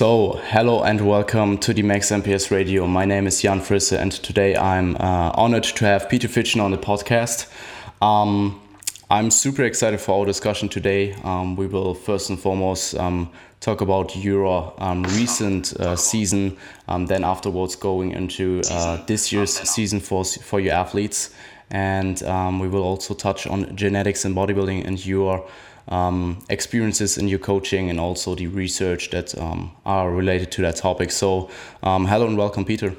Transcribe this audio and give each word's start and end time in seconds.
So, 0.00 0.40
hello 0.44 0.82
and 0.82 1.06
welcome 1.06 1.58
to 1.58 1.74
the 1.74 1.82
Max 1.82 2.10
MPS 2.10 2.50
Radio. 2.50 2.86
My 2.86 3.04
name 3.04 3.26
is 3.26 3.42
Jan 3.42 3.60
Frisse, 3.60 3.92
and 3.92 4.10
today 4.10 4.56
I'm 4.56 4.96
uh, 4.96 5.30
honored 5.34 5.64
to 5.64 5.84
have 5.84 6.08
Peter 6.08 6.26
Fitschen 6.26 6.64
on 6.64 6.70
the 6.70 6.78
podcast. 6.78 7.52
Um, 8.00 8.62
I'm 9.10 9.30
super 9.30 9.62
excited 9.62 10.00
for 10.00 10.18
our 10.18 10.24
discussion 10.24 10.70
today. 10.70 11.12
Um, 11.22 11.54
we 11.54 11.66
will 11.66 11.92
first 11.92 12.30
and 12.30 12.40
foremost 12.40 12.94
um, 12.94 13.30
talk 13.60 13.82
about 13.82 14.16
your 14.16 14.72
um, 14.78 15.02
recent 15.02 15.74
uh, 15.74 15.96
season, 15.96 16.56
um, 16.88 17.04
then 17.04 17.22
afterwards 17.22 17.76
going 17.76 18.12
into 18.12 18.62
uh, 18.70 19.04
this 19.04 19.30
year's 19.30 19.52
season 19.52 20.00
for 20.00 20.24
for 20.24 20.60
your 20.60 20.72
athletes, 20.72 21.28
and 21.70 22.22
um, 22.22 22.58
we 22.58 22.68
will 22.68 22.84
also 22.84 23.12
touch 23.12 23.46
on 23.46 23.76
genetics 23.76 24.24
and 24.24 24.34
bodybuilding 24.34 24.82
and 24.86 25.04
your 25.04 25.46
um, 25.88 26.38
experiences 26.48 27.18
in 27.18 27.28
your 27.28 27.38
coaching 27.38 27.90
and 27.90 27.98
also 27.98 28.34
the 28.34 28.46
research 28.46 29.10
that 29.10 29.36
um, 29.38 29.72
are 29.84 30.10
related 30.10 30.50
to 30.52 30.62
that 30.62 30.76
topic. 30.76 31.10
So, 31.10 31.50
um, 31.82 32.06
hello 32.06 32.26
and 32.26 32.36
welcome, 32.36 32.64
Peter. 32.64 32.94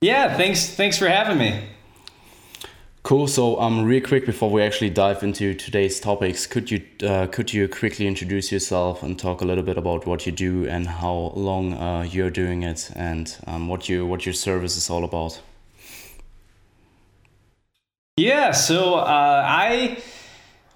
Yeah, 0.00 0.36
thanks. 0.36 0.68
Thanks 0.68 0.98
for 0.98 1.08
having 1.08 1.38
me. 1.38 1.68
Cool. 3.04 3.26
So, 3.26 3.60
um, 3.60 3.84
real 3.84 4.02
quick 4.02 4.24
before 4.24 4.50
we 4.50 4.62
actually 4.62 4.88
dive 4.88 5.22
into 5.22 5.54
today's 5.54 6.00
topics, 6.00 6.46
could 6.46 6.70
you 6.70 6.82
uh, 7.06 7.26
could 7.26 7.52
you 7.52 7.68
quickly 7.68 8.06
introduce 8.06 8.50
yourself 8.50 9.02
and 9.02 9.18
talk 9.18 9.42
a 9.42 9.44
little 9.44 9.62
bit 9.62 9.76
about 9.76 10.06
what 10.06 10.24
you 10.24 10.32
do 10.32 10.66
and 10.66 10.86
how 10.86 11.32
long 11.34 11.74
uh, 11.74 12.02
you're 12.02 12.30
doing 12.30 12.62
it 12.62 12.90
and 12.96 13.36
um, 13.46 13.68
what 13.68 13.90
you 13.90 14.06
what 14.06 14.24
your 14.24 14.32
service 14.32 14.76
is 14.78 14.88
all 14.88 15.04
about? 15.04 15.40
Yeah. 18.16 18.52
So 18.52 18.94
uh, 18.94 19.42
I 19.46 19.98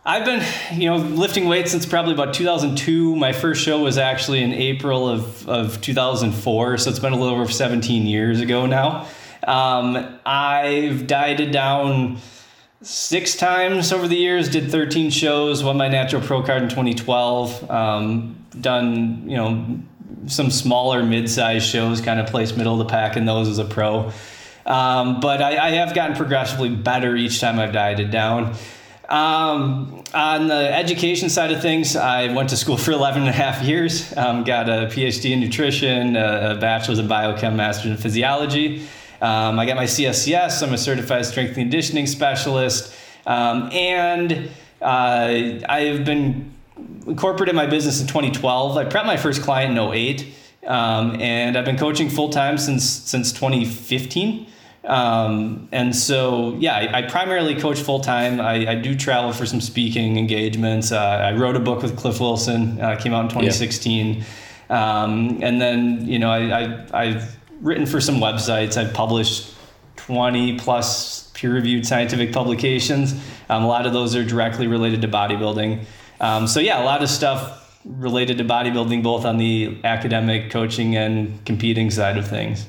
I've 0.09 0.25
been, 0.25 0.43
you 0.73 0.89
know, 0.89 0.97
lifting 0.97 1.49
weights 1.49 1.71
since 1.71 1.85
probably 1.85 2.15
about 2.15 2.33
2002. 2.33 3.15
My 3.15 3.35
first 3.35 3.63
show 3.63 3.83
was 3.83 3.99
actually 3.99 4.43
in 4.43 4.55
April 4.55 5.07
of, 5.07 5.47
of 5.47 5.83
2004, 5.83 6.79
so 6.79 6.89
it's 6.89 6.99
been 6.99 7.13
a 7.13 7.19
little 7.19 7.39
over 7.39 7.53
17 7.53 8.07
years 8.07 8.41
ago 8.41 8.65
now. 8.65 9.07
Um, 9.47 10.19
I've 10.25 11.07
dieted 11.07 11.51
down 11.51 12.17
six 12.81 13.37
times 13.37 13.93
over 13.93 14.09
the 14.09 14.17
years, 14.17 14.49
did 14.49 14.71
13 14.71 15.11
shows, 15.11 15.63
won 15.63 15.77
my 15.77 15.89
natural 15.89 16.23
pro 16.23 16.43
card 16.43 16.63
in 16.63 16.71
2012, 16.71 17.71
um, 17.71 18.47
done, 18.59 19.29
you 19.29 19.37
know, 19.37 19.79
some 20.27 20.51
smaller 20.51 21.03
mid-sized 21.03 21.67
shows, 21.69 22.01
kind 22.01 22.19
of 22.19 22.29
placed 22.29 22.57
middle 22.57 22.73
of 22.73 22.79
the 22.79 22.91
pack 22.91 23.19
in 23.19 23.27
those 23.27 23.47
as 23.47 23.59
a 23.59 23.65
pro. 23.67 24.11
Um, 24.65 25.21
but 25.21 25.43
I, 25.43 25.67
I 25.67 25.71
have 25.73 25.95
gotten 25.95 26.17
progressively 26.17 26.71
better 26.71 27.15
each 27.15 27.43
time 27.43 27.59
I've 27.59 27.75
dieted 27.75 28.11
down. 28.11 28.57
Um, 29.09 30.05
on 30.13 30.49
the 30.49 30.75
education 30.75 31.31
side 31.31 31.51
of 31.51 31.63
things, 31.63 31.97
I 31.97 32.33
went 32.33 32.51
to 32.51 32.57
school 32.57 32.77
for 32.77 32.93
11 33.01 33.23
and 33.23 33.29
a 33.31 33.33
half 33.33 33.63
years, 33.63 34.15
um, 34.17 34.45
got 34.45 34.69
a 34.69 34.87
PhD 34.87 35.31
in 35.31 35.41
nutrition, 35.41 36.17
a, 36.17 36.53
a 36.53 36.55
bachelor's 36.57 36.99
in 36.99 37.09
biochem, 37.09 37.55
master's 37.55 37.93
in 37.93 37.97
physiology. 37.97 38.87
Um, 39.21 39.59
I 39.59 39.67
got 39.67 39.77
my 39.77 39.85
CSCS, 39.85 40.63
I'm 40.63 40.75
a 40.75 40.79
certified 40.79 41.27
strength 41.27 41.49
and 41.49 41.57
conditioning 41.57 42.07
specialist. 42.07 42.95
Um, 43.27 43.71
and 43.73 44.51
uh, 44.81 45.61
I've 45.69 46.05
been 46.05 46.53
corporate 47.17 47.49
in 47.49 47.57
my 47.57 47.67
business 47.67 48.01
in 48.01 48.07
2012. 48.07 48.77
I 48.77 48.85
prepped 48.85 49.07
my 49.07 49.17
first 49.17 49.43
client 49.43 49.77
in 49.77 49.79
08. 49.79 50.35
Um, 50.67 51.19
and 51.21 51.57
I've 51.57 51.65
been 51.65 51.79
coaching 51.79 52.11
full 52.11 52.29
time 52.29 52.59
since 52.59 52.85
since 52.85 53.33
2015. 53.33 54.47
Um, 54.89 55.69
and 55.71 55.95
so, 55.95 56.57
yeah, 56.59 56.75
I, 56.75 56.99
I 56.99 57.03
primarily 57.03 57.55
coach 57.55 57.79
full 57.79 58.01
time. 58.01 58.41
I, 58.41 58.71
I, 58.71 58.75
do 58.75 58.97
travel 58.97 59.35
for 59.35 59.45
some 59.45 59.61
speaking 59.61 60.17
engagements. 60.17 60.93
Uh, 60.93 60.99
I 60.99 61.33
wrote 61.33 61.57
a 61.57 61.61
book 61.61 61.83
with 61.83 61.95
Cliff 61.95 62.21
Wilson, 62.21 62.81
uh, 62.81 62.97
came 62.97 63.13
out 63.13 63.25
in 63.25 63.29
2016. 63.29 64.25
Yeah. 64.71 65.03
Um, 65.03 65.41
and 65.43 65.61
then, 65.61 66.09
you 66.09 66.19
know, 66.19 66.31
I, 66.31 66.87
I, 66.95 67.13
have 67.13 67.37
written 67.61 67.85
for 67.85 68.01
some 68.01 68.17
websites. 68.17 68.79
I've 68.79 68.95
published 68.95 69.55
20 69.97 70.59
plus 70.59 71.31
peer 71.35 71.53
reviewed 71.53 71.87
scientific 71.87 72.33
publications. 72.33 73.13
Um, 73.51 73.65
a 73.65 73.69
lot 73.69 73.85
of 73.85 73.93
those 73.93 74.17
are 74.17 74.25
directly 74.25 74.69
related 74.69 75.03
to 75.03 75.09
bodybuilding. 75.09 75.85
Um, 76.19 76.47
so, 76.47 76.61
yeah, 76.61 76.83
a 76.83 76.87
lot 76.87 77.03
of 77.03 77.11
stuff 77.11 77.79
related 77.85 78.39
to 78.39 78.45
bodybuilding, 78.45 79.03
both 79.03 79.27
on 79.27 79.37
the 79.37 79.77
academic, 79.85 80.51
coaching, 80.51 80.97
and 80.97 81.45
competing 81.45 81.91
side 81.91 82.17
of 82.17 82.27
things. 82.27 82.67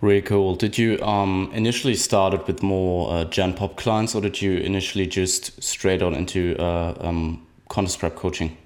Really 0.00 0.22
cool. 0.22 0.54
Did 0.54 0.78
you 0.78 1.00
um, 1.02 1.50
initially 1.52 1.96
started 1.96 2.46
with 2.46 2.62
more 2.62 3.12
uh, 3.12 3.24
Gen 3.24 3.52
Pop 3.54 3.76
clients, 3.76 4.14
or 4.14 4.20
did 4.20 4.40
you 4.40 4.58
initially 4.58 5.06
just 5.08 5.60
straight 5.60 6.02
on 6.02 6.14
into 6.14 6.56
uh, 6.56 6.94
um, 7.00 7.44
contest 7.68 7.98
prep 7.98 8.14
coaching? 8.14 8.56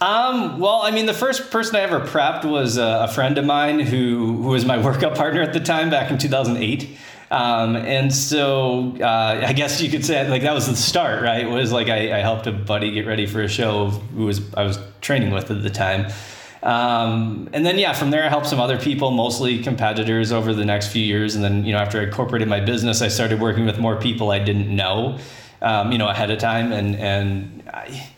Um, 0.00 0.58
well, 0.58 0.80
I 0.82 0.90
mean, 0.90 1.06
the 1.06 1.14
first 1.14 1.50
person 1.50 1.76
I 1.76 1.80
ever 1.80 2.00
prepped 2.00 2.44
was 2.44 2.76
a, 2.78 3.04
a 3.04 3.08
friend 3.08 3.36
of 3.38 3.44
mine 3.44 3.78
who, 3.78 4.38
who 4.42 4.48
was 4.48 4.64
my 4.64 4.76
workout 4.84 5.14
partner 5.14 5.42
at 5.42 5.52
the 5.52 5.60
time 5.60 5.90
back 5.90 6.10
in 6.10 6.16
2008. 6.18 6.96
Um, 7.30 7.76
and 7.76 8.12
so 8.12 8.94
uh, 9.00 9.44
I 9.46 9.52
guess 9.52 9.80
you 9.80 9.90
could 9.90 10.04
say 10.04 10.28
like 10.28 10.42
that 10.42 10.54
was 10.54 10.66
the 10.66 10.76
start, 10.76 11.22
right? 11.22 11.42
It 11.42 11.48
was 11.48 11.70
like 11.72 11.88
I, 11.88 12.18
I 12.18 12.20
helped 12.20 12.46
a 12.46 12.52
buddy 12.52 12.90
get 12.90 13.06
ready 13.06 13.26
for 13.26 13.42
a 13.42 13.48
show 13.48 13.88
who 13.88 14.26
was 14.26 14.42
I 14.54 14.64
was 14.64 14.78
training 15.00 15.30
with 15.30 15.50
at 15.50 15.62
the 15.62 15.70
time. 15.70 16.12
Um, 16.62 17.48
and 17.52 17.66
then 17.66 17.78
yeah, 17.78 17.92
from 17.92 18.10
there 18.10 18.24
I 18.24 18.28
helped 18.28 18.46
some 18.46 18.60
other 18.60 18.78
people, 18.78 19.10
mostly 19.10 19.62
competitors, 19.62 20.30
over 20.30 20.54
the 20.54 20.64
next 20.64 20.88
few 20.88 21.02
years. 21.02 21.34
And 21.34 21.42
then 21.42 21.64
you 21.64 21.72
know 21.72 21.78
after 21.78 22.00
I 22.00 22.04
incorporated 22.04 22.48
my 22.48 22.60
business, 22.60 23.02
I 23.02 23.08
started 23.08 23.40
working 23.40 23.66
with 23.66 23.78
more 23.78 23.96
people 23.96 24.30
I 24.30 24.38
didn't 24.38 24.74
know, 24.74 25.18
um, 25.60 25.90
you 25.90 25.98
know, 25.98 26.08
ahead 26.08 26.30
of 26.30 26.38
time. 26.38 26.72
And 26.72 26.94
and 26.96 27.68
I, 27.72 28.10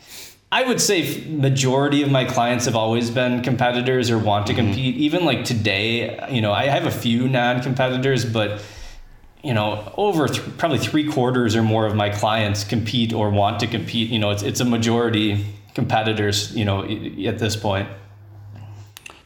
I 0.52 0.62
would 0.64 0.80
say 0.80 1.24
majority 1.26 2.02
of 2.02 2.10
my 2.10 2.24
clients 2.24 2.66
have 2.66 2.76
always 2.76 3.10
been 3.10 3.42
competitors 3.42 4.10
or 4.10 4.18
want 4.18 4.46
to 4.48 4.52
mm-hmm. 4.52 4.66
compete. 4.66 4.96
Even 4.96 5.24
like 5.24 5.44
today, 5.44 6.28
you 6.30 6.42
know, 6.42 6.52
I 6.52 6.66
have 6.66 6.84
a 6.84 6.90
few 6.90 7.28
non-competitors, 7.28 8.26
but 8.26 8.60
you 9.42 9.54
know, 9.54 9.92
over 9.96 10.28
th- 10.28 10.56
probably 10.58 10.78
three 10.78 11.10
quarters 11.10 11.56
or 11.56 11.62
more 11.62 11.86
of 11.86 11.94
my 11.94 12.08
clients 12.10 12.62
compete 12.62 13.12
or 13.12 13.30
want 13.30 13.60
to 13.60 13.66
compete. 13.66 14.10
You 14.10 14.18
know, 14.18 14.30
it's 14.30 14.42
it's 14.42 14.60
a 14.60 14.64
majority 14.66 15.46
competitors. 15.74 16.54
You 16.54 16.66
know, 16.66 16.84
at 16.84 17.38
this 17.38 17.56
point. 17.56 17.88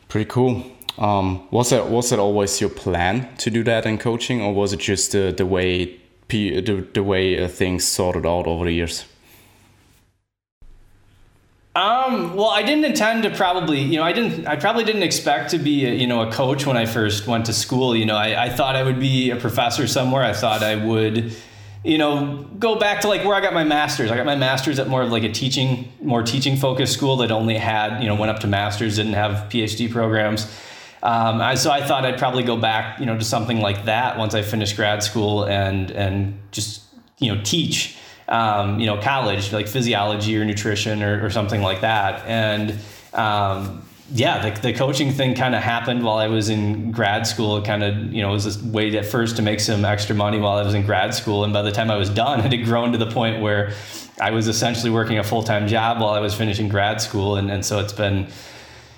Pretty 0.09 0.29
cool. 0.31 0.65
Um, 0.97 1.47
was 1.51 1.71
that 1.71 1.89
was 1.89 2.11
that 2.11 2.19
always 2.19 2.61
your 2.61 2.71
plan 2.71 3.29
to 3.37 3.51
do 3.51 3.63
that 3.65 3.87
in 3.87 3.99
coaching, 3.99 4.43
or 4.43 4.53
was 4.53 4.73
it 4.73 4.81
just 4.81 5.13
the 5.13 5.33
the 5.37 5.47
way 5.47 6.01
the, 6.29 6.61
the 6.93 7.03
way 7.03 7.43
uh, 7.43 7.49
things 7.49 7.85
sorted 7.85 8.27
out 8.27 8.47
over 8.47 8.65
the 8.65 8.73
years? 8.73 9.05
Um, 11.77 12.35
well, 12.35 12.49
I 12.49 12.63
didn't 12.63 12.87
intend 12.87 13.23
to 13.23 13.31
probably, 13.31 13.81
you 13.81 13.99
know, 13.99 14.03
I 14.03 14.13
didn't, 14.13 14.49
I 14.49 14.57
probably 14.57 14.83
didn't 14.83 15.05
expect 15.05 15.51
to 15.51 15.59
be, 15.59 15.87
a, 15.87 15.95
you 15.95 16.09
know, 16.09 16.23
a 16.23 16.33
coach 16.33 16.67
when 16.67 16.77
I 16.77 16.87
first 16.87 17.29
went 17.29 17.47
to 17.47 17.53
school. 17.53 17.95
You 17.95 18.05
know, 18.05 18.17
I, 18.17 18.47
I 18.47 18.49
thought 18.49 18.75
I 18.75 18.83
would 18.83 18.99
be 18.99 19.31
a 19.31 19.37
professor 19.37 19.87
somewhere. 19.87 20.25
I 20.25 20.33
thought 20.33 20.65
I 20.65 20.75
would, 20.75 21.37
you 21.85 21.99
know, 21.99 22.47
go 22.59 22.79
back 22.79 23.03
to 23.03 23.09
like 23.09 23.25
where 23.25 23.35
I 23.35 23.41
got 23.41 23.55
my 23.55 23.65
master's. 23.65 24.11
I 24.11 24.17
got 24.17 24.27
my 24.27 24.35
master's 24.35 24.79
at 24.79 24.89
more 24.89 25.03
of 25.03 25.13
like 25.13 25.23
a 25.23 25.33
teaching, 25.33 25.93
more 26.03 26.23
teaching 26.23 26.57
focused 26.57 26.93
school 26.93 27.17
that 27.19 27.31
only 27.31 27.57
had, 27.57 28.03
you 28.03 28.09
know, 28.09 28.15
went 28.15 28.31
up 28.31 28.41
to 28.41 28.47
master's, 28.47 28.97
didn't 28.97 29.13
have 29.13 29.49
PhD 29.49 29.91
programs. 29.91 30.45
Um, 31.03 31.41
I, 31.41 31.55
so 31.55 31.71
I 31.71 31.87
thought 31.87 32.05
I'd 32.05 32.19
probably 32.19 32.43
go 32.43 32.57
back, 32.57 32.99
you 32.99 33.07
know, 33.07 33.17
to 33.17 33.25
something 33.25 33.61
like 33.61 33.85
that 33.85 34.19
once 34.19 34.35
I 34.35 34.43
finished 34.43 34.75
grad 34.75 35.03
school 35.03 35.45
and 35.45 35.93
and 35.93 36.41
just 36.51 36.83
you 37.19 37.33
know 37.33 37.41
teach, 37.45 37.97
um, 38.27 38.81
you 38.81 38.87
know, 38.87 39.01
college 39.01 39.53
like 39.53 39.69
physiology 39.69 40.37
or 40.37 40.45
nutrition 40.45 41.03
or, 41.03 41.25
or 41.25 41.31
something 41.31 41.63
like 41.63 41.83
that. 41.83 42.27
And 42.27 42.77
um, 43.15 43.88
yeah, 44.11 44.51
the, 44.51 44.61
the 44.61 44.73
coaching 44.73 45.13
thing 45.13 45.35
kind 45.35 45.55
of 45.55 45.63
happened 45.63 46.03
while 46.03 46.17
I 46.17 46.29
was 46.29 46.49
in 46.49 46.93
grad 46.93 47.27
school. 47.27 47.59
It 47.59 47.65
kind 47.65 47.83
of, 47.83 48.13
you 48.13 48.23
know, 48.23 48.31
was 48.31 48.63
a 48.63 48.67
way 48.69 48.97
at 48.97 49.05
first 49.05 49.37
to 49.37 49.43
make 49.43 49.61
some 49.61 49.85
extra 49.85 50.17
money 50.17 50.39
while 50.39 50.57
I 50.57 50.63
was 50.63 50.75
in 50.75 50.87
grad 50.87 51.15
school. 51.15 51.45
And 51.45 51.53
by 51.53 51.61
the 51.61 51.73
time 51.73 51.91
I 51.91 51.97
was 51.97 52.09
done, 52.09 52.41
it 52.45 52.53
had 52.53 52.65
grown 52.65 52.93
to 52.93 52.99
the 52.99 53.11
point 53.11 53.43
where 53.43 53.73
I 54.21 54.31
was 54.31 54.49
essentially 54.49 54.91
working 54.91 55.19
a 55.19 55.25
full 55.25 55.43
time 55.43 55.69
job 55.69 56.01
while 56.01 56.15
I 56.15 56.21
was 56.21 56.35
finishing 56.35 56.69
grad 56.69 57.03
school. 57.03 57.37
And, 57.37 57.51
and 57.51 57.65
so 57.65 57.81
it's 57.81 57.93
been, 57.93 58.29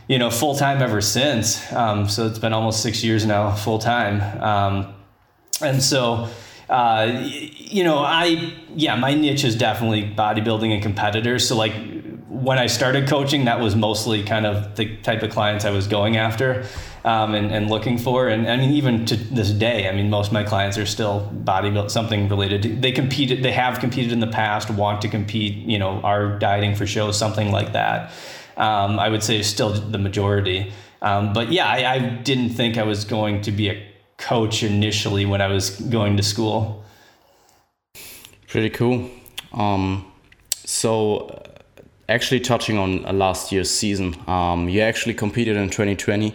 you 0.07 0.19
know, 0.19 0.31
full 0.31 0.55
time 0.55 0.81
ever 0.81 1.01
since. 1.01 1.73
Um, 1.73 2.09
so 2.09 2.27
it's 2.27 2.39
been 2.39 2.53
almost 2.53 2.81
six 2.81 3.03
years 3.03 3.27
now, 3.27 3.53
full 3.53 3.81
time. 3.81 4.21
Um, 4.41 4.95
and 5.61 5.83
so, 5.83 6.29
uh, 6.69 7.21
you 7.25 7.83
know, 7.83 7.99
I, 7.99 8.55
yeah, 8.77 8.95
my 8.95 9.15
niche 9.15 9.43
is 9.43 9.57
definitely 9.57 10.05
bodybuilding 10.05 10.73
and 10.73 10.81
competitors. 10.81 11.49
So, 11.49 11.57
like, 11.57 11.75
when 12.41 12.59
I 12.59 12.67
started 12.67 13.09
coaching, 13.09 13.45
that 13.45 13.61
was 13.61 13.77
mostly 13.77 14.23
kind 14.23 14.47
of 14.47 14.77
the 14.77 14.97
type 14.99 15.23
of 15.23 15.31
clients 15.31 15.65
I 15.65 15.71
was 15.71 15.87
going 15.87 16.17
after 16.17 16.67
um, 17.05 17.35
and, 17.35 17.51
and 17.53 17.71
looking 17.71 17.99
for. 17.99 18.29
And 18.29 18.49
I 18.49 18.57
mean, 18.57 18.71
even 18.73 19.05
to 19.07 19.17
this 19.17 19.51
day, 19.51 19.89
I 19.89 19.93
mean, 19.93 20.11
most 20.11 20.29
of 20.29 20.33
my 20.33 20.45
clients 20.45 20.79
are 20.79 20.87
still 20.87 21.31
bodybuilding, 21.45 21.91
something 21.91 22.29
related. 22.29 22.63
To, 22.63 22.69
they 22.77 22.93
competed, 22.93 23.43
they 23.43 23.53
have 23.53 23.79
competed 23.79 24.13
in 24.13 24.21
the 24.21 24.27
past, 24.27 24.71
want 24.71 25.03
to 25.03 25.09
compete, 25.09 25.55
you 25.67 25.79
know, 25.79 26.01
are 26.03 26.39
dieting 26.39 26.75
for 26.75 26.87
shows, 26.87 27.19
something 27.19 27.51
like 27.51 27.73
that. 27.73 28.13
Um, 28.57 28.99
I 28.99 29.09
would 29.09 29.23
say 29.23 29.43
still 29.43 29.73
the 29.73 29.99
majority. 29.99 30.73
Um, 31.03 31.33
but 31.33 31.51
yeah, 31.51 31.67
I, 31.67 31.95
I, 31.95 31.99
didn't 31.99 32.51
think 32.51 32.77
I 32.77 32.83
was 32.83 33.07
going 33.07 33.41
to 33.43 33.53
be 33.53 33.71
a 33.71 33.91
coach 34.19 34.63
initially 34.63 35.25
when 35.25 35.41
I 35.41 35.47
was 35.47 35.81
going 35.81 36.19
to 36.19 36.23
school. 36.23 36.85
Pretty 38.47 38.69
cool. 38.69 39.09
Um, 39.55 40.13
so 40.67 41.43
actually 42.11 42.41
touching 42.41 42.77
on 42.77 43.03
last 43.19 43.53
year's 43.53 43.71
season. 43.71 44.17
Um, 44.27 44.69
you 44.69 44.81
actually 44.81 45.15
competed 45.15 45.57
in 45.57 45.71
2020, 45.71 46.35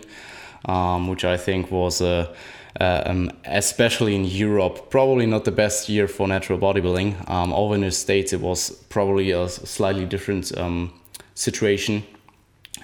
um, 0.66 1.08
which 1.08 1.26
I 1.26 1.38
think 1.38 1.70
was 1.70 2.02
a 2.02 2.34
uh, 2.80 3.04
um, 3.06 3.32
especially 3.46 4.16
in 4.16 4.26
Europe, 4.26 4.90
probably 4.90 5.26
not 5.26 5.46
the 5.46 5.52
best 5.52 5.88
year 5.88 6.10
for 6.10 6.28
natural 6.28 6.60
bodybuilding. 6.60 7.30
Um, 7.30 7.54
over 7.54 7.76
in 7.76 7.82
the 7.82 7.92
States, 7.92 8.34
it 8.34 8.42
was 8.42 8.72
probably 8.90 9.32
a 9.32 9.48
slightly 9.48 10.06
different 10.06 10.58
um, 10.58 10.92
situation, 11.36 12.04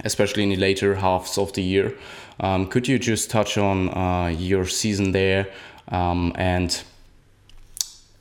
especially 0.05 0.43
in 0.43 0.49
the 0.49 0.55
later 0.55 0.95
halves 0.95 1.38
of 1.38 1.51
the 1.53 1.61
year. 1.61 1.93
Um, 2.39 2.67
could 2.67 2.88
you 2.88 2.97
just 2.97 3.29
touch 3.29 3.57
on 3.57 3.89
uh, 3.89 4.27
your 4.27 4.65
season 4.65 5.11
there 5.11 5.47
um, 5.89 6.31
and 6.35 6.81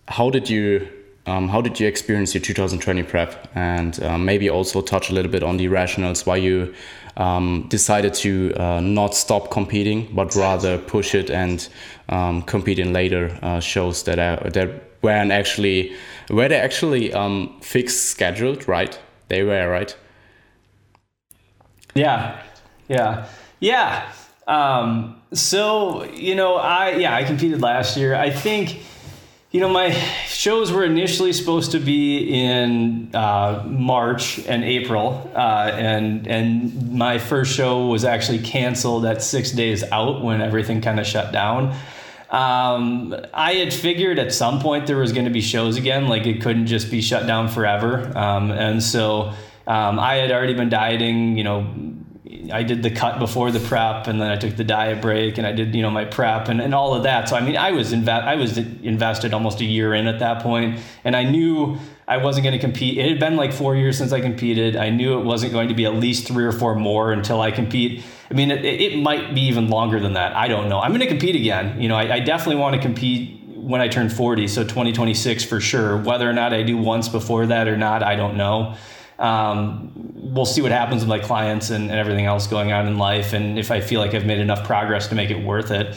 how 0.09 0.29
did 0.29 0.51
you 0.51 0.89
um, 1.27 1.49
how 1.49 1.61
did 1.61 1.79
you 1.79 1.87
experience 1.87 2.35
your 2.35 2.43
2020 2.43 3.03
prep 3.03 3.49
and 3.55 4.03
uh, 4.03 4.17
maybe 4.19 4.49
also 4.49 4.81
touch 4.81 5.11
a 5.11 5.13
little 5.13 5.31
bit 5.31 5.43
on 5.43 5.57
the 5.57 5.67
rationales 5.67 6.27
why 6.27 6.37
you 6.37 6.75
um, 7.17 7.67
decided 7.69 8.15
to 8.15 8.55
uh, 8.55 8.81
not 8.81 9.15
stop 9.15 9.51
competing, 9.51 10.09
but 10.15 10.35
rather 10.35 10.79
push 10.79 11.15
it 11.15 11.31
and 11.31 11.69
um, 12.09 12.43
compete 12.43 12.79
in 12.79 12.93
later 12.93 13.39
uh, 13.43 13.61
shows 13.61 14.05
that 14.05 14.19
are, 14.19 14.51
that 14.51 14.71
weren't 15.03 15.33
actually 15.33 15.95
were 16.31 16.49
they 16.49 16.57
actually 16.57 17.13
um, 17.13 17.59
fixed 17.61 18.07
scheduled, 18.07 18.69
right? 18.69 18.99
They 19.29 19.43
were 19.43 19.69
right. 19.69 19.97
Yeah, 21.95 22.41
yeah, 22.89 23.27
yeah. 23.59 24.13
Um, 24.47 25.21
so 25.33 26.05
you 26.05 26.35
know, 26.35 26.57
I 26.57 26.97
yeah, 26.97 27.15
I 27.15 27.25
competed 27.25 27.61
last 27.61 27.97
year. 27.97 28.15
I 28.15 28.31
think 28.31 28.81
you 29.51 29.59
know, 29.59 29.69
my 29.69 29.91
shows 30.27 30.71
were 30.71 30.85
initially 30.85 31.33
supposed 31.33 31.73
to 31.73 31.81
be 31.81 32.19
in 32.19 33.11
uh, 33.15 33.65
March 33.67 34.39
and 34.47 34.63
April, 34.63 35.29
uh, 35.35 35.73
and 35.75 36.29
and 36.29 36.93
my 36.93 37.19
first 37.19 37.53
show 37.53 37.87
was 37.87 38.05
actually 38.05 38.39
canceled 38.39 39.05
at 39.05 39.23
six 39.23 39.51
days 39.51 39.83
out 39.91 40.23
when 40.23 40.41
everything 40.41 40.81
kind 40.81 41.01
of 41.01 41.07
shut 41.07 41.33
down. 41.33 41.75
Um, 42.31 43.13
I 43.35 43.55
had 43.55 43.75
figured 43.75 44.21
at 44.21 44.33
some 44.33 44.61
point 44.61 44.87
there 44.87 44.99
was 44.99 45.13
going 45.13 45.25
to 45.25 45.33
be 45.33 45.41
shows 45.41 45.77
again, 45.77 46.07
like 46.07 46.27
it 46.27 46.41
couldn't 46.41 46.67
just 46.67 46.89
be 46.89 47.01
shut 47.01 47.27
down 47.27 47.49
forever, 47.49 48.17
um, 48.17 48.53
and 48.53 48.81
so 48.81 49.33
um, 49.67 49.99
I 49.99 50.15
had 50.15 50.31
already 50.31 50.55
been 50.55 50.69
dieting, 50.69 51.37
you 51.37 51.43
know, 51.43 51.67
I 52.51 52.63
did 52.63 52.83
the 52.83 52.91
cut 52.91 53.19
before 53.19 53.51
the 53.51 53.61
prep, 53.61 54.07
and 54.07 54.21
then 54.21 54.31
I 54.31 54.37
took 54.37 54.57
the 54.57 54.65
diet 54.65 55.01
break, 55.01 55.39
and 55.39 55.47
I 55.47 55.53
did 55.53 55.75
you 55.75 55.83
know 55.83 55.91
my 55.91 56.05
prep 56.05 56.49
and, 56.49 56.61
and 56.61 56.75
all 56.75 56.95
of 56.95 57.03
that. 57.05 57.29
So 57.29 57.37
I 57.37 57.41
mean, 57.41 57.57
I 57.57 57.73
was 57.73 57.93
inve- 57.93 58.09
I 58.25 58.37
was 58.37 58.59
invested 58.59 59.35
almost 59.35 59.61
a 59.61 59.65
year 59.65 59.95
in 59.95 60.07
at 60.07 60.19
that 60.19 60.43
point, 60.43 60.81
and 61.05 61.17
I 61.17 61.25
knew 61.25 61.79
I 62.09 62.17
wasn't 62.17 62.45
going 62.45 62.59
to 62.59 62.59
compete. 62.59 62.99
It 62.99 63.09
had 63.09 63.21
been 63.21 63.37
like 63.37 63.53
four 63.53 63.77
years 63.77 63.97
since 63.97 64.13
I 64.13 64.21
competed. 64.21 64.77
I 64.77 64.91
knew 64.91 65.19
it 65.19 65.25
wasn't 65.25 65.53
going 65.53 65.69
to 65.69 65.75
be 65.75 65.85
at 65.85 65.95
least 65.95 66.27
three 66.27 66.45
or 66.45 66.53
four 66.53 66.75
more 66.75 67.13
until 67.13 67.41
I 67.41 67.53
compete. 67.53 68.03
I 68.31 68.35
mean, 68.35 68.51
it, 68.51 68.65
it 68.65 68.99
might 68.99 69.35
be 69.35 69.43
even 69.43 69.69
longer 69.71 70.01
than 70.01 70.15
that. 70.15 70.35
I 70.35 70.49
don't 70.49 70.69
know. 70.69 70.81
I'm 70.81 70.91
going 70.91 71.03
to 71.03 71.07
compete 71.07 71.37
again. 71.37 71.81
You 71.81 71.89
know, 71.89 71.97
I, 71.97 72.15
I 72.15 72.21
definitely 72.21 72.61
want 72.61 72.75
to 72.75 72.83
compete 72.83 73.41
when 73.47 73.81
I 73.81 73.89
turn 73.89 74.09
40, 74.09 74.49
so 74.49 74.63
2026 74.63 75.45
for 75.45 75.61
sure. 75.61 75.99
Whether 75.99 76.29
or 76.29 76.33
not 76.33 76.53
I 76.53 76.63
do 76.63 76.77
once 76.77 77.09
before 77.09 77.47
that 77.47 77.69
or 77.69 77.77
not, 77.77 78.03
I 78.03 78.17
don't 78.17 78.37
know 78.37 78.77
um, 79.21 79.93
we'll 80.31 80.47
see 80.47 80.63
what 80.63 80.73
happens 80.73 81.03
with 81.03 81.09
my 81.09 81.19
clients 81.19 81.71
and, 81.71 81.91
and, 81.91 81.99
everything 81.99 82.27
else 82.27 82.47
going 82.47 82.73
on 82.73 82.87
in 82.87 82.99
life, 82.99 83.33
and 83.33 83.59
if 83.59 83.71
I 83.71 83.81
feel 83.81 84.01
like 84.01 84.15
I've 84.15 84.27
made 84.27 84.39
enough 84.39 84.65
progress 84.65 85.09
to 85.09 85.15
make 85.15 85.31
it 85.31 85.45
worth 85.45 85.71
it. 85.71 85.97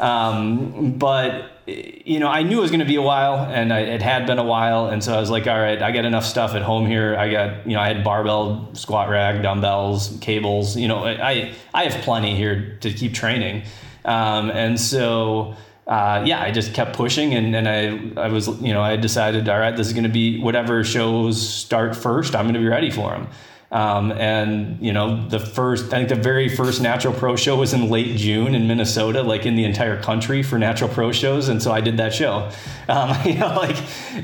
Um, 0.00 0.98
but 0.98 1.50
you 1.66 2.18
know, 2.18 2.28
I 2.28 2.42
knew 2.42 2.58
it 2.58 2.62
was 2.62 2.70
going 2.70 2.80
to 2.80 2.86
be 2.86 2.96
a 2.96 3.02
while, 3.02 3.38
and 3.38 3.72
I, 3.72 3.80
it 3.80 4.02
had 4.02 4.26
been 4.26 4.38
a 4.38 4.44
while, 4.44 4.86
and 4.86 5.02
so 5.02 5.14
I 5.14 5.20
was 5.20 5.30
like, 5.30 5.46
all 5.46 5.58
right, 5.58 5.80
I 5.80 5.92
got 5.92 6.04
enough 6.04 6.24
stuff 6.24 6.54
at 6.54 6.62
home 6.62 6.86
here. 6.86 7.16
I 7.16 7.30
got, 7.30 7.66
you 7.66 7.74
know, 7.74 7.80
I 7.80 7.88
had 7.88 8.02
barbell, 8.02 8.74
squat 8.74 9.08
rack, 9.08 9.42
dumbbells, 9.42 10.16
cables. 10.20 10.76
You 10.76 10.88
know, 10.88 11.04
I 11.04 11.52
I 11.72 11.84
have 11.84 12.02
plenty 12.02 12.34
here 12.34 12.78
to 12.80 12.92
keep 12.92 13.14
training, 13.14 13.62
um, 14.04 14.50
and 14.50 14.80
so 14.80 15.56
uh, 15.86 16.22
yeah, 16.24 16.40
I 16.40 16.50
just 16.50 16.74
kept 16.74 16.96
pushing 16.96 17.34
and, 17.34 17.56
and 17.56 17.68
I, 17.68 18.22
I 18.22 18.28
was, 18.28 18.46
you 18.60 18.72
know, 18.72 18.80
I 18.80 18.96
decided, 18.96 19.48
all 19.48 19.58
right, 19.58 19.76
this 19.76 19.88
is 19.88 19.92
going 19.92 20.04
to 20.04 20.08
be 20.08 20.40
whatever 20.40 20.84
shows 20.84 21.46
start 21.46 21.96
first, 21.96 22.36
I'm 22.36 22.44
going 22.44 22.54
to 22.54 22.60
be 22.60 22.68
ready 22.68 22.90
for 22.90 23.10
them. 23.10 23.28
Um, 23.72 24.12
and 24.12 24.78
you 24.82 24.92
know, 24.92 25.26
the 25.28 25.40
first, 25.40 25.86
I 25.94 25.96
think 25.96 26.10
the 26.10 26.14
very 26.14 26.50
first 26.50 26.82
Natural 26.82 27.14
Pro 27.14 27.36
show 27.36 27.56
was 27.56 27.72
in 27.72 27.88
late 27.88 28.18
June 28.18 28.54
in 28.54 28.68
Minnesota, 28.68 29.22
like 29.22 29.46
in 29.46 29.56
the 29.56 29.64
entire 29.64 30.00
country 30.00 30.42
for 30.42 30.58
Natural 30.58 30.90
Pro 30.90 31.10
shows, 31.10 31.48
and 31.48 31.62
so 31.62 31.72
I 31.72 31.80
did 31.80 31.96
that 31.96 32.14
show. 32.14 32.50
Um, 32.88 33.16
you 33.24 33.34
know, 33.34 33.54
like 33.54 33.76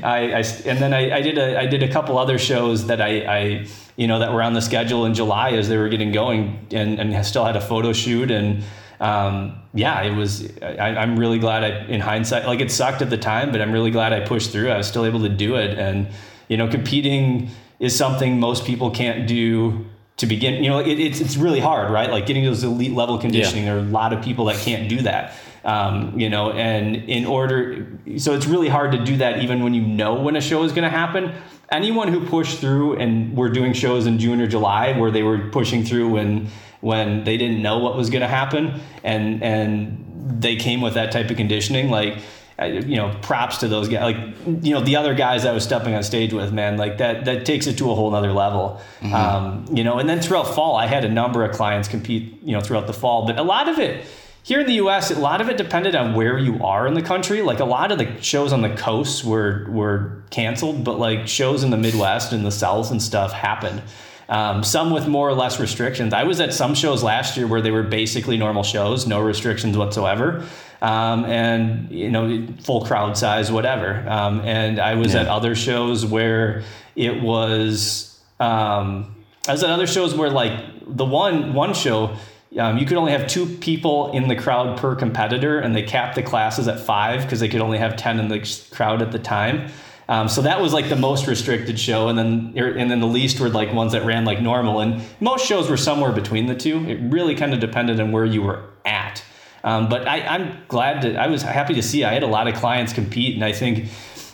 I, 0.03 0.33
I 0.33 0.43
and 0.65 0.79
then 0.79 0.93
I, 0.93 1.15
I, 1.15 1.21
did 1.21 1.37
a, 1.37 1.57
I 1.57 1.65
did 1.65 1.81
a 1.81 1.87
couple 1.87 2.19
other 2.19 2.37
shows 2.37 2.87
that 2.87 3.01
I, 3.01 3.21
I, 3.21 3.67
you 3.95 4.05
know, 4.05 4.19
that 4.19 4.33
were 4.33 4.43
on 4.43 4.53
the 4.53 4.61
schedule 4.61 5.05
in 5.05 5.13
July 5.13 5.51
as 5.51 5.69
they 5.69 5.77
were 5.77 5.87
getting 5.87 6.11
going, 6.11 6.67
and 6.71 6.99
and 6.99 7.25
still 7.25 7.45
had 7.45 7.55
a 7.55 7.61
photo 7.61 7.93
shoot 7.93 8.29
and 8.29 8.63
um, 8.99 9.61
yeah, 9.73 10.01
it 10.01 10.13
was. 10.13 10.51
I, 10.61 11.01
am 11.01 11.17
really 11.17 11.39
glad. 11.39 11.63
I, 11.63 11.85
in 11.85 12.01
hindsight, 12.01 12.45
like 12.45 12.59
it 12.59 12.69
sucked 12.69 13.01
at 13.01 13.09
the 13.09 13.17
time, 13.17 13.51
but 13.51 13.61
I'm 13.61 13.71
really 13.71 13.91
glad 13.91 14.11
I 14.11 14.19
pushed 14.19 14.51
through. 14.51 14.69
I 14.69 14.77
was 14.77 14.87
still 14.87 15.05
able 15.05 15.21
to 15.21 15.29
do 15.29 15.55
it, 15.55 15.79
and 15.79 16.07
you 16.49 16.57
know, 16.57 16.67
competing 16.67 17.49
is 17.79 17.95
something 17.95 18.39
most 18.39 18.65
people 18.65 18.91
can't 18.91 19.27
do 19.27 19.85
to 20.17 20.25
begin. 20.25 20.63
You 20.63 20.69
know, 20.69 20.79
it, 20.79 20.99
it's 20.99 21.19
it's 21.21 21.37
really 21.37 21.59
hard, 21.59 21.91
right? 21.91 22.09
Like 22.09 22.25
getting 22.25 22.43
those 22.43 22.63
elite 22.63 22.93
level 22.93 23.17
conditioning. 23.17 23.65
Yeah. 23.65 23.75
There 23.75 23.81
are 23.81 23.85
a 23.85 23.89
lot 23.89 24.13
of 24.13 24.23
people 24.23 24.45
that 24.45 24.57
can't 24.57 24.89
do 24.89 25.01
that. 25.01 25.33
Um, 25.63 26.17
you 26.17 26.29
know, 26.29 26.51
and 26.51 26.95
in 26.95 27.25
order, 27.25 27.85
so 28.17 28.33
it's 28.33 28.45
really 28.45 28.69
hard 28.69 28.93
to 28.93 29.03
do 29.03 29.17
that 29.17 29.39
even 29.43 29.61
when 29.63 29.73
you 29.73 29.81
know 29.81 30.13
when 30.15 30.35
a 30.35 30.41
show 30.41 30.63
is 30.63 30.71
going 30.71 30.83
to 30.83 30.89
happen. 30.89 31.33
Anyone 31.71 32.07
who 32.07 32.25
pushed 32.25 32.59
through 32.59 32.97
and 32.97 33.37
were 33.37 33.49
doing 33.49 33.73
shows 33.73 34.07
in 34.07 34.17
June 34.19 34.41
or 34.41 34.47
July 34.47 34.97
where 34.97 35.11
they 35.11 35.21
were 35.21 35.49
pushing 35.49 35.83
through 35.83 36.09
when 36.09 36.47
when 36.81 37.23
they 37.25 37.37
didn't 37.37 37.61
know 37.61 37.79
what 37.79 37.95
was 37.95 38.09
going 38.09 38.21
to 38.21 38.27
happen 38.27 38.79
and 39.03 39.43
and 39.43 40.41
they 40.41 40.55
came 40.55 40.81
with 40.81 40.93
that 40.93 41.11
type 41.11 41.29
of 41.29 41.37
conditioning 41.37 41.89
like 41.89 42.19
you 42.65 42.95
know 42.95 43.15
props 43.21 43.57
to 43.57 43.67
those 43.67 43.87
guys 43.87 44.01
like 44.01 44.63
you 44.63 44.73
know 44.73 44.81
the 44.81 44.95
other 44.95 45.13
guys 45.13 45.45
i 45.45 45.51
was 45.51 45.63
stepping 45.63 45.93
on 45.93 46.03
stage 46.03 46.33
with 46.33 46.51
man 46.51 46.77
like 46.77 46.97
that 46.97 47.25
that 47.25 47.45
takes 47.45 47.67
it 47.67 47.77
to 47.77 47.89
a 47.91 47.95
whole 47.95 48.11
nother 48.11 48.33
level 48.33 48.81
mm-hmm. 48.99 49.13
um, 49.13 49.65
you 49.71 49.83
know 49.83 49.97
and 49.97 50.09
then 50.09 50.19
throughout 50.19 50.43
fall 50.43 50.75
i 50.75 50.85
had 50.85 51.05
a 51.05 51.09
number 51.09 51.43
of 51.43 51.55
clients 51.55 51.87
compete 51.87 52.41
you 52.43 52.51
know 52.51 52.61
throughout 52.61 52.87
the 52.87 52.93
fall 52.93 53.25
but 53.25 53.37
a 53.39 53.43
lot 53.43 53.69
of 53.69 53.79
it 53.79 54.05
here 54.43 54.59
in 54.61 54.67
the 54.67 54.73
us 54.73 55.11
a 55.11 55.19
lot 55.19 55.41
of 55.41 55.49
it 55.49 55.57
depended 55.57 55.95
on 55.95 56.13
where 56.13 56.37
you 56.37 56.61
are 56.63 56.87
in 56.87 56.93
the 56.93 57.01
country 57.01 57.41
like 57.41 57.59
a 57.59 57.65
lot 57.65 57.91
of 57.91 57.97
the 57.97 58.21
shows 58.21 58.51
on 58.51 58.61
the 58.61 58.75
coasts 58.75 59.23
were 59.23 59.65
were 59.69 60.21
canceled 60.29 60.83
but 60.83 60.99
like 60.99 61.27
shows 61.27 61.63
in 61.63 61.69
the 61.69 61.77
midwest 61.77 62.33
and 62.33 62.45
the 62.45 62.51
south 62.51 62.91
and 62.91 63.01
stuff 63.01 63.31
happened 63.31 63.81
um, 64.29 64.63
some 64.63 64.91
with 64.91 65.07
more 65.07 65.27
or 65.27 65.33
less 65.33 65.59
restrictions. 65.59 66.13
I 66.13 66.23
was 66.23 66.39
at 66.39 66.53
some 66.53 66.75
shows 66.75 67.01
last 67.01 67.35
year 67.35 67.47
where 67.47 67.61
they 67.61 67.71
were 67.71 67.81
basically 67.81 68.37
normal 68.37 68.61
shows, 68.61 69.07
no 69.07 69.19
restrictions 69.19 69.75
whatsoever. 69.75 70.45
Um, 70.81 71.25
and 71.25 71.91
you 71.91 72.09
know 72.09 72.47
full 72.63 72.85
crowd 72.85 73.17
size 73.17 73.51
whatever 73.51 74.07
um, 74.07 74.39
and 74.45 74.79
i 74.79 74.95
was 74.95 75.13
yeah. 75.13 75.21
at 75.21 75.27
other 75.27 75.53
shows 75.53 76.05
where 76.05 76.63
it 76.95 77.21
was 77.21 78.17
um, 78.39 79.13
i 79.45 79.51
was 79.51 79.61
at 79.61 79.69
other 79.69 79.87
shows 79.87 80.15
where 80.15 80.29
like 80.29 80.57
the 80.87 81.03
one 81.03 81.53
one 81.53 81.73
show 81.73 82.15
um, 82.57 82.77
you 82.77 82.85
could 82.85 82.95
only 82.95 83.11
have 83.11 83.27
two 83.27 83.45
people 83.45 84.13
in 84.13 84.29
the 84.29 84.37
crowd 84.37 84.77
per 84.77 84.95
competitor 84.95 85.59
and 85.59 85.75
they 85.75 85.83
capped 85.83 86.15
the 86.15 86.23
classes 86.23 86.69
at 86.69 86.79
five 86.79 87.23
because 87.23 87.41
they 87.41 87.49
could 87.49 87.61
only 87.61 87.77
have 87.77 87.97
10 87.97 88.17
in 88.17 88.29
the 88.29 88.39
crowd 88.71 89.01
at 89.01 89.11
the 89.11 89.19
time 89.19 89.69
um, 90.09 90.27
so 90.27 90.41
that 90.41 90.59
was 90.59 90.73
like 90.73 90.89
the 90.89 90.95
most 90.95 91.27
restricted 91.27 91.79
show, 91.79 92.07
and 92.07 92.17
then 92.17 92.55
er, 92.57 92.75
and 92.75 92.89
then 92.89 92.99
the 92.99 93.07
least 93.07 93.39
were 93.39 93.47
like 93.47 93.71
ones 93.71 93.91
that 93.91 94.03
ran 94.03 94.25
like 94.25 94.41
normal, 94.41 94.79
and 94.79 95.03
most 95.19 95.45
shows 95.45 95.69
were 95.69 95.77
somewhere 95.77 96.11
between 96.11 96.47
the 96.47 96.55
two. 96.55 96.83
It 96.89 96.99
really 97.13 97.35
kind 97.35 97.53
of 97.53 97.59
depended 97.59 97.99
on 97.99 98.11
where 98.11 98.25
you 98.25 98.41
were 98.41 98.63
at. 98.83 99.23
Um, 99.63 99.89
but 99.89 100.07
I, 100.07 100.21
I'm 100.21 100.57
glad 100.67 101.01
to. 101.01 101.15
I 101.15 101.27
was 101.27 101.41
happy 101.41 101.73
to 101.75 101.83
see. 101.83 102.03
I 102.03 102.13
had 102.13 102.23
a 102.23 102.27
lot 102.27 102.47
of 102.47 102.55
clients 102.55 102.93
compete, 102.93 103.35
and 103.35 103.43
I 103.43 103.51
think. 103.51 103.89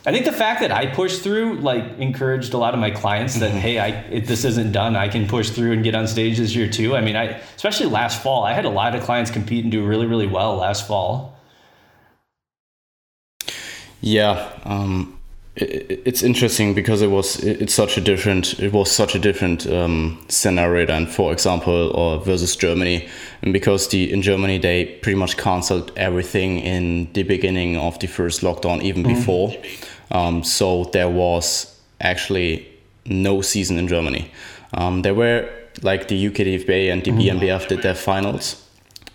I 0.08 0.12
think 0.12 0.26
the 0.26 0.32
fact 0.32 0.62
that 0.62 0.72
I 0.72 0.86
pushed 0.86 1.24
through 1.24 1.56
like 1.62 1.84
encouraged 1.98 2.54
a 2.54 2.60
lot 2.60 2.76
of 2.76 2.80
my 2.80 2.92
clients 2.92 3.40
that 3.40 3.50
mm-hmm. 3.50 3.60
hey, 3.60 3.80
I 3.80 3.88
if 4.12 4.28
this 4.28 4.46
isn't 4.46 4.72
done, 4.72 4.96
I 4.96 5.08
can 5.08 5.28
push 5.28 5.50
through 5.50 5.72
and 5.72 5.84
get 5.84 5.96
on 5.96 6.08
stage 6.08 6.38
this 6.38 6.56
year 6.56 6.70
too. 6.70 6.96
I 6.96 7.02
mean, 7.02 7.16
I 7.16 7.42
especially 7.56 7.88
last 7.88 8.22
fall, 8.22 8.44
I 8.44 8.54
had 8.54 8.66
a 8.66 8.70
lot 8.70 8.94
of 8.94 9.02
clients 9.04 9.32
compete 9.32 9.64
and 9.64 9.72
do 9.72 9.84
really 9.84 10.06
really 10.06 10.28
well 10.28 10.58
last 10.58 10.88
fall. 10.88 11.40
Yeah, 14.00 14.52
um, 14.64 15.15
it's 15.58 16.22
interesting 16.22 16.74
because 16.74 17.02
it 17.02 17.10
was 17.10 17.42
it's 17.42 17.74
such 17.74 17.98
a 17.98 18.02
different 18.02 18.60
it 18.60 18.74
was 18.74 18.92
such 18.92 19.16
a 19.16 19.20
different 19.20 19.66
um, 19.68 20.22
scenario 20.28 20.86
than 20.86 21.08
for 21.08 21.32
example 21.32 21.92
or 21.96 22.20
versus 22.20 22.56
Germany 22.58 23.08
and 23.42 23.54
because 23.54 23.88
the 23.88 24.12
in 24.12 24.22
Germany 24.22 24.58
they 24.58 24.86
pretty 25.02 25.18
much 25.18 25.38
cancelled 25.38 25.94
everything 25.96 26.60
in 26.60 27.12
the 27.14 27.24
beginning 27.24 27.78
of 27.78 27.98
the 28.00 28.08
first 28.08 28.42
lockdown 28.42 28.82
even 28.82 29.04
mm-hmm. 29.04 29.16
before 29.16 29.56
um, 30.12 30.44
so 30.44 30.86
there 30.92 31.10
was 31.10 31.80
actually 32.02 32.68
no 33.06 33.42
season 33.42 33.78
in 33.78 33.88
Germany 33.88 34.30
um, 34.74 35.04
there 35.04 35.16
were 35.16 35.50
like 35.82 36.10
the 36.10 36.30
UKDFBA 36.30 36.92
and 36.92 37.04
the 37.06 37.12
mm-hmm. 37.12 37.40
BNBF 37.40 37.70
did 37.70 37.82
their 37.82 37.96
finals 37.96 38.62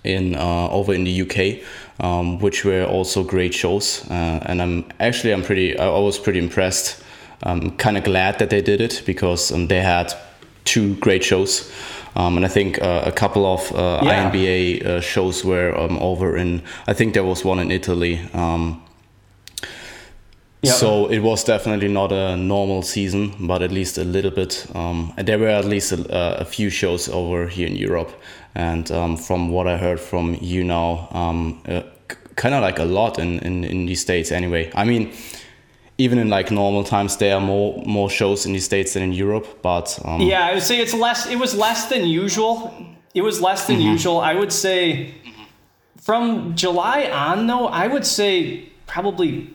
in 0.04 0.34
uh, 0.34 0.68
over 0.70 0.94
in 0.94 1.04
the 1.04 1.22
UK 1.22 1.62
um, 2.00 2.38
which 2.40 2.64
were 2.64 2.84
also 2.84 3.22
great 3.24 3.54
shows. 3.54 4.04
Uh, 4.10 4.40
and 4.46 4.60
I'm 4.62 4.84
actually 4.98 5.32
I'm 5.32 5.42
pretty 5.42 5.78
I 5.78 5.88
was 5.98 6.18
pretty 6.18 6.38
impressed. 6.38 7.02
I'm 7.42 7.70
kind 7.76 7.96
of 7.96 8.04
glad 8.04 8.38
that 8.38 8.50
they 8.50 8.62
did 8.62 8.80
it 8.80 9.02
because 9.06 9.52
um, 9.52 9.68
they 9.68 9.80
had 9.80 10.12
two 10.64 10.94
great 10.96 11.24
shows. 11.24 11.70
Um, 12.16 12.36
and 12.36 12.44
I 12.44 12.48
think 12.48 12.82
uh, 12.82 13.02
a 13.06 13.12
couple 13.12 13.46
of 13.46 13.72
uh, 13.72 14.00
Yeah. 14.02 14.30
INBA 14.30 14.84
uh, 14.84 15.00
shows 15.00 15.44
were 15.44 15.74
um, 15.78 15.96
over 15.98 16.36
in. 16.36 16.62
I 16.88 16.92
think 16.94 17.14
there 17.14 17.24
was 17.24 17.44
one 17.44 17.58
in 17.62 17.70
Italy. 17.70 18.20
Um, 18.34 18.82
Yeah. 20.62 20.72
So 20.76 21.10
it 21.10 21.20
was 21.20 21.44
definitely 21.44 21.88
not 21.88 22.12
a 22.12 22.36
normal 22.36 22.82
season, 22.82 23.32
but 23.46 23.62
at 23.62 23.70
least 23.70 23.98
a 23.98 24.04
little 24.04 24.30
bit. 24.30 24.66
Um, 24.74 25.12
and 25.16 25.26
there 25.26 25.38
were 25.38 25.48
at 25.58 25.64
least 25.64 25.92
a, 25.92 26.40
a 26.40 26.44
few 26.44 26.70
shows 26.70 27.08
over 27.08 27.46
here 27.48 27.66
in 27.66 27.76
Europe. 27.76 28.10
And 28.54 28.90
um, 28.90 29.16
from 29.16 29.50
what 29.50 29.66
I 29.66 29.76
heard 29.76 30.00
from 30.00 30.36
you 30.40 30.64
now, 30.64 31.08
um, 31.12 31.62
uh, 31.68 31.82
kind 32.36 32.54
of 32.54 32.62
like 32.62 32.78
a 32.78 32.84
lot 32.84 33.18
in, 33.18 33.38
in, 33.40 33.64
in 33.64 33.86
the 33.86 33.94
States 33.94 34.32
anyway. 34.32 34.70
I 34.74 34.84
mean, 34.84 35.12
even 35.98 36.18
in 36.18 36.28
like 36.30 36.50
normal 36.50 36.82
times, 36.82 37.16
there 37.18 37.34
are 37.34 37.40
more 37.40 37.82
more 37.86 38.10
shows 38.10 38.46
in 38.46 38.52
the 38.52 38.60
States 38.60 38.94
than 38.94 39.02
in 39.02 39.12
Europe. 39.12 39.46
But 39.62 39.98
um, 40.04 40.20
Yeah, 40.22 40.46
I 40.46 40.54
would 40.54 40.62
say 40.62 40.80
it's 40.80 40.94
less. 40.94 41.26
It 41.26 41.38
was 41.38 41.54
less 41.54 41.88
than 41.88 42.06
usual. 42.06 42.72
It 43.14 43.22
was 43.22 43.40
less 43.40 43.66
than 43.66 43.80
usual. 43.80 44.20
I 44.20 44.34
would 44.34 44.52
say 44.52 45.14
from 46.00 46.54
July 46.56 47.10
on, 47.10 47.46
though, 47.46 47.66
I 47.66 47.86
would 47.86 48.06
say 48.06 48.68
probably 48.86 49.50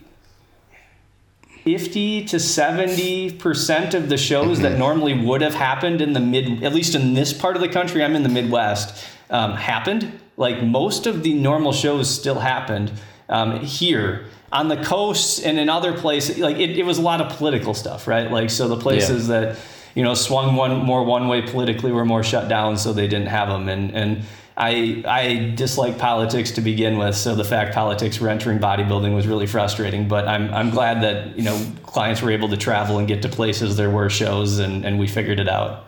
fifty 1.66 2.24
to 2.24 2.38
seventy 2.38 3.32
percent 3.32 3.92
of 3.92 4.08
the 4.08 4.16
shows 4.16 4.60
that 4.60 4.78
normally 4.78 5.12
would 5.12 5.42
have 5.42 5.54
happened 5.54 6.00
in 6.00 6.12
the 6.12 6.20
mid, 6.20 6.62
at 6.62 6.72
least 6.72 6.94
in 6.94 7.12
this 7.12 7.32
part 7.32 7.56
of 7.56 7.60
the 7.60 7.68
country, 7.68 8.04
I'm 8.04 8.14
in 8.14 8.22
the 8.22 8.28
Midwest, 8.28 9.04
um, 9.30 9.54
happened. 9.54 10.20
Like 10.36 10.62
most 10.62 11.06
of 11.06 11.24
the 11.24 11.34
normal 11.34 11.72
shows 11.72 12.08
still 12.08 12.38
happened 12.38 12.92
um, 13.28 13.58
here 13.60 14.26
on 14.52 14.68
the 14.68 14.76
coast 14.76 15.44
and 15.44 15.58
in 15.58 15.68
other 15.68 15.92
places. 15.92 16.38
Like 16.38 16.56
it, 16.58 16.78
it 16.78 16.84
was 16.84 16.98
a 16.98 17.02
lot 17.02 17.20
of 17.20 17.36
political 17.36 17.74
stuff, 17.74 18.06
right? 18.06 18.30
Like 18.30 18.48
so 18.50 18.68
the 18.68 18.76
places 18.76 19.26
that 19.26 19.58
you 19.96 20.04
know 20.04 20.14
swung 20.14 20.54
one 20.54 20.78
more 20.84 21.04
one 21.04 21.26
way 21.26 21.42
politically 21.42 21.90
were 21.90 22.04
more 22.04 22.22
shut 22.22 22.48
down, 22.48 22.76
so 22.76 22.92
they 22.92 23.08
didn't 23.08 23.28
have 23.28 23.48
them. 23.48 23.68
And 23.68 23.92
and 23.92 24.22
I 24.56 25.02
I 25.06 25.52
dislike 25.54 25.98
politics 25.98 26.50
to 26.52 26.60
begin 26.62 26.96
with, 26.96 27.14
so 27.14 27.34
the 27.34 27.44
fact 27.44 27.74
politics 27.74 28.18
were 28.18 28.28
entering 28.28 28.58
bodybuilding 28.58 29.14
was 29.14 29.26
really 29.26 29.46
frustrating. 29.46 30.08
But 30.08 30.26
I'm 30.26 30.52
I'm 30.54 30.70
glad 30.70 31.02
that 31.02 31.36
you 31.36 31.44
know 31.44 31.60
clients 31.82 32.22
were 32.22 32.30
able 32.30 32.48
to 32.48 32.56
travel 32.56 32.98
and 32.98 33.06
get 33.06 33.20
to 33.22 33.28
places 33.28 33.76
there 33.76 33.90
were 33.90 34.08
shows, 34.08 34.58
and 34.58 34.84
and 34.84 34.98
we 34.98 35.06
figured 35.06 35.40
it 35.40 35.48
out. 35.48 35.84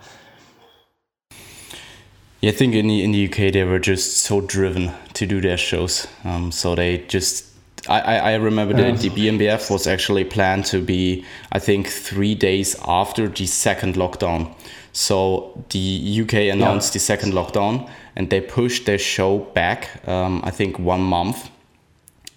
Yeah, 2.41 2.51
I 2.51 2.53
think 2.53 2.75
in 2.75 2.87
the 2.87 3.03
in 3.03 3.11
the 3.11 3.27
UK 3.27 3.51
they 3.51 3.63
were 3.63 3.79
just 3.79 4.17
so 4.17 4.39
driven 4.39 4.91
to 5.13 5.25
do 5.25 5.41
their 5.41 5.57
shows. 5.57 6.07
Um, 6.23 6.51
so 6.51 6.75
they 6.75 6.99
just 7.07 7.47
I, 7.87 7.99
I, 8.01 8.15
I 8.17 8.35
remember 8.35 8.75
that 8.75 8.99
the 8.99 9.09
BNBF 9.09 9.71
was 9.71 9.87
actually 9.87 10.25
planned 10.25 10.65
to 10.65 10.79
be 10.79 11.25
I 11.51 11.57
think 11.57 11.87
three 11.87 12.35
days 12.35 12.75
after 12.87 13.27
the 13.27 13.47
second 13.47 13.95
lockdown. 13.95 14.53
So 14.91 15.63
the 15.69 16.21
UK 16.23 16.33
announced 16.53 16.93
the 16.93 16.99
second 16.99 17.33
lockdown 17.33 17.89
and 18.15 18.29
they 18.29 18.41
pushed 18.41 18.85
their 18.85 18.97
show 18.99 19.39
back 19.53 19.89
um, 20.07 20.41
I 20.43 20.51
think 20.51 20.79
one 20.79 21.01
month 21.01 21.49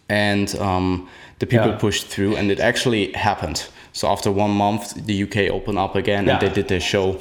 and 0.08 0.54
um, 0.60 1.08
the 1.38 1.46
people 1.46 1.68
Yeah. 1.68 1.78
pushed 1.78 2.06
through 2.06 2.36
and 2.36 2.50
it 2.50 2.60
actually 2.60 3.12
happened 3.12 3.66
so 3.94 4.08
after 4.08 4.30
one 4.30 4.50
month 4.50 4.94
the 5.06 5.22
uk 5.22 5.36
opened 5.36 5.78
up 5.78 5.96
again 5.96 6.24
Yeah. 6.26 6.32
and 6.32 6.40
they 6.40 6.48
did 6.54 6.68
their 6.68 6.80
show 6.80 7.18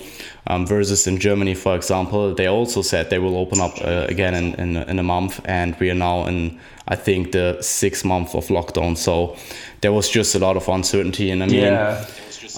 um, 0.47 0.65
versus 0.67 1.07
in 1.07 1.17
germany 1.19 1.55
for 1.55 1.75
example 1.75 2.33
they 2.35 2.47
also 2.47 2.81
said 2.81 3.09
they 3.09 3.19
will 3.19 3.35
open 3.38 3.59
up 3.61 3.73
uh, 3.81 4.05
again 4.09 4.33
in, 4.35 4.53
in, 4.55 4.77
in 4.89 5.00
a 5.00 5.03
month 5.03 5.39
and 5.45 5.75
we 5.79 5.89
are 5.89 5.95
now 5.97 6.27
in 6.27 6.59
i 6.88 6.95
think 6.95 7.31
the 7.31 7.57
sixth 7.61 8.05
month 8.05 8.35
of 8.35 8.47
lockdown 8.50 8.95
so 8.97 9.35
there 9.81 9.91
was 9.93 10.09
just 10.09 10.35
a 10.35 10.39
lot 10.39 10.55
of 10.57 10.67
uncertainty 10.69 11.31
and 11.31 11.43
i 11.43 11.47
mean 11.47 11.63
Yeah. 11.63 12.05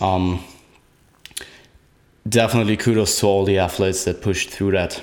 um, 0.01 0.39
definitely 2.27 2.77
kudos 2.77 3.19
to 3.19 3.25
all 3.25 3.45
the 3.45 3.57
athletes 3.57 4.03
that 4.05 4.21
pushed 4.21 4.49
through 4.49 4.71
that 4.71 5.01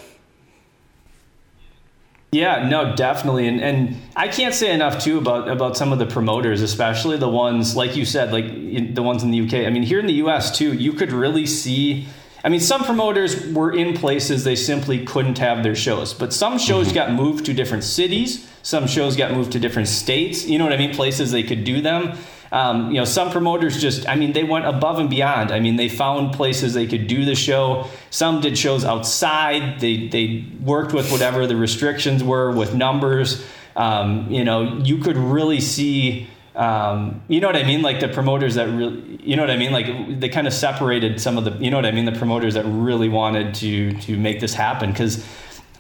Yeah, 2.33 2.69
no, 2.69 2.95
definitely, 2.95 3.49
and 3.49 3.61
and 3.61 3.97
I 4.15 4.29
can't 4.29 4.55
say 4.55 4.73
enough 4.73 5.03
too 5.03 5.19
about 5.19 5.49
about 5.49 5.77
some 5.77 5.93
of 5.93 5.99
the 5.99 6.07
promoters, 6.07 6.63
especially 6.63 7.17
the 7.17 7.29
ones 7.29 7.75
like 7.75 7.97
you 7.97 8.05
said, 8.05 8.33
like 8.33 8.45
in- 8.45 8.95
the 8.95 9.03
ones 9.03 9.25
in 9.25 9.33
the 9.33 9.41
UK. 9.41 9.67
I 9.67 9.71
mean, 9.71 9.83
here 9.83 9.99
in 9.99 10.07
the 10.07 10.23
US 10.25 10.57
too, 10.57 10.73
you 10.73 10.93
could 10.93 11.11
really 11.11 11.45
see. 11.45 12.07
I 12.45 12.49
mean, 12.49 12.61
some 12.61 12.85
promoters 12.85 13.53
were 13.53 13.73
in 13.73 13.95
places 13.95 14.45
they 14.45 14.57
simply 14.57 15.05
couldn't 15.05 15.39
have 15.39 15.65
their 15.65 15.75
shows, 15.75 16.15
but 16.15 16.33
some 16.33 16.57
shows 16.57 16.87
mm-hmm. 16.87 16.95
got 16.95 17.13
moved 17.13 17.47
to 17.47 17.53
different 17.53 17.83
cities. 17.83 18.49
Some 18.63 18.87
shows 18.87 19.17
got 19.17 19.33
moved 19.33 19.51
to 19.53 19.59
different 19.59 19.89
states. 19.89 20.47
You 20.47 20.57
know 20.59 20.65
what 20.65 20.73
I 20.73 20.77
mean? 20.77 20.95
Places 20.95 21.33
they 21.33 21.43
could 21.43 21.65
do 21.65 21.83
them. 21.83 22.17
Um, 22.53 22.91
you 22.91 22.97
know, 22.97 23.05
some 23.05 23.31
promoters 23.31 23.81
just, 23.81 24.09
I 24.09 24.17
mean, 24.17 24.33
they 24.33 24.43
went 24.43 24.67
above 24.67 24.99
and 24.99 25.09
beyond. 25.09 25.53
I 25.53 25.61
mean, 25.61 25.77
they 25.77 25.89
found 25.89 26.33
places 26.35 26.75
they 26.75 26.87
could 26.87 27.07
do 27.07 27.25
the 27.25 27.37
show. 27.37 27.87
Some 28.11 28.41
did 28.41 28.59
shows 28.59 28.85
outside. 28.85 29.79
They 29.81 30.09
they 30.09 30.45
worked 30.61 30.93
with 30.93 31.13
whatever 31.13 31.47
the 31.47 31.57
restrictions 31.57 32.25
were 32.25 32.51
with 32.51 32.75
numbers. 32.75 33.45
Um, 33.77 34.31
you 34.31 34.45
know, 34.45 34.79
you 34.79 34.99
could 34.99 35.17
really 35.17 35.61
see. 35.61 36.29
Um, 36.57 37.23
you 37.29 37.41
know 37.41 37.47
what 37.47 37.57
I 37.57 37.63
mean? 37.63 37.83
Like 37.83 38.01
the 38.01 38.09
promoters 38.09 38.57
that 38.57 38.69
really, 38.69 39.21
you 39.23 39.37
know 39.37 39.43
what 39.43 39.51
I 39.51 39.57
mean? 39.57 39.71
Like 39.71 40.19
they 40.19 40.29
kind 40.29 40.49
of 40.49 40.53
separated 40.53 41.21
some 41.21 41.39
of 41.39 41.45
the, 41.45 41.53
you 41.65 41.71
know 41.71 41.77
what 41.77 41.87
I 41.87 41.93
mean? 41.93 42.05
The 42.05 42.13
promoters 42.13 42.55
that 42.55 42.65
really 42.65 43.09
wanted 43.09 43.55
to 43.57 43.93
to 43.93 44.17
make 44.17 44.41
this 44.41 44.55
happen 44.55 44.91
because. 44.91 45.25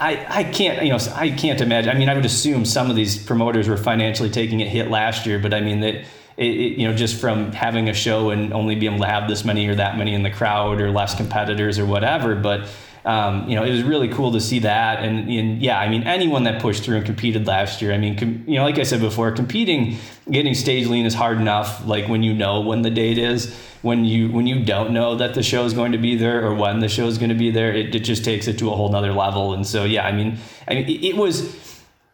I, 0.03 0.25
I 0.31 0.45
can't 0.45 0.83
you 0.83 0.89
know 0.89 0.99
I 1.15 1.29
can't 1.29 1.61
imagine. 1.61 1.95
I 1.95 1.99
mean, 1.99 2.09
I 2.09 2.15
would 2.15 2.25
assume 2.25 2.65
some 2.65 2.89
of 2.89 2.97
these 2.97 3.23
promoters 3.23 3.69
were 3.69 3.77
financially 3.77 4.31
taking 4.31 4.63
a 4.63 4.65
hit 4.65 4.89
last 4.89 5.27
year, 5.27 5.39
but 5.39 5.53
I 5.53 5.61
mean 5.61 5.81
that 5.81 6.07
it, 6.41 6.47
it, 6.47 6.79
you 6.79 6.89
know 6.89 6.95
just 6.95 7.21
from 7.21 7.53
having 7.53 7.89
a 7.89 7.95
show 7.95 8.31
and 8.31 8.53
only 8.53 8.75
being 8.75 8.95
able 8.95 9.05
to 9.05 9.11
have 9.11 9.29
this 9.29 9.45
many 9.45 9.69
or 9.69 9.75
that 9.75 9.97
many 9.97 10.15
in 10.15 10.23
the 10.23 10.31
crowd 10.31 10.81
or 10.81 10.91
less 10.91 11.15
competitors 11.15 11.79
or 11.79 11.87
whatever. 11.87 12.35
But 12.35 12.69
um, 13.05 13.49
you 13.49 13.57
know, 13.57 13.65
it 13.65 13.71
was 13.71 13.83
really 13.83 14.09
cool 14.09 14.33
to 14.33 14.41
see 14.41 14.59
that. 14.61 15.03
And, 15.03 15.31
and 15.31 15.63
yeah, 15.63 15.79
I 15.79 15.89
mean, 15.89 16.03
anyone 16.03 16.45
that 16.45 16.61
pushed 16.61 16.85
through 16.85 16.99
and 16.99 17.07
competed 17.07 17.47
last 17.47 17.81
year, 17.81 17.93
I 17.93 17.99
mean, 17.99 18.19
com- 18.19 18.45
you 18.47 18.57
know, 18.57 18.65
like 18.65 18.79
I 18.79 18.83
said 18.83 19.01
before, 19.01 19.33
competing, 19.33 19.97
getting 20.31 20.55
stage 20.55 20.87
lean 20.87 21.07
is 21.07 21.15
hard 21.15 21.39
enough. 21.39 21.87
Like 21.87 22.09
when 22.09 22.23
you 22.23 22.35
know 22.35 22.61
when 22.61 22.83
the 22.83 22.91
date 22.91 23.17
is, 23.17 23.57
when 23.83 24.05
you 24.05 24.31
when 24.31 24.47
you 24.47 24.63
don't 24.65 24.93
know 24.93 25.15
that 25.15 25.33
the 25.33 25.43
show 25.43 25.65
is 25.65 25.73
going 25.73 25.93
to 25.93 25.99
be 25.99 26.15
there 26.15 26.45
or 26.45 26.55
when 26.55 26.81
the 26.81 26.89
show 26.89 27.07
is 27.07 27.17
going 27.17 27.31
to 27.31 27.35
be 27.35 27.51
there, 27.51 27.73
it, 27.73 27.95
it 27.95 28.01
just 28.01 28.23
takes 28.23 28.47
it 28.47 28.59
to 28.59 28.71
a 28.71 28.77
whole 28.77 28.91
nother 28.91 29.15
level. 29.15 29.55
And 29.55 29.67
so, 29.67 29.85
yeah, 29.85 30.07
I 30.07 30.13
mean, 30.13 30.37
I 30.69 30.75
mean, 30.75 30.85
it, 30.85 31.05
it 31.05 31.17
was 31.17 31.57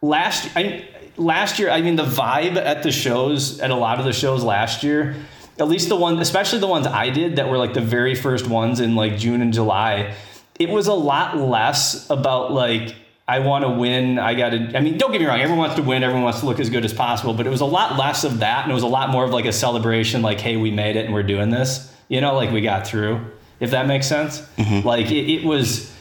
last. 0.01 0.49
I, 0.55 0.87
last 1.17 1.59
year, 1.59 1.69
I 1.69 1.81
mean, 1.81 1.95
the 1.95 2.05
vibe 2.05 2.55
at 2.55 2.83
the 2.83 2.91
shows, 2.91 3.59
at 3.59 3.71
a 3.71 3.75
lot 3.75 3.99
of 3.99 4.05
the 4.05 4.13
shows 4.13 4.43
last 4.43 4.83
year, 4.83 5.15
at 5.59 5.67
least 5.67 5.89
the 5.89 5.95
one, 5.95 6.19
especially 6.19 6.59
the 6.59 6.67
ones 6.67 6.87
I 6.87 7.09
did 7.09 7.37
that 7.37 7.49
were 7.49 7.57
like 7.57 7.73
the 7.73 7.81
very 7.81 8.15
first 8.15 8.47
ones 8.47 8.79
in 8.79 8.95
like 8.95 9.17
June 9.17 9.41
and 9.41 9.51
July, 9.51 10.13
it 10.59 10.69
was 10.69 10.87
a 10.87 10.93
lot 10.93 11.37
less 11.37 12.09
about 12.09 12.51
like, 12.51 12.95
I 13.27 13.39
want 13.39 13.65
to 13.65 13.69
win. 13.69 14.19
I 14.19 14.35
got 14.35 14.51
to, 14.51 14.77
I 14.77 14.79
mean, 14.79 14.97
don't 14.97 15.11
get 15.11 15.19
me 15.19 15.27
wrong. 15.27 15.41
Everyone 15.41 15.59
wants 15.59 15.75
to 15.75 15.83
win. 15.83 16.01
Everyone 16.01 16.23
wants 16.23 16.39
to 16.39 16.45
look 16.45 16.61
as 16.61 16.69
good 16.69 16.85
as 16.85 16.93
possible, 16.93 17.33
but 17.33 17.45
it 17.45 17.49
was 17.49 17.59
a 17.59 17.65
lot 17.65 17.97
less 17.97 18.23
of 18.23 18.39
that. 18.39 18.63
And 18.63 18.71
it 18.71 18.73
was 18.73 18.83
a 18.83 18.87
lot 18.87 19.09
more 19.09 19.25
of 19.25 19.31
like 19.31 19.45
a 19.45 19.51
celebration, 19.51 20.21
like, 20.21 20.39
hey, 20.39 20.55
we 20.55 20.71
made 20.71 20.95
it 20.95 21.05
and 21.05 21.13
we're 21.13 21.23
doing 21.23 21.49
this, 21.49 21.93
you 22.07 22.21
know, 22.21 22.35
like 22.35 22.51
we 22.51 22.61
got 22.61 22.87
through, 22.87 23.19
if 23.59 23.71
that 23.71 23.85
makes 23.85 24.07
sense. 24.07 24.39
Mm-hmm. 24.57 24.87
Like 24.87 25.11
it, 25.11 25.29
it 25.29 25.43
was, 25.43 25.93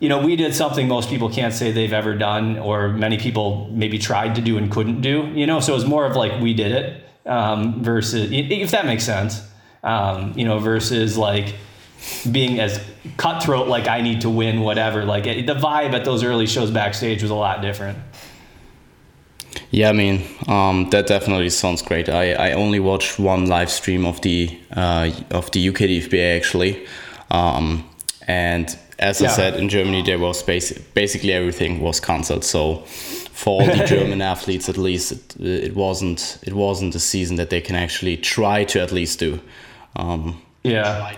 you 0.00 0.08
know, 0.08 0.24
we 0.24 0.36
did 0.36 0.54
something 0.54 0.88
most 0.88 1.08
people 1.08 1.30
can't 1.30 1.54
say 1.54 1.72
they've 1.72 1.92
ever 1.92 2.14
done, 2.14 2.58
or 2.58 2.88
many 2.88 3.18
people 3.18 3.68
maybe 3.72 3.98
tried 3.98 4.34
to 4.34 4.42
do 4.42 4.58
and 4.58 4.70
couldn't 4.70 5.00
do. 5.00 5.30
You 5.34 5.46
know, 5.46 5.60
so 5.60 5.72
it 5.72 5.76
was 5.76 5.86
more 5.86 6.04
of 6.04 6.16
like 6.16 6.40
we 6.40 6.54
did 6.54 6.72
it 6.72 7.08
um, 7.26 7.82
versus, 7.82 8.28
if 8.32 8.70
that 8.72 8.86
makes 8.86 9.04
sense. 9.04 9.40
Um, 9.82 10.32
you 10.34 10.46
know, 10.46 10.58
versus 10.58 11.18
like 11.18 11.54
being 12.30 12.58
as 12.60 12.82
cutthroat, 13.16 13.68
like 13.68 13.86
I 13.86 14.00
need 14.00 14.22
to 14.22 14.30
win, 14.30 14.60
whatever. 14.60 15.04
Like 15.04 15.26
it, 15.26 15.46
the 15.46 15.54
vibe 15.54 15.92
at 15.92 16.04
those 16.04 16.24
early 16.24 16.46
shows 16.46 16.70
backstage 16.70 17.22
was 17.22 17.30
a 17.30 17.34
lot 17.34 17.62
different. 17.62 17.98
Yeah, 19.70 19.88
I 19.88 19.92
mean, 19.92 20.22
um, 20.46 20.88
that 20.90 21.06
definitely 21.06 21.50
sounds 21.50 21.82
great. 21.82 22.08
I, 22.08 22.32
I 22.34 22.52
only 22.52 22.80
watched 22.80 23.18
one 23.18 23.46
live 23.46 23.70
stream 23.70 24.06
of 24.06 24.20
the 24.22 24.58
uh, 24.74 25.10
of 25.30 25.50
the 25.50 25.68
UK 25.68 25.76
DFBA 25.76 26.36
actually, 26.36 26.86
um, 27.30 27.88
and 28.26 28.76
as 28.98 29.22
I 29.22 29.28
said, 29.28 29.54
in 29.56 29.68
Germany 29.68 30.02
there 30.02 30.18
was 30.18 30.42
basic, 30.42 30.94
basically 30.94 31.32
everything 31.32 31.80
was 31.80 32.00
cancelled. 32.00 32.44
So 32.44 32.78
for 33.32 33.60
all 33.60 33.66
the 33.66 33.84
German 33.86 34.22
athletes, 34.22 34.68
at 34.68 34.76
least, 34.76 35.12
it, 35.12 35.40
it 35.40 35.74
wasn't 35.74 36.38
it 36.42 36.52
wasn't 36.52 36.94
a 36.94 37.00
season 37.00 37.36
that 37.36 37.50
they 37.50 37.60
can 37.60 37.76
actually 37.76 38.16
try 38.16 38.64
to 38.64 38.80
at 38.80 38.92
least 38.92 39.18
do. 39.18 39.40
Um, 39.96 40.42
Yeah. 40.62 41.14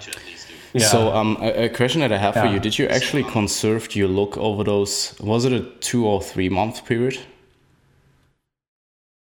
Yeah. 0.73 0.87
So, 0.88 1.14
um, 1.14 1.38
a, 1.40 1.64
a 1.64 1.68
question 1.68 2.00
that 2.00 2.12
I 2.12 2.18
have 2.18 2.35
for 2.35 2.47
you: 2.47 2.61
Did 2.61 2.78
you 2.78 2.87
actually 2.88 3.25
conserve 3.25 3.95
your 3.95 4.09
look 4.09 4.37
over 4.37 4.64
those? 4.64 5.14
Was 5.21 5.45
it 5.45 5.52
a 5.52 5.61
two 5.80 6.06
or 6.06 6.21
three 6.21 6.49
month 6.50 6.85
period? 6.85 7.18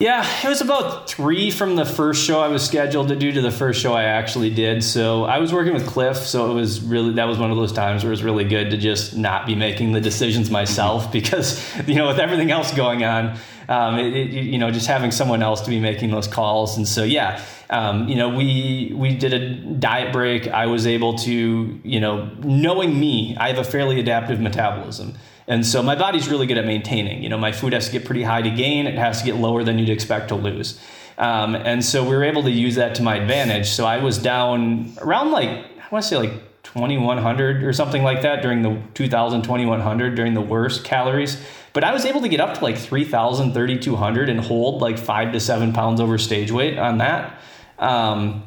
Yeah, 0.03 0.27
it 0.43 0.49
was 0.49 0.61
about 0.61 1.09
three 1.09 1.53
from 1.53 1.77
the 1.77 1.85
first 1.85 2.25
show 2.25 2.41
I 2.41 2.49
was 2.49 2.67
scheduled 2.67 3.07
to 3.11 3.15
do 3.15 3.31
to 3.31 3.41
the 3.41 3.53
first 3.53 3.81
show 3.81 3.93
I 3.93 4.03
actually 4.03 4.51
did. 4.53 4.83
So 4.83 5.23
I 5.23 5.39
was 5.39 5.53
working 5.53 5.75
with 5.75 5.87
Cliff, 5.87 6.17
so 6.17 6.51
it 6.51 6.55
was 6.55 6.81
really 6.81 7.13
that 7.13 7.27
was 7.27 7.39
one 7.39 7.53
of 7.53 7.57
those 7.57 7.71
times 7.71 8.03
where 8.03 8.11
it 8.11 8.15
was 8.15 8.25
really 8.25 8.43
good 8.43 8.73
to 8.73 8.77
just 8.77 9.17
not 9.17 9.47
be 9.47 9.55
making 9.55 9.93
the 9.93 10.01
decisions 10.01 10.51
myself 10.51 11.13
because 11.13 11.65
you 11.87 11.95
know 11.95 12.09
with 12.09 12.19
everything 12.19 12.51
else 12.51 12.75
going 12.75 13.05
on, 13.05 13.39
um, 13.69 13.97
it, 13.97 14.13
it, 14.13 14.31
you 14.33 14.59
know 14.59 14.73
just 14.73 14.89
having 14.89 15.13
someone 15.13 15.41
else 15.41 15.61
to 15.61 15.71
be 15.71 15.79
making 15.79 16.11
those 16.11 16.27
calls. 16.27 16.77
And 16.77 16.89
so 16.89 17.05
yeah, 17.05 17.41
um, 17.71 18.09
you 18.09 18.17
know 18.17 18.29
we 18.29 18.93
we 18.97 19.15
did 19.15 19.33
a 19.33 19.55
diet 19.55 20.13
break. 20.13 20.49
I 20.49 20.67
was 20.67 20.85
able 20.85 21.17
to 21.19 21.81
you 21.85 22.01
know 22.01 22.29
knowing 22.41 22.99
me, 22.99 23.37
I 23.39 23.51
have 23.51 23.59
a 23.59 23.71
fairly 23.71 24.01
adaptive 24.01 24.41
metabolism. 24.41 25.15
And 25.47 25.67
so 25.67 25.83
my 25.83 25.97
body's 25.97 26.29
really 26.29 26.47
good 26.47 26.59
at 26.59 26.67
maintaining. 26.67 27.23
You 27.23 27.29
know, 27.29 27.39
my 27.39 27.53
food 27.53 27.73
has 27.73 27.87
to 27.87 27.93
get 27.93 28.05
pretty 28.05 28.23
high 28.23 28.43
to 28.43 28.51
gain, 28.51 28.87
it 28.87 28.95
has 28.95 29.21
to 29.21 29.25
get 29.25 29.37
lower 29.37 29.65
than 29.65 29.79
you'd 29.79 29.89
expect 29.89 30.29
to 30.29 30.35
lose. 30.35 30.79
Um, 31.19 31.55
and 31.55 31.85
so 31.85 32.03
we 32.03 32.17
were 32.17 32.25
able 32.25 32.43
to 32.45 32.51
use 32.51 32.77
that 32.77 32.95
to 32.97 33.03
my 33.03 33.17
advantage. 33.17 33.69
So 33.69 33.85
I 33.85 33.99
was 33.99 34.19
down 34.19 34.93
around 35.01 35.31
like, 35.31 35.49
I 35.49 35.89
want 35.91 36.05
to 36.05 36.09
say 36.09 36.17
like 36.17 36.33
2100 36.63 37.65
or 37.65 37.73
something 37.73 38.03
like 38.03 38.23
that 38.23 38.43
during 38.43 38.63
the 38.63 38.81
2000, 38.95 39.43
2100 39.43 40.15
during 40.15 40.35
the 40.35 40.41
worst 40.41 40.85
calories. 40.85 41.41
But 41.73 41.85
I 41.85 41.93
was 41.93 42.05
able 42.05 42.21
to 42.23 42.29
get 42.29 42.41
up 42.41 42.59
to 42.59 42.65
like 42.65 42.79
3000, 42.79 43.53
3200 43.53 44.29
and 44.29 44.41
hold 44.41 44.81
like 44.81 44.99
five 44.99 45.33
to 45.33 45.41
seven 45.41 45.73
pounds 45.73 46.01
over 46.01 46.19
stage 46.19 46.51
weight 46.51 46.79
on 46.79 46.99
that. 46.99 47.39
Um, 47.79 48.45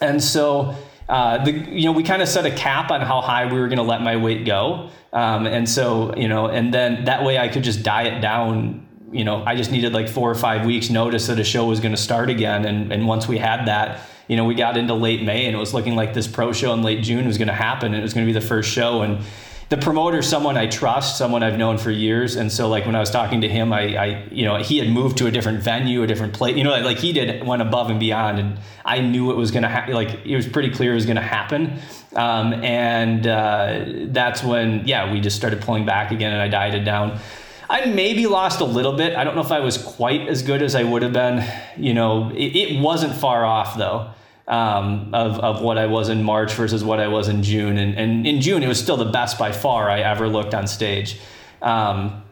and 0.00 0.22
so, 0.22 0.76
uh, 1.08 1.44
the, 1.44 1.52
you 1.52 1.84
know, 1.84 1.92
we 1.92 2.02
kind 2.02 2.22
of 2.22 2.28
set 2.28 2.46
a 2.46 2.50
cap 2.50 2.90
on 2.90 3.00
how 3.00 3.20
high 3.20 3.50
we 3.50 3.58
were 3.60 3.68
going 3.68 3.78
to 3.78 3.84
let 3.84 4.02
my 4.02 4.16
weight 4.16 4.44
go. 4.44 4.90
Um, 5.12 5.46
and 5.46 5.68
so, 5.68 6.14
you 6.16 6.28
know, 6.28 6.46
and 6.46 6.74
then 6.74 7.04
that 7.04 7.24
way 7.24 7.38
I 7.38 7.48
could 7.48 7.62
just 7.62 7.82
diet 7.82 8.20
down. 8.20 8.86
You 9.12 9.24
know, 9.24 9.44
I 9.44 9.54
just 9.54 9.70
needed 9.70 9.92
like 9.92 10.08
four 10.08 10.30
or 10.30 10.34
five 10.34 10.66
weeks 10.66 10.90
notice 10.90 11.28
that 11.28 11.38
a 11.38 11.44
show 11.44 11.66
was 11.66 11.80
going 11.80 11.94
to 11.94 12.00
start 12.00 12.28
again. 12.28 12.64
And, 12.64 12.92
and 12.92 13.06
once 13.06 13.28
we 13.28 13.38
had 13.38 13.66
that, 13.66 14.00
you 14.26 14.36
know, 14.36 14.44
we 14.44 14.56
got 14.56 14.76
into 14.76 14.94
late 14.94 15.22
May 15.22 15.46
and 15.46 15.54
it 15.54 15.58
was 15.58 15.72
looking 15.72 15.94
like 15.94 16.12
this 16.12 16.26
pro 16.26 16.52
show 16.52 16.74
in 16.74 16.82
late 16.82 17.04
June 17.04 17.26
was 17.26 17.38
going 17.38 17.48
to 17.48 17.54
happen. 17.54 17.94
And 17.94 17.96
it 17.96 18.02
was 18.02 18.12
going 18.12 18.26
to 18.26 18.32
be 18.32 18.38
the 18.38 18.44
first 18.44 18.70
show. 18.70 19.02
And, 19.02 19.24
the 19.68 19.76
promoter 19.76 20.22
someone 20.22 20.56
I 20.56 20.68
trust, 20.68 21.18
someone 21.18 21.42
I've 21.42 21.58
known 21.58 21.76
for 21.76 21.90
years, 21.90 22.36
and 22.36 22.52
so 22.52 22.68
like 22.68 22.86
when 22.86 22.94
I 22.94 23.00
was 23.00 23.10
talking 23.10 23.40
to 23.40 23.48
him, 23.48 23.72
I, 23.72 23.96
I 23.96 24.24
you 24.30 24.44
know 24.44 24.56
he 24.56 24.78
had 24.78 24.88
moved 24.88 25.18
to 25.18 25.26
a 25.26 25.30
different 25.30 25.60
venue, 25.60 26.02
a 26.02 26.06
different 26.06 26.34
place, 26.34 26.56
you 26.56 26.62
know, 26.62 26.78
like 26.80 26.98
he 26.98 27.12
did 27.12 27.44
went 27.44 27.62
above 27.62 27.90
and 27.90 27.98
beyond, 27.98 28.38
and 28.38 28.60
I 28.84 29.00
knew 29.00 29.32
it 29.32 29.36
was 29.36 29.50
gonna 29.50 29.68
happen. 29.68 29.94
Like 29.94 30.24
it 30.24 30.36
was 30.36 30.46
pretty 30.46 30.70
clear 30.70 30.92
it 30.92 30.94
was 30.94 31.06
gonna 31.06 31.20
happen, 31.20 31.80
um, 32.14 32.52
and 32.54 33.26
uh, 33.26 33.84
that's 34.06 34.44
when 34.44 34.86
yeah 34.86 35.12
we 35.12 35.20
just 35.20 35.36
started 35.36 35.60
pulling 35.62 35.84
back 35.84 36.12
again, 36.12 36.32
and 36.32 36.40
I 36.40 36.48
dieted 36.48 36.84
down. 36.84 37.18
I 37.68 37.86
maybe 37.86 38.28
lost 38.28 38.60
a 38.60 38.64
little 38.64 38.92
bit. 38.92 39.16
I 39.16 39.24
don't 39.24 39.34
know 39.34 39.40
if 39.40 39.50
I 39.50 39.58
was 39.58 39.76
quite 39.76 40.28
as 40.28 40.44
good 40.44 40.62
as 40.62 40.76
I 40.76 40.84
would 40.84 41.02
have 41.02 41.12
been. 41.12 41.44
You 41.76 41.94
know, 41.94 42.30
it, 42.30 42.54
it 42.54 42.80
wasn't 42.80 43.16
far 43.16 43.44
off 43.44 43.76
though 43.76 44.10
um, 44.48 45.14
of, 45.14 45.38
of 45.40 45.60
what 45.60 45.78
I 45.78 45.86
was 45.86 46.08
in 46.08 46.22
March 46.22 46.52
versus 46.52 46.84
what 46.84 47.00
I 47.00 47.08
was 47.08 47.28
in 47.28 47.42
June. 47.42 47.78
And, 47.78 47.96
and 47.96 48.26
in 48.26 48.40
June, 48.40 48.62
it 48.62 48.68
was 48.68 48.80
still 48.80 48.96
the 48.96 49.10
best 49.10 49.38
by 49.38 49.52
far 49.52 49.90
I 49.90 50.00
ever 50.00 50.28
looked 50.28 50.54
on 50.54 50.66
stage. 50.66 51.18
Um, 51.62 52.22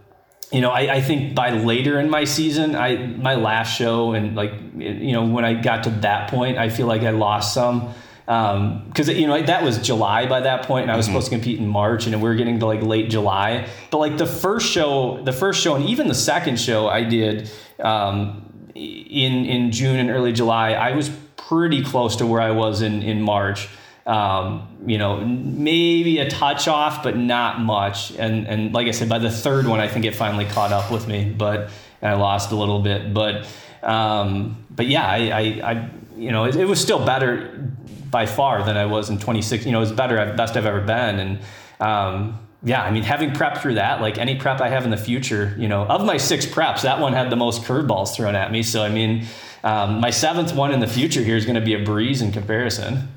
you 0.52 0.60
know, 0.60 0.70
I, 0.70 0.96
I 0.96 1.00
think 1.00 1.34
by 1.34 1.50
later 1.50 1.98
in 1.98 2.08
my 2.08 2.24
season, 2.24 2.76
I 2.76 3.06
my 3.06 3.34
last 3.34 3.76
show 3.76 4.12
and 4.12 4.36
like 4.36 4.52
you 4.76 5.12
know 5.12 5.24
when 5.26 5.44
I 5.44 5.54
got 5.54 5.84
to 5.84 5.90
that 5.90 6.30
point, 6.30 6.58
I 6.58 6.68
feel 6.68 6.86
like 6.86 7.02
I 7.02 7.10
lost 7.10 7.54
some 7.54 7.92
because 8.26 9.08
um, 9.08 9.16
you 9.16 9.26
know 9.26 9.42
that 9.42 9.62
was 9.62 9.78
July 9.78 10.26
by 10.26 10.40
that 10.40 10.66
point, 10.66 10.84
and 10.84 10.92
I 10.92 10.96
was 10.96 11.06
mm-hmm. 11.06 11.14
supposed 11.14 11.30
to 11.30 11.36
compete 11.36 11.58
in 11.58 11.66
March, 11.66 12.06
and 12.06 12.14
we 12.16 12.28
were 12.28 12.36
getting 12.36 12.58
to 12.60 12.66
like 12.66 12.82
late 12.82 13.10
July. 13.10 13.68
But 13.90 13.98
like 13.98 14.16
the 14.16 14.26
first 14.26 14.70
show, 14.70 15.22
the 15.24 15.32
first 15.32 15.60
show, 15.60 15.74
and 15.74 15.84
even 15.86 16.08
the 16.08 16.14
second 16.14 16.60
show 16.60 16.88
I 16.88 17.02
did 17.02 17.50
um, 17.80 18.70
in 18.74 19.44
in 19.44 19.72
June 19.72 19.98
and 19.98 20.08
early 20.08 20.32
July, 20.32 20.72
I 20.72 20.92
was 20.92 21.10
pretty 21.48 21.82
close 21.82 22.16
to 22.16 22.26
where 22.26 22.40
I 22.40 22.50
was 22.50 22.82
in 22.82 23.02
in 23.02 23.22
March. 23.22 23.68
Um, 24.06 24.68
you 24.86 24.98
know, 24.98 25.20
maybe 25.24 26.18
a 26.18 26.28
touch 26.28 26.68
off, 26.68 27.02
but 27.02 27.16
not 27.16 27.60
much. 27.60 28.12
And 28.12 28.46
and 28.46 28.74
like 28.74 28.86
I 28.86 28.90
said, 28.90 29.08
by 29.08 29.18
the 29.18 29.30
third 29.30 29.66
one, 29.66 29.80
I 29.80 29.88
think 29.88 30.04
it 30.04 30.14
finally 30.14 30.44
caught 30.44 30.72
up 30.72 30.90
with 30.90 31.08
me, 31.08 31.24
but 31.30 31.70
and 32.02 32.12
I 32.12 32.14
lost 32.16 32.52
a 32.52 32.56
little 32.56 32.80
bit. 32.80 33.14
But 33.14 33.46
um, 33.82 34.64
but 34.70 34.86
yeah, 34.86 35.06
I, 35.06 35.16
I, 35.16 35.40
I 35.72 35.90
you 36.16 36.30
know, 36.30 36.44
it, 36.44 36.56
it, 36.56 36.64
was 36.64 36.80
still 36.80 37.04
better 37.04 37.70
by 38.10 38.26
far 38.26 38.62
than 38.62 38.76
I 38.76 38.86
was 38.86 39.10
in 39.10 39.18
26. 39.18 39.66
You 39.66 39.72
know, 39.72 39.78
it 39.78 39.80
was 39.80 39.92
better, 39.92 40.16
best 40.36 40.56
I've 40.56 40.66
ever 40.66 40.80
been, 40.80 41.18
and. 41.18 41.38
Um, 41.80 42.40
yeah, 42.66 42.82
I 42.82 42.90
mean, 42.90 43.02
having 43.02 43.34
prep 43.34 43.58
through 43.58 43.74
that, 43.74 44.00
like 44.00 44.16
any 44.16 44.36
prep 44.36 44.62
I 44.62 44.70
have 44.70 44.86
in 44.86 44.90
the 44.90 44.96
future, 44.96 45.54
you 45.58 45.68
know, 45.68 45.84
of 45.84 46.02
my 46.06 46.16
six 46.16 46.46
preps, 46.46 46.80
that 46.82 46.98
one 46.98 47.12
had 47.12 47.28
the 47.28 47.36
most 47.36 47.60
curveballs 47.62 48.14
thrown 48.14 48.34
at 48.34 48.50
me. 48.50 48.62
So, 48.62 48.82
I 48.82 48.88
mean, 48.88 49.26
um, 49.64 49.98
my 49.98 50.10
seventh 50.10 50.54
one 50.54 50.72
in 50.72 50.80
the 50.80 50.86
future 50.86 51.22
here 51.22 51.36
is 51.36 51.46
going 51.46 51.56
to 51.56 51.60
be 51.60 51.72
a 51.72 51.82
breeze 51.82 52.20
in 52.20 52.30
comparison. 52.30 53.08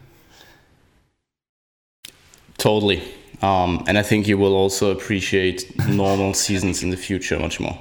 Totally. 2.57 3.03
Um, 3.41 3.83
and 3.85 3.97
I 3.97 4.01
think 4.01 4.27
you 4.27 4.37
will 4.37 4.55
also 4.55 4.91
appreciate 4.91 5.77
normal 5.87 6.33
seasons 6.45 6.81
in 6.81 6.89
the 6.89 6.97
future 6.97 7.37
much 7.37 7.59
more. 7.59 7.77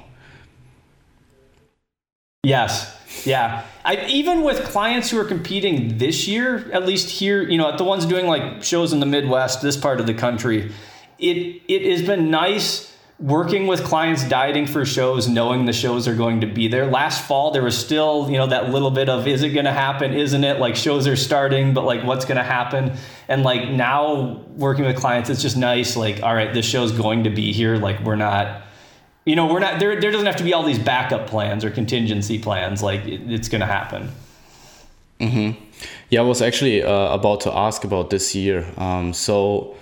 Yes. 2.43 2.93
Yeah. 3.25 3.63
I, 3.85 4.05
even 4.07 4.43
with 4.43 4.63
clients 4.65 5.09
who 5.09 5.19
are 5.19 5.25
competing 5.25 5.97
this 5.97 6.27
year, 6.27 6.69
at 6.71 6.85
least 6.85 7.09
here, 7.09 7.41
you 7.41 7.57
know, 7.57 7.69
at 7.69 7.77
the 7.77 7.85
ones 7.85 8.05
doing 8.05 8.27
like 8.27 8.63
shows 8.63 8.91
in 8.91 8.99
the 8.99 9.05
Midwest, 9.05 9.61
this 9.61 9.77
part 9.77 10.01
of 10.01 10.07
the 10.07 10.13
country, 10.13 10.71
it 11.17 11.61
it 11.67 11.89
has 11.89 12.05
been 12.05 12.29
nice 12.29 12.96
working 13.19 13.65
with 13.65 13.83
clients 13.83 14.23
dieting 14.27 14.67
for 14.67 14.85
shows 14.85 15.27
knowing 15.27 15.65
the 15.65 15.73
shows 15.73 16.07
are 16.07 16.15
going 16.15 16.41
to 16.41 16.47
be 16.47 16.67
there. 16.67 16.85
Last 16.85 17.25
fall 17.27 17.51
there 17.51 17.63
was 17.63 17.77
still 17.77 18.29
you 18.29 18.37
know 18.37 18.47
that 18.47 18.69
little 18.69 18.91
bit 18.91 19.09
of 19.09 19.27
is 19.27 19.41
it 19.41 19.49
going 19.49 19.65
to 19.65 19.71
happen? 19.71 20.13
Isn't 20.13 20.43
it? 20.43 20.59
Like 20.59 20.75
shows 20.75 21.07
are 21.07 21.15
starting 21.15 21.73
but 21.73 21.83
like 21.83 22.03
what's 22.03 22.25
going 22.25 22.37
to 22.37 22.43
happen? 22.43 22.93
And 23.27 23.43
like 23.43 23.69
now 23.69 24.43
working 24.55 24.85
with 24.85 24.97
clients 24.97 25.29
it's 25.29 25.41
just 25.41 25.57
nice 25.57 25.95
like 25.95 26.21
all 26.21 26.35
right 26.35 26.53
this 26.53 26.65
show's 26.65 26.91
going 26.91 27.23
to 27.23 27.29
be 27.29 27.51
here. 27.51 27.77
Like 27.77 28.01
we're 28.01 28.15
not 28.15 28.61
you 29.25 29.35
know 29.35 29.47
we're 29.51 29.59
not 29.59 29.79
there 29.79 29.99
there 29.99 30.11
doesn't 30.11 30.27
have 30.27 30.37
to 30.37 30.43
be 30.43 30.53
all 30.53 30.63
these 30.63 30.79
backup 30.79 31.27
plans 31.27 31.65
or 31.65 31.71
contingency 31.71 32.37
plans. 32.37 32.83
Like 32.83 33.05
it, 33.07 33.31
it's 33.31 33.49
going 33.49 33.61
to 33.61 33.67
happen. 33.67 34.11
Mm-hmm. 35.19 35.59
yeah 36.11 36.19
i 36.19 36.23
was 36.23 36.43
actually 36.43 36.83
uh, 36.83 37.11
about 37.11 37.41
to 37.41 37.51
ask 37.51 37.83
about 37.83 38.11
this 38.11 38.35
year. 38.35 38.71
Um, 38.77 39.13
so 39.13 39.75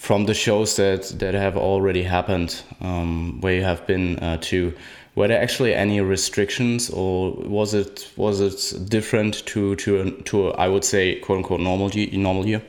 from 0.00 0.24
the 0.24 0.32
shows 0.32 0.76
that 0.76 1.02
that 1.18 1.34
have 1.34 1.58
already 1.58 2.02
happened, 2.02 2.62
um, 2.80 3.38
where 3.42 3.54
you 3.56 3.62
have 3.62 3.86
been 3.86 4.18
uh, 4.20 4.38
to, 4.40 4.72
were 5.14 5.28
there 5.28 5.42
actually 5.42 5.74
any 5.74 6.00
restrictions, 6.00 6.88
or 6.88 7.32
was 7.32 7.74
it 7.74 8.10
was 8.16 8.40
it 8.40 8.88
different 8.88 9.44
to 9.44 9.76
to 9.76 10.10
to 10.24 10.52
I 10.52 10.68
would 10.68 10.84
say 10.84 11.16
quote 11.16 11.38
unquote 11.38 11.60
normal 11.60 11.90
normal 12.12 12.46
year? 12.46 12.62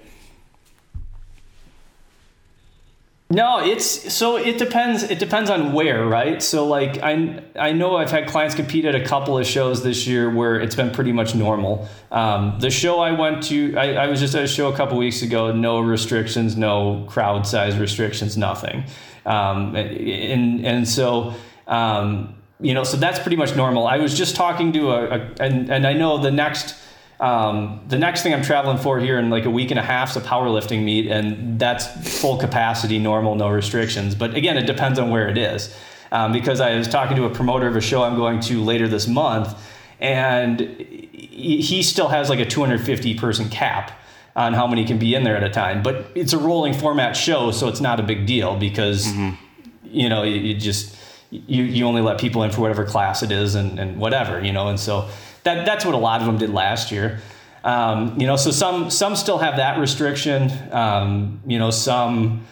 No, 3.31 3.63
it's 3.63 4.13
so 4.13 4.35
it 4.35 4.57
depends. 4.57 5.03
It 5.03 5.17
depends 5.17 5.49
on 5.49 5.71
where, 5.71 6.05
right? 6.05 6.43
So 6.43 6.67
like 6.67 7.01
I 7.01 7.41
I 7.57 7.71
know 7.71 7.95
I've 7.95 8.11
had 8.11 8.27
clients 8.27 8.55
compete 8.55 8.83
at 8.83 8.93
a 8.93 9.05
couple 9.05 9.37
of 9.37 9.47
shows 9.47 9.83
this 9.83 10.05
year 10.05 10.29
where 10.29 10.59
it's 10.59 10.75
been 10.75 10.91
pretty 10.91 11.13
much 11.13 11.33
normal. 11.33 11.87
Um, 12.11 12.57
the 12.59 12.69
show 12.69 12.99
I 12.99 13.11
went 13.13 13.43
to, 13.43 13.77
I, 13.77 13.93
I 13.93 14.07
was 14.07 14.19
just 14.19 14.35
at 14.35 14.43
a 14.43 14.47
show 14.47 14.67
a 14.67 14.75
couple 14.75 14.97
weeks 14.97 15.21
ago. 15.21 15.53
No 15.53 15.79
restrictions, 15.79 16.57
no 16.57 17.05
crowd 17.07 17.47
size 17.47 17.77
restrictions, 17.77 18.35
nothing. 18.35 18.83
Um, 19.25 19.77
and 19.77 20.65
and 20.65 20.85
so 20.85 21.33
um, 21.67 22.35
you 22.59 22.73
know, 22.73 22.83
so 22.83 22.97
that's 22.97 23.19
pretty 23.19 23.37
much 23.37 23.55
normal. 23.55 23.87
I 23.87 23.97
was 23.97 24.17
just 24.17 24.35
talking 24.35 24.73
to 24.73 24.91
a, 24.91 25.05
a 25.05 25.35
and 25.39 25.71
and 25.71 25.87
I 25.87 25.93
know 25.93 26.17
the 26.17 26.31
next 26.31 26.75
um, 27.21 27.79
the 27.87 27.99
next 27.99 28.23
thing 28.23 28.33
I'm 28.33 28.41
traveling 28.41 28.79
for 28.79 28.99
here 28.99 29.19
in 29.19 29.29
like 29.29 29.45
a 29.45 29.49
week 29.49 29.69
and 29.69 29.79
a 29.79 29.83
half 29.83 30.09
is 30.09 30.17
a 30.17 30.21
powerlifting 30.21 30.83
meet, 30.83 31.05
and 31.05 31.59
that's 31.59 32.19
full 32.19 32.37
capacity, 32.37 32.97
normal, 32.97 33.35
no 33.35 33.47
restrictions. 33.47 34.15
But 34.15 34.33
again, 34.33 34.57
it 34.57 34.65
depends 34.65 34.97
on 34.97 35.11
where 35.11 35.29
it 35.29 35.37
is. 35.37 35.73
Um, 36.11 36.33
because 36.33 36.59
I 36.59 36.75
was 36.75 36.87
talking 36.87 37.15
to 37.15 37.25
a 37.25 37.29
promoter 37.29 37.67
of 37.67 37.75
a 37.75 37.81
show 37.81 38.03
I'm 38.03 38.15
going 38.15 38.41
to 38.41 38.61
later 38.61 38.87
this 38.87 39.07
month, 39.07 39.55
and 39.99 40.59
he 40.59 41.83
still 41.83 42.07
has 42.07 42.27
like 42.27 42.39
a 42.39 42.45
250 42.45 43.13
person 43.15 43.49
cap 43.49 43.91
on 44.35 44.53
how 44.53 44.65
many 44.65 44.83
can 44.83 44.97
be 44.97 45.13
in 45.13 45.23
there 45.23 45.37
at 45.37 45.43
a 45.43 45.49
time. 45.49 45.83
But 45.83 46.11
it's 46.15 46.33
a 46.33 46.39
rolling 46.39 46.73
format 46.73 47.15
show, 47.15 47.51
so 47.51 47.67
it's 47.67 47.81
not 47.81 47.99
a 47.99 48.03
big 48.03 48.25
deal 48.25 48.57
because 48.57 49.07
mm-hmm. 49.07 49.35
you 49.83 50.09
know 50.09 50.23
you, 50.23 50.35
you, 50.35 50.53
just 50.55 50.97
you 51.29 51.63
you 51.63 51.85
only 51.85 52.01
let 52.01 52.19
people 52.19 52.41
in 52.43 52.49
for 52.49 52.61
whatever 52.61 52.83
class 52.83 53.21
it 53.21 53.31
is 53.31 53.55
and, 53.55 53.79
and 53.79 53.97
whatever 53.97 54.43
you 54.43 54.51
know, 54.51 54.69
and 54.69 54.79
so 54.79 55.07
that 55.43 55.65
that's 55.65 55.85
what 55.85 55.95
a 55.95 55.97
lot 55.97 56.21
of 56.21 56.27
them 56.27 56.37
did 56.37 56.51
last 56.51 56.91
year. 56.91 57.19
Um, 57.63 58.19
you 58.19 58.25
know, 58.25 58.35
so 58.35 58.51
some 58.51 58.89
some 58.89 59.15
still 59.15 59.37
have 59.37 59.57
that 59.57 59.79
restriction. 59.79 60.51
Um, 60.71 61.41
you 61.45 61.59
know, 61.59 61.71
some 61.71 62.45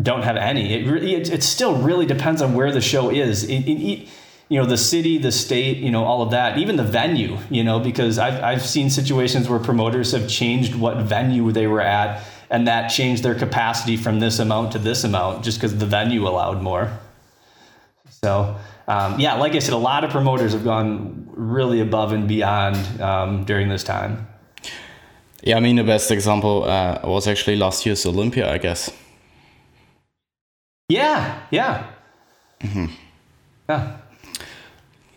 don't 0.00 0.22
have 0.22 0.36
any. 0.36 0.74
It, 0.74 0.90
really, 0.90 1.14
it, 1.14 1.30
it 1.30 1.42
still 1.42 1.76
really 1.76 2.06
depends 2.06 2.40
on 2.40 2.54
where 2.54 2.72
the 2.72 2.80
show 2.80 3.10
is. 3.10 3.44
It, 3.44 3.68
it, 3.68 4.08
you 4.48 4.58
know, 4.58 4.66
the 4.66 4.78
city, 4.78 5.18
the 5.18 5.30
state, 5.30 5.76
you 5.76 5.90
know, 5.90 6.04
all 6.04 6.22
of 6.22 6.30
that, 6.30 6.58
even 6.58 6.76
the 6.76 6.84
venue. 6.84 7.38
You 7.50 7.64
know, 7.64 7.80
because 7.80 8.18
I've 8.18 8.42
I've 8.42 8.62
seen 8.62 8.88
situations 8.88 9.48
where 9.48 9.58
promoters 9.58 10.12
have 10.12 10.28
changed 10.28 10.74
what 10.74 10.96
venue 10.98 11.52
they 11.52 11.66
were 11.66 11.82
at, 11.82 12.24
and 12.48 12.66
that 12.66 12.88
changed 12.88 13.22
their 13.22 13.34
capacity 13.34 13.96
from 13.96 14.20
this 14.20 14.38
amount 14.38 14.72
to 14.72 14.78
this 14.78 15.04
amount 15.04 15.44
just 15.44 15.58
because 15.58 15.76
the 15.76 15.86
venue 15.86 16.26
allowed 16.26 16.62
more. 16.62 16.98
So 18.08 18.56
um, 18.90 19.20
yeah, 19.20 19.34
like 19.34 19.54
I 19.54 19.60
said, 19.60 19.72
a 19.72 19.76
lot 19.76 20.02
of 20.02 20.10
promoters 20.10 20.52
have 20.52 20.64
gone 20.64 21.19
really 21.34 21.80
above 21.80 22.12
and 22.12 22.28
beyond 22.28 23.00
um, 23.00 23.44
during 23.44 23.68
this 23.68 23.84
time. 23.84 24.26
Yeah, 25.42 25.56
I 25.56 25.60
mean 25.60 25.76
the 25.76 25.84
best 25.84 26.10
example 26.10 26.64
uh, 26.64 27.00
was 27.04 27.26
actually 27.26 27.56
last 27.56 27.86
year's 27.86 28.04
Olympia, 28.04 28.52
I 28.52 28.58
guess. 28.58 28.90
Yeah, 30.88 31.40
yeah, 31.50 31.86
mm-hmm. 32.60 32.86
yeah, 33.68 33.96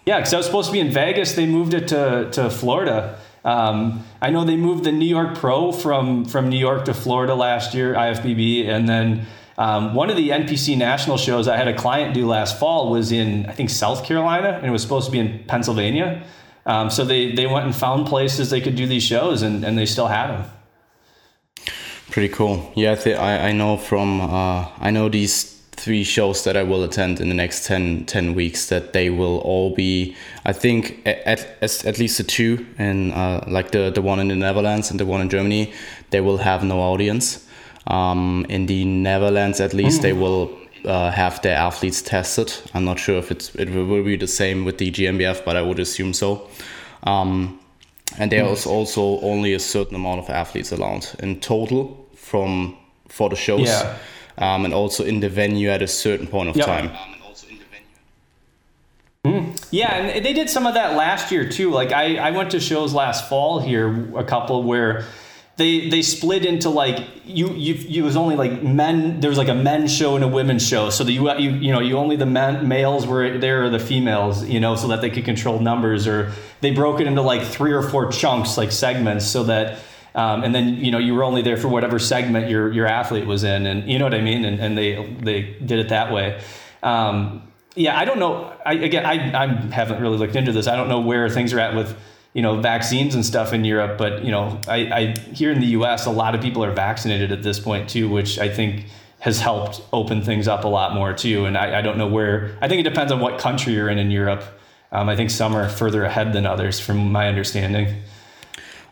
yeah. 0.06 0.20
Because 0.20 0.34
I 0.34 0.38
was 0.38 0.46
supposed 0.46 0.68
to 0.68 0.74
be 0.74 0.80
in 0.80 0.92
Vegas, 0.92 1.34
they 1.34 1.46
moved 1.46 1.74
it 1.74 1.88
to 1.90 2.30
to 2.32 2.50
Florida. 2.50 3.18
Um, 3.44 4.06
I 4.22 4.30
know 4.30 4.46
they 4.46 4.56
moved 4.56 4.86
the 4.86 4.92
New 4.92 5.08
York 5.08 5.36
Pro 5.36 5.72
from 5.72 6.26
from 6.26 6.50
New 6.50 6.60
York 6.60 6.86
to 6.86 6.94
Florida 6.94 7.36
last 7.36 7.74
year, 7.74 7.94
IFBB, 7.94 8.68
and 8.70 8.88
then 8.88 9.26
um, 9.58 9.94
one 9.94 10.10
of 10.10 10.16
the 10.16 10.30
NPC 10.30 10.78
national 10.78 11.18
shows 11.18 11.48
I 11.48 11.58
had 11.58 11.68
a 11.68 11.76
client 11.76 12.14
do 12.14 12.26
last 12.26 12.60
fall 12.60 12.90
was 12.90 13.12
in 13.12 13.46
I 13.46 13.52
think 13.52 13.70
South 13.70 14.04
Carolina, 14.04 14.50
and 14.50 14.66
it 14.66 14.72
was 14.72 14.82
supposed 14.82 15.06
to 15.06 15.12
be 15.12 15.20
in 15.20 15.44
Pennsylvania. 15.46 16.24
Um, 16.66 16.90
so 16.90 17.06
they 17.06 17.34
they 17.34 17.46
went 17.46 17.66
and 17.66 17.76
found 17.76 18.08
places 18.08 18.50
they 18.50 18.62
could 18.62 18.76
do 18.76 18.88
these 18.88 19.04
shows, 19.04 19.42
and, 19.42 19.64
and 19.64 19.78
they 19.78 19.86
still 19.86 20.08
had 20.08 20.28
them. 20.28 20.52
Pretty 22.10 22.34
cool. 22.34 22.72
Yeah, 22.76 22.96
I 23.06 23.12
I, 23.12 23.32
I 23.48 23.52
know 23.52 23.78
from 23.78 24.22
uh, 24.22 24.68
I 24.80 24.92
know 24.92 25.10
these 25.10 25.54
three 25.76 26.04
shows 26.04 26.44
that 26.44 26.56
I 26.56 26.64
will 26.64 26.84
attend 26.84 27.20
in 27.20 27.28
the 27.28 27.36
next 27.36 27.66
10, 27.66 28.06
10 28.06 28.36
weeks 28.36 28.68
that 28.70 28.94
they 28.94 29.10
will 29.10 29.40
all 29.40 29.76
be 29.76 30.16
I 30.46 30.54
think 30.54 31.02
at 31.06 31.58
at, 31.62 31.86
at 31.86 32.00
least 32.00 32.18
the 32.18 32.24
two 32.24 32.66
and 32.78 33.12
uh, 33.14 33.42
like 33.48 33.72
the 33.72 33.90
the 33.90 34.02
one 34.02 34.20
in 34.20 34.28
the 34.30 34.36
Netherlands 34.36 34.92
and 34.92 35.00
the 35.00 35.06
one 35.06 35.20
in 35.20 35.30
Germany 35.30 35.74
they 36.12 36.22
will 36.22 36.38
have 36.38 36.64
no 36.64 36.80
audience 36.80 37.43
um, 37.88 38.46
in 38.50 38.66
the 38.66 38.86
Netherlands 38.86 39.60
at 39.60 39.74
least 39.74 40.00
mm. 40.00 40.04
they 40.04 40.14
will 40.14 40.58
uh, 40.86 41.12
have 41.12 41.42
their 41.42 41.58
athletes 41.58 42.02
tested 42.02 42.54
I'm 42.74 42.86
not 42.86 43.00
sure 43.00 43.18
if 43.18 43.32
it's 43.32 43.54
it 43.56 43.70
will 43.70 44.04
be 44.04 44.18
the 44.18 44.28
same 44.28 44.66
with 44.66 44.78
the 44.78 44.92
GNBF 44.92 45.46
but 45.46 45.56
I 45.56 45.62
would 45.62 45.80
assume 45.80 46.14
so 46.14 46.50
um, 47.04 47.60
and 48.18 48.32
there 48.32 48.46
is 48.46 48.66
also 48.66 49.20
only 49.22 49.54
a 49.54 49.60
certain 49.60 49.96
amount 49.96 50.20
of 50.20 50.30
athletes 50.30 50.72
allowed 50.72 51.08
in 51.20 51.40
total 51.40 52.08
from 52.16 52.78
for 53.08 53.30
the 53.30 53.36
shows 53.36 53.68
yeah 53.68 53.98
um, 54.38 54.66
and 54.66 54.74
also 54.74 55.04
in 55.04 55.20
the 55.20 55.30
venue 55.30 55.70
at 55.70 55.82
a 55.82 55.88
certain 55.88 56.28
point 56.28 56.50
of 56.50 56.56
yep. 56.56 56.66
time. 56.66 56.92
Mm. 59.26 59.68
Yeah, 59.72 59.94
and 59.94 60.26
they 60.26 60.34
did 60.34 60.50
some 60.50 60.68
of 60.68 60.74
that 60.74 60.98
last 60.98 61.32
year 61.32 61.48
too. 61.48 61.72
Like 61.72 61.94
I, 61.94 62.18
I 62.18 62.32
went 62.32 62.52
to 62.52 62.60
shows 62.60 62.94
last 62.94 63.30
fall 63.30 63.60
here, 63.60 64.14
a 64.18 64.24
couple 64.24 64.64
where 64.64 65.06
they 65.56 65.90
they 65.90 66.02
split 66.02 66.46
into 66.46 66.70
like 66.70 67.08
you 67.26 67.50
you 67.54 67.76
you 67.76 68.04
was 68.04 68.16
only 68.16 68.36
like 68.36 68.64
men. 68.64 69.20
There 69.20 69.30
was 69.30 69.38
like 69.38 69.50
a 69.50 69.56
men's 69.56 69.96
show 69.96 70.16
and 70.16 70.24
a 70.24 70.28
women's 70.28 70.68
show. 70.68 70.90
So 70.90 71.04
the 71.04 71.12
you 71.12 71.32
you 71.38 71.52
you 71.52 71.72
know 71.72 71.80
you 71.80 71.98
only 71.98 72.16
the 72.16 72.26
men 72.26 72.68
males 72.68 73.06
were 73.06 73.38
there 73.38 73.64
or 73.66 73.70
the 73.70 73.80
females. 73.80 74.44
You 74.46 74.60
know, 74.60 74.76
so 74.76 74.88
that 74.88 75.02
they 75.02 75.12
could 75.12 75.26
control 75.26 75.60
numbers. 75.60 76.08
Or 76.08 76.32
they 76.62 76.72
broke 76.72 77.00
it 77.02 77.08
into 77.08 77.22
like 77.22 77.44
three 77.44 77.72
or 77.72 77.84
four 77.84 78.12
chunks, 78.12 78.58
like 78.58 78.72
segments, 78.72 79.28
so 79.28 79.44
that 79.44 79.80
um, 80.16 80.44
and 80.44 80.56
then 80.56 80.78
you 80.78 80.92
know 80.92 80.98
you 80.98 81.14
were 81.14 81.24
only 81.24 81.44
there 81.44 81.58
for 81.58 81.68
whatever 81.68 82.00
segment 82.00 82.50
your 82.50 82.72
your 82.74 82.88
athlete 82.88 83.28
was 83.28 83.44
in, 83.44 83.68
and 83.68 83.90
you 83.90 84.00
know 84.00 84.06
what 84.06 84.16
I 84.16 84.22
mean. 84.22 84.46
And, 84.46 84.60
and 84.60 84.76
they 84.76 85.16
they 85.22 85.42
did 85.64 85.78
it 85.78 85.90
that 85.90 86.12
way. 86.12 86.42
Um, 86.82 87.44
yeah, 87.76 87.98
I 87.98 88.06
don't 88.06 88.20
know. 88.20 88.54
I, 88.66 88.74
again, 88.74 89.06
I 89.06 89.44
I 89.44 89.48
haven't 89.72 90.02
really 90.02 90.18
looked 90.18 90.36
into 90.36 90.52
this. 90.52 90.66
I 90.66 90.76
don't 90.76 90.90
know 90.90 91.00
where 91.00 91.30
things 91.30 91.54
are 91.54 91.60
at 91.60 91.76
with 91.76 91.96
you 92.34 92.42
know 92.42 92.60
vaccines 92.60 93.16
and 93.16 93.26
stuff 93.26 93.54
in 93.54 93.64
Europe, 93.64 93.98
but 93.98 94.24
you 94.24 94.32
know 94.32 94.60
I, 94.68 94.78
I 94.78 95.18
here 95.34 95.52
in 95.52 95.60
the 95.60 95.68
U.S. 95.68 96.06
a 96.06 96.12
lot 96.12 96.36
of 96.36 96.42
people 96.42 96.64
are 96.64 96.74
vaccinated 96.74 97.32
at 97.32 97.44
this 97.44 97.60
point 97.60 97.90
too, 97.90 98.10
which 98.10 98.40
I 98.40 98.50
think 98.50 98.86
has 99.20 99.40
helped 99.40 99.82
open 99.94 100.22
things 100.22 100.50
up 100.50 100.66
a 100.66 100.68
lot 100.68 100.94
more 100.94 101.14
too. 101.14 101.46
And 101.46 101.58
I, 101.58 101.80
I 101.80 101.82
don't 101.82 101.98
know 101.98 102.08
where. 102.08 102.58
I 102.62 102.68
think 102.68 102.82
it 102.82 102.90
depends 102.90 103.12
on 103.12 103.22
what 103.22 103.40
country 103.40 103.74
you're 103.74 103.90
in 103.90 103.98
in 103.98 104.12
Europe. 104.12 104.44
Um, 104.92 105.08
I 105.10 105.16
think 105.16 105.30
some 105.30 105.56
are 105.56 105.70
further 105.70 106.04
ahead 106.04 106.34
than 106.34 106.46
others, 106.46 106.80
from 106.80 107.12
my 107.12 107.28
understanding. 107.28 108.04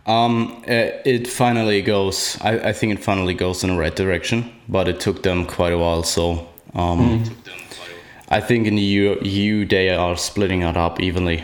Um, 0.05 0.63
uh, 0.67 1.03
it 1.05 1.27
finally 1.27 1.81
goes. 1.81 2.37
I, 2.41 2.69
I 2.69 2.73
think 2.73 2.93
it 2.93 3.03
finally 3.03 3.33
goes 3.33 3.63
in 3.63 3.71
the 3.71 3.77
right 3.77 3.95
direction, 3.95 4.51
but 4.67 4.87
it 4.87 4.99
took 4.99 5.21
them 5.21 5.45
quite 5.45 5.73
a 5.73 5.77
while. 5.77 6.03
So 6.03 6.47
um, 6.73 7.23
mm. 7.23 7.33
I 8.29 8.39
think 8.39 8.67
in 8.67 8.75
the 8.75 8.81
EU, 8.81 9.19
EU 9.21 9.65
they 9.65 9.89
are 9.89 10.15
splitting 10.15 10.61
it 10.61 10.77
up 10.77 10.99
evenly, 10.99 11.43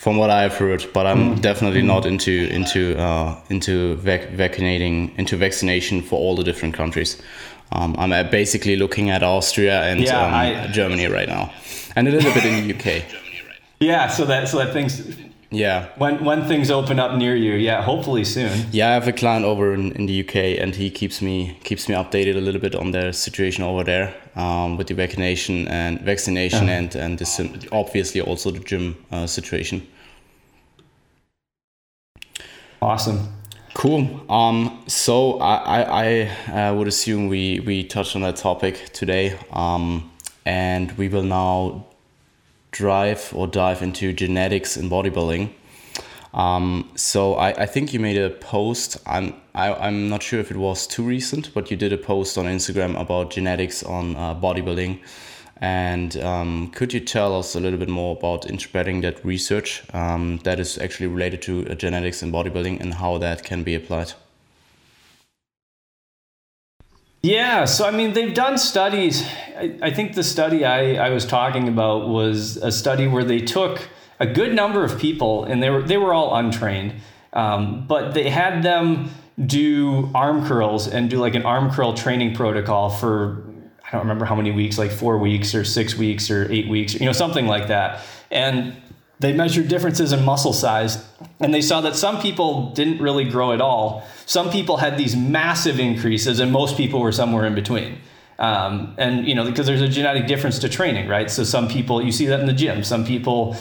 from 0.00 0.16
what 0.16 0.30
I've 0.30 0.56
heard. 0.56 0.86
But 0.94 1.06
I'm 1.06 1.36
mm. 1.36 1.42
definitely 1.42 1.82
mm. 1.82 1.92
not 1.92 2.06
into 2.06 2.48
into 2.50 2.98
uh, 2.98 3.36
into 3.50 3.96
vac- 3.96 4.30
vaccinating 4.30 5.12
into 5.18 5.36
vaccination 5.36 6.00
for 6.02 6.18
all 6.18 6.34
the 6.36 6.42
different 6.42 6.74
countries. 6.74 7.20
Um, 7.72 7.94
I'm 7.98 8.12
uh, 8.12 8.24
basically 8.24 8.76
looking 8.76 9.10
at 9.10 9.22
Austria 9.22 9.82
and 9.82 10.00
yeah, 10.00 10.26
um, 10.26 10.34
I, 10.34 10.72
Germany 10.72 11.06
right 11.06 11.28
now, 11.28 11.52
and 11.94 12.08
a 12.08 12.10
little 12.10 12.32
bit 12.32 12.44
in 12.44 12.66
the 12.66 12.74
UK. 12.74 13.04
Yeah, 13.82 14.08
so 14.08 14.26
that 14.26 14.46
so 14.46 14.58
that 14.58 14.74
things 14.74 15.00
yeah. 15.50 15.88
When 15.96 16.24
when 16.24 16.44
things 16.44 16.70
open 16.70 16.98
up 16.98 17.16
near 17.16 17.34
you, 17.34 17.54
yeah, 17.54 17.82
hopefully 17.82 18.24
soon. 18.24 18.66
Yeah, 18.72 18.90
I 18.90 18.94
have 18.94 19.08
a 19.08 19.12
client 19.12 19.44
over 19.44 19.74
in, 19.74 19.92
in 19.92 20.06
the 20.06 20.20
UK, 20.20 20.60
and 20.60 20.74
he 20.74 20.90
keeps 20.90 21.20
me 21.20 21.58
keeps 21.64 21.88
me 21.88 21.94
updated 21.94 22.36
a 22.36 22.40
little 22.40 22.60
bit 22.60 22.74
on 22.74 22.92
the 22.92 23.12
situation 23.12 23.64
over 23.64 23.84
there 23.84 24.14
um, 24.36 24.76
with 24.76 24.86
the 24.86 24.94
vaccination 24.94 25.68
and 25.68 26.00
vaccination 26.00 26.68
uh-huh. 26.68 26.78
and 26.78 26.96
and 26.96 27.18
this 27.18 27.40
obviously 27.72 28.20
also 28.20 28.50
the 28.50 28.60
gym 28.60 28.96
uh, 29.10 29.26
situation. 29.26 29.86
Awesome. 32.82 33.34
Cool. 33.74 34.24
Um, 34.28 34.82
so 34.86 35.38
I, 35.38 35.82
I, 35.82 36.30
I 36.48 36.68
uh, 36.68 36.74
would 36.74 36.88
assume 36.88 37.28
we, 37.28 37.60
we 37.60 37.84
touched 37.84 38.16
on 38.16 38.22
that 38.22 38.36
topic 38.36 38.90
today. 38.92 39.38
Um, 39.52 40.10
and 40.44 40.92
we 40.92 41.08
will 41.08 41.22
now 41.22 41.86
drive 42.70 43.32
or 43.34 43.46
dive 43.46 43.82
into 43.82 44.12
genetics 44.12 44.76
in 44.76 44.88
bodybuilding. 44.88 45.50
Um, 46.32 46.90
so 46.94 47.34
I, 47.34 47.62
I 47.62 47.66
think 47.66 47.92
you 47.92 47.98
made 48.00 48.16
a 48.16 48.30
post. 48.30 48.98
I'm 49.06 49.34
I, 49.54 49.74
I'm 49.74 50.08
not 50.08 50.22
sure 50.22 50.38
if 50.38 50.50
it 50.50 50.56
was 50.56 50.86
too 50.86 51.02
recent, 51.02 51.52
but 51.54 51.70
you 51.70 51.76
did 51.76 51.92
a 51.92 51.98
post 51.98 52.38
on 52.38 52.44
Instagram 52.44 53.00
about 53.00 53.30
genetics 53.30 53.82
on 53.82 54.14
uh, 54.16 54.34
bodybuilding. 54.34 55.00
And 55.60 56.16
um, 56.18 56.70
could 56.70 56.94
you 56.94 57.00
tell 57.00 57.38
us 57.38 57.54
a 57.54 57.60
little 57.60 57.78
bit 57.78 57.88
more 57.88 58.16
about 58.16 58.46
interpreting 58.46 59.02
that 59.02 59.22
research 59.24 59.82
um, 59.92 60.38
that 60.44 60.58
is 60.58 60.78
actually 60.78 61.08
related 61.08 61.42
to 61.42 61.68
uh, 61.68 61.74
genetics 61.74 62.22
in 62.22 62.32
bodybuilding 62.32 62.80
and 62.80 62.94
how 62.94 63.18
that 63.18 63.42
can 63.42 63.62
be 63.62 63.74
applied? 63.74 64.12
Yeah, 67.22 67.66
so 67.66 67.86
I 67.86 67.90
mean, 67.90 68.14
they've 68.14 68.32
done 68.32 68.56
studies. 68.56 69.22
I, 69.56 69.78
I, 69.82 69.90
think 69.90 70.14
the 70.14 70.22
study 70.22 70.64
I, 70.64 70.94
I 70.94 71.10
was 71.10 71.26
talking 71.26 71.68
about 71.68 72.08
was 72.08 72.56
a 72.56 72.72
study 72.72 73.06
where 73.06 73.24
they 73.24 73.40
took 73.40 73.88
a 74.18 74.26
good 74.26 74.54
number 74.54 74.84
of 74.84 74.98
people, 74.98 75.44
and 75.44 75.62
they 75.62 75.68
were 75.68 75.82
they 75.82 75.98
were 75.98 76.14
all 76.14 76.34
untrained, 76.34 76.94
um, 77.34 77.86
but 77.86 78.14
they 78.14 78.30
had 78.30 78.62
them 78.62 79.10
do 79.44 80.10
arm 80.14 80.46
curls 80.46 80.88
and 80.88 81.10
do 81.10 81.18
like 81.18 81.34
an 81.34 81.44
arm 81.44 81.70
curl 81.70 81.92
training 81.92 82.34
protocol 82.34 82.88
for 82.88 83.44
I 83.84 83.92
don't 83.92 84.02
remember 84.02 84.24
how 84.24 84.34
many 84.34 84.50
weeks, 84.50 84.78
like 84.78 84.90
four 84.90 85.18
weeks 85.18 85.54
or 85.54 85.64
six 85.64 85.96
weeks 85.96 86.30
or 86.30 86.50
eight 86.50 86.68
weeks, 86.68 86.94
you 86.94 87.04
know, 87.04 87.12
something 87.12 87.46
like 87.46 87.68
that, 87.68 88.02
and 88.30 88.79
they 89.20 89.32
measured 89.34 89.68
differences 89.68 90.12
in 90.12 90.24
muscle 90.24 90.54
size 90.54 91.06
and 91.40 91.52
they 91.52 91.60
saw 91.60 91.82
that 91.82 91.94
some 91.94 92.20
people 92.20 92.70
didn't 92.72 93.00
really 93.00 93.24
grow 93.24 93.52
at 93.52 93.60
all. 93.60 94.02
Some 94.26 94.50
people 94.50 94.78
had 94.78 94.96
these 94.96 95.14
massive 95.14 95.78
increases 95.78 96.40
and 96.40 96.50
most 96.50 96.76
people 96.76 97.00
were 97.00 97.12
somewhere 97.12 97.46
in 97.46 97.54
between. 97.54 97.98
Um, 98.38 98.94
and, 98.96 99.26
you 99.26 99.34
know, 99.34 99.44
because 99.44 99.66
there's 99.66 99.82
a 99.82 99.88
genetic 99.88 100.26
difference 100.26 100.58
to 100.60 100.70
training, 100.70 101.06
right? 101.06 101.30
So 101.30 101.44
some 101.44 101.68
people, 101.68 102.02
you 102.02 102.10
see 102.10 102.24
that 102.26 102.40
in 102.40 102.46
the 102.46 102.54
gym. 102.54 102.82
Some 102.82 103.04
people 103.04 103.54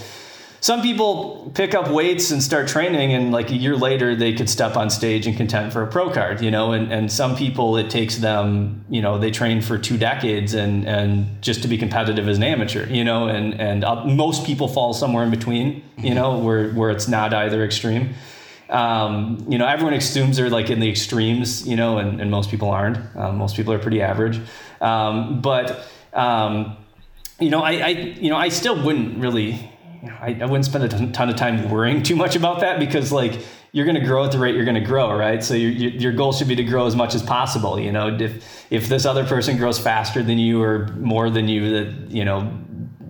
some 0.61 0.81
people 0.81 1.51
pick 1.55 1.73
up 1.73 1.89
weights 1.89 2.31
and 2.31 2.43
start 2.43 2.67
training 2.67 3.13
and 3.13 3.31
like 3.31 3.49
a 3.49 3.55
year 3.55 3.75
later 3.75 4.15
they 4.15 4.33
could 4.33 4.49
step 4.49 4.75
on 4.75 4.89
stage 4.89 5.25
and 5.25 5.37
contend 5.37 5.71
for 5.71 5.83
a 5.83 5.87
pro 5.87 6.09
card 6.09 6.41
you 6.41 6.51
know? 6.51 6.73
And, 6.73 6.91
and 6.91 7.11
some 7.11 7.35
people 7.35 7.77
it 7.77 7.89
takes 7.89 8.17
them 8.17 8.83
you 8.89 9.01
know 9.01 9.17
they 9.17 9.31
train 9.31 9.61
for 9.61 9.77
two 9.77 9.97
decades 9.97 10.53
and 10.53 10.87
and 10.87 11.41
just 11.41 11.61
to 11.61 11.67
be 11.67 11.77
competitive 11.77 12.27
as 12.27 12.37
an 12.37 12.43
amateur 12.43 12.85
you 12.87 13.03
know? 13.03 13.27
And 13.27 13.59
and 13.59 13.81
most 14.15 14.45
people 14.45 14.67
fall 14.67 14.93
somewhere 14.93 15.23
in 15.23 15.31
between 15.31 15.83
you 15.97 16.13
know 16.13 16.37
where 16.39 16.69
where 16.71 16.89
it's 16.89 17.07
not 17.07 17.33
either 17.33 17.63
extreme. 17.63 18.13
Um, 18.69 19.43
you 19.49 19.57
know 19.57 19.65
everyone 19.65 19.93
assumes 19.93 20.37
they're 20.37 20.49
like 20.49 20.69
in 20.69 20.79
the 20.79 20.89
extremes 20.89 21.67
you 21.67 21.75
know? 21.77 21.99
And, 21.99 22.19
and 22.19 22.29
most 22.29 22.51
people 22.51 22.69
aren't. 22.69 22.97
Um, 23.15 23.37
most 23.37 23.55
people 23.55 23.73
are 23.73 23.79
pretty 23.79 24.01
average. 24.01 24.41
Um, 24.81 25.41
but 25.41 25.87
um, 26.13 26.75
you 27.39 27.49
know 27.49 27.61
I, 27.61 27.71
I 27.71 27.87
you 27.87 28.29
know 28.29 28.37
I 28.37 28.49
still 28.49 28.83
wouldn't 28.83 29.19
really 29.19 29.71
I, 30.03 30.37
I 30.41 30.45
wouldn't 30.45 30.65
spend 30.65 30.83
a 30.85 31.11
ton 31.11 31.29
of 31.29 31.35
time 31.35 31.69
worrying 31.69 32.03
too 32.03 32.15
much 32.15 32.35
about 32.35 32.61
that 32.61 32.79
because 32.79 33.11
like 33.11 33.33
you're 33.71 33.85
going 33.85 33.99
to 33.99 34.05
grow 34.05 34.25
at 34.25 34.31
the 34.31 34.39
rate 34.39 34.55
you're 34.55 34.65
going 34.65 34.81
to 34.81 34.87
grow, 34.87 35.13
right? 35.13 35.43
So 35.43 35.53
your, 35.53 35.71
your 35.71 36.11
goal 36.11 36.31
should 36.31 36.47
be 36.47 36.55
to 36.55 36.63
grow 36.63 36.85
as 36.87 36.95
much 36.95 37.15
as 37.15 37.21
possible. 37.21 37.79
You 37.79 37.91
know, 37.91 38.17
if 38.19 38.65
if 38.71 38.87
this 38.87 39.05
other 39.05 39.25
person 39.25 39.57
grows 39.57 39.77
faster 39.77 40.23
than 40.23 40.39
you 40.39 40.61
or 40.61 40.87
more 40.97 41.29
than 41.29 41.47
you, 41.47 41.69
that 41.71 42.11
you 42.11 42.25
know 42.25 42.51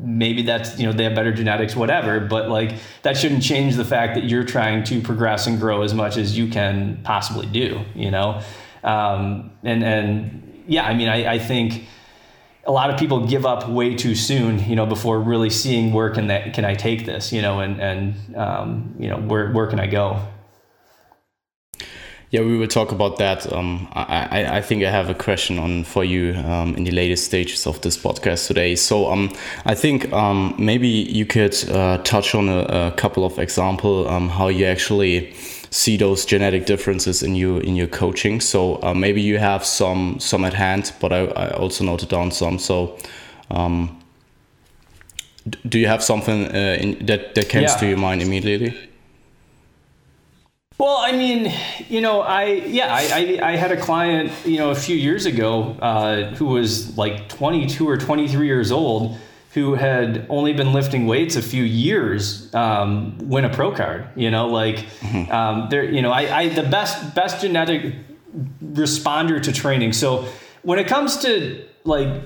maybe 0.02 0.42
that's 0.42 0.80
you 0.80 0.88
know 0.88 0.94
they 0.94 1.04
have 1.04 1.16
better 1.16 1.34
genetics, 1.34 1.76
whatever. 1.76 2.20
But 2.20 2.50
like 2.50 2.74
that 3.04 3.18
shouldn't 3.18 3.44
change 3.44 3.76
the 3.76 3.86
fact 3.86 4.16
that 4.16 4.26
you're 4.26 4.44
trying 4.44 4.84
to 4.86 5.02
progress 5.02 5.48
and 5.48 5.60
grow 5.60 5.84
as 5.84 5.94
much 5.94 6.18
as 6.18 6.38
you 6.38 6.48
can 6.48 7.00
possibly 7.04 7.46
do. 7.46 7.86
You 7.96 8.12
know, 8.12 8.42
um, 8.84 9.52
and 9.64 9.84
and 9.84 10.64
yeah, 10.68 10.86
I 10.86 10.94
mean, 10.94 11.08
I, 11.08 11.34
I 11.34 11.40
think 11.40 11.86
a 12.66 12.72
lot 12.72 12.90
of 12.90 13.00
people 13.00 13.26
give 13.26 13.46
up 13.46 13.68
way 13.70 13.96
too 13.96 14.16
soon, 14.16 14.60
you 14.70 14.76
know, 14.76 14.86
before 14.86 15.20
really 15.20 15.50
seeing 15.50 15.94
where 15.94 16.10
can 16.10 16.28
that 16.28 16.54
can 16.54 16.66
I 16.66 16.76
take 16.76 17.06
this, 17.06 17.32
you 17.32 17.42
know, 17.42 17.60
and 17.60 17.80
and 17.80 18.36
um, 18.36 18.96
you 19.00 19.10
know 19.10 19.18
where 19.18 19.52
where 19.52 19.68
can 19.68 19.80
I 19.80 19.88
go. 19.88 20.20
Yeah, 22.32 22.42
we 22.42 22.60
will 22.60 22.68
talk 22.68 22.92
about 22.92 23.18
that. 23.18 23.52
Um, 23.52 23.88
I, 23.94 24.58
I 24.58 24.62
think 24.62 24.84
I 24.84 24.92
have 24.92 25.10
a 25.10 25.16
question 25.16 25.58
on 25.58 25.84
for 25.84 26.04
you 26.04 26.36
um, 26.36 26.76
in 26.76 26.84
the 26.84 26.92
latest 26.92 27.26
stages 27.26 27.66
of 27.66 27.82
this 27.82 27.98
podcast 27.98 28.46
today. 28.46 28.76
So 28.76 29.12
um, 29.12 29.32
I 29.66 29.74
think 29.74 30.14
um, 30.14 30.54
maybe 30.60 30.88
you 30.88 31.26
could 31.26 31.56
uh, 31.72 31.98
touch 32.04 32.36
on 32.36 32.48
a, 32.48 32.60
a, 32.60 32.92
couple 32.92 33.26
of 33.26 33.40
example 33.40 34.08
um, 34.08 34.30
how 34.30 34.48
you 34.50 34.66
actually 34.66 35.34
see 35.72 35.98
those 35.98 36.26
genetic 36.26 36.66
differences 36.66 37.24
in 37.24 37.36
you 37.36 37.58
in 37.58 37.76
your 37.76 37.88
coaching. 37.88 38.42
So 38.42 38.82
uh, 38.82 38.94
maybe 38.94 39.22
you 39.22 39.38
have 39.38 39.66
some 39.66 40.20
some 40.20 40.46
at 40.46 40.54
hand, 40.54 40.94
but 41.00 41.12
I, 41.12 41.26
I 41.26 41.50
also 41.52 41.84
noted 41.84 42.10
down 42.10 42.32
some. 42.32 42.60
So 42.60 42.98
um, 43.52 44.00
do 45.68 45.80
you 45.80 45.88
have 45.88 46.04
something 46.04 46.46
uh, 46.46 46.78
in, 46.80 47.06
that 47.06 47.36
that 47.36 47.50
comes 47.50 47.72
yeah. 47.72 47.78
to 47.78 47.88
your 47.88 47.98
mind 47.98 48.22
immediately? 48.22 48.90
Well, 50.78 50.98
I 50.98 51.12
mean, 51.12 51.54
you 51.90 52.00
know, 52.00 52.22
I 52.22 52.46
yeah, 52.46 52.88
I, 52.94 53.40
I, 53.42 53.52
I 53.52 53.56
had 53.58 53.72
a 53.72 53.78
client, 53.78 54.32
you 54.46 54.58
know, 54.60 54.70
a 54.70 54.76
few 54.76 54.96
years 54.96 55.26
ago 55.26 55.76
uh, 55.82 56.34
who 56.36 56.46
was 56.46 56.98
like 56.98 57.28
22 57.28 57.88
or 57.88 57.98
23 57.98 58.48
years 58.48 58.72
old, 58.72 59.18
who 59.54 59.74
had 59.74 60.28
only 60.30 60.54
been 60.54 60.74
lifting 60.74 61.08
weights 61.08 61.36
a 61.36 61.42
few 61.42 61.64
years, 61.64 62.54
um, 62.54 63.18
win 63.18 63.46
a 63.46 63.50
pro 63.50 63.72
card. 63.72 64.08
You 64.16 64.30
know, 64.30 64.48
like 64.48 64.78
mm-hmm. 64.78 65.32
um, 65.32 65.70
there, 65.70 65.84
you 65.84 66.02
know, 66.02 66.12
I, 66.12 66.42
I 66.42 66.50
the 66.50 66.64
best 66.64 67.16
best 67.16 67.42
genetic 67.42 67.96
responder 68.64 69.42
to 69.42 69.52
training. 69.52 69.94
So 69.94 70.28
when 70.62 70.80
it 70.80 70.88
comes 70.88 71.18
to 71.18 71.66
like 71.84 72.24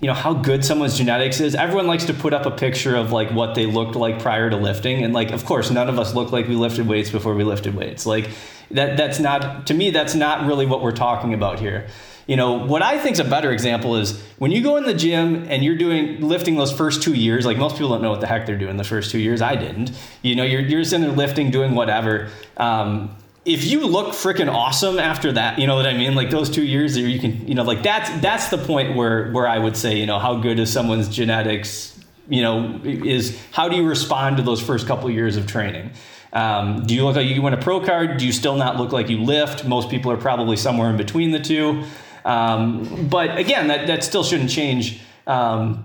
you 0.00 0.06
know 0.06 0.14
how 0.14 0.32
good 0.32 0.64
someone's 0.64 0.96
genetics 0.96 1.40
is 1.40 1.54
everyone 1.54 1.86
likes 1.86 2.04
to 2.06 2.14
put 2.14 2.32
up 2.32 2.46
a 2.46 2.50
picture 2.50 2.96
of 2.96 3.12
like 3.12 3.30
what 3.32 3.54
they 3.54 3.66
looked 3.66 3.94
like 3.94 4.18
prior 4.18 4.48
to 4.48 4.56
lifting 4.56 5.04
and 5.04 5.12
like 5.12 5.30
of 5.30 5.44
course 5.44 5.70
none 5.70 5.88
of 5.88 5.98
us 5.98 6.14
look 6.14 6.32
like 6.32 6.48
we 6.48 6.54
lifted 6.54 6.88
weights 6.88 7.10
before 7.10 7.34
we 7.34 7.44
lifted 7.44 7.74
weights 7.74 8.06
like 8.06 8.30
that 8.70 8.96
that's 8.96 9.18
not 9.18 9.66
to 9.66 9.74
me 9.74 9.90
that's 9.90 10.14
not 10.14 10.46
really 10.46 10.64
what 10.64 10.82
we're 10.82 10.90
talking 10.92 11.34
about 11.34 11.60
here 11.60 11.86
you 12.26 12.36
know 12.36 12.52
what 12.52 12.82
i 12.82 12.98
think 12.98 13.14
is 13.14 13.20
a 13.20 13.24
better 13.24 13.52
example 13.52 13.96
is 13.96 14.20
when 14.38 14.50
you 14.50 14.62
go 14.62 14.76
in 14.76 14.84
the 14.84 14.94
gym 14.94 15.46
and 15.48 15.64
you're 15.64 15.76
doing 15.76 16.20
lifting 16.20 16.56
those 16.56 16.72
first 16.72 17.02
two 17.02 17.14
years 17.14 17.44
like 17.44 17.56
most 17.56 17.74
people 17.76 17.88
don't 17.88 18.02
know 18.02 18.10
what 18.10 18.20
the 18.20 18.26
heck 18.26 18.46
they're 18.46 18.58
doing 18.58 18.76
the 18.76 18.84
first 18.84 19.10
two 19.10 19.18
years 19.18 19.42
i 19.42 19.56
didn't 19.56 19.92
you 20.22 20.34
know 20.34 20.44
you're, 20.44 20.60
you're 20.60 20.80
just 20.80 20.92
in 20.92 21.00
there 21.00 21.12
lifting 21.12 21.50
doing 21.50 21.74
whatever 21.74 22.28
um, 22.56 23.16
if 23.44 23.64
you 23.64 23.86
look 23.86 24.08
freaking 24.08 24.52
awesome 24.52 24.98
after 24.98 25.32
that, 25.32 25.58
you 25.58 25.66
know 25.66 25.74
what 25.74 25.86
I 25.86 25.96
mean? 25.96 26.14
Like 26.14 26.30
those 26.30 26.50
two 26.50 26.62
years 26.62 26.96
you 26.96 27.18
can, 27.18 27.46
you 27.48 27.54
know, 27.54 27.62
like 27.62 27.82
that's 27.82 28.10
that's 28.20 28.50
the 28.50 28.58
point 28.58 28.96
where 28.96 29.30
where 29.32 29.48
I 29.48 29.58
would 29.58 29.76
say, 29.76 29.98
you 29.98 30.06
know, 30.06 30.18
how 30.18 30.36
good 30.36 30.58
is 30.58 30.72
someone's 30.72 31.08
genetics? 31.08 31.98
You 32.28 32.42
know, 32.42 32.80
is 32.84 33.40
how 33.50 33.68
do 33.68 33.76
you 33.76 33.88
respond 33.88 34.36
to 34.36 34.42
those 34.42 34.60
first 34.60 34.86
couple 34.86 35.10
years 35.10 35.36
of 35.36 35.46
training? 35.46 35.90
Um, 36.32 36.84
do 36.84 36.94
you 36.94 37.04
look 37.04 37.16
like 37.16 37.26
you 37.26 37.42
win 37.42 37.54
a 37.54 37.56
pro 37.56 37.80
card? 37.80 38.18
Do 38.18 38.26
you 38.26 38.32
still 38.32 38.56
not 38.56 38.76
look 38.76 38.92
like 38.92 39.08
you 39.08 39.18
lift? 39.18 39.64
Most 39.64 39.90
people 39.90 40.12
are 40.12 40.16
probably 40.16 40.56
somewhere 40.56 40.90
in 40.90 40.96
between 40.96 41.32
the 41.32 41.40
two. 41.40 41.84
Um, 42.24 43.08
but 43.08 43.38
again, 43.38 43.68
that 43.68 43.86
that 43.86 44.04
still 44.04 44.24
shouldn't 44.24 44.50
change. 44.50 45.00
Um, 45.26 45.84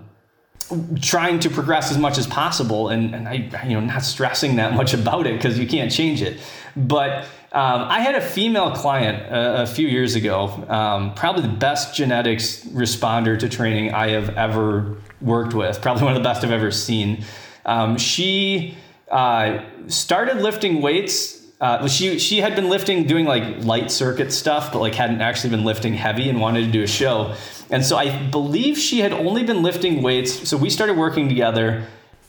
trying 1.00 1.38
to 1.38 1.48
progress 1.48 1.92
as 1.92 1.98
much 1.98 2.18
as 2.18 2.26
possible 2.26 2.88
and, 2.88 3.14
and 3.14 3.28
I, 3.28 3.34
you 3.64 3.74
know, 3.74 3.86
not 3.86 4.02
stressing 4.02 4.56
that 4.56 4.74
much 4.74 4.94
about 4.94 5.26
it 5.26 5.34
because 5.34 5.58
you 5.58 5.66
can't 5.66 5.92
change 5.92 6.22
it. 6.22 6.40
But 6.74 7.24
um, 7.52 7.84
I 7.88 8.00
had 8.00 8.16
a 8.16 8.20
female 8.20 8.72
client 8.72 9.22
a, 9.32 9.62
a 9.62 9.66
few 9.66 9.86
years 9.86 10.14
ago, 10.14 10.48
um, 10.68 11.14
probably 11.14 11.42
the 11.42 11.48
best 11.48 11.94
genetics 11.94 12.64
responder 12.66 13.38
to 13.38 13.48
training 13.48 13.94
I 13.94 14.08
have 14.08 14.30
ever 14.30 14.96
worked 15.20 15.54
with, 15.54 15.80
probably 15.80 16.02
one 16.02 16.16
of 16.16 16.22
the 16.22 16.28
best 16.28 16.44
I've 16.44 16.50
ever 16.50 16.70
seen. 16.70 17.24
Um, 17.64 17.96
she 17.96 18.76
uh, 19.10 19.64
started 19.86 20.38
lifting 20.38 20.82
weights. 20.82 21.35
Uh, 21.58 21.88
she 21.88 22.18
she 22.18 22.40
had 22.40 22.54
been 22.54 22.68
lifting, 22.68 23.06
doing 23.06 23.24
like 23.24 23.64
light 23.64 23.90
circuit 23.90 24.32
stuff, 24.32 24.72
but 24.72 24.80
like 24.80 24.94
hadn't 24.94 25.22
actually 25.22 25.50
been 25.50 25.64
lifting 25.64 25.94
heavy 25.94 26.28
and 26.28 26.40
wanted 26.40 26.66
to 26.66 26.70
do 26.70 26.82
a 26.82 26.86
show. 26.86 27.34
And 27.70 27.84
so 27.84 27.96
I 27.96 28.26
believe 28.28 28.76
she 28.76 29.00
had 29.00 29.12
only 29.12 29.42
been 29.42 29.62
lifting 29.62 30.02
weights. 30.02 30.48
So 30.48 30.56
we 30.56 30.68
started 30.68 30.96
working 30.96 31.28
together 31.28 31.86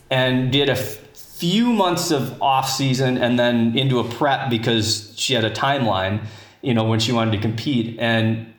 and 0.09 0.51
did 0.51 0.69
a 0.69 0.75
few 0.75 1.71
months 1.71 2.09
of 2.09 2.41
off 2.41 2.69
season 2.69 3.17
and 3.17 3.37
then 3.37 3.77
into 3.77 3.99
a 3.99 4.03
prep 4.03 4.49
because 4.49 5.13
she 5.17 5.33
had 5.33 5.43
a 5.43 5.51
timeline, 5.51 6.25
you 6.61 6.73
know, 6.73 6.85
when 6.85 6.99
she 6.99 7.11
wanted 7.11 7.31
to 7.31 7.37
compete. 7.37 7.97
And 7.99 8.53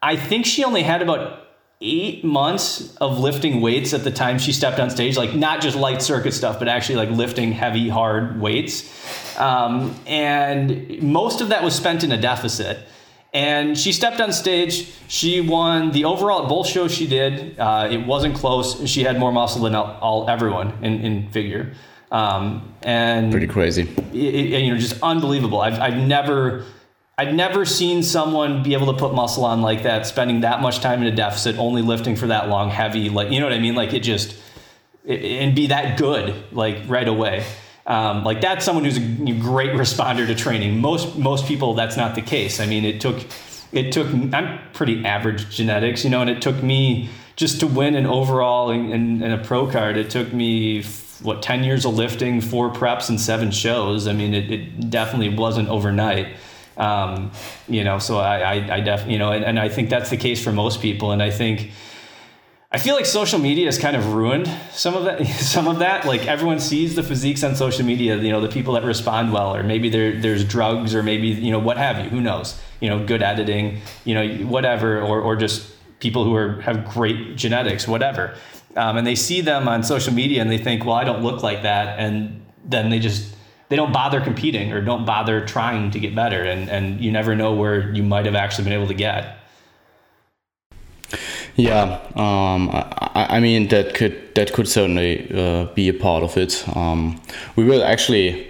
I 0.00 0.16
think 0.16 0.46
she 0.46 0.64
only 0.64 0.82
had 0.82 1.02
about 1.02 1.41
eight 1.82 2.24
months 2.24 2.96
of 2.96 3.18
lifting 3.18 3.60
weights 3.60 3.92
at 3.92 4.04
the 4.04 4.10
time 4.10 4.38
she 4.38 4.52
stepped 4.52 4.78
on 4.78 4.88
stage, 4.88 5.16
like 5.16 5.34
not 5.34 5.60
just 5.60 5.76
light 5.76 6.00
circuit 6.00 6.32
stuff, 6.32 6.58
but 6.58 6.68
actually 6.68 6.96
like 6.96 7.10
lifting 7.10 7.52
heavy, 7.52 7.88
hard 7.88 8.40
weights. 8.40 8.88
Um, 9.38 9.94
and 10.06 11.02
most 11.02 11.40
of 11.40 11.48
that 11.48 11.62
was 11.62 11.74
spent 11.74 12.04
in 12.04 12.12
a 12.12 12.20
deficit. 12.20 12.78
And 13.34 13.78
she 13.78 13.92
stepped 13.92 14.20
on 14.20 14.32
stage. 14.32 14.90
She 15.08 15.40
won 15.40 15.90
the 15.92 16.04
overall 16.04 16.42
at 16.42 16.48
both 16.48 16.68
shows 16.68 16.92
she 16.92 17.06
did. 17.06 17.58
Uh, 17.58 17.88
it 17.90 18.06
wasn't 18.06 18.34
close. 18.36 18.86
She 18.88 19.04
had 19.04 19.18
more 19.18 19.32
muscle 19.32 19.62
than 19.62 19.74
all, 19.74 19.98
all 20.00 20.30
everyone 20.30 20.84
in, 20.84 21.00
in 21.00 21.30
figure. 21.30 21.72
Um, 22.10 22.74
and 22.82 23.30
pretty 23.32 23.46
crazy. 23.46 23.88
It, 24.12 24.34
it, 24.34 24.62
you 24.62 24.70
know, 24.70 24.78
just 24.78 25.02
unbelievable. 25.02 25.62
I've, 25.62 25.80
I've 25.80 25.96
never, 25.96 26.66
I've 27.22 27.34
never 27.34 27.64
seen 27.64 28.02
someone 28.02 28.64
be 28.64 28.74
able 28.74 28.92
to 28.92 28.98
put 28.98 29.14
muscle 29.14 29.44
on 29.44 29.62
like 29.62 29.84
that, 29.84 30.08
spending 30.08 30.40
that 30.40 30.60
much 30.60 30.80
time 30.80 31.02
in 31.02 31.06
a 31.06 31.14
deficit, 31.14 31.56
only 31.56 31.80
lifting 31.80 32.16
for 32.16 32.26
that 32.26 32.48
long, 32.48 32.68
heavy, 32.68 33.10
like, 33.10 33.30
you 33.30 33.38
know 33.38 33.46
what 33.46 33.52
I 33.52 33.60
mean? 33.60 33.76
Like 33.76 33.92
it 33.92 34.00
just, 34.00 34.34
and 35.06 35.54
be 35.54 35.68
that 35.68 35.98
good, 35.98 36.34
like 36.50 36.78
right 36.88 37.06
away. 37.06 37.44
Um, 37.86 38.24
like 38.24 38.40
that's 38.40 38.64
someone 38.64 38.84
who's 38.84 38.96
a 38.96 39.40
great 39.40 39.70
responder 39.70 40.26
to 40.26 40.34
training. 40.34 40.80
Most, 40.80 41.16
most 41.16 41.46
people, 41.46 41.74
that's 41.74 41.96
not 41.96 42.16
the 42.16 42.22
case. 42.22 42.58
I 42.58 42.66
mean, 42.66 42.84
it 42.84 43.00
took, 43.00 43.24
it 43.70 43.92
took, 43.92 44.08
I'm 44.34 44.58
pretty 44.72 45.04
average 45.04 45.48
genetics, 45.48 46.02
you 46.02 46.10
know, 46.10 46.22
and 46.22 46.30
it 46.30 46.42
took 46.42 46.60
me 46.60 47.08
just 47.36 47.60
to 47.60 47.68
win 47.68 47.94
an 47.94 48.04
overall 48.04 48.70
and, 48.70 49.22
a 49.22 49.38
pro 49.38 49.70
card. 49.70 49.96
It 49.96 50.10
took 50.10 50.32
me 50.32 50.82
what 51.22 51.40
10 51.40 51.62
years 51.62 51.84
of 51.84 51.94
lifting 51.94 52.40
four 52.40 52.68
preps 52.72 53.08
and 53.08 53.20
seven 53.20 53.52
shows 53.52 54.08
i 54.08 54.12
mean 54.12 54.34
it, 54.34 54.50
it 54.50 54.90
definitely 54.90 55.28
wasn't 55.28 55.68
overnight 55.68 56.26
um, 56.76 57.30
you 57.68 57.84
know 57.84 57.98
so 57.98 58.18
i 58.18 58.38
i, 58.38 58.76
I 58.76 58.80
definitely 58.80 59.14
you 59.14 59.18
know 59.18 59.32
and, 59.32 59.44
and 59.44 59.58
i 59.58 59.68
think 59.68 59.90
that's 59.90 60.10
the 60.10 60.16
case 60.16 60.42
for 60.42 60.52
most 60.52 60.80
people 60.80 61.12
and 61.12 61.22
i 61.22 61.30
think 61.30 61.70
I 62.74 62.78
feel 62.78 62.94
like 62.94 63.04
social 63.04 63.38
media 63.38 63.66
has 63.66 63.76
kind 63.76 63.94
of 63.94 64.14
ruined 64.14 64.50
some 64.72 64.94
of 64.94 65.04
that. 65.04 65.26
Some 65.26 65.68
of 65.68 65.80
that, 65.80 66.06
like 66.06 66.26
everyone 66.26 66.58
sees 66.58 66.96
the 66.96 67.02
physiques 67.02 67.44
on 67.44 67.54
social 67.54 67.84
media. 67.84 68.16
You 68.16 68.30
know, 68.30 68.40
the 68.40 68.48
people 68.48 68.72
that 68.72 68.82
respond 68.82 69.30
well, 69.30 69.54
or 69.54 69.62
maybe 69.62 69.90
there, 69.90 70.18
there's 70.18 70.42
drugs, 70.42 70.94
or 70.94 71.02
maybe 71.02 71.28
you 71.28 71.50
know 71.50 71.58
what 71.58 71.76
have 71.76 72.02
you. 72.02 72.08
Who 72.08 72.22
knows? 72.22 72.58
You 72.80 72.88
know, 72.88 73.04
good 73.04 73.22
editing. 73.22 73.82
You 74.06 74.14
know, 74.14 74.26
whatever, 74.46 75.02
or 75.02 75.20
or 75.20 75.36
just 75.36 75.70
people 76.00 76.24
who 76.24 76.34
are 76.34 76.62
have 76.62 76.86
great 76.86 77.36
genetics, 77.36 77.86
whatever 77.86 78.34
um, 78.76 78.96
and 78.96 79.06
they 79.06 79.14
see 79.14 79.40
them 79.40 79.68
on 79.68 79.82
social 79.82 80.12
media 80.12 80.40
and 80.40 80.50
they 80.50 80.58
think, 80.58 80.84
well, 80.84 80.94
I 80.94 81.04
don't 81.04 81.22
look 81.22 81.42
like 81.42 81.62
that, 81.62 81.98
and 81.98 82.44
then 82.64 82.90
they 82.90 82.98
just 82.98 83.34
they 83.72 83.76
don't 83.76 83.90
bother 83.92 84.20
competing 84.20 84.70
or 84.70 84.82
don't 84.82 85.06
bother 85.06 85.46
trying 85.46 85.90
to 85.92 85.98
get 85.98 86.14
better, 86.14 86.42
and 86.42 86.68
and 86.68 87.00
you 87.00 87.10
never 87.10 87.34
know 87.34 87.54
where 87.54 87.90
you 87.94 88.02
might 88.02 88.26
have 88.26 88.34
actually 88.34 88.64
been 88.64 88.74
able 88.74 88.86
to 88.88 88.98
get. 89.08 89.38
Yeah, 91.56 91.98
um, 92.14 92.68
I, 92.70 93.36
I, 93.36 93.40
mean 93.40 93.68
that 93.68 93.94
could 93.94 94.34
that 94.34 94.52
could 94.52 94.68
certainly 94.68 95.10
uh, 95.32 95.64
be 95.74 95.88
a 95.88 95.94
part 95.94 96.22
of 96.22 96.36
it. 96.36 96.52
Um, 96.76 97.18
we 97.56 97.64
will 97.64 97.82
actually, 97.82 98.46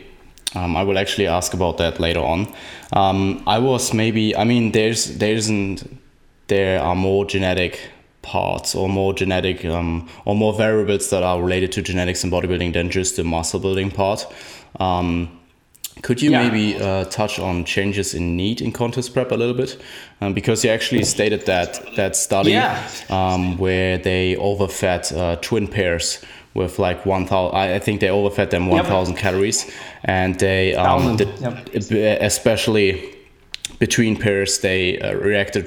um, 0.56 0.76
I 0.76 0.82
will 0.82 0.98
actually 0.98 1.28
ask 1.28 1.54
about 1.54 1.78
that 1.78 2.00
later 2.00 2.20
on. 2.20 2.52
Um, 2.92 3.44
I 3.46 3.60
was 3.60 3.94
maybe, 3.94 4.34
I 4.34 4.42
mean, 4.42 4.72
there's 4.72 5.18
there 5.18 5.34
isn't 5.34 6.00
there 6.48 6.82
are 6.82 6.96
more 6.96 7.24
genetic 7.26 7.78
parts 8.22 8.74
or 8.74 8.88
more 8.88 9.14
genetic 9.14 9.64
um, 9.64 10.08
or 10.24 10.34
more 10.34 10.52
variables 10.52 11.10
that 11.10 11.22
are 11.22 11.40
related 11.40 11.70
to 11.72 11.82
genetics 11.82 12.24
and 12.24 12.32
bodybuilding 12.32 12.72
than 12.72 12.90
just 12.90 13.16
the 13.16 13.24
muscle 13.24 13.60
building 13.60 13.90
part. 13.90 14.26
Um, 14.80 15.38
could 16.00 16.22
you 16.22 16.30
yeah. 16.30 16.48
maybe 16.48 16.80
uh, 16.80 17.04
touch 17.04 17.38
on 17.38 17.64
changes 17.64 18.14
in 18.14 18.36
NEAT 18.36 18.60
in 18.62 18.72
contest 18.72 19.12
prep 19.12 19.30
a 19.30 19.34
little 19.34 19.54
bit? 19.54 19.80
Um, 20.20 20.32
because 20.32 20.64
you 20.64 20.70
actually 20.70 21.04
stated 21.04 21.46
that 21.46 21.80
that 21.96 22.16
study 22.16 22.52
yeah. 22.52 22.88
Um, 23.10 23.58
where 23.58 23.98
they 23.98 24.36
overfed 24.36 25.12
uh, 25.16 25.36
twin 25.36 25.68
pairs 25.68 26.24
with 26.54 26.78
like 26.78 27.06
1000 27.06 27.56
I 27.56 27.78
think 27.78 28.00
they 28.00 28.08
overfed 28.08 28.50
them 28.50 28.66
1000 28.66 29.14
yep. 29.14 29.22
calories 29.22 29.70
and 30.04 30.38
they 30.38 30.74
um, 30.74 31.16
did, 31.16 31.28
yep. 31.40 32.20
especially 32.20 33.14
between 33.78 34.16
pairs 34.16 34.60
they 34.60 34.98
uh, 34.98 35.14
reacted 35.14 35.66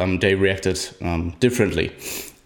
um, 0.00 0.18
they 0.18 0.34
reacted 0.34 0.78
um, 1.02 1.34
differently. 1.40 1.92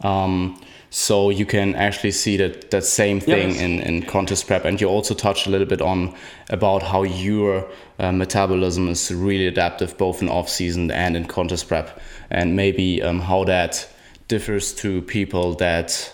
Um, 0.03 0.61
so 0.91 1.31
you 1.31 1.47
can 1.47 1.75
actually 1.77 2.11
see 2.11 2.37
that 2.37 2.71
that 2.73 2.85
same 2.85 3.21
thing 3.21 3.51
yes. 3.51 3.61
in, 3.61 3.81
in 3.81 4.03
contest 4.03 4.47
prep, 4.47 4.65
and 4.65 4.81
you 4.81 4.89
also 4.89 5.15
touched 5.15 5.47
a 5.47 5.51
little 5.51 5.67
bit 5.67 5.81
on 5.81 6.15
about 6.49 6.83
how 6.83 7.05
your 7.05 7.69
uh, 8.01 8.11
metabolism 8.11 8.89
is 8.89 9.11
really 9.13 9.47
adaptive 9.47 9.97
both 9.97 10.21
in 10.21 10.29
off 10.29 10.49
season 10.49 10.91
and 10.91 11.17
in 11.17 11.27
contest 11.27 11.69
prep, 11.69 12.01
and 12.29 12.57
maybe 12.57 13.01
um, 13.03 13.21
how 13.21 13.45
that 13.45 13.89
differs 14.27 14.75
to 14.75 15.01
people 15.03 15.55
that 15.55 16.13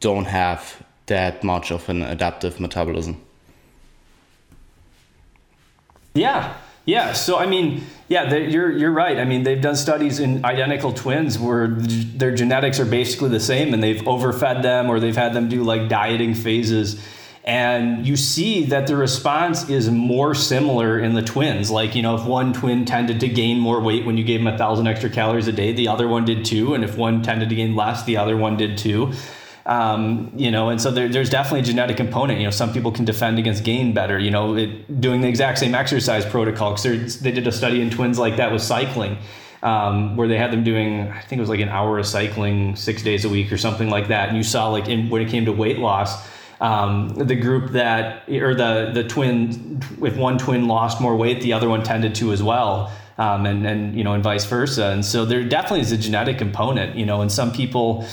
don't 0.00 0.26
have 0.26 0.82
that 1.06 1.44
much 1.44 1.70
of 1.70 1.88
an 1.90 2.02
adaptive 2.02 2.58
metabolism. 2.60 3.20
Yeah, 6.14 6.54
yeah. 6.84 7.12
So 7.12 7.38
I 7.38 7.46
mean, 7.46 7.84
yeah, 8.08 8.34
you're 8.34 8.70
you're 8.70 8.92
right. 8.92 9.18
I 9.18 9.24
mean, 9.24 9.42
they've 9.42 9.60
done 9.60 9.76
studies 9.76 10.20
in 10.20 10.44
identical 10.44 10.92
twins 10.92 11.38
where 11.38 11.68
their 11.68 12.34
genetics 12.34 12.78
are 12.80 12.84
basically 12.84 13.30
the 13.30 13.40
same, 13.40 13.74
and 13.74 13.82
they've 13.82 14.06
overfed 14.06 14.62
them 14.62 14.90
or 14.90 15.00
they've 15.00 15.16
had 15.16 15.32
them 15.32 15.48
do 15.48 15.62
like 15.62 15.88
dieting 15.88 16.34
phases. 16.34 17.00
And 17.46 18.06
you 18.06 18.16
see 18.16 18.64
that 18.66 18.86
the 18.86 18.96
response 18.96 19.68
is 19.68 19.90
more 19.90 20.34
similar 20.34 20.98
in 20.98 21.12
the 21.12 21.20
twins. 21.20 21.70
Like, 21.70 21.94
you 21.94 22.00
know, 22.00 22.14
if 22.14 22.24
one 22.24 22.54
twin 22.54 22.86
tended 22.86 23.20
to 23.20 23.28
gain 23.28 23.58
more 23.58 23.80
weight 23.82 24.06
when 24.06 24.16
you 24.16 24.24
gave 24.24 24.40
them 24.40 24.46
a 24.46 24.56
thousand 24.56 24.86
extra 24.86 25.10
calories 25.10 25.46
a 25.46 25.52
day, 25.52 25.72
the 25.72 25.88
other 25.88 26.08
one 26.08 26.24
did 26.24 26.46
too. 26.46 26.72
And 26.72 26.82
if 26.82 26.96
one 26.96 27.22
tended 27.22 27.50
to 27.50 27.54
gain 27.54 27.76
less, 27.76 28.04
the 28.04 28.16
other 28.16 28.34
one 28.34 28.56
did 28.56 28.78
too. 28.78 29.12
Um, 29.66 30.30
you 30.36 30.50
know, 30.50 30.68
and 30.68 30.80
so 30.80 30.90
there, 30.90 31.08
there's 31.08 31.30
definitely 31.30 31.60
a 31.60 31.62
genetic 31.62 31.96
component. 31.96 32.38
You 32.38 32.44
know, 32.44 32.50
some 32.50 32.72
people 32.72 32.92
can 32.92 33.04
defend 33.04 33.38
against 33.38 33.64
gain 33.64 33.94
better. 33.94 34.18
You 34.18 34.30
know, 34.30 34.56
it, 34.56 35.00
doing 35.00 35.22
the 35.22 35.28
exact 35.28 35.58
same 35.58 35.74
exercise 35.74 36.26
protocol 36.26 36.74
because 36.74 37.20
they 37.20 37.32
did 37.32 37.46
a 37.46 37.52
study 37.52 37.80
in 37.80 37.90
twins 37.90 38.18
like 38.18 38.36
that 38.36 38.52
with 38.52 38.62
cycling, 38.62 39.16
um, 39.62 40.16
where 40.16 40.28
they 40.28 40.36
had 40.36 40.52
them 40.52 40.64
doing 40.64 41.08
I 41.08 41.20
think 41.22 41.38
it 41.38 41.40
was 41.40 41.48
like 41.48 41.60
an 41.60 41.70
hour 41.70 41.98
of 41.98 42.06
cycling 42.06 42.76
six 42.76 43.02
days 43.02 43.24
a 43.24 43.28
week 43.28 43.52
or 43.52 43.56
something 43.56 43.88
like 43.88 44.08
that. 44.08 44.28
And 44.28 44.36
you 44.36 44.42
saw 44.42 44.68
like 44.68 44.88
in, 44.88 45.08
when 45.08 45.22
it 45.22 45.30
came 45.30 45.46
to 45.46 45.52
weight 45.52 45.78
loss. 45.78 46.34
Um, 46.60 47.08
the 47.08 47.34
group 47.34 47.72
that 47.72 48.28
or 48.28 48.54
the 48.54 48.92
the 48.94 49.02
twin 49.02 49.82
if 50.00 50.16
one 50.16 50.38
twin 50.38 50.68
lost 50.68 51.00
more 51.00 51.16
weight 51.16 51.42
the 51.42 51.52
other 51.52 51.68
one 51.68 51.82
tended 51.82 52.14
to 52.14 52.32
as 52.32 52.44
well 52.44 52.92
um, 53.18 53.44
and 53.44 53.66
and 53.66 53.96
you 53.96 54.04
know 54.04 54.14
and 54.14 54.22
vice 54.22 54.44
versa 54.44 54.86
and 54.86 55.04
so 55.04 55.24
there 55.24 55.42
definitely 55.42 55.80
is 55.80 55.90
a 55.90 55.98
genetic 55.98 56.38
component 56.38 56.96
you 56.96 57.04
know 57.04 57.20
and 57.20 57.30
some 57.30 57.52
people 57.52 58.06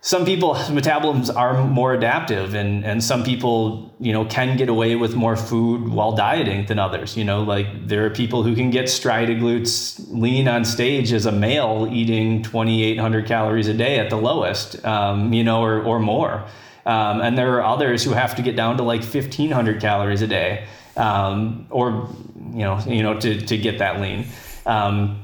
some 0.00 0.24
people 0.24 0.54
metabolisms 0.54 1.34
are 1.34 1.64
more 1.64 1.92
adaptive 1.92 2.54
and 2.54 2.84
and 2.84 3.02
some 3.02 3.24
people 3.24 3.92
you 3.98 4.12
know 4.12 4.24
can 4.24 4.56
get 4.56 4.68
away 4.68 4.94
with 4.94 5.14
more 5.16 5.36
food 5.36 5.88
while 5.88 6.12
dieting 6.12 6.64
than 6.66 6.78
others 6.78 7.16
you 7.16 7.24
know 7.24 7.42
like 7.42 7.66
there 7.88 8.06
are 8.06 8.10
people 8.10 8.44
who 8.44 8.54
can 8.54 8.70
get 8.70 8.88
striated 8.88 9.38
glutes 9.38 10.00
lean 10.10 10.46
on 10.46 10.64
stage 10.64 11.12
as 11.12 11.26
a 11.26 11.32
male 11.32 11.88
eating 11.90 12.42
2800 12.42 13.26
calories 13.26 13.66
a 13.66 13.74
day 13.74 13.98
at 13.98 14.08
the 14.08 14.16
lowest 14.16 14.84
um, 14.84 15.32
you 15.32 15.42
know 15.44 15.62
or, 15.62 15.82
or 15.82 15.98
more. 15.98 16.44
Um, 16.86 17.20
and 17.20 17.36
there 17.36 17.54
are 17.56 17.64
others 17.64 18.02
who 18.02 18.12
have 18.12 18.34
to 18.36 18.42
get 18.42 18.56
down 18.56 18.78
to 18.78 18.82
like 18.82 19.02
1500 19.02 19.78
calories 19.78 20.22
a 20.22 20.26
day 20.26 20.66
um, 20.96 21.66
or 21.70 22.08
you 22.52 22.60
know 22.60 22.78
you 22.86 23.02
know 23.02 23.18
to, 23.18 23.40
to 23.40 23.58
get 23.58 23.78
that 23.78 24.00
lean. 24.00 24.26
Um, 24.64 25.22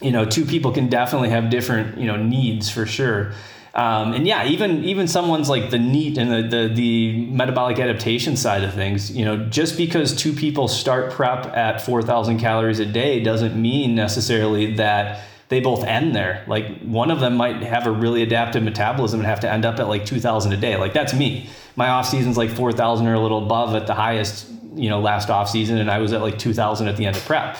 you 0.00 0.10
know 0.10 0.24
two 0.24 0.44
people 0.44 0.72
can 0.72 0.88
definitely 0.88 1.30
have 1.30 1.48
different 1.50 1.98
you 1.98 2.06
know 2.06 2.16
needs 2.16 2.68
for 2.70 2.86
sure 2.86 3.32
um, 3.76 4.14
and 4.14 4.26
yeah, 4.26 4.46
even 4.46 4.84
even 4.84 5.06
someone's 5.06 5.50
like 5.50 5.68
the 5.68 5.78
NEAT 5.78 6.16
and 6.16 6.32
the, 6.32 6.48
the 6.48 6.74
the 6.74 7.26
metabolic 7.26 7.78
adaptation 7.78 8.34
side 8.34 8.64
of 8.64 8.72
things, 8.72 9.14
you 9.14 9.22
know, 9.22 9.36
just 9.50 9.76
because 9.76 10.16
two 10.16 10.32
people 10.32 10.66
start 10.66 11.12
prep 11.12 11.44
at 11.54 11.82
four 11.82 12.00
thousand 12.00 12.38
calories 12.38 12.80
a 12.80 12.86
day 12.86 13.22
doesn't 13.22 13.54
mean 13.60 13.94
necessarily 13.94 14.74
that 14.76 15.20
they 15.48 15.60
both 15.60 15.84
end 15.84 16.16
there. 16.16 16.42
Like 16.46 16.80
one 16.80 17.10
of 17.10 17.20
them 17.20 17.36
might 17.36 17.62
have 17.62 17.86
a 17.86 17.90
really 17.90 18.22
adaptive 18.22 18.62
metabolism 18.62 19.20
and 19.20 19.26
have 19.26 19.40
to 19.40 19.52
end 19.52 19.66
up 19.66 19.78
at 19.78 19.88
like 19.88 20.06
two 20.06 20.20
thousand 20.20 20.54
a 20.54 20.56
day. 20.56 20.78
Like 20.78 20.94
that's 20.94 21.12
me. 21.12 21.50
My 21.76 21.90
off 21.90 22.08
season's 22.08 22.38
like 22.38 22.48
four 22.48 22.72
thousand 22.72 23.06
or 23.08 23.12
a 23.12 23.20
little 23.20 23.44
above 23.44 23.74
at 23.74 23.86
the 23.86 23.94
highest, 23.94 24.48
you 24.74 24.88
know, 24.88 25.00
last 25.00 25.28
off 25.28 25.50
season, 25.50 25.76
and 25.76 25.90
I 25.90 25.98
was 25.98 26.14
at 26.14 26.22
like 26.22 26.38
two 26.38 26.54
thousand 26.54 26.88
at 26.88 26.96
the 26.96 27.04
end 27.04 27.16
of 27.16 27.24
prep 27.26 27.58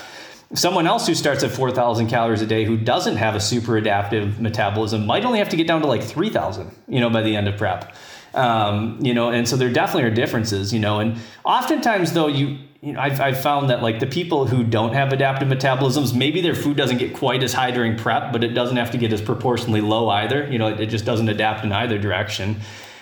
someone 0.55 0.87
else 0.87 1.07
who 1.07 1.15
starts 1.15 1.43
at 1.43 1.51
4,000 1.51 2.09
calories 2.09 2.41
a 2.41 2.47
day 2.47 2.65
who 2.65 2.77
doesn't 2.77 3.17
have 3.17 3.35
a 3.35 3.41
super 3.41 3.77
adaptive 3.77 4.41
metabolism 4.41 5.07
might 5.07 5.25
only 5.25 5.39
have 5.39 5.49
to 5.49 5.57
get 5.57 5.67
down 5.67 5.81
to 5.81 5.87
like 5.87 6.03
3,000, 6.03 6.71
you 6.89 7.01
know, 7.01 7.11
by 7.11 7.23
the 7.23 7.35
end 7.37 7.49
of 7.49 7.57
prep. 7.57 7.95
Um, 8.35 8.99
you 9.01 9.15
know, 9.15 9.31
and 9.31 9.49
so 9.49 9.57
there 9.57 9.73
definitely 9.73 10.05
are 10.05 10.15
differences, 10.15 10.73
you 10.73 10.79
know, 10.79 11.01
and 11.01 11.19
oftentimes 11.45 12.13
though 12.13 12.27
you, 12.27 12.59
you 12.83 12.93
know, 12.93 13.01
I've, 13.01 13.21
I've 13.21 13.41
found 13.41 13.71
that 13.71 13.83
like 13.83 13.99
the 13.99 14.07
people 14.07 14.47
who 14.47 14.63
don't 14.63 14.93
have 14.93 15.13
adaptive 15.13 15.49
metabolisms, 15.49 16.15
maybe 16.15 16.41
their 16.41 16.55
food 16.55 16.77
doesn't 16.77 16.99
get 16.99 17.15
quite 17.15 17.43
as 17.43 17.53
high 17.53 17.71
during 17.71 17.97
prep, 17.97 18.33
but 18.33 18.45
it 18.45 18.49
doesn't 18.49 18.77
have 18.77 18.91
to 18.93 18.99
get 18.99 19.13
as 19.13 19.23
proportionally 19.23 19.81
low 19.81 20.09
either. 20.11 20.47
You 20.49 20.59
know, 20.59 20.69
it, 20.69 20.81
it 20.81 20.87
just 20.87 21.05
doesn't 21.05 21.29
adapt 21.29 21.65
in 21.65 21.73
either 21.73 21.99
direction. 21.99 22.61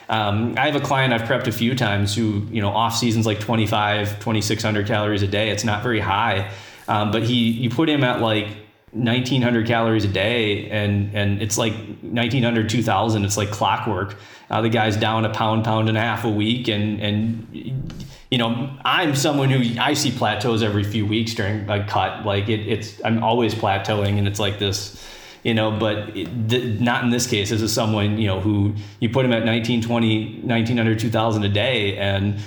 Um, 0.09 0.55
I 0.57 0.67
have 0.67 0.77
a 0.77 0.85
client 0.85 1.13
I've 1.13 1.23
prepped 1.23 1.47
a 1.47 1.53
few 1.53 1.75
times 1.75 2.15
who, 2.15 2.47
you 2.51 2.63
know, 2.63 2.69
off 2.69 2.95
seasons 2.95 3.27
like 3.27 3.41
25, 3.41 4.21
2600 4.21 4.87
calories 4.87 5.23
a 5.23 5.27
day. 5.27 5.51
It's 5.51 5.65
not 5.65 5.83
very 5.83 6.01
high. 6.01 6.51
Um, 6.89 7.11
but 7.11 7.23
he, 7.23 7.51
you 7.51 7.71
put 7.71 7.89
him 7.89 8.05
at 8.05 8.21
like 8.21 8.49
1900 8.95 9.67
calories 9.67 10.05
a 10.05 10.09
day 10.09 10.71
and 10.71 11.13
and 11.17 11.43
it's 11.43 11.59
like 11.59 11.73
1900 12.03 12.69
2000 12.69 13.25
it's 13.25 13.37
like 13.37 13.51
clockwork. 13.51 14.17
Uh, 14.51 14.61
the 14.61 14.69
guy's 14.69 14.97
down 14.97 15.25
a 15.25 15.31
pound 15.31 15.65
pound 15.65 15.89
and 15.89 15.99
a 15.99 16.01
half 16.01 16.25
a 16.25 16.31
week 16.31 16.69
and 16.69 17.01
and 17.01 17.93
you 18.31 18.39
know 18.39 18.71
i'm 18.85 19.17
someone 19.17 19.51
who 19.51 19.81
i 19.81 19.95
see 19.95 20.13
plateaus 20.13 20.63
every 20.63 20.85
few 20.85 21.05
weeks 21.05 21.35
during 21.35 21.69
a 21.69 21.85
cut. 21.87 22.25
Like 22.25 22.49
it, 22.49 22.61
it's 22.61 23.01
i'm 23.05 23.23
always 23.25 23.53
plateauing 23.53 24.17
and 24.17 24.29
it's 24.29 24.39
like 24.39 24.61
this 24.61 25.05
you 25.43 25.55
know 25.55 25.73
but 25.73 26.17
it, 26.17 26.29
th- 26.49 26.81
not 26.81 27.03
in 27.03 27.11
this 27.11 27.27
case. 27.27 27.51
This 27.51 27.63
is 27.63 27.73
someone 27.73 28.17
you 28.17 28.29
know 28.29 28.41
who 28.41 28.75
you 29.01 29.09
put 29.09 29.25
him 29.25 29.33
at 29.33 29.45
1920 29.45 30.43
1900 30.43 31.01
2000 31.01 31.43
a 31.43 31.49
day 31.49 31.99
and 31.99 32.39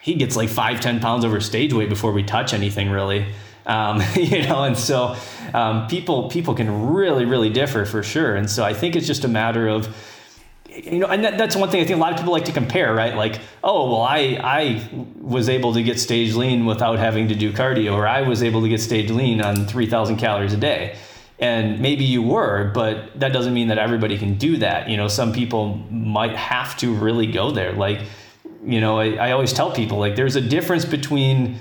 he 0.00 0.14
gets 0.14 0.34
like 0.34 0.48
5 0.48 0.80
10 0.80 1.00
pounds 1.00 1.26
over 1.26 1.40
stage 1.42 1.74
weight 1.74 1.90
before 1.90 2.12
we 2.12 2.22
touch 2.22 2.54
anything 2.54 2.88
really 2.88 3.26
um, 3.66 4.02
you 4.14 4.42
know, 4.42 4.64
and 4.64 4.76
so 4.76 5.16
um, 5.52 5.86
people 5.86 6.28
people 6.28 6.54
can 6.54 6.92
really 6.92 7.24
really 7.24 7.50
differ 7.50 7.84
for 7.84 8.02
sure. 8.02 8.36
And 8.36 8.50
so 8.50 8.64
I 8.64 8.74
think 8.74 8.96
it's 8.96 9.06
just 9.06 9.24
a 9.24 9.28
matter 9.28 9.68
of 9.68 9.94
you 10.68 10.98
know, 10.98 11.06
and 11.06 11.24
that, 11.24 11.38
that's 11.38 11.54
one 11.54 11.70
thing 11.70 11.80
I 11.80 11.84
think 11.84 11.98
a 11.98 12.00
lot 12.00 12.12
of 12.12 12.18
people 12.18 12.32
like 12.32 12.46
to 12.46 12.52
compare, 12.52 12.92
right? 12.92 13.14
Like, 13.14 13.40
oh, 13.62 13.90
well, 13.90 14.02
I 14.02 14.38
I 14.42 14.88
was 15.20 15.48
able 15.48 15.74
to 15.74 15.82
get 15.82 16.00
stage 16.00 16.34
lean 16.34 16.66
without 16.66 16.98
having 16.98 17.28
to 17.28 17.34
do 17.34 17.52
cardio, 17.52 17.94
or 17.94 18.06
I 18.06 18.22
was 18.22 18.42
able 18.42 18.62
to 18.62 18.68
get 18.68 18.80
stage 18.80 19.10
lean 19.10 19.40
on 19.40 19.66
three 19.66 19.86
thousand 19.86 20.16
calories 20.16 20.52
a 20.52 20.56
day. 20.56 20.96
And 21.38 21.80
maybe 21.80 22.04
you 22.04 22.22
were, 22.22 22.70
but 22.72 23.18
that 23.18 23.32
doesn't 23.32 23.54
mean 23.54 23.68
that 23.68 23.78
everybody 23.78 24.16
can 24.16 24.38
do 24.38 24.56
that. 24.58 24.88
You 24.88 24.96
know, 24.96 25.08
some 25.08 25.32
people 25.32 25.76
might 25.90 26.36
have 26.36 26.76
to 26.78 26.94
really 26.94 27.26
go 27.26 27.50
there. 27.50 27.72
Like, 27.72 28.00
you 28.64 28.80
know, 28.80 29.00
I, 29.00 29.14
I 29.14 29.32
always 29.32 29.52
tell 29.52 29.72
people 29.72 29.98
like 29.98 30.14
there's 30.14 30.36
a 30.36 30.40
difference 30.40 30.84
between 30.84 31.58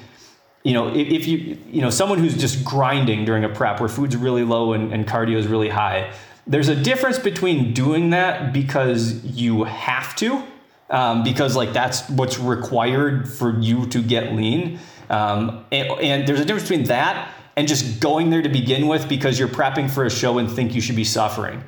you 0.63 0.73
know, 0.73 0.93
if, 0.95 1.27
you, 1.27 1.57
you 1.69 1.81
know, 1.81 1.89
someone 1.89 2.19
who's 2.19 2.37
just 2.37 2.63
grinding 2.63 3.25
during 3.25 3.43
a 3.43 3.49
prep 3.49 3.79
where 3.81 3.89
food's 3.89 4.15
really 4.15 4.43
low 4.43 4.73
and, 4.73 4.93
and 4.93 5.05
cardio 5.05 5.35
is 5.35 5.45
really 5.45 5.69
high, 5.69 6.13
there's 6.47 6.69
a 6.69 6.75
difference 6.75 7.19
between 7.19 7.73
doing 7.73 8.11
that 8.11 8.53
because 8.53 9.23
you 9.25 9.65
have 9.65 10.15
to, 10.15 10.43
um, 10.89 11.23
because 11.23 11.55
like 11.55 11.73
that's 11.73 12.09
what's 12.09 12.39
required 12.39 13.27
for 13.27 13.59
you 13.59 13.87
to 13.87 14.01
get 14.01 14.33
lean. 14.33 14.79
Um, 15.09 15.65
and, 15.71 15.89
and 15.99 16.27
there's 16.27 16.39
a 16.39 16.45
difference 16.45 16.69
between 16.69 16.87
that 16.87 17.29
and 17.57 17.67
just 17.67 17.99
going 17.99 18.29
there 18.29 18.41
to 18.41 18.49
begin 18.49 18.87
with 18.87 19.07
because 19.09 19.37
you're 19.37 19.49
prepping 19.49 19.89
for 19.89 20.05
a 20.05 20.09
show 20.09 20.37
and 20.37 20.49
think 20.49 20.73
you 20.73 20.81
should 20.81 20.95
be 20.95 21.03
suffering. 21.03 21.63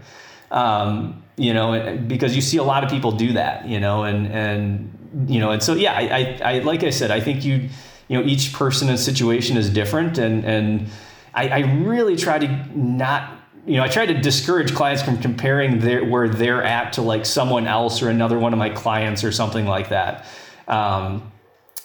Um, 0.51 1.21
you 1.35 1.53
know, 1.53 1.97
because 2.07 2.33
you 2.33 2.41
see 2.41 2.57
a 2.57 2.63
lot 2.63 2.85
of 2.85 2.89
people 2.89 3.11
do 3.11 3.33
that, 3.33 3.67
you 3.67 3.81
know, 3.81 4.03
and, 4.03 4.27
and, 4.27 5.27
you 5.29 5.39
know, 5.39 5.51
and 5.51 5.61
so, 5.61 5.73
yeah, 5.73 5.93
I, 5.93 6.01
I, 6.01 6.53
I 6.55 6.59
like 6.59 6.83
I 6.83 6.91
said, 6.91 7.11
I 7.11 7.19
think 7.19 7.43
you, 7.43 7.69
you 8.07 8.17
know 8.19 8.25
each 8.25 8.53
person 8.53 8.89
and 8.89 8.99
situation 8.99 9.57
is 9.57 9.69
different 9.69 10.17
and 10.17 10.43
and 10.45 10.89
I, 11.33 11.49
I 11.49 11.59
really 11.83 12.15
try 12.15 12.39
to 12.39 12.77
not 12.77 13.31
you 13.65 13.77
know 13.77 13.83
I 13.83 13.87
try 13.87 14.05
to 14.05 14.13
discourage 14.13 14.73
clients 14.73 15.03
from 15.03 15.17
comparing 15.17 15.79
their 15.79 16.05
where 16.05 16.29
they're 16.29 16.63
at 16.63 16.93
to 16.93 17.01
like 17.01 17.25
someone 17.25 17.67
else 17.67 18.01
or 18.01 18.09
another 18.09 18.39
one 18.39 18.53
of 18.53 18.59
my 18.59 18.69
clients 18.69 19.23
or 19.23 19.31
something 19.31 19.65
like 19.65 19.89
that. 19.89 20.25
Um, 20.67 21.31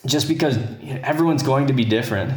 just 0.07 0.29
because 0.29 0.59
everyone's 1.03 1.43
going 1.43 1.67
to 1.67 1.73
be 1.73 1.85
different. 1.85 2.33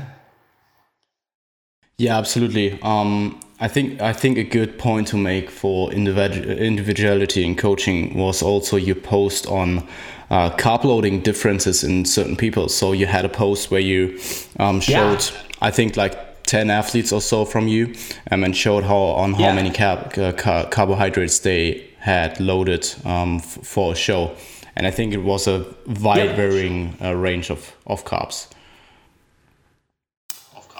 Yeah 1.97 2.17
absolutely. 2.17 2.79
Um, 2.81 3.39
I 3.63 3.69
think 3.69 4.01
I 4.01 4.11
think 4.11 4.37
a 4.37 4.43
good 4.43 4.77
point 4.77 5.07
to 5.07 5.17
make 5.17 5.49
for 5.49 5.89
individuality 5.93 7.45
in 7.45 7.55
coaching 7.55 8.13
was 8.17 8.41
also 8.41 8.75
your 8.75 8.97
post 8.97 9.47
on 9.47 9.87
uh, 10.29 10.49
carb 10.57 10.83
loading 10.83 11.21
differences 11.21 11.81
in 11.81 12.03
certain 12.03 12.35
people. 12.35 12.67
So 12.67 12.91
you 12.91 13.05
had 13.07 13.23
a 13.23 13.29
post 13.29 13.71
where 13.71 13.79
you 13.79 14.19
um, 14.59 14.81
showed, 14.81 15.23
yeah. 15.23 15.41
I 15.61 15.71
think, 15.71 15.95
like 15.95 16.43
10 16.43 16.69
athletes 16.69 17.13
or 17.13 17.21
so 17.21 17.45
from 17.45 17.69
you 17.69 17.95
um, 18.31 18.43
and 18.43 18.53
showed 18.53 18.83
how 18.83 18.97
on 18.97 19.33
how 19.35 19.43
yeah. 19.43 19.55
many 19.55 19.69
carb, 19.69 20.17
uh, 20.17 20.33
car 20.33 20.65
carbohydrates 20.67 21.39
they 21.39 21.85
had 21.99 22.41
loaded 22.41 22.93
um, 23.05 23.39
for 23.39 23.93
a 23.93 23.95
show. 23.95 24.35
And 24.75 24.85
I 24.85 24.91
think 24.91 25.13
it 25.13 25.23
was 25.23 25.47
a 25.47 25.65
wide 26.01 26.31
yeah. 26.31 26.35
varying 26.35 26.97
uh, 27.01 27.15
range 27.15 27.49
of, 27.49 27.73
of 27.87 28.03
carbs. 28.03 28.52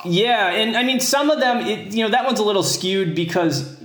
Yeah, 0.06 0.50
and 0.50 0.76
I 0.76 0.84
mean 0.84 1.00
some 1.00 1.30
of 1.30 1.40
them, 1.40 1.60
it, 1.60 1.94
you 1.94 2.04
know, 2.04 2.10
that 2.10 2.26
one's 2.26 2.40
a 2.40 2.44
little 2.44 2.64
skewed 2.64 3.16
because 3.16 3.82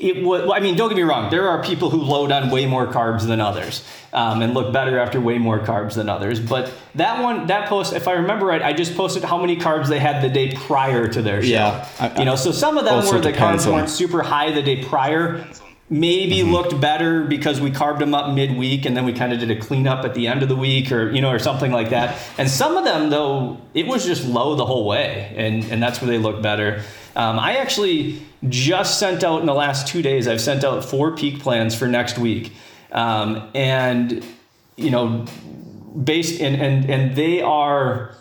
it 0.00 0.24
would. 0.24 0.50
I 0.50 0.60
mean, 0.60 0.76
don't 0.76 0.88
get 0.88 0.96
me 0.96 1.02
wrong. 1.02 1.30
There 1.30 1.48
are 1.48 1.62
people 1.62 1.90
who 1.90 1.98
load 1.98 2.32
on 2.32 2.50
way 2.50 2.66
more 2.66 2.86
carbs 2.86 3.26
than 3.26 3.40
others, 3.40 3.84
um, 4.12 4.42
and 4.42 4.54
look 4.54 4.72
better 4.72 4.98
after 4.98 5.20
way 5.20 5.38
more 5.38 5.58
carbs 5.58 5.94
than 5.94 6.08
others. 6.08 6.40
But 6.40 6.72
that 6.94 7.22
one, 7.22 7.46
that 7.48 7.68
post, 7.68 7.92
if 7.92 8.08
I 8.08 8.12
remember 8.12 8.46
right, 8.46 8.62
I 8.62 8.72
just 8.72 8.96
posted 8.96 9.24
how 9.24 9.38
many 9.40 9.56
carbs 9.56 9.88
they 9.88 9.98
had 9.98 10.22
the 10.22 10.28
day 10.28 10.52
prior 10.54 11.08
to 11.08 11.22
their 11.22 11.42
show. 11.42 11.48
Yeah, 11.48 11.88
I, 11.98 12.18
you 12.18 12.24
know, 12.24 12.36
so 12.36 12.52
some 12.52 12.78
of 12.78 12.84
them 12.84 13.04
where 13.04 13.20
the 13.20 13.32
carbs 13.32 13.66
on. 13.66 13.74
weren't 13.74 13.90
super 13.90 14.22
high 14.22 14.50
the 14.52 14.62
day 14.62 14.84
prior. 14.84 15.46
Maybe 15.90 16.36
mm-hmm. 16.38 16.52
looked 16.52 16.80
better 16.80 17.24
because 17.24 17.60
we 17.60 17.70
carbed 17.70 18.00
them 18.00 18.14
up 18.14 18.34
midweek 18.34 18.84
and 18.84 18.94
then 18.96 19.06
we 19.06 19.14
kind 19.14 19.32
of 19.32 19.38
did 19.38 19.50
a 19.50 19.58
cleanup 19.58 20.04
at 20.04 20.14
the 20.14 20.26
end 20.26 20.42
of 20.42 20.48
the 20.48 20.56
week 20.56 20.92
or 20.92 21.10
you 21.10 21.22
know 21.22 21.30
or 21.30 21.38
something 21.38 21.72
like 21.72 21.90
that. 21.90 22.20
And 22.36 22.48
some 22.48 22.76
of 22.76 22.84
them 22.84 23.10
though 23.10 23.58
it 23.72 23.86
was 23.86 24.04
just 24.04 24.26
low 24.26 24.54
the 24.54 24.66
whole 24.66 24.86
way 24.86 25.32
and 25.36 25.64
and 25.64 25.82
that's 25.82 26.00
where 26.02 26.10
they 26.10 26.18
look 26.18 26.42
better. 26.42 26.82
Um, 27.16 27.38
i 27.38 27.56
actually 27.56 28.22
just 28.48 29.00
sent 29.00 29.24
out 29.24 29.40
in 29.40 29.46
the 29.46 29.54
last 29.54 29.88
two 29.88 30.02
days 30.02 30.28
i've 30.28 30.40
sent 30.40 30.62
out 30.62 30.84
four 30.84 31.16
peak 31.16 31.40
plans 31.40 31.74
for 31.74 31.88
next 31.88 32.18
week. 32.18 32.52
Um, 32.92 33.48
and 33.54 34.24
you 34.76 34.90
know 34.90 35.26
based 36.04 36.40
and 36.40 36.60
and 36.60 36.90
and 36.90 37.16
they 37.16 37.40
are 37.40 38.14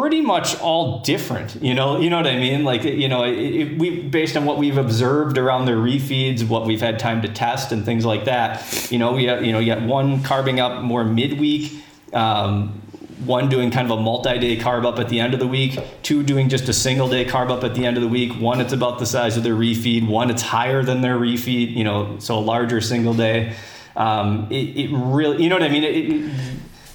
pretty 0.00 0.20
much 0.20 0.58
all 0.60 1.00
different. 1.00 1.56
You 1.62 1.74
know, 1.74 1.98
you 1.98 2.10
know 2.10 2.18
what 2.18 2.26
I 2.26 2.36
mean? 2.36 2.64
Like, 2.64 2.84
you 2.84 3.08
know, 3.08 3.24
it, 3.24 3.38
it, 3.38 3.78
we 3.78 4.02
based 4.02 4.36
on 4.36 4.44
what 4.44 4.58
we've 4.58 4.76
observed 4.76 5.38
around 5.38 5.64
their 5.64 5.76
refeeds, 5.76 6.46
what 6.46 6.66
we've 6.66 6.80
had 6.80 6.98
time 6.98 7.22
to 7.22 7.28
test, 7.28 7.72
and 7.72 7.84
things 7.84 8.04
like 8.04 8.26
that. 8.26 8.90
You 8.90 8.98
know, 8.98 9.12
we 9.12 9.24
have, 9.24 9.44
you 9.44 9.52
know, 9.52 9.58
you 9.58 9.74
got 9.74 9.82
one 9.82 10.22
carbing 10.22 10.60
up 10.60 10.82
more 10.82 11.04
midweek. 11.04 11.82
Um, 12.12 12.82
one 13.24 13.48
doing 13.48 13.70
kind 13.70 13.90
of 13.90 13.98
a 13.98 14.02
multi-day 14.02 14.58
carb 14.58 14.84
up 14.84 14.98
at 14.98 15.08
the 15.08 15.18
end 15.18 15.32
of 15.32 15.40
the 15.40 15.46
week, 15.46 15.78
two 16.02 16.22
doing 16.22 16.50
just 16.50 16.68
a 16.68 16.72
single 16.72 17.08
day 17.08 17.24
carb 17.24 17.50
up 17.50 17.64
at 17.64 17.74
the 17.74 17.86
end 17.86 17.96
of 17.96 18.02
the 18.02 18.08
week, 18.08 18.38
one 18.38 18.60
it's 18.60 18.74
about 18.74 18.98
the 18.98 19.06
size 19.06 19.38
of 19.38 19.42
their 19.42 19.54
refeed, 19.54 20.06
one 20.06 20.30
it's 20.30 20.42
higher 20.42 20.82
than 20.82 21.00
their 21.00 21.16
refeed, 21.16 21.74
you 21.74 21.82
know, 21.82 22.18
so 22.18 22.38
a 22.38 22.40
larger 22.40 22.82
single 22.82 23.14
day. 23.14 23.54
Um, 23.96 24.46
it, 24.50 24.76
it 24.76 24.90
really, 24.92 25.42
you 25.42 25.48
know 25.48 25.56
what 25.56 25.62
I 25.62 25.70
mean? 25.70 25.84
It, 25.84 26.30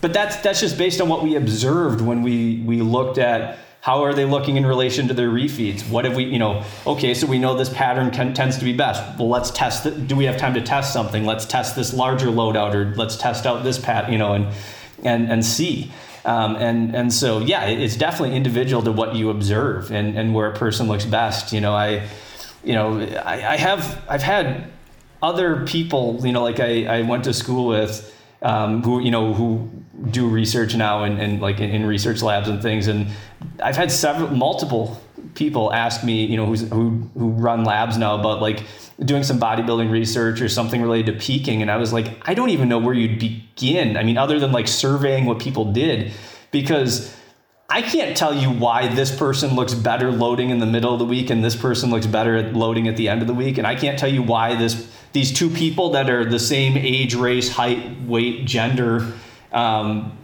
but 0.02 0.14
that's 0.14 0.38
that's 0.38 0.60
just 0.60 0.78
based 0.78 1.00
on 1.00 1.08
what 1.08 1.24
we 1.24 1.36
observed 1.36 2.02
when 2.02 2.24
we 2.24 2.62
we 2.66 2.82
looked 2.82 3.18
at 3.18 3.60
how 3.82 4.04
are 4.04 4.14
they 4.14 4.26
looking 4.26 4.58
in 4.58 4.66
relation 4.66 5.08
to 5.08 5.14
their 5.14 5.30
refeeds? 5.30 5.88
What 5.90 6.06
have 6.06 6.16
we 6.16 6.26
you 6.26 6.40
know 6.40 6.64
okay 6.86 7.14
so 7.14 7.28
we 7.28 7.40
know 7.40 7.56
this 7.56 7.70
pattern 7.70 8.12
can, 8.12 8.34
tends 8.34 8.58
to 8.58 8.66
be 8.66 8.74
best. 8.74 9.02
Well 9.18 9.30
let's 9.30 9.52
test 9.52 9.86
it 9.86 10.08
do 10.08 10.16
we 10.16 10.26
have 10.26 10.38
time 10.38 10.56
to 10.56 10.62
test 10.62 10.92
something? 10.92 11.26
Let's 11.26 11.46
test 11.46 11.76
this 11.76 11.94
larger 11.94 12.28
loadout 12.28 12.74
or 12.74 12.96
let's 12.96 13.16
test 13.16 13.46
out 13.46 13.64
this 13.64 13.80
pat 13.80 14.12
you 14.12 14.18
know 14.18 14.34
and 14.34 14.48
and 15.04 15.32
and 15.32 15.46
see. 15.46 15.92
Um, 16.24 16.56
and 16.56 16.96
and 16.96 17.14
so 17.14 17.40
yeah 17.40 17.66
it's 17.66 17.96
definitely 17.96 18.36
individual 18.36 18.84
to 18.84 18.92
what 18.92 19.16
you 19.16 19.30
observe 19.30 19.92
and 19.92 20.18
and 20.18 20.34
where 20.34 20.50
a 20.50 20.56
person 20.56 20.88
looks 20.88 21.06
best. 21.06 21.54
You 21.54 21.62
know 21.62 21.74
i 21.74 22.08
you 22.64 22.74
know 22.74 23.00
i, 23.26 23.54
I 23.54 23.58
have 23.58 24.04
i've 24.08 24.22
had 24.22 24.70
other 25.24 25.66
people 25.66 26.20
you 26.24 26.32
know 26.32 26.44
like 26.44 26.60
i 26.60 26.86
i 26.86 27.02
went 27.02 27.24
to 27.24 27.34
school 27.34 27.68
with 27.68 28.16
um, 28.44 28.84
who 28.84 29.00
you 29.00 29.12
know 29.12 29.34
who 29.34 29.70
do 30.10 30.28
research 30.28 30.76
now 30.76 31.04
and, 31.04 31.20
and 31.20 31.42
like 31.42 31.60
in, 31.60 31.70
in, 31.70 31.86
research 31.86 32.22
labs 32.22 32.48
and 32.48 32.62
things. 32.62 32.88
And 32.88 33.08
I've 33.62 33.76
had 33.76 33.92
several 33.92 34.30
multiple 34.30 35.02
people 35.36 35.72
ask 35.72 36.04
me, 36.04 36.26
you 36.26 36.38
know, 36.38 36.46
who's, 36.46 36.62
who 36.70 37.10
who 37.14 37.30
run 37.30 37.64
labs 37.64 37.98
now 37.98 38.16
about 38.20 38.42
like 38.42 38.64
doing 39.04 39.24
some 39.24 39.40
bodybuilding 39.40 39.92
research 39.92 40.42
or 40.42 40.50
something 40.50 40.82
related 40.82 41.14
to 41.14 41.26
peaking. 41.26 41.62
And 41.62 41.70
I 41.70 41.78
was 41.78 41.94
like, 41.94 42.28
I 42.28 42.34
don't 42.34 42.50
even 42.50 42.70
know 42.70 42.80
where 42.80 42.94
you'd 42.94 43.20
begin. 43.20 43.98
I 43.98 44.04
mean, 44.04 44.18
other 44.18 44.40
than 44.40 44.52
like 44.52 44.68
surveying 44.68 45.26
what 45.26 45.40
people 45.40 45.72
did, 45.72 46.12
because 46.52 47.16
I 47.70 47.82
can't 47.82 48.18
tell 48.18 48.34
you 48.34 48.52
why 48.52 48.94
this 48.94 49.16
person 49.16 49.56
looks 49.56 49.74
better 49.74 50.12
loading 50.12 50.50
in 50.50 50.60
the 50.60 50.66
middle 50.66 50.92
of 50.92 51.00
the 51.00 51.06
week 51.06 51.30
and 51.30 51.44
this 51.44 51.56
person 51.56 51.90
looks 51.90 52.06
better 52.06 52.36
at 52.36 52.54
loading 52.54 52.88
at 52.88 52.98
the 52.98 53.08
end 53.08 53.22
of 53.22 53.28
the 53.28 53.34
week. 53.34 53.58
And 53.58 53.66
I 53.66 53.76
can't 53.76 53.98
tell 53.98 54.12
you 54.12 54.22
why 54.22 54.56
this 54.56 54.90
these 55.14 55.34
two 55.34 55.50
people 55.50 55.92
that 55.92 56.10
are 56.10 56.26
the 56.26 56.40
same 56.40 56.78
age, 56.78 57.16
race, 57.16 57.50
height, 57.50 58.02
weight, 58.02 58.46
gender, 58.46 59.14
um, 59.52 60.18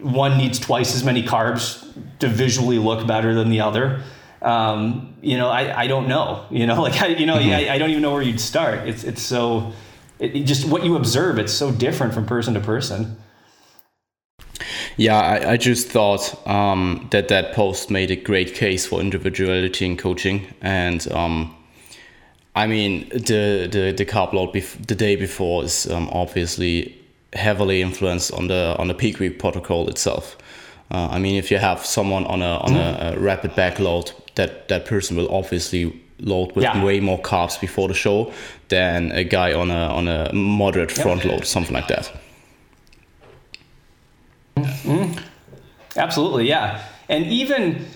one 0.00 0.38
needs 0.38 0.58
twice 0.58 0.94
as 0.94 1.04
many 1.04 1.22
carbs 1.22 1.86
to 2.20 2.28
visually 2.28 2.78
look 2.78 3.06
better 3.06 3.34
than 3.34 3.50
the 3.50 3.60
other. 3.60 4.02
Um, 4.42 5.16
you 5.20 5.36
know, 5.36 5.48
I, 5.48 5.82
I 5.82 5.86
don't 5.86 6.08
know. 6.08 6.46
You 6.50 6.66
know, 6.66 6.80
like 6.82 7.00
I, 7.00 7.08
you 7.08 7.26
know, 7.26 7.36
mm-hmm. 7.36 7.70
I, 7.70 7.74
I 7.74 7.78
don't 7.78 7.90
even 7.90 8.02
know 8.02 8.12
where 8.12 8.22
you'd 8.22 8.40
start. 8.40 8.88
It's 8.88 9.04
it's 9.04 9.22
so 9.22 9.72
it, 10.18 10.36
it 10.36 10.44
just 10.44 10.66
what 10.66 10.84
you 10.84 10.96
observe. 10.96 11.38
It's 11.38 11.52
so 11.52 11.70
different 11.70 12.14
from 12.14 12.26
person 12.26 12.54
to 12.54 12.60
person. 12.60 13.16
Yeah, 14.96 15.18
I, 15.18 15.52
I 15.52 15.56
just 15.56 15.88
thought 15.88 16.46
um, 16.46 17.08
that 17.10 17.28
that 17.28 17.54
post 17.54 17.90
made 17.90 18.10
a 18.10 18.16
great 18.16 18.54
case 18.54 18.86
for 18.86 19.00
individuality 19.00 19.86
in 19.86 19.96
coaching, 19.96 20.46
and 20.60 21.10
um, 21.12 21.56
I 22.54 22.66
mean 22.66 23.08
the 23.10 23.68
the 23.70 23.94
the 23.96 24.04
carb 24.04 24.32
load 24.32 24.52
bef- 24.52 24.86
the 24.86 24.94
day 24.94 25.16
before 25.16 25.64
is 25.64 25.90
um, 25.90 26.08
obviously 26.12 26.99
heavily 27.32 27.82
influenced 27.82 28.32
on 28.32 28.48
the 28.48 28.74
on 28.78 28.88
the 28.88 28.94
peak 28.94 29.18
week 29.18 29.38
protocol 29.38 29.88
itself. 29.88 30.36
Uh, 30.90 31.08
I 31.10 31.18
mean, 31.18 31.36
if 31.36 31.50
you 31.50 31.58
have 31.58 31.84
someone 31.86 32.24
on 32.26 32.42
a 32.42 32.58
on 32.58 32.76
a, 32.76 33.14
a 33.14 33.18
rapid 33.18 33.52
backload, 33.52 34.12
that 34.34 34.68
that 34.68 34.86
person 34.86 35.16
will 35.16 35.32
obviously 35.32 36.00
load 36.18 36.52
with 36.54 36.64
yeah. 36.64 36.84
way 36.84 37.00
more 37.00 37.20
carbs 37.20 37.60
before 37.60 37.88
the 37.88 37.94
show 37.94 38.32
than 38.68 39.12
a 39.12 39.24
guy 39.24 39.52
on 39.52 39.70
a 39.70 39.86
on 39.88 40.08
a 40.08 40.32
moderate 40.32 40.90
front 40.90 41.24
yep. 41.24 41.32
load, 41.32 41.46
something 41.46 41.74
like 41.74 41.88
that. 41.88 42.12
Mm-hmm. 44.56 45.18
Absolutely, 45.96 46.48
yeah. 46.48 46.82
And 47.08 47.26
even 47.26 47.86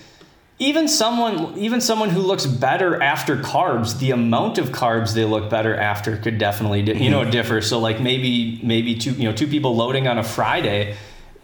even 0.57 0.87
someone 0.87 1.57
even 1.57 1.81
someone 1.81 2.09
who 2.09 2.21
looks 2.21 2.45
better 2.45 3.01
after 3.01 3.37
carbs, 3.37 3.99
the 3.99 4.11
amount 4.11 4.57
of 4.57 4.69
carbs 4.69 5.13
they 5.13 5.25
look 5.25 5.49
better 5.49 5.75
after 5.75 6.17
could 6.17 6.37
definitely 6.37 6.81
you 6.81 7.09
know 7.09 7.21
mm-hmm. 7.21 7.31
differ. 7.31 7.61
So 7.61 7.79
like 7.79 7.99
maybe 7.99 8.59
maybe 8.63 8.95
two 8.95 9.11
you 9.11 9.25
know 9.25 9.35
two 9.35 9.47
people 9.47 9.75
loading 9.75 10.07
on 10.07 10.17
a 10.17 10.23
Friday 10.23 10.95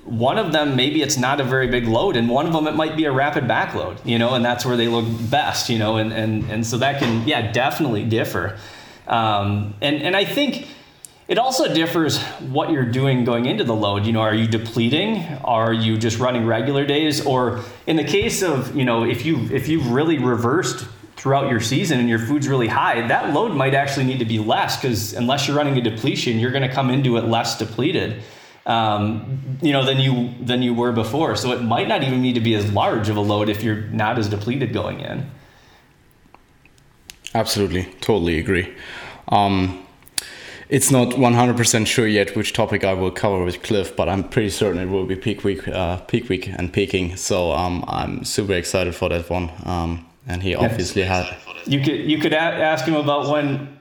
one 0.04 0.40
of 0.40 0.52
them 0.52 0.76
maybe 0.76 1.02
it's 1.02 1.18
not 1.18 1.40
a 1.40 1.44
very 1.44 1.68
big 1.68 1.88
load 1.88 2.16
and 2.16 2.28
one 2.28 2.48
of 2.48 2.54
them 2.54 2.66
it 2.68 2.76
might 2.76 2.98
be 2.98 3.06
a 3.06 3.12
rapid 3.12 3.44
backload 3.44 4.04
you 4.06 4.18
know 4.18 4.34
and 4.34 4.44
that's 4.44 4.66
where 4.66 4.76
they 4.76 4.88
look 4.88 5.06
best 5.30 5.70
you 5.70 5.78
know 5.78 5.98
and 5.98 6.12
and, 6.12 6.50
and 6.50 6.66
so 6.66 6.78
that 6.78 7.00
can 7.00 7.28
yeah 7.28 7.52
definitely 7.52 8.04
differ 8.04 8.58
um, 9.08 9.74
and 9.82 9.98
and 9.98 10.16
i 10.16 10.26
think 10.26 10.68
it 11.32 11.38
also 11.38 11.74
differs 11.74 12.22
what 12.52 12.72
you're 12.72 12.84
doing 12.84 13.24
going 13.24 13.46
into 13.46 13.64
the 13.64 13.74
load. 13.74 14.06
You 14.06 14.12
know, 14.12 14.20
are 14.20 14.36
you 14.36 14.48
depleting? 14.48 15.24
Are 15.46 15.72
you 15.72 15.98
just 15.98 16.20
running 16.20 16.46
regular 16.46 16.86
days? 16.86 17.26
Or 17.26 17.62
in 17.88 17.96
the 17.96 18.04
case 18.04 18.42
of, 18.42 18.76
you 18.76 18.84
know, 18.84 19.06
if 19.06 19.26
you 19.26 19.48
if 19.50 19.70
you've 19.70 19.88
really 19.92 20.18
reversed 20.18 20.86
throughout 21.16 21.50
your 21.50 21.62
season 21.62 22.02
and 22.02 22.10
your 22.10 22.20
food's 22.20 22.50
really 22.50 22.68
high, 22.68 23.08
that 23.08 23.34
load 23.34 23.56
might 23.56 23.74
actually 23.74 24.08
need 24.08 24.20
to 24.20 24.26
be 24.26 24.40
less 24.40 24.76
because 24.76 25.14
unless 25.14 25.48
you're 25.48 25.56
running 25.56 25.78
a 25.78 25.82
depletion, 25.82 26.38
you're 26.38 26.52
going 26.52 26.68
to 26.68 26.74
come 26.74 26.90
into 26.90 27.16
it 27.16 27.24
less 27.24 27.58
depleted, 27.58 28.22
um, 28.66 29.40
you 29.62 29.72
know, 29.72 29.86
than 29.86 30.02
you 30.02 30.34
than 30.42 30.62
you 30.62 30.74
were 30.74 30.92
before. 30.92 31.38
So 31.38 31.54
it 31.54 31.62
might 31.62 31.88
not 31.88 32.04
even 32.04 32.22
need 32.22 32.34
to 32.36 32.42
be 32.42 32.56
as 32.56 32.70
large 32.74 33.08
of 33.08 33.16
a 33.16 33.22
load 33.22 33.48
if 33.48 33.64
you're 33.64 33.84
not 33.84 34.20
as 34.20 34.28
depleted 34.28 34.74
going 34.74 35.00
in. 35.00 35.32
Absolutely, 37.34 37.84
totally 38.02 38.38
agree. 38.38 38.76
Um, 39.30 39.88
it's 40.72 40.90
not 40.90 41.10
100% 41.10 41.86
sure 41.86 42.08
yet 42.08 42.34
which 42.34 42.54
topic 42.54 42.86
I 42.86 42.94
will 42.94 43.12
cover 43.12 43.44
with 43.44 43.62
Cliff, 43.62 43.94
but 43.94 44.08
I'm 44.08 44.24
pretty 44.24 44.50
certain 44.50 44.82
it 44.82 44.86
will 44.86 45.06
be 45.06 45.18
peak 45.18 45.44
week, 45.44 45.68
uh, 45.68 45.98
peak 45.98 46.30
week 46.30 46.48
and 46.48 46.72
peaking. 46.72 47.18
So 47.18 47.52
um, 47.52 47.84
I'm 47.90 48.24
super 48.24 48.54
excited 48.54 48.96
for 48.96 49.10
that 49.10 49.30
one. 49.30 49.52
Um, 49.66 50.08
and 50.26 50.42
he 50.42 50.56
obviously 50.56 51.04
had. 51.04 51.36
You 51.66 51.82
could 51.82 52.10
you 52.10 52.20
could 52.20 52.34
ask 52.34 52.86
him 52.86 52.96
about 52.96 53.30
when. 53.30 53.80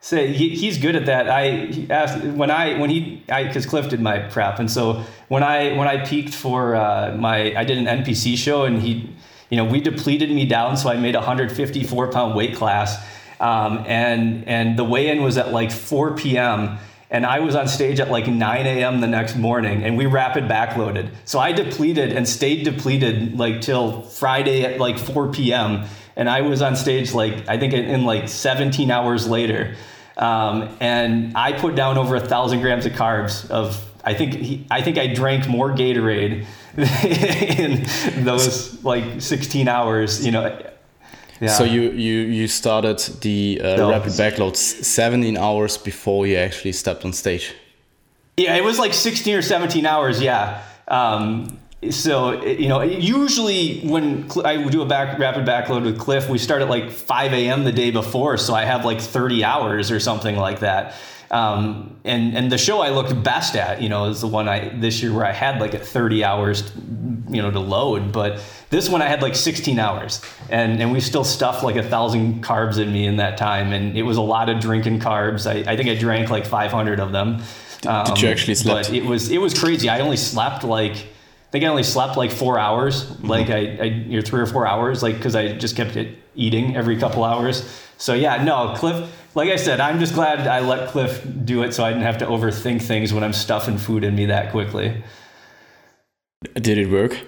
Say 0.00 0.34
he, 0.34 0.50
he's 0.50 0.76
good 0.76 0.96
at 0.96 1.06
that. 1.06 1.30
I 1.30 1.86
asked 1.88 2.22
when 2.24 2.50
I 2.50 2.78
when 2.78 2.90
he 2.90 3.22
I 3.30 3.44
because 3.44 3.64
Cliff 3.64 3.88
did 3.88 4.00
my 4.00 4.18
prep, 4.18 4.58
and 4.58 4.70
so 4.70 5.02
when 5.28 5.42
I 5.42 5.76
when 5.76 5.88
I 5.88 6.04
peaked 6.04 6.34
for 6.34 6.74
uh, 6.74 7.16
my 7.18 7.56
I 7.56 7.64
did 7.64 7.78
an 7.78 7.86
NPC 7.86 8.36
show, 8.36 8.64
and 8.64 8.82
he 8.82 9.14
you 9.48 9.56
know 9.56 9.64
we 9.64 9.80
depleted 9.80 10.30
me 10.30 10.44
down, 10.44 10.76
so 10.76 10.90
I 10.90 10.96
made 10.96 11.14
a 11.14 11.20
154 11.20 12.12
pound 12.12 12.34
weight 12.34 12.54
class 12.54 13.02
um, 13.40 13.84
and 13.86 14.46
and 14.46 14.78
the 14.78 14.84
weigh-in 14.84 15.22
was 15.22 15.36
at 15.38 15.52
like 15.52 15.70
4 15.70 16.16
p.m. 16.16 16.78
And 17.10 17.24
I 17.24 17.40
was 17.40 17.54
on 17.54 17.68
stage 17.68 18.00
at 18.00 18.10
like 18.10 18.26
9 18.26 18.66
a.m. 18.66 19.00
the 19.00 19.06
next 19.06 19.36
morning, 19.36 19.84
and 19.84 19.96
we 19.96 20.06
rapid 20.06 20.44
backloaded. 20.44 21.10
So 21.24 21.38
I 21.38 21.52
depleted 21.52 22.12
and 22.12 22.28
stayed 22.28 22.64
depleted 22.64 23.38
like 23.38 23.60
till 23.60 24.02
Friday 24.02 24.64
at 24.64 24.80
like 24.80 24.98
4 24.98 25.30
p.m. 25.30 25.84
And 26.16 26.28
I 26.28 26.40
was 26.40 26.62
on 26.62 26.76
stage 26.76 27.12
like 27.12 27.48
I 27.48 27.58
think 27.58 27.72
in, 27.72 28.04
like 28.04 28.28
17 28.28 28.90
hours 28.90 29.28
later, 29.28 29.76
um, 30.16 30.76
and 30.80 31.36
I 31.36 31.52
put 31.52 31.74
down 31.74 31.98
over 31.98 32.16
a 32.16 32.20
thousand 32.20 32.60
grams 32.62 32.86
of 32.86 32.92
carbs. 32.92 33.48
Of 33.50 33.80
I 34.04 34.14
think 34.14 34.34
he, 34.34 34.66
I 34.70 34.80
think 34.82 34.98
I 34.98 35.08
drank 35.08 35.48
more 35.48 35.70
Gatorade 35.70 36.46
in 38.16 38.24
those 38.24 38.82
like 38.82 39.20
16 39.20 39.68
hours. 39.68 40.24
You 40.24 40.32
know, 40.32 40.60
yeah. 41.40 41.48
So 41.48 41.64
you 41.64 41.90
you 41.90 42.20
you 42.20 42.48
started 42.48 42.98
the 43.20 43.60
uh, 43.62 43.76
no. 43.76 43.90
rapid 43.90 44.12
backloads 44.12 44.56
17 44.56 45.36
hours 45.36 45.76
before 45.76 46.26
you 46.26 46.36
actually 46.36 46.72
stepped 46.72 47.04
on 47.04 47.12
stage. 47.12 47.54
Yeah, 48.36 48.56
it 48.56 48.64
was 48.64 48.78
like 48.78 48.94
16 48.94 49.36
or 49.36 49.42
17 49.42 49.86
hours. 49.86 50.20
Yeah. 50.20 50.62
Um, 50.88 51.58
so 51.90 52.42
you 52.42 52.68
know, 52.68 52.82
usually 52.82 53.80
when 53.80 54.30
I 54.44 54.68
do 54.68 54.82
a 54.82 54.86
back 54.86 55.18
rapid 55.18 55.46
backload 55.46 55.84
with 55.84 55.98
Cliff, 55.98 56.28
we 56.28 56.38
start 56.38 56.62
at 56.62 56.68
like 56.68 56.90
5 56.90 57.32
a.m. 57.32 57.64
the 57.64 57.72
day 57.72 57.90
before, 57.90 58.36
so 58.36 58.54
I 58.54 58.64
have 58.64 58.84
like 58.84 59.00
30 59.00 59.44
hours 59.44 59.90
or 59.90 60.00
something 60.00 60.36
like 60.36 60.60
that. 60.60 60.94
Um, 61.30 61.96
and 62.04 62.36
and 62.36 62.52
the 62.52 62.58
show 62.58 62.80
I 62.80 62.90
looked 62.90 63.22
best 63.22 63.56
at, 63.56 63.82
you 63.82 63.88
know, 63.88 64.06
is 64.06 64.20
the 64.20 64.28
one 64.28 64.48
I 64.48 64.68
this 64.68 65.02
year 65.02 65.12
where 65.12 65.26
I 65.26 65.32
had 65.32 65.60
like 65.60 65.74
a 65.74 65.78
30 65.78 66.24
hours, 66.24 66.70
you 67.28 67.42
know 67.42 67.50
to 67.50 67.60
load. 67.60 68.12
But 68.12 68.42
this 68.70 68.88
one 68.88 69.02
I 69.02 69.06
had 69.06 69.22
like 69.22 69.34
16 69.34 69.78
hours, 69.78 70.20
and 70.50 70.80
and 70.80 70.92
we 70.92 71.00
still 71.00 71.24
stuffed 71.24 71.62
like 71.62 71.76
a 71.76 71.82
thousand 71.82 72.44
carbs 72.44 72.78
in 72.78 72.92
me 72.92 73.06
in 73.06 73.16
that 73.16 73.36
time, 73.36 73.72
and 73.72 73.96
it 73.96 74.02
was 74.02 74.16
a 74.16 74.22
lot 74.22 74.48
of 74.48 74.60
drinking 74.60 75.00
carbs. 75.00 75.50
I, 75.50 75.70
I 75.70 75.76
think 75.76 75.88
I 75.88 75.94
drank 75.94 76.30
like 76.30 76.46
500 76.46 77.00
of 77.00 77.12
them. 77.12 77.42
Um, 77.86 78.06
Did 78.06 78.20
you 78.22 78.28
actually 78.28 78.54
sleep? 78.54 78.74
But 78.74 78.92
it 78.92 79.04
was 79.04 79.30
it 79.30 79.38
was 79.38 79.58
crazy. 79.58 79.88
I 79.88 80.00
only 80.00 80.16
slept 80.16 80.64
like 80.64 80.92
I 80.96 81.50
think 81.50 81.64
I 81.64 81.68
only 81.68 81.82
slept 81.82 82.16
like 82.16 82.32
four 82.32 82.58
hours, 82.58 83.04
mm-hmm. 83.04 83.26
like 83.26 83.50
I, 83.50 83.58
I 83.58 83.84
you 83.84 84.16
know, 84.16 84.22
three 84.22 84.40
or 84.40 84.46
four 84.46 84.66
hours, 84.66 85.02
like 85.02 85.16
because 85.16 85.36
I 85.36 85.52
just 85.52 85.76
kept 85.76 85.96
it 85.96 86.18
eating 86.34 86.76
every 86.76 86.96
couple 86.96 87.24
hours. 87.24 87.80
So 87.96 88.14
yeah, 88.14 88.42
no, 88.42 88.74
Cliff. 88.76 89.10
Like 89.36 89.50
I 89.50 89.56
said, 89.56 89.80
I'm 89.80 89.98
just 89.98 90.14
glad 90.14 90.46
I 90.46 90.60
let 90.60 90.90
Cliff 90.90 91.26
do 91.44 91.64
it, 91.64 91.74
so 91.74 91.84
I 91.84 91.90
didn't 91.90 92.04
have 92.04 92.18
to 92.18 92.26
overthink 92.26 92.82
things 92.82 93.12
when 93.12 93.24
I'm 93.24 93.32
stuffing 93.32 93.78
food 93.78 94.04
in 94.04 94.14
me 94.14 94.26
that 94.26 94.52
quickly. 94.52 95.02
Did 96.54 96.78
it 96.78 96.90
work? 96.90 97.18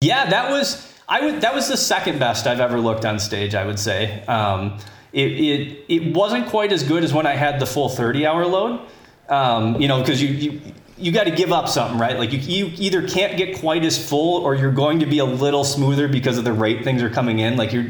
Yeah, 0.00 0.28
that 0.30 0.50
was 0.50 0.92
I 1.08 1.24
would 1.24 1.40
that 1.40 1.54
was 1.54 1.68
the 1.68 1.76
second 1.76 2.18
best 2.18 2.46
I've 2.46 2.60
ever 2.60 2.78
looked 2.78 3.04
on 3.04 3.18
stage. 3.18 3.54
I 3.54 3.64
would 3.64 3.78
say. 3.78 4.22
Um, 4.26 4.78
it, 5.12 5.30
it 5.30 5.84
it 5.88 6.16
wasn't 6.16 6.48
quite 6.48 6.72
as 6.72 6.82
good 6.82 7.04
as 7.04 7.12
when 7.12 7.26
I 7.26 7.34
had 7.34 7.60
the 7.60 7.66
full 7.66 7.88
30 7.88 8.26
hour 8.26 8.46
load. 8.46 8.80
Um, 9.28 9.80
you 9.80 9.88
know, 9.88 10.00
because 10.00 10.22
you, 10.22 10.28
you 10.28 10.60
you 10.96 11.12
got 11.12 11.24
to 11.24 11.30
give 11.30 11.52
up 11.52 11.68
something, 11.68 11.98
right? 11.98 12.18
Like 12.18 12.32
you, 12.32 12.38
you 12.38 12.72
either 12.76 13.06
can't 13.06 13.36
get 13.36 13.58
quite 13.58 13.84
as 13.84 13.96
full 14.08 14.42
or 14.42 14.54
you're 14.54 14.72
going 14.72 15.00
to 15.00 15.06
be 15.06 15.18
a 15.18 15.24
little 15.24 15.64
smoother 15.64 16.08
because 16.08 16.38
of 16.38 16.44
the 16.44 16.52
rate 16.52 16.84
things 16.84 17.02
are 17.02 17.10
coming 17.10 17.40
in. 17.40 17.56
Like 17.56 17.72
you're, 17.72 17.86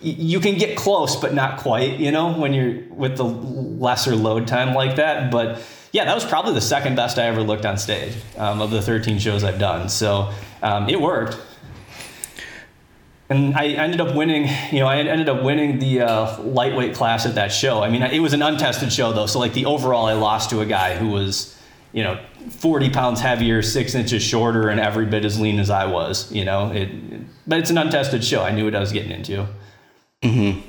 you 0.00 0.38
can 0.38 0.56
get 0.56 0.76
close, 0.76 1.16
but 1.16 1.34
not 1.34 1.58
quite, 1.58 1.98
you 1.98 2.12
know, 2.12 2.32
when 2.32 2.52
you're 2.52 2.82
with 2.90 3.16
the 3.16 3.24
lesser 3.24 4.14
load 4.14 4.46
time 4.46 4.74
like 4.74 4.96
that. 4.96 5.30
But 5.30 5.62
yeah, 5.94 6.04
that 6.06 6.14
was 6.16 6.24
probably 6.24 6.54
the 6.54 6.60
second 6.60 6.96
best 6.96 7.20
I 7.20 7.26
ever 7.26 7.40
looked 7.40 7.64
on 7.64 7.78
stage 7.78 8.16
um, 8.36 8.60
of 8.60 8.72
the 8.72 8.82
13 8.82 9.20
shows 9.20 9.44
I've 9.44 9.60
done. 9.60 9.88
So 9.88 10.32
um, 10.60 10.88
it 10.88 11.00
worked. 11.00 11.38
And 13.30 13.54
I 13.54 13.68
ended 13.68 14.00
up 14.00 14.12
winning, 14.16 14.48
you 14.72 14.80
know, 14.80 14.88
I 14.88 14.98
ended 14.98 15.28
up 15.28 15.44
winning 15.44 15.78
the 15.78 16.00
uh, 16.00 16.42
lightweight 16.42 16.96
class 16.96 17.26
at 17.26 17.36
that 17.36 17.52
show. 17.52 17.80
I 17.80 17.90
mean, 17.90 18.02
it 18.02 18.18
was 18.18 18.32
an 18.32 18.42
untested 18.42 18.92
show 18.92 19.12
though. 19.12 19.26
So 19.26 19.38
like 19.38 19.52
the 19.52 19.66
overall, 19.66 20.06
I 20.06 20.14
lost 20.14 20.50
to 20.50 20.62
a 20.62 20.66
guy 20.66 20.96
who 20.96 21.10
was, 21.10 21.56
you 21.92 22.02
know, 22.02 22.20
40 22.50 22.90
pounds 22.90 23.20
heavier, 23.20 23.62
six 23.62 23.94
inches 23.94 24.20
shorter, 24.20 24.70
and 24.70 24.80
every 24.80 25.06
bit 25.06 25.24
as 25.24 25.38
lean 25.38 25.60
as 25.60 25.70
I 25.70 25.86
was, 25.86 26.30
you 26.32 26.44
know. 26.44 26.72
It, 26.72 26.90
but 27.46 27.60
it's 27.60 27.70
an 27.70 27.78
untested 27.78 28.24
show. 28.24 28.42
I 28.42 28.50
knew 28.50 28.64
what 28.64 28.74
I 28.74 28.80
was 28.80 28.90
getting 28.90 29.12
into. 29.12 29.46
Mm-hmm. 30.22 30.60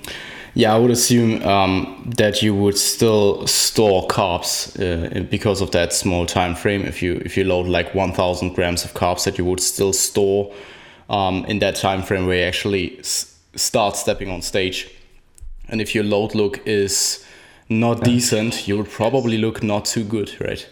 Yeah, 0.58 0.74
I 0.74 0.78
would 0.80 0.92
assume 0.92 1.44
um, 1.44 2.10
that 2.16 2.42
you 2.42 2.56
would 2.56 2.78
still 2.78 3.46
store 3.46 4.08
carbs 4.08 4.72
uh, 4.80 5.24
because 5.24 5.60
of 5.60 5.72
that 5.72 5.92
small 5.92 6.26
time 6.26 6.56
frame. 6.56 6.86
If 6.86 7.02
you 7.04 7.22
if 7.26 7.36
you 7.36 7.44
load 7.44 7.68
like 7.68 7.94
1,000 7.94 8.56
grams 8.56 8.86
of 8.86 8.94
carbs, 8.94 9.26
that 9.26 9.38
you 9.38 9.44
would 9.44 9.60
still 9.60 9.92
store 9.92 10.54
um, 11.10 11.44
in 11.46 11.60
that 11.60 11.76
time 11.76 12.04
frame 12.04 12.26
where 12.26 12.40
you 12.40 12.46
actually 12.46 12.98
s- 13.00 13.38
start 13.56 13.98
stepping 13.98 14.30
on 14.30 14.42
stage. 14.42 14.90
And 15.68 15.82
if 15.82 15.94
your 15.94 16.06
load 16.06 16.34
look 16.34 16.66
is 16.66 17.26
not 17.68 18.04
decent, 18.06 18.66
you 18.66 18.78
would 18.78 18.90
probably 18.90 19.38
look 19.38 19.62
not 19.62 19.84
too 19.84 20.06
good, 20.06 20.40
right? 20.40 20.66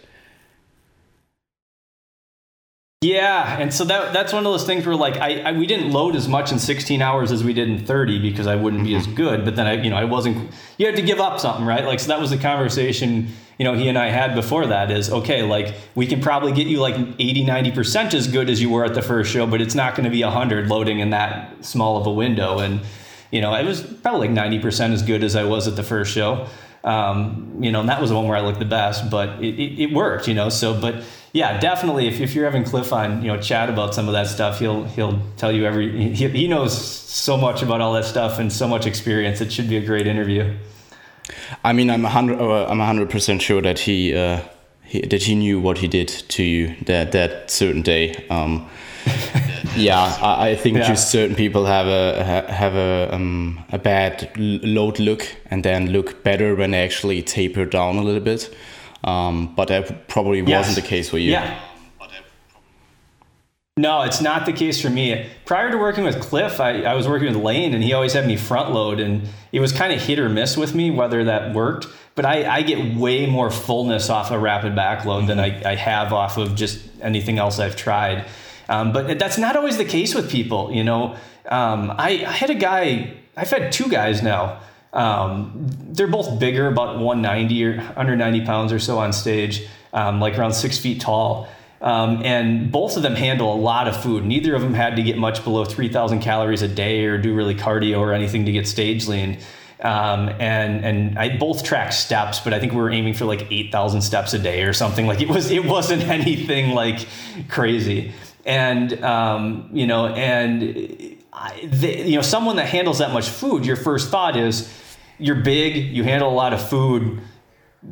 Yeah, 3.04 3.58
and 3.58 3.72
so 3.72 3.84
that 3.84 4.14
that's 4.14 4.32
one 4.32 4.46
of 4.46 4.50
those 4.50 4.64
things 4.64 4.86
where 4.86 4.96
like 4.96 5.18
I, 5.18 5.40
I, 5.40 5.52
we 5.52 5.66
didn't 5.66 5.92
load 5.92 6.16
as 6.16 6.26
much 6.26 6.52
in 6.52 6.58
16 6.58 7.02
hours 7.02 7.32
as 7.32 7.44
we 7.44 7.52
did 7.52 7.68
in 7.68 7.84
30 7.84 8.18
because 8.18 8.46
I 8.46 8.56
wouldn't 8.56 8.82
be 8.82 8.94
as 8.94 9.06
good. 9.06 9.44
But 9.44 9.56
then 9.56 9.66
I 9.66 9.74
you 9.74 9.90
know 9.90 9.96
I 9.96 10.04
wasn't. 10.04 10.50
You 10.78 10.86
had 10.86 10.96
to 10.96 11.02
give 11.02 11.20
up 11.20 11.38
something, 11.38 11.66
right? 11.66 11.84
Like 11.84 12.00
so 12.00 12.08
that 12.08 12.18
was 12.18 12.30
the 12.30 12.38
conversation 12.38 13.28
you 13.58 13.64
know 13.64 13.74
he 13.74 13.88
and 13.88 13.98
I 13.98 14.08
had 14.08 14.34
before 14.34 14.66
that 14.68 14.90
is 14.90 15.10
okay. 15.10 15.42
Like 15.42 15.74
we 15.94 16.06
can 16.06 16.22
probably 16.22 16.52
get 16.52 16.66
you 16.66 16.80
like 16.80 16.96
80 17.18 17.44
90 17.44 17.72
percent 17.72 18.14
as 18.14 18.26
good 18.26 18.48
as 18.48 18.62
you 18.62 18.70
were 18.70 18.86
at 18.86 18.94
the 18.94 19.02
first 19.02 19.30
show, 19.30 19.46
but 19.46 19.60
it's 19.60 19.74
not 19.74 19.94
going 19.94 20.04
to 20.04 20.10
be 20.10 20.24
100 20.24 20.68
loading 20.68 21.00
in 21.00 21.10
that 21.10 21.62
small 21.62 21.98
of 21.98 22.06
a 22.06 22.12
window. 22.12 22.58
And 22.58 22.80
you 23.30 23.42
know 23.42 23.52
it 23.54 23.66
was 23.66 23.82
probably 23.82 24.28
like 24.28 24.34
90 24.34 24.60
percent 24.60 24.94
as 24.94 25.02
good 25.02 25.22
as 25.22 25.36
I 25.36 25.44
was 25.44 25.68
at 25.68 25.76
the 25.76 25.82
first 25.84 26.10
show. 26.10 26.46
Um, 26.84 27.58
you 27.60 27.70
know, 27.70 27.80
and 27.80 27.88
that 27.88 28.00
was 28.00 28.10
the 28.10 28.16
one 28.16 28.28
where 28.28 28.36
I 28.36 28.40
looked 28.40 28.58
the 28.58 28.66
best, 28.66 29.10
but 29.10 29.42
it, 29.42 29.58
it, 29.58 29.82
it 29.84 29.92
worked. 29.92 30.26
You 30.26 30.34
know, 30.34 30.48
so 30.48 30.80
but 30.80 31.04
yeah, 31.34 31.58
definitely. 31.58 32.06
If, 32.06 32.20
if 32.20 32.32
you're 32.36 32.44
having 32.44 32.62
Cliff 32.62 32.92
on, 32.92 33.20
you 33.20 33.26
know, 33.26 33.36
chat 33.40 33.68
about 33.68 33.92
some 33.92 34.06
of 34.06 34.12
that 34.12 34.28
stuff, 34.28 34.60
he'll 34.60 34.84
he'll 34.84 35.20
tell 35.36 35.50
you 35.50 35.66
every. 35.66 36.14
He, 36.14 36.28
he 36.28 36.46
knows 36.46 36.72
so 36.72 37.36
much 37.36 37.60
about 37.60 37.80
all 37.80 37.92
that 37.94 38.04
stuff 38.04 38.38
and 38.38 38.52
so 38.52 38.68
much 38.68 38.86
experience. 38.86 39.40
It 39.40 39.52
should 39.52 39.68
be 39.68 39.76
a 39.76 39.84
great 39.84 40.06
interview. 40.06 40.54
I 41.64 41.72
mean, 41.72 41.90
I'm 41.90 42.04
a 42.04 42.08
hundred. 42.08 42.40
Uh, 42.40 42.66
I'm 42.66 42.80
a 42.80 42.86
hundred 42.86 43.10
percent 43.10 43.42
sure 43.42 43.60
that 43.62 43.80
he, 43.80 44.14
uh, 44.14 44.42
he 44.84 45.00
that 45.00 45.24
he 45.24 45.34
knew 45.34 45.60
what 45.60 45.78
he 45.78 45.88
did 45.88 46.06
to 46.06 46.44
you 46.44 46.76
that 46.86 47.10
that 47.10 47.50
certain 47.50 47.82
day. 47.82 48.14
Um, 48.30 48.70
yeah, 49.76 50.16
I, 50.22 50.50
I 50.50 50.54
think 50.54 50.76
yeah. 50.76 50.86
just 50.86 51.10
certain 51.10 51.34
people 51.34 51.66
have 51.66 51.88
a 51.88 52.22
have 52.48 52.76
a 52.76 53.12
um, 53.12 53.64
a 53.72 53.78
bad 53.80 54.30
load 54.36 55.00
look 55.00 55.26
and 55.50 55.64
then 55.64 55.90
look 55.90 56.22
better 56.22 56.54
when 56.54 56.70
they 56.70 56.84
actually 56.84 57.22
taper 57.22 57.64
down 57.64 57.96
a 57.96 58.02
little 58.02 58.22
bit. 58.22 58.54
Um, 59.04 59.54
but 59.54 59.68
that 59.68 60.08
probably 60.08 60.40
yes. 60.40 60.66
wasn't 60.66 60.84
the 60.84 60.88
case 60.88 61.10
for 61.10 61.18
you. 61.18 61.30
Yeah. 61.32 61.60
No, 63.76 64.02
it's 64.02 64.20
not 64.20 64.46
the 64.46 64.52
case 64.52 64.80
for 64.80 64.88
me. 64.88 65.28
Prior 65.46 65.68
to 65.68 65.76
working 65.76 66.04
with 66.04 66.20
Cliff, 66.20 66.60
I, 66.60 66.82
I 66.82 66.94
was 66.94 67.08
working 67.08 67.26
with 67.26 67.42
Lane, 67.42 67.74
and 67.74 67.82
he 67.82 67.92
always 67.92 68.12
had 68.12 68.24
me 68.24 68.36
front 68.36 68.70
load, 68.70 69.00
and 69.00 69.28
it 69.50 69.58
was 69.58 69.72
kind 69.72 69.92
of 69.92 70.00
hit 70.00 70.20
or 70.20 70.28
miss 70.28 70.56
with 70.56 70.76
me 70.76 70.92
whether 70.92 71.24
that 71.24 71.52
worked. 71.52 71.88
But 72.14 72.24
I, 72.24 72.58
I 72.58 72.62
get 72.62 72.96
way 72.96 73.26
more 73.26 73.50
fullness 73.50 74.08
off 74.10 74.30
a 74.30 74.38
rapid 74.38 74.74
backload 74.74 75.26
than 75.26 75.40
I, 75.40 75.60
I 75.72 75.74
have 75.74 76.12
off 76.12 76.36
of 76.36 76.54
just 76.54 76.80
anything 77.02 77.38
else 77.38 77.58
I've 77.58 77.74
tried. 77.74 78.26
Um, 78.68 78.92
but 78.92 79.18
that's 79.18 79.38
not 79.38 79.56
always 79.56 79.76
the 79.76 79.84
case 79.84 80.14
with 80.14 80.30
people. 80.30 80.70
You 80.72 80.84
know, 80.84 81.16
um, 81.46 81.90
I, 81.90 82.24
I 82.24 82.30
had 82.30 82.50
a 82.50 82.54
guy. 82.54 83.14
I've 83.36 83.50
had 83.50 83.72
two 83.72 83.88
guys 83.88 84.22
now 84.22 84.60
um, 84.94 85.52
they're 85.90 86.06
both 86.06 86.38
bigger, 86.38 86.68
about 86.68 86.98
190 86.98 87.64
or 87.64 87.76
190 87.76 88.46
pounds 88.46 88.72
or 88.72 88.78
so 88.78 88.98
on 88.98 89.12
stage, 89.12 89.66
um, 89.92 90.20
like 90.20 90.38
around 90.38 90.52
six 90.52 90.78
feet 90.78 91.00
tall. 91.00 91.48
Um, 91.80 92.22
and 92.24 92.72
both 92.72 92.96
of 92.96 93.02
them 93.02 93.14
handle 93.14 93.52
a 93.52 93.60
lot 93.60 93.88
of 93.88 94.02
food. 94.02 94.24
Neither 94.24 94.54
of 94.54 94.62
them 94.62 94.72
had 94.72 94.96
to 94.96 95.02
get 95.02 95.18
much 95.18 95.44
below 95.44 95.64
3,000 95.66 96.20
calories 96.20 96.62
a 96.62 96.68
day 96.68 97.04
or 97.04 97.18
do 97.18 97.34
really 97.34 97.54
cardio 97.54 97.98
or 97.98 98.14
anything 98.14 98.46
to 98.46 98.52
get 98.52 98.66
stage 98.66 99.06
lean. 99.06 99.38
Um, 99.80 100.30
and 100.38 100.82
and 100.82 101.18
I 101.18 101.36
both 101.36 101.62
track 101.62 101.92
steps, 101.92 102.40
but 102.40 102.54
I 102.54 102.60
think 102.60 102.72
we 102.72 102.78
were 102.78 102.90
aiming 102.90 103.12
for 103.12 103.26
like 103.26 103.48
8,000 103.50 104.00
steps 104.00 104.32
a 104.32 104.38
day 104.38 104.62
or 104.62 104.72
something. 104.72 105.06
Like 105.06 105.20
it 105.20 105.28
was 105.28 105.50
it 105.50 105.64
wasn't 105.64 106.02
anything 106.08 106.70
like 106.70 107.06
crazy. 107.48 108.12
And 108.46 109.04
um, 109.04 109.68
you 109.72 109.86
know, 109.86 110.06
and 110.06 111.18
I, 111.34 111.68
they, 111.70 112.06
you 112.06 112.16
know, 112.16 112.22
someone 112.22 112.56
that 112.56 112.68
handles 112.68 113.00
that 113.00 113.12
much 113.12 113.28
food, 113.28 113.66
your 113.66 113.76
first 113.76 114.10
thought 114.10 114.36
is 114.36 114.72
you're 115.18 115.36
big, 115.36 115.94
you 115.94 116.04
handle 116.04 116.28
a 116.28 116.34
lot 116.34 116.52
of 116.52 116.68
food. 116.68 117.20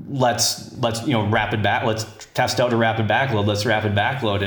Let's 0.09 0.77
let's 0.79 1.07
you 1.07 1.13
know 1.13 1.27
rapid 1.27 1.63
back. 1.63 1.85
Let's 1.85 2.05
test 2.35 2.61
out 2.61 2.73
a 2.73 2.77
rapid 2.77 3.07
backload. 3.07 3.47
Let's 3.47 3.67
rapid 3.67 3.95
backload, 3.95 4.43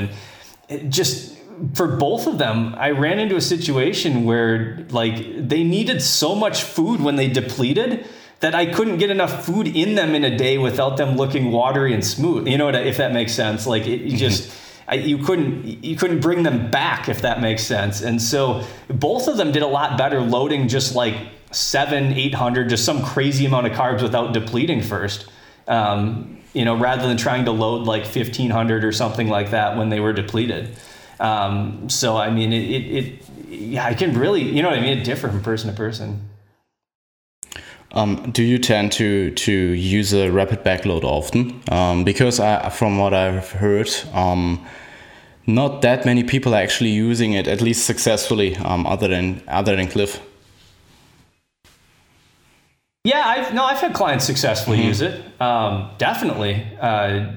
and 0.69 0.91
just 0.91 1.38
for 1.73 1.88
both 1.88 2.28
of 2.28 2.38
them, 2.38 2.76
I 2.78 2.91
ran 2.91 3.19
into 3.19 3.36
a 3.36 3.41
situation 3.41 4.26
where 4.26 4.86
like 4.89 5.47
they 5.47 5.63
needed 5.63 6.01
so 6.01 6.36
much 6.36 6.63
food 6.63 7.01
when 7.01 7.15
they 7.15 7.28
depleted 7.28 8.05
that 8.41 8.53
I 8.53 8.65
couldn't 8.65 8.97
get 8.97 9.09
enough 9.09 9.45
food 9.45 9.67
in 9.67 9.95
them 9.95 10.13
in 10.13 10.23
a 10.23 10.36
day 10.36 10.57
without 10.57 10.97
them 10.97 11.15
looking 11.15 11.51
watery 11.51 11.93
and 11.93 12.05
smooth. 12.05 12.47
You 12.47 12.57
know 12.57 12.65
what? 12.65 12.76
If 12.76 12.97
that 12.97 13.13
makes 13.13 13.34
sense, 13.34 13.65
like 13.65 13.88
it, 13.88 14.01
you 14.01 14.07
mm-hmm. 14.07 14.17
just. 14.17 14.51
I, 14.88 14.93
you 14.93 15.17
couldn't 15.17 15.84
you 15.84 15.95
couldn't 15.95 16.19
bring 16.19 16.43
them 16.43 16.69
back 16.69 17.09
if 17.09 17.23
that 17.23 17.41
makes 17.41 17.63
sense 17.63 18.03
and 18.03 18.21
so 18.21 18.63
both 18.88 19.28
of 19.28 19.36
them 19.36 19.51
did 19.51 19.63
a 19.63 19.67
lot 19.67 19.97
better 19.97 20.21
loading 20.21 20.67
just 20.67 20.93
like 20.93 21.15
seven, 21.56 22.14
800, 22.14 22.70
just 22.70 22.86
some 22.86 23.03
crazy 23.03 23.45
amount 23.45 23.68
of 23.68 23.74
carbs 23.74 24.01
without 24.01 24.34
depleting 24.34 24.82
first. 24.82 25.28
Um, 25.68 26.39
you 26.53 26.64
know, 26.64 26.78
rather 26.78 27.08
than 27.08 27.18
trying 27.18 27.45
to 27.45 27.51
load 27.51 27.86
like 27.86 28.03
1500 28.03 28.86
or 28.86 28.91
something 28.91 29.28
like 29.28 29.51
that 29.51 29.78
when 29.78 29.89
they 29.89 29.99
were 29.99 30.14
depleted. 30.14 30.76
Um, 31.20 31.89
so, 31.89 32.16
I 32.18 32.30
mean, 32.30 32.53
it, 32.53 32.64
it, 32.64 33.06
it, 33.06 33.30
yeah, 33.49 33.86
I 33.86 33.93
can 33.93 34.18
really, 34.18 34.41
you 34.41 34.62
know 34.62 34.70
what 34.70 34.80
I 34.80 34.82
mean? 34.82 34.97
It 34.97 35.03
differ 35.03 35.30
from 35.30 35.41
person 35.41 35.70
to 35.70 35.76
person. 35.76 36.30
Um, 37.91 38.32
do 38.32 38.43
you 38.43 38.58
tend 38.58 38.91
to 38.93 39.32
to 39.32 39.51
use 39.51 40.14
a 40.14 40.30
rapid 40.30 40.64
backload 40.64 41.03
often? 41.03 41.62
Um, 41.72 42.03
because 42.03 42.41
I, 42.41 42.70
from 42.70 42.97
what 42.97 43.14
I've 43.14 43.51
heard, 43.51 43.89
um, 44.14 44.66
not 45.47 45.82
that 45.82 46.06
many 46.06 46.24
people 46.24 46.53
are 46.53 46.62
actually 46.62 46.89
using 46.89 47.34
it, 47.34 47.47
at 47.47 47.62
least 47.62 47.86
successfully, 47.86 48.58
um, 48.58 48.86
other 48.86 49.08
than 49.08 49.41
other 49.47 49.76
than 49.78 49.88
Cliff. 49.88 50.20
Yeah, 53.06 53.24
I've 53.24 53.53
no, 53.53 53.64
I've 53.64 53.78
had 53.78 53.93
clients 53.93 54.26
successfully 54.26 54.80
mm-hmm. 54.80 54.88
use 54.88 55.01
it. 55.01 55.24
Um, 55.39 55.91
definitely. 55.99 56.66
Uh, 56.82 57.34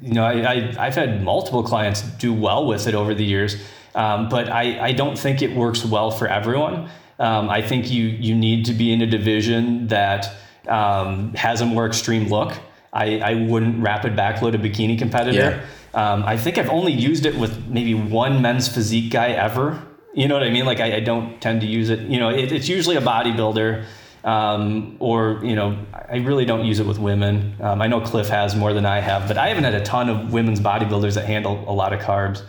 you 0.00 0.14
know, 0.14 0.24
I, 0.24 0.74
I, 0.78 0.84
have 0.86 0.94
had 0.94 1.22
multiple 1.22 1.62
clients 1.62 2.00
do 2.00 2.32
well 2.32 2.66
with 2.66 2.86
it 2.86 2.94
over 2.94 3.14
the 3.14 3.24
years, 3.24 3.56
um, 3.94 4.30
but 4.30 4.48
I, 4.48 4.86
I 4.86 4.92
don't 4.92 5.18
think 5.18 5.42
it 5.42 5.54
works 5.54 5.84
well 5.84 6.10
for 6.10 6.26
everyone. 6.26 6.88
Um, 7.18 7.50
I 7.50 7.60
think 7.60 7.90
you 7.90 8.04
you 8.04 8.34
need 8.34 8.64
to 8.66 8.72
be 8.72 8.90
in 8.90 9.02
a 9.02 9.06
division 9.06 9.88
that 9.88 10.32
um, 10.68 11.34
has 11.34 11.60
a 11.60 11.66
more 11.66 11.86
extreme 11.86 12.28
look. 12.28 12.54
I, 12.90 13.18
I 13.18 13.34
wouldn't 13.34 13.82
rapid 13.82 14.16
backload 14.16 14.54
a 14.54 14.58
bikini 14.58 14.98
competitor. 14.98 15.62
Um, 15.92 16.22
I 16.22 16.38
think 16.38 16.56
I've 16.56 16.70
only 16.70 16.92
used 16.92 17.26
it 17.26 17.36
with 17.36 17.66
maybe 17.66 17.92
one 17.92 18.40
men's 18.40 18.68
physique 18.68 19.12
guy 19.12 19.32
ever. 19.32 19.82
You 20.14 20.28
know 20.28 20.34
what 20.34 20.44
I 20.44 20.50
mean? 20.50 20.64
Like 20.64 20.80
I, 20.80 20.96
I 20.96 21.00
don't 21.00 21.38
tend 21.42 21.60
to 21.60 21.66
use 21.66 21.90
it. 21.90 22.00
You 22.00 22.18
know, 22.18 22.30
it, 22.30 22.52
it's 22.52 22.68
usually 22.68 22.96
a 22.96 23.02
bodybuilder, 23.02 23.84
um, 24.24 24.96
or 24.98 25.40
you 25.42 25.54
know, 25.54 25.78
I 25.92 26.16
really 26.16 26.44
don't 26.44 26.64
use 26.64 26.80
it 26.80 26.86
with 26.86 26.98
women. 26.98 27.54
Um, 27.60 27.80
I 27.80 27.86
know 27.86 28.00
Cliff 28.00 28.28
has 28.28 28.54
more 28.56 28.72
than 28.72 28.86
I 28.86 29.00
have, 29.00 29.28
but 29.28 29.38
I 29.38 29.48
haven't 29.48 29.64
had 29.64 29.74
a 29.74 29.84
ton 29.84 30.08
of 30.08 30.32
women's 30.32 30.60
bodybuilders 30.60 31.14
that 31.14 31.26
handle 31.26 31.64
a 31.68 31.72
lot 31.72 31.92
of 31.92 32.00
carbs. 32.00 32.42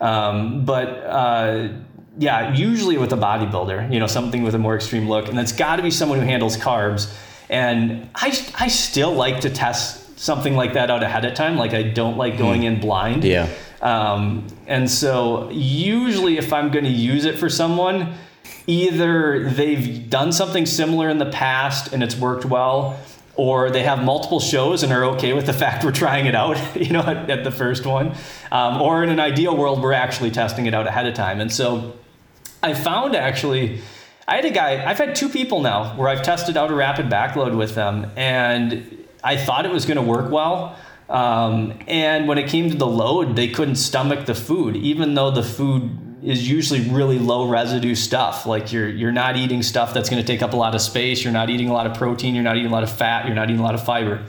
Um, 0.00 0.64
but 0.64 0.88
uh, 0.88 1.68
yeah, 2.18 2.54
usually 2.54 2.98
with 2.98 3.12
a 3.12 3.16
bodybuilder, 3.16 3.92
you 3.92 4.00
know, 4.00 4.06
something 4.06 4.42
with 4.42 4.54
a 4.54 4.58
more 4.58 4.74
extreme 4.76 5.08
look, 5.08 5.28
and 5.28 5.38
it's 5.38 5.52
got 5.52 5.76
to 5.76 5.82
be 5.82 5.90
someone 5.90 6.18
who 6.18 6.24
handles 6.24 6.56
carbs. 6.56 7.14
And 7.48 8.08
I, 8.14 8.36
I 8.58 8.68
still 8.68 9.12
like 9.12 9.40
to 9.42 9.50
test 9.50 10.18
something 10.18 10.56
like 10.56 10.72
that 10.72 10.90
out 10.90 11.02
ahead 11.02 11.24
of 11.24 11.34
time. 11.34 11.56
Like 11.56 11.74
I 11.74 11.82
don't 11.82 12.16
like 12.16 12.38
going 12.38 12.64
in 12.64 12.80
blind. 12.80 13.24
Yeah. 13.24 13.48
Um, 13.82 14.46
and 14.66 14.90
so 14.90 15.50
usually 15.50 16.38
if 16.38 16.52
I'm 16.52 16.70
going 16.70 16.84
to 16.84 16.90
use 16.90 17.24
it 17.24 17.38
for 17.38 17.48
someone, 17.48 18.14
either 18.66 19.48
they've 19.50 20.08
done 20.10 20.32
something 20.32 20.66
similar 20.66 21.08
in 21.08 21.18
the 21.18 21.30
past 21.30 21.92
and 21.92 22.02
it's 22.02 22.16
worked 22.16 22.44
well, 22.44 22.98
or 23.36 23.70
they 23.70 23.82
have 23.82 24.02
multiple 24.02 24.40
shows 24.40 24.82
and 24.82 24.92
are 24.92 25.04
okay 25.04 25.32
with 25.32 25.46
the 25.46 25.52
fact 25.64 25.84
we're 25.84 25.92
trying 25.92 26.26
it 26.26 26.34
out, 26.34 26.58
you 26.76 26.92
know, 26.92 27.02
at, 27.02 27.30
at 27.30 27.44
the 27.44 27.50
first 27.50 27.86
one. 27.86 28.14
Um, 28.50 28.80
or 28.80 29.02
in 29.02 29.10
an 29.10 29.20
ideal 29.20 29.56
world, 29.56 29.82
we're 29.82 29.92
actually 29.92 30.30
testing 30.30 30.66
it 30.66 30.74
out 30.74 30.86
ahead 30.86 31.06
of 31.06 31.14
time. 31.14 31.40
And 31.40 31.52
so 31.52 31.94
I 32.62 32.74
found 32.74 33.14
actually, 33.14 33.80
I 34.26 34.36
had 34.36 34.44
a 34.44 34.50
guy, 34.50 34.84
I've 34.88 34.98
had 34.98 35.14
two 35.14 35.28
people 35.28 35.60
now 35.60 35.96
where 35.96 36.08
I've 36.08 36.22
tested 36.22 36.56
out 36.56 36.70
a 36.70 36.74
rapid 36.74 37.06
backload 37.06 37.56
with 37.56 37.74
them, 37.74 38.10
and 38.16 39.04
I 39.22 39.36
thought 39.36 39.66
it 39.66 39.72
was 39.72 39.86
going 39.86 39.96
to 39.96 40.02
work 40.02 40.30
well. 40.30 40.76
Um, 41.08 41.78
and 41.86 42.26
when 42.26 42.38
it 42.38 42.48
came 42.48 42.68
to 42.70 42.76
the 42.76 42.86
load, 42.86 43.36
they 43.36 43.48
couldn't 43.48 43.76
stomach 43.76 44.26
the 44.26 44.34
food, 44.34 44.74
even 44.76 45.14
though 45.14 45.30
the 45.30 45.42
food 45.44 46.05
is 46.22 46.48
usually 46.48 46.80
really 46.80 47.18
low 47.18 47.48
residue 47.48 47.94
stuff. 47.94 48.46
Like 48.46 48.72
you're 48.72 48.88
you're 48.88 49.12
not 49.12 49.36
eating 49.36 49.62
stuff 49.62 49.92
that's 49.92 50.08
going 50.08 50.22
to 50.22 50.26
take 50.26 50.42
up 50.42 50.52
a 50.52 50.56
lot 50.56 50.74
of 50.74 50.80
space. 50.80 51.22
You're 51.22 51.32
not 51.32 51.50
eating 51.50 51.68
a 51.68 51.72
lot 51.72 51.86
of 51.86 51.96
protein. 51.96 52.34
You're 52.34 52.44
not 52.44 52.56
eating 52.56 52.70
a 52.70 52.74
lot 52.74 52.82
of 52.82 52.90
fat. 52.90 53.26
You're 53.26 53.34
not 53.34 53.50
eating 53.50 53.60
a 53.60 53.64
lot 53.64 53.74
of 53.74 53.84
fiber. 53.84 54.24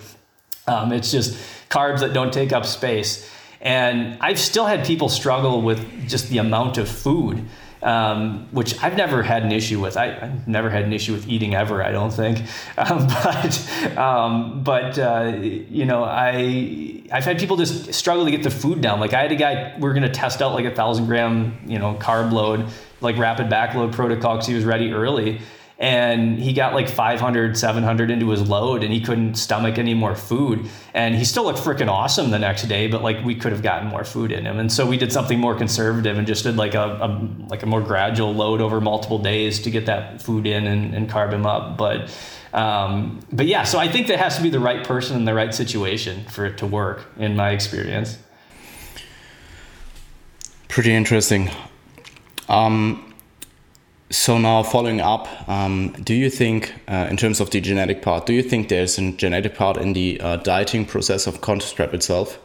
Um, 0.68 0.92
it's 0.92 1.12
just 1.12 1.38
carbs 1.70 2.00
that 2.00 2.14
don't 2.14 2.34
take 2.34 2.52
up 2.52 2.66
space. 2.66 3.30
And 3.62 4.18
I've 4.22 4.40
still 4.40 4.66
had 4.66 4.86
people 4.86 5.10
struggle 5.10 5.62
with 5.62 6.08
just 6.08 6.30
the 6.30 6.38
amount 6.38 6.78
of 6.78 6.88
food 6.88 7.44
um, 7.84 8.48
which 8.52 8.82
I've 8.84 8.96
never 8.96 9.24
had 9.24 9.44
an 9.44 9.52
issue 9.52 9.80
with. 9.80 9.98
I, 9.98 10.08
have 10.12 10.48
never 10.48 10.70
had 10.70 10.84
an 10.84 10.94
issue 10.94 11.14
with 11.14 11.28
eating 11.28 11.56
ever. 11.56 11.84
I 11.84 11.92
don't 11.92 12.12
think, 12.12 12.40
um, 12.78 13.08
but 13.08 13.98
um, 13.98 14.64
but 14.64 14.98
uh, 15.00 15.34
you 15.42 15.86
know, 15.86 16.04
I 16.04 17.04
I've 17.12 17.26
had 17.26 17.40
people 17.40 17.58
just 17.58 17.94
struggle 17.94 18.26
to 18.26 18.32
get 18.32 18.44
the 18.44 18.52
food 18.52 18.82
down. 18.82 19.00
Like 19.00 19.14
I 19.14 19.22
had 19.22 19.32
a 19.32 19.36
guy, 19.36 19.76
we 19.80 19.90
are 19.90 19.94
gonna 19.94 20.10
test 20.10 20.42
out 20.42 20.54
like 20.54 20.66
a 20.66 20.76
thousand 20.76 21.06
gram, 21.08 21.58
you 21.66 21.80
know, 21.80 21.96
carb 21.96 22.32
load, 22.32 22.66
like 23.02 23.18
rapid 23.18 23.48
backload 23.48 23.94
protocol 23.94 24.36
because 24.36 24.48
he 24.48 24.56
was 24.56 24.66
ready 24.66 24.92
early 24.92 25.42
and 25.80 26.40
he 26.40 26.54
got 26.54 26.74
like 26.74 26.90
500 26.90 27.56
700 27.58 28.10
into 28.10 28.30
his 28.30 28.48
load 28.48 28.84
and 28.84 28.92
he 28.92 29.00
couldn't 29.00 29.36
stomach 29.36 29.78
any 29.78 29.94
more 29.94 30.16
food. 30.16 30.68
And 30.94 31.14
he 31.16 31.24
still 31.24 31.44
looked 31.44 31.60
freaking 31.60 31.88
awesome 31.88 32.32
the 32.32 32.40
next 32.40 32.64
day 32.64 32.88
but 32.88 33.04
like 33.04 33.24
we 33.24 33.36
could 33.36 33.52
have 33.52 33.62
gotten 33.62 33.88
more 33.88 34.04
food 34.04 34.32
in 34.32 34.46
him. 34.46 34.58
And 34.58 34.72
so 34.72 34.88
we 34.88 34.98
did 34.98 35.12
something 35.12 35.40
more 35.40 35.56
conservative 35.56 36.18
and 36.18 36.26
just 36.26 36.44
did 36.44 36.58
like 36.58 36.74
a, 36.74 36.84
a 36.84 37.48
like 37.48 37.62
a 37.62 37.68
more 37.68 37.82
gradual 37.82 38.34
load 38.34 38.60
over 38.60 38.82
multiple 38.82 39.20
days 39.20 39.62
to 39.62 39.72
get 39.72 39.86
that 39.86 40.22
food 40.22 40.48
in 40.48 40.66
and, 40.66 40.96
and 40.96 41.10
carb 41.10 41.32
him 41.32 41.46
up. 41.46 41.78
But 41.78 42.10
um, 42.54 43.20
but 43.32 43.46
yeah 43.46 43.64
so 43.64 43.78
i 43.78 43.90
think 43.90 44.08
that 44.08 44.18
has 44.18 44.38
to 44.38 44.42
be 44.42 44.50
the 44.50 44.60
right 44.60 44.84
person 44.88 45.18
in 45.18 45.26
the 45.26 45.34
right 45.34 45.54
situation 45.54 46.24
for 46.26 46.46
it 46.46 46.58
to 46.58 46.66
work 46.66 47.06
in 47.18 47.36
my 47.36 47.52
experience. 47.52 48.18
Pretty 50.70 50.94
interesting. 50.94 51.50
Um, 52.50 53.07
so 54.10 54.38
now 54.38 54.64
following 54.64 55.02
up, 55.02 55.28
um, 55.50 55.92
do 56.04 56.14
you 56.14 56.30
think, 56.30 56.74
uh, 56.88 57.08
in 57.10 57.18
terms 57.18 57.40
of 57.42 57.50
the 57.50 57.60
genetic 57.60 58.02
part, 58.02 58.26
do 58.26 58.34
you 58.34 58.42
think 58.42 58.70
there's 58.70 58.98
a 58.98 59.12
genetic 59.12 59.56
part 59.56 59.78
in 59.78 59.94
the 59.94 60.20
uh, 60.22 60.38
dieting 60.38 60.86
process 60.86 61.28
of 61.28 61.42
contest 61.42 61.76
prep 61.76 61.94
itself? 61.94 62.40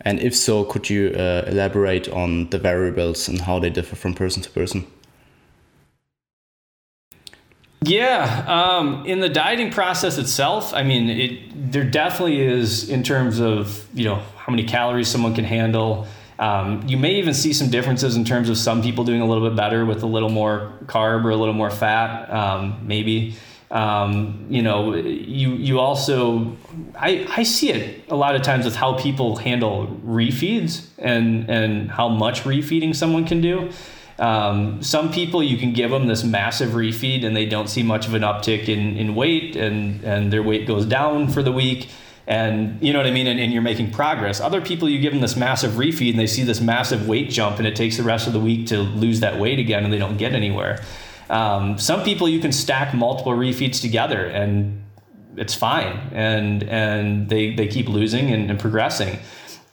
And 0.00 0.20
if 0.20 0.34
so, 0.34 0.64
could 0.64 0.90
you 0.90 1.10
uh, 1.10 1.44
elaborate 1.46 2.08
on 2.08 2.50
the 2.50 2.58
variables 2.58 3.28
and 3.28 3.40
how 3.40 3.58
they 3.58 3.70
differ 3.70 3.96
from 3.96 4.14
person 4.14 4.42
to 4.42 4.50
person? 4.50 4.86
Yeah, 7.82 8.44
um, 8.48 9.04
in 9.06 9.20
the 9.20 9.28
dieting 9.28 9.70
process 9.70 10.18
itself, 10.18 10.72
I 10.74 10.82
mean, 10.82 11.10
it 11.10 11.72
there 11.72 11.84
definitely 11.84 12.40
is 12.40 12.88
in 12.88 13.02
terms 13.02 13.40
of 13.40 13.86
you 13.92 14.04
know 14.04 14.22
how 14.36 14.50
many 14.50 14.64
calories 14.64 15.08
someone 15.08 15.34
can 15.34 15.44
handle 15.44 16.06
um, 16.38 16.82
you 16.86 16.96
may 16.96 17.14
even 17.14 17.34
see 17.34 17.52
some 17.52 17.70
differences 17.70 18.16
in 18.16 18.24
terms 18.24 18.48
of 18.48 18.56
some 18.56 18.82
people 18.82 19.04
doing 19.04 19.20
a 19.20 19.26
little 19.26 19.48
bit 19.48 19.56
better 19.56 19.84
with 19.84 20.02
a 20.02 20.06
little 20.06 20.30
more 20.30 20.72
carb 20.86 21.24
or 21.24 21.30
a 21.30 21.36
little 21.36 21.54
more 21.54 21.70
fat, 21.70 22.30
um, 22.30 22.80
maybe. 22.86 23.36
Um, 23.70 24.46
you 24.50 24.62
know, 24.62 24.94
you 24.94 25.54
you 25.54 25.80
also 25.80 26.56
I, 26.96 27.26
I 27.36 27.42
see 27.42 27.70
it 27.70 28.04
a 28.08 28.14
lot 28.14 28.36
of 28.36 28.42
times 28.42 28.64
with 28.64 28.76
how 28.76 28.98
people 28.98 29.36
handle 29.36 29.86
refeeds 30.04 30.86
and 30.98 31.50
and 31.50 31.90
how 31.90 32.08
much 32.08 32.42
refeeding 32.44 32.94
someone 32.94 33.24
can 33.24 33.40
do. 33.40 33.70
Um, 34.18 34.80
some 34.80 35.10
people 35.10 35.42
you 35.42 35.56
can 35.56 35.72
give 35.72 35.90
them 35.90 36.06
this 36.06 36.22
massive 36.22 36.70
refeed 36.70 37.24
and 37.24 37.34
they 37.34 37.46
don't 37.46 37.68
see 37.68 37.82
much 37.82 38.06
of 38.06 38.14
an 38.14 38.22
uptick 38.22 38.68
in, 38.68 38.96
in 38.96 39.16
weight 39.16 39.56
and, 39.56 40.04
and 40.04 40.32
their 40.32 40.42
weight 40.42 40.68
goes 40.68 40.86
down 40.86 41.26
for 41.26 41.42
the 41.42 41.50
week 41.50 41.88
and 42.26 42.82
you 42.82 42.92
know 42.92 42.98
what 42.98 43.06
I 43.06 43.10
mean, 43.10 43.26
and, 43.26 43.38
and, 43.38 43.52
you're 43.52 43.62
making 43.62 43.90
progress. 43.90 44.40
Other 44.40 44.62
people, 44.62 44.88
you 44.88 44.98
give 44.98 45.12
them 45.12 45.20
this 45.20 45.36
massive 45.36 45.72
refeed, 45.72 46.10
and 46.10 46.18
they 46.18 46.26
see 46.26 46.42
this 46.42 46.60
massive 46.60 47.06
weight 47.06 47.28
jump, 47.28 47.58
and 47.58 47.66
it 47.66 47.76
takes 47.76 47.98
the 47.98 48.02
rest 48.02 48.26
of 48.26 48.32
the 48.32 48.40
week 48.40 48.66
to 48.68 48.78
lose 48.78 49.20
that 49.20 49.38
weight 49.38 49.58
again, 49.58 49.84
and 49.84 49.92
they 49.92 49.98
don't 49.98 50.16
get 50.16 50.32
anywhere. 50.32 50.82
Um, 51.28 51.78
some 51.78 52.02
people, 52.02 52.28
you 52.28 52.40
can 52.40 52.52
stack 52.52 52.94
multiple 52.94 53.32
refeeds 53.32 53.80
together, 53.80 54.24
and 54.24 54.82
it's 55.36 55.54
fine, 55.54 55.98
and 56.12 56.62
and 56.62 57.28
they 57.28 57.54
they 57.54 57.66
keep 57.66 57.88
losing 57.88 58.30
and, 58.30 58.50
and 58.50 58.58
progressing. 58.58 59.18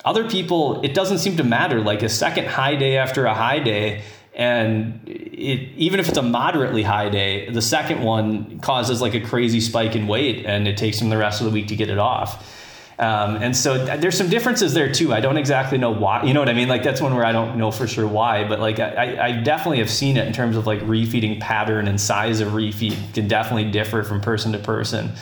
Other 0.04 0.28
people, 0.28 0.82
it 0.82 0.93
doesn't 0.93 1.20
seem 1.20 1.38
to 1.38 1.43
matter. 1.43 1.80
Like 1.80 2.04
a 2.04 2.10
second 2.10 2.47
high 2.47 2.76
day 2.76 2.97
after 2.97 3.26
a 3.26 3.34
high 3.34 3.60
day, 3.60 4.02
and 4.34 5.02
it, 5.08 5.70
even 5.76 6.00
if 6.00 6.08
it's 6.08 6.18
a 6.18 6.24
moderately 6.24 6.84
high 6.84 7.10
day, 7.10 7.50
the 7.50 7.62
second 7.62 8.02
one 8.02 8.60
causes 8.60 9.02
like 9.02 9.14
a 9.14 9.22
crazy 9.22 9.60
spike 9.60 9.96
in 9.96 10.08
weight, 10.08 10.46
and 10.46 10.68
it 10.68 10.78
takes 10.78 11.00
them 11.00 11.10
the 11.10 11.18
rest 11.18 11.42
of 11.42 11.46
the 11.46 11.52
week 11.52 11.68
to 11.68 11.76
get 11.76 11.90
it 11.90 11.98
off. 11.98 12.58
Um, 13.02 13.38
and 13.38 13.58
so 13.58 13.84
there's 13.84 14.16
some 14.16 14.30
differences 14.30 14.76
there 14.76 14.92
too. 14.92 15.12
I 15.12 15.22
don't 15.22 15.38
exactly 15.38 15.80
know 15.80 15.90
why. 15.90 16.22
You 16.22 16.36
know 16.36 16.40
what 16.40 16.50
I 16.50 16.54
mean? 16.54 16.68
Like 16.68 16.84
that's 16.84 17.02
one 17.02 17.16
where 17.16 17.26
I 17.26 17.32
don't 17.32 17.58
know 17.58 17.72
for 17.72 17.88
sure 17.88 18.08
why, 18.08 18.48
but 18.48 18.60
like 18.60 18.80
I, 18.80 19.30
I 19.30 19.32
definitely 19.42 19.80
have 19.80 19.90
seen 19.90 20.18
it 20.18 20.28
in 20.28 20.34
terms 20.34 20.56
of 20.56 20.68
like 20.68 20.82
refeeding 20.82 21.40
pattern 21.40 21.88
and 21.88 22.00
size 22.00 22.42
of 22.42 22.50
refeed 22.50 22.96
can 23.16 23.28
definitely 23.28 23.72
differ 23.72 24.04
from 24.04 24.22
person 24.22 24.52
to 24.52 24.60
person. 24.60 25.14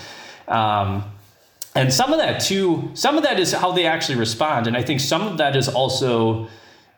Um, 0.50 1.06
and 1.74 1.94
some 1.94 2.12
of 2.12 2.20
that 2.20 2.42
too, 2.42 2.92
some 2.96 3.16
of 3.16 3.24
that 3.24 3.40
is 3.40 3.54
how 3.54 3.72
they 3.72 3.86
actually 3.86 4.18
respond, 4.18 4.68
and 4.68 4.76
I 4.76 4.84
think 4.84 5.00
some 5.00 5.22
of 5.22 5.38
that 5.38 5.56
is 5.56 5.70
also 5.70 6.50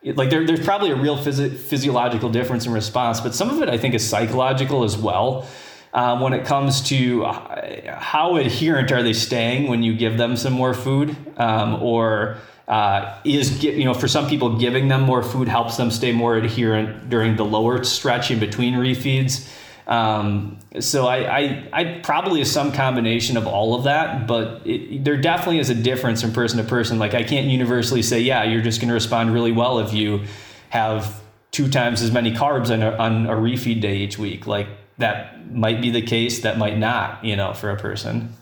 like 0.04 0.30
there, 0.30 0.46
there's 0.46 0.64
probably 0.64 0.92
a 0.92 0.96
real 0.96 1.18
phys- 1.18 1.56
physiological 1.56 2.30
difference 2.30 2.66
in 2.66 2.74
response, 2.74 3.22
but 3.22 3.36
some 3.36 3.50
of 3.50 3.62
it 3.62 3.70
I 3.70 3.78
think 3.78 3.94
is 3.94 4.08
psychological 4.08 4.84
as 4.84 4.98
well. 4.98 5.48
Um, 5.94 6.22
when 6.22 6.32
it 6.32 6.46
comes 6.46 6.82
to 6.84 7.26
uh, 7.26 7.98
how 8.00 8.38
adherent 8.38 8.94
are 8.94 9.04
they 9.04 9.12
staying 9.12 9.68
when 9.68 9.84
you 9.84 9.94
give 9.94 10.18
them 10.18 10.38
some 10.38 10.54
more 10.54 10.74
food, 10.74 11.18
um, 11.38 11.84
or 11.84 12.38
uh, 12.70 13.20
is 13.26 13.62
you 13.62 13.84
know 13.84 13.94
for 13.94 14.08
some 14.08 14.30
people 14.30 14.58
giving 14.58 14.88
them 14.88 15.02
more 15.02 15.22
food 15.22 15.50
helps 15.50 15.76
them 15.76 15.92
stay 15.92 16.14
more 16.14 16.38
adherent 16.38 17.10
during 17.10 17.36
the 17.36 17.44
lower 17.44 17.84
stretch 17.84 18.32
in 18.32 18.40
between 18.40 18.76
refeeds. 18.76 19.52
Um, 19.92 20.58
so 20.80 21.06
I, 21.06 21.40
I, 21.40 21.70
I 21.74 21.84
probably 22.02 22.40
is 22.40 22.50
some 22.50 22.72
combination 22.72 23.36
of 23.36 23.46
all 23.46 23.76
of 23.76 23.84
that, 23.84 24.26
but 24.26 24.66
it, 24.66 25.04
there 25.04 25.18
definitely 25.18 25.60
is 25.60 25.70
a 25.70 25.76
difference 25.76 26.22
from 26.22 26.32
person 26.32 26.60
to 26.60 26.64
person. 26.64 26.98
Like 26.98 27.14
I 27.14 27.24
can't 27.24 27.48
universally 27.48 28.02
say, 28.02 28.22
yeah, 28.22 28.44
you're 28.46 28.62
just 28.62 28.80
going 28.80 28.88
to 28.88 28.94
respond 28.94 29.34
really 29.34 29.52
well 29.52 29.80
if 29.80 29.94
you 29.94 30.24
have 30.70 31.22
two 31.52 31.70
times 31.70 32.02
as 32.02 32.10
many 32.10 32.32
carbs 32.32 32.72
on 32.72 32.82
a, 32.82 32.92
on 32.96 33.26
a 33.28 33.34
refeed 33.34 33.82
day 33.82 33.98
each 33.98 34.18
week. 34.18 34.48
Like 34.48 34.70
that 34.98 35.54
might 35.54 35.82
be 35.82 35.90
the 35.92 36.02
case, 36.02 36.40
that 36.44 36.58
might 36.58 36.78
not, 36.78 37.26
you 37.26 37.36
know, 37.36 37.54
for 37.54 37.70
a 37.70 37.76
person. 37.76 38.34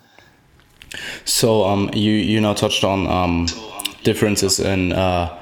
So 1.26 1.64
um, 1.66 1.90
you 1.94 2.12
you 2.12 2.42
now 2.42 2.54
touched 2.54 2.84
on 2.84 3.08
um, 3.08 3.48
differences 4.04 4.60
in 4.60 4.94
uh, 4.94 5.36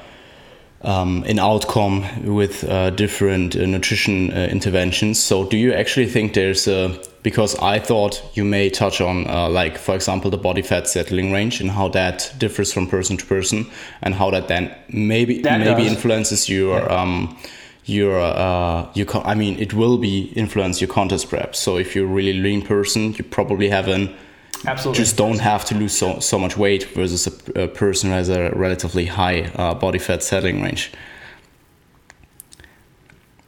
um, 0.88 1.24
in 1.26 1.38
outcome 1.38 2.06
with 2.24 2.64
uh, 2.64 2.90
different 2.92 3.56
uh, 3.56 3.66
nutrition 3.66 4.32
uh, 4.32 4.48
interventions. 4.50 5.20
So, 5.20 5.46
do 5.46 5.58
you 5.58 5.74
actually 5.74 6.08
think 6.08 6.34
there's 6.34 6.68
a 6.68 6.98
because 7.24 7.58
I 7.60 7.78
thought 7.80 8.24
you 8.36 8.46
may 8.46 8.70
touch 8.70 9.02
on, 9.02 9.28
uh, 9.28 9.50
like, 9.50 9.78
for 9.78 9.94
example, 9.96 10.32
the 10.32 10.38
body 10.38 10.62
fat 10.62 10.88
settling 10.88 11.34
range 11.34 11.60
and 11.60 11.70
how 11.70 11.90
that 11.90 12.34
differs 12.38 12.72
from 12.72 12.88
person 12.88 13.18
to 13.18 13.26
person, 13.26 13.70
and 14.02 14.16
how 14.16 14.32
that 14.32 14.48
then 14.48 14.74
maybe 14.88 15.42
that 15.42 15.60
maybe 15.60 15.84
does. 15.84 15.92
influences 15.92 16.48
your 16.48 16.80
yeah. 16.80 17.02
um, 17.02 17.38
your 17.84 18.18
uh, 18.22 18.88
your. 18.94 19.08
I 19.28 19.36
mean, 19.36 19.60
it 19.60 19.74
will 19.74 19.98
be 19.98 20.32
influence 20.38 20.80
your 20.80 20.90
contest 20.90 21.28
prep. 21.28 21.54
So, 21.54 21.76
if 21.78 21.96
you're 21.96 22.06
a 22.06 22.14
really 22.14 22.40
lean 22.40 22.62
person, 22.62 23.14
you 23.14 23.26
probably 23.26 23.68
have 23.70 23.90
an 23.90 24.16
Absolutely. 24.66 25.04
just 25.04 25.18
don't 25.18 25.40
have 25.40 25.66
to 25.66 25.76
lose 25.76 25.96
so, 25.96 26.20
so 26.20 26.40
much 26.40 26.58
weight 26.58 26.86
versus 26.96 27.28
a, 27.28 27.64
a 27.64 27.68
person 27.68 28.10
who 28.10 28.16
has 28.16 28.30
a 28.30 28.52
relatively 28.56 29.06
high 29.06 29.52
uh, 29.56 29.74
body 29.74 30.00
fat 30.00 30.24
settling 30.24 30.62
range. 30.62 30.92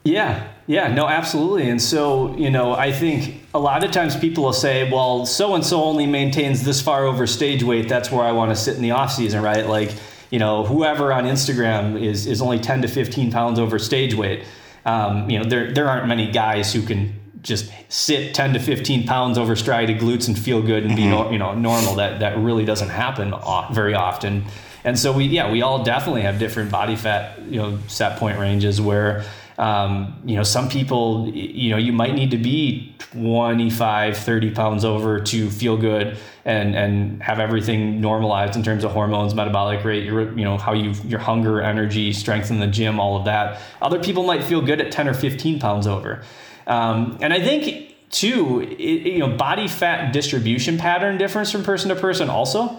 Yeah, 0.03 0.47
yeah, 0.65 0.93
no, 0.93 1.07
absolutely. 1.07 1.69
And 1.69 1.81
so, 1.81 2.35
you 2.37 2.49
know, 2.49 2.73
I 2.73 2.91
think 2.91 3.43
a 3.53 3.59
lot 3.59 3.83
of 3.83 3.91
times 3.91 4.15
people 4.15 4.43
will 4.43 4.53
say, 4.53 4.89
well, 4.89 5.25
so 5.25 5.55
and 5.55 5.65
so 5.65 5.83
only 5.83 6.05
maintains 6.05 6.63
this 6.63 6.81
far 6.81 7.05
over 7.05 7.27
stage 7.27 7.63
weight. 7.63 7.89
That's 7.89 8.09
where 8.09 8.23
I 8.23 8.31
want 8.31 8.51
to 8.51 8.55
sit 8.55 8.75
in 8.75 8.81
the 8.81 8.91
off 8.91 9.11
season, 9.11 9.43
right? 9.43 9.67
Like, 9.67 9.91
you 10.29 10.39
know, 10.39 10.63
whoever 10.63 11.11
on 11.11 11.25
Instagram 11.25 12.01
is, 12.01 12.27
is 12.27 12.41
only 12.41 12.59
10 12.59 12.83
to 12.83 12.87
15 12.87 13.31
pounds 13.31 13.59
over 13.59 13.77
stage 13.77 14.13
weight. 14.13 14.45
Um, 14.85 15.29
you 15.29 15.37
know, 15.37 15.45
there, 15.45 15.73
there 15.73 15.89
aren't 15.89 16.07
many 16.07 16.31
guys 16.31 16.73
who 16.73 16.81
can 16.81 17.18
just 17.41 17.71
sit 17.89 18.33
10 18.33 18.53
to 18.53 18.59
15 18.59 19.05
pounds 19.05 19.37
over 19.37 19.55
striated 19.55 19.99
glutes 19.99 20.27
and 20.27 20.37
feel 20.37 20.61
good 20.61 20.85
and 20.85 20.95
be, 20.95 21.03
mm-hmm. 21.03 21.33
you 21.33 21.39
know, 21.39 21.53
normal. 21.53 21.95
That, 21.95 22.19
that 22.19 22.37
really 22.37 22.65
doesn't 22.65 22.89
happen 22.89 23.33
very 23.71 23.93
often. 23.93 24.45
And 24.83 24.97
so 24.97 25.11
we, 25.11 25.25
yeah, 25.25 25.51
we 25.51 25.61
all 25.61 25.83
definitely 25.83 26.21
have 26.21 26.39
different 26.39 26.71
body 26.71 26.95
fat, 26.95 27.41
you 27.43 27.57
know, 27.57 27.77
set 27.87 28.17
point 28.17 28.39
ranges 28.39 28.79
where, 28.79 29.23
um, 29.57 30.21
you 30.25 30.37
know, 30.37 30.43
some 30.43 30.69
people, 30.69 31.29
you 31.33 31.69
know, 31.69 31.77
you 31.77 31.91
might 31.91 32.15
need 32.15 32.31
to 32.31 32.37
be 32.37 32.95
25, 32.99 34.17
30 34.17 34.51
pounds 34.51 34.85
over 34.85 35.19
to 35.19 35.49
feel 35.49 35.75
good 35.75 36.17
and, 36.45 36.75
and 36.75 37.21
have 37.21 37.39
everything 37.39 37.99
normalized 37.99 38.55
in 38.55 38.63
terms 38.63 38.85
of 38.85 38.91
hormones, 38.91 39.35
metabolic 39.35 39.83
rate, 39.83 40.05
your, 40.05 40.31
you 40.37 40.45
know, 40.45 40.57
how 40.57 40.73
you, 40.73 40.91
your 41.03 41.19
hunger, 41.19 41.61
energy, 41.61 42.13
strength 42.13 42.49
in 42.49 42.59
the 42.59 42.67
gym, 42.67 43.01
all 43.01 43.17
of 43.17 43.25
that. 43.25 43.61
Other 43.81 44.01
people 44.01 44.23
might 44.23 44.43
feel 44.43 44.61
good 44.61 44.79
at 44.79 44.93
10 44.93 45.09
or 45.09 45.13
15 45.13 45.59
pounds 45.59 45.87
over. 45.87 46.23
Um, 46.69 47.17
and 47.21 47.33
I 47.33 47.41
think 47.41 47.95
too, 48.09 48.61
it, 48.61 48.79
you 48.79 49.19
know, 49.19 49.35
body 49.35 49.67
fat 49.67 50.13
distribution 50.13 50.77
pattern 50.77 51.17
difference 51.17 51.51
from 51.51 51.63
person 51.63 51.89
to 51.89 51.95
person 51.95 52.29
also. 52.29 52.77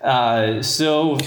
Uh, 0.00 0.62
so 0.62 1.18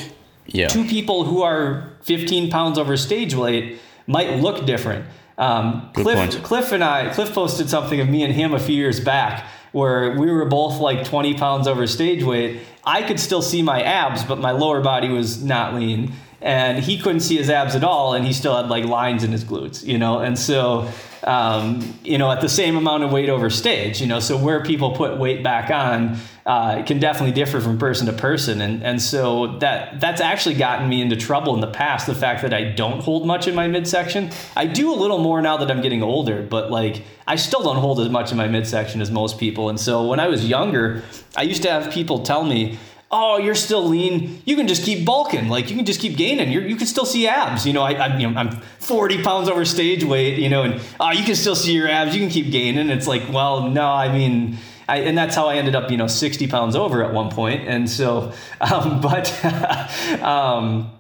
yeah. 0.46 0.68
two 0.68 0.86
people 0.86 1.26
who 1.26 1.42
are 1.42 1.92
15 2.04 2.50
pounds 2.50 2.78
over 2.78 2.96
stage 2.96 3.36
weight 3.36 3.80
might 4.08 4.40
look 4.40 4.66
different. 4.66 5.06
Um, 5.38 5.90
Cliff, 5.94 6.44
Cliff 6.44 6.72
and 6.72 6.84
I, 6.84 7.12
Cliff 7.14 7.34
posted 7.34 7.70
something 7.70 8.00
of 8.00 8.08
me 8.08 8.24
and 8.24 8.34
him 8.34 8.54
a 8.54 8.60
few 8.60 8.76
years 8.76 9.00
back 9.00 9.48
where 9.72 10.16
we 10.20 10.32
were 10.32 10.46
both 10.46 10.80
like 10.80 11.04
20 11.04 11.34
pounds 11.34 11.68
over 11.68 11.88
stage 11.88 12.24
weight. 12.24 12.62
I 12.84 13.02
could 13.02 13.20
still 13.20 13.42
see 13.42 13.64
my 13.64 13.82
abs, 13.82 14.24
but 14.24 14.40
my 14.40 14.52
lower 14.52 14.82
body 14.82 15.10
was 15.10 15.44
not 15.44 15.74
lean. 15.74 16.14
And 16.44 16.84
he 16.84 17.00
couldn't 17.00 17.22
see 17.22 17.38
his 17.38 17.50
abs 17.50 17.74
at 17.74 17.84
all, 17.84 18.14
and 18.14 18.26
he 18.26 18.34
still 18.34 18.56
had 18.56 18.68
like 18.68 18.86
lines 18.86 19.24
in 19.24 19.32
his 19.32 19.44
glutes, 19.44 19.84
you 19.84 19.98
know? 19.98 20.20
And 20.20 20.38
so 20.38 20.90
um, 21.24 21.98
you 22.04 22.18
know, 22.18 22.32
at 22.32 22.42
the 22.42 22.50
same 22.50 22.76
amount 22.76 23.04
of 23.04 23.12
weight 23.12 23.30
over 23.30 23.50
stage, 23.50 24.02
you 24.02 24.08
know, 24.08 24.20
so 24.20 24.38
where 24.38 24.64
people 24.64 24.92
put 24.92 25.18
weight 25.18 25.44
back 25.44 25.72
on 25.72 26.18
uh, 26.46 26.84
can 26.84 27.00
definitely 27.00 27.32
differ 27.32 27.62
from 27.62 27.78
person 27.78 28.08
to 28.08 28.14
person. 28.14 28.62
And, 28.62 28.84
and 28.84 29.02
so 29.02 29.58
that 29.60 30.02
that's 30.02 30.20
actually 30.20 30.56
gotten 30.56 30.90
me 30.90 31.02
into 31.02 31.16
trouble 31.16 31.54
in 31.54 31.62
the 31.62 31.72
past, 31.72 32.08
the 32.08 32.16
fact 32.16 32.42
that 32.42 32.54
I 32.54 32.72
don't 32.72 33.02
hold 33.02 33.26
much 33.26 33.48
in 33.48 33.56
my 33.56 33.68
midsection. 33.68 34.32
I 34.56 34.66
do 34.66 34.94
a 34.94 34.98
little 34.98 35.20
more 35.20 35.42
now 35.42 35.58
that 35.58 35.72
I'm 35.72 35.82
getting 35.82 36.04
older, 36.04 36.42
but 36.44 36.70
like 36.70 37.04
I 37.26 37.38
still 37.38 37.64
don't 37.64 37.78
hold 37.78 38.02
as 38.02 38.10
much 38.10 38.32
in 38.32 38.38
my 38.38 38.48
midsection 38.48 39.02
as 39.02 39.10
most 39.10 39.40
people. 39.40 39.70
And 39.70 39.80
so 39.80 40.06
when 40.06 40.20
I 40.20 40.28
was 40.28 40.46
younger, 40.46 41.04
I 41.38 41.44
used 41.44 41.62
to 41.64 41.72
have 41.72 41.92
people 41.92 42.24
tell 42.24 42.44
me, 42.44 42.78
oh, 43.14 43.38
you're 43.38 43.56
still 43.56 43.88
lean. 43.88 44.42
You 44.44 44.56
can 44.56 44.68
just 44.68 44.84
keep 44.84 45.06
bulking. 45.06 45.48
Like 45.48 45.70
you 45.70 45.76
can 45.76 45.86
just 45.86 46.02
keep 46.02 46.18
gaining. 46.18 46.52
You're, 46.52 46.66
you 46.66 46.76
can 46.76 46.88
still 46.88 47.06
see 47.06 47.28
abs. 47.28 47.66
You 47.66 47.72
know, 47.72 47.84
I, 47.84 47.92
I 47.94 48.18
you 48.18 48.30
know, 48.30 48.38
I'm 48.38 48.60
40 48.80 49.22
pounds 49.22 49.48
over 49.48 49.64
stage 49.66 50.04
weight. 50.04 50.40
You 50.40 50.50
know, 50.50 50.64
and 50.64 50.82
oh, 51.00 51.12
you 51.12 51.24
can 51.24 51.36
still 51.36 51.56
see 51.56 51.74
your 51.74 51.88
abs. 51.88 52.16
You 52.16 52.22
can 52.22 52.32
keep 52.32 52.52
gaining. 52.52 52.90
It's 52.90 53.08
like, 53.08 53.32
well, 53.32 53.70
no, 53.70 53.86
I 53.86 54.12
mean. 54.12 54.58
I, 54.86 54.98
and 54.98 55.18
that's 55.18 55.34
how 55.34 55.48
I 55.48 55.56
ended 55.56 55.76
up, 55.76 55.90
you 55.90 55.96
know, 55.96 56.08
60 56.08 56.48
pounds 56.48 56.76
over 56.76 57.06
at 57.06 57.14
one 57.14 57.32
point. 57.32 57.70
And 57.70 57.90
so, 57.90 58.34
um, 58.62 59.00
but, 59.00 59.32
um, 60.22 60.92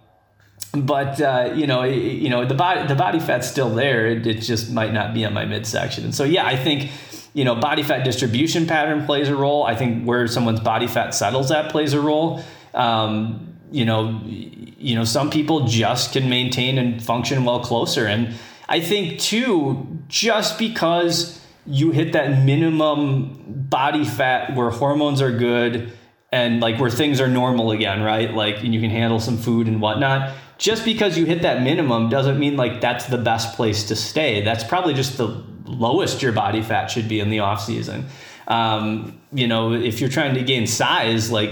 but 0.72 1.20
uh, 1.20 1.51
you 1.53 1.68
know, 1.68 1.84
you 1.84 2.30
know, 2.30 2.45
the 2.45 2.53
body, 2.53 2.88
the 2.88 2.95
body 2.95 3.20
fat's 3.20 3.49
still 3.49 3.70
there. 3.70 4.07
It, 4.07 4.26
it 4.26 4.36
just 4.36 4.72
might 4.72 4.93
not 4.93 5.14
be 5.14 5.26
on 5.26 5.34
my 5.34 5.43
midsection. 5.43 6.05
And 6.05 6.16
so, 6.16 6.24
yeah, 6.24 6.45
I 6.45 6.55
think 6.55 6.91
you 7.34 7.44
know, 7.44 7.56
body 7.56 7.84
fat 7.84 8.04
distribution 8.04 8.68
pattern 8.68 9.06
plays 9.06 9.28
a 9.28 9.36
role. 9.36 9.64
I 9.64 9.76
think 9.76 10.06
where 10.06 10.28
someone's 10.28 10.60
body 10.60 10.88
fat 10.88 11.16
settles 11.16 11.52
at 11.52 11.72
plays 11.72 11.94
a 11.94 12.02
role. 12.02 12.44
Um, 12.74 13.58
you 13.72 13.86
know, 13.86 14.22
you 14.24 14.96
know, 14.96 15.04
some 15.04 15.32
people 15.32 15.66
just 15.66 16.14
can 16.14 16.30
maintain 16.30 16.78
and 16.78 17.04
function 17.04 17.44
well 17.44 17.60
closer. 17.60 18.06
And 18.06 18.36
I 18.70 18.80
think 18.82 19.20
too, 19.20 20.00
just 20.08 20.60
because 20.60 21.42
you 21.66 21.92
hit 21.92 22.14
that 22.14 22.44
minimum 22.44 23.44
body 23.48 24.06
fat 24.06 24.56
where 24.56 24.70
hormones 24.70 25.22
are 25.22 25.32
good 25.32 25.92
and 26.32 26.60
like 26.60 26.80
where 26.80 26.90
things 26.90 27.20
are 27.20 27.28
normal 27.28 27.72
again, 27.72 28.04
right? 28.04 28.32
Like 28.34 28.64
and 28.64 28.76
you 28.76 28.82
can 28.82 28.92
handle 28.92 29.20
some 29.20 29.38
food 29.38 29.68
and 29.68 29.82
whatnot. 29.82 30.36
Just 30.60 30.86
because 30.86 31.18
you 31.18 31.26
hit 31.26 31.42
that 31.42 31.64
minimum 31.64 32.10
doesn't 32.10 32.38
mean 32.38 32.58
like 32.58 32.80
that's 32.80 33.06
the 33.08 33.18
best 33.18 33.56
place 33.56 33.86
to 33.86 33.96
stay. 33.96 34.44
That's 34.44 34.64
probably 34.64 34.94
just 34.94 35.18
the 35.18 35.44
lowest 35.66 36.22
your 36.22 36.32
body 36.32 36.61
fat 36.61 36.88
should 36.88 37.07
be 37.07 37.20
in 37.20 37.30
the 37.30 37.39
off 37.39 37.61
season. 37.61 38.05
Um, 38.47 39.20
you 39.32 39.47
know, 39.47 39.74
if 39.74 40.01
you're 40.01 40.09
trying 40.09 40.36
to 40.36 40.43
gain 40.43 40.68
size, 40.68 41.32
like 41.32 41.51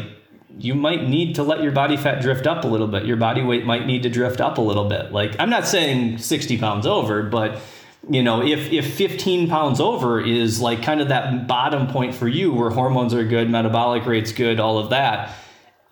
you 0.58 0.76
might 0.76 1.08
need 1.08 1.36
to 1.36 1.44
let 1.44 1.64
your 1.64 1.72
body 1.72 1.98
fat 1.98 2.22
drift 2.22 2.46
up 2.46 2.64
a 2.64 2.68
little 2.68 2.88
bit. 2.88 3.06
Your 3.06 3.18
body 3.18 3.42
weight 3.42 3.66
might 3.66 3.86
need 3.86 4.04
to 4.04 4.10
drift 4.10 4.42
up 4.42 4.58
a 4.58 4.62
little 4.62 4.88
bit. 4.88 5.12
Like 5.12 5.36
I'm 5.40 5.50
not 5.50 5.68
saying 5.68 6.18
60 6.18 6.58
pounds 6.58 6.86
over, 6.86 7.24
but 7.24 7.62
you 8.10 8.24
know, 8.24 8.42
if 8.44 8.72
if 8.72 8.94
15 8.96 9.48
pounds 9.48 9.80
over 9.80 10.20
is 10.20 10.60
like 10.60 10.82
kind 10.82 11.02
of 11.02 11.10
that 11.10 11.48
bottom 11.48 11.88
point 11.88 12.16
for 12.16 12.28
you 12.28 12.52
where 12.52 12.70
hormones 12.70 13.14
are 13.14 13.24
good, 13.24 13.50
metabolic 13.50 14.06
rate's 14.06 14.32
good, 14.32 14.60
all 14.60 14.80
of 14.80 14.90
that, 14.90 15.36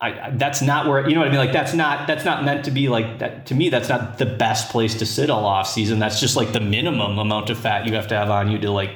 I, 0.02 0.30
that's 0.30 0.62
not 0.62 0.86
where 0.86 1.06
you 1.06 1.14
know 1.14 1.20
what 1.20 1.28
I 1.28 1.30
mean. 1.30 1.38
Like 1.38 1.52
that's 1.52 1.74
not 1.74 2.06
that's 2.06 2.24
not 2.24 2.42
meant 2.42 2.64
to 2.64 2.70
be 2.70 2.88
like 2.88 3.18
that. 3.18 3.46
To 3.46 3.54
me, 3.54 3.68
that's 3.68 3.88
not 3.88 4.18
the 4.18 4.24
best 4.24 4.70
place 4.70 4.94
to 4.96 5.06
sit 5.06 5.28
all 5.28 5.44
off 5.44 5.68
season. 5.68 5.98
That's 5.98 6.18
just 6.18 6.36
like 6.36 6.52
the 6.52 6.60
minimum 6.60 7.18
amount 7.18 7.50
of 7.50 7.58
fat 7.58 7.86
you 7.86 7.94
have 7.94 8.08
to 8.08 8.16
have 8.16 8.30
on 8.30 8.50
you 8.50 8.58
to 8.60 8.70
like 8.70 8.92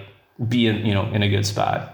be 0.48 0.66
in 0.66 0.86
you 0.86 0.94
know 0.94 1.04
in 1.12 1.22
a 1.22 1.28
good 1.28 1.44
spot. 1.44 1.90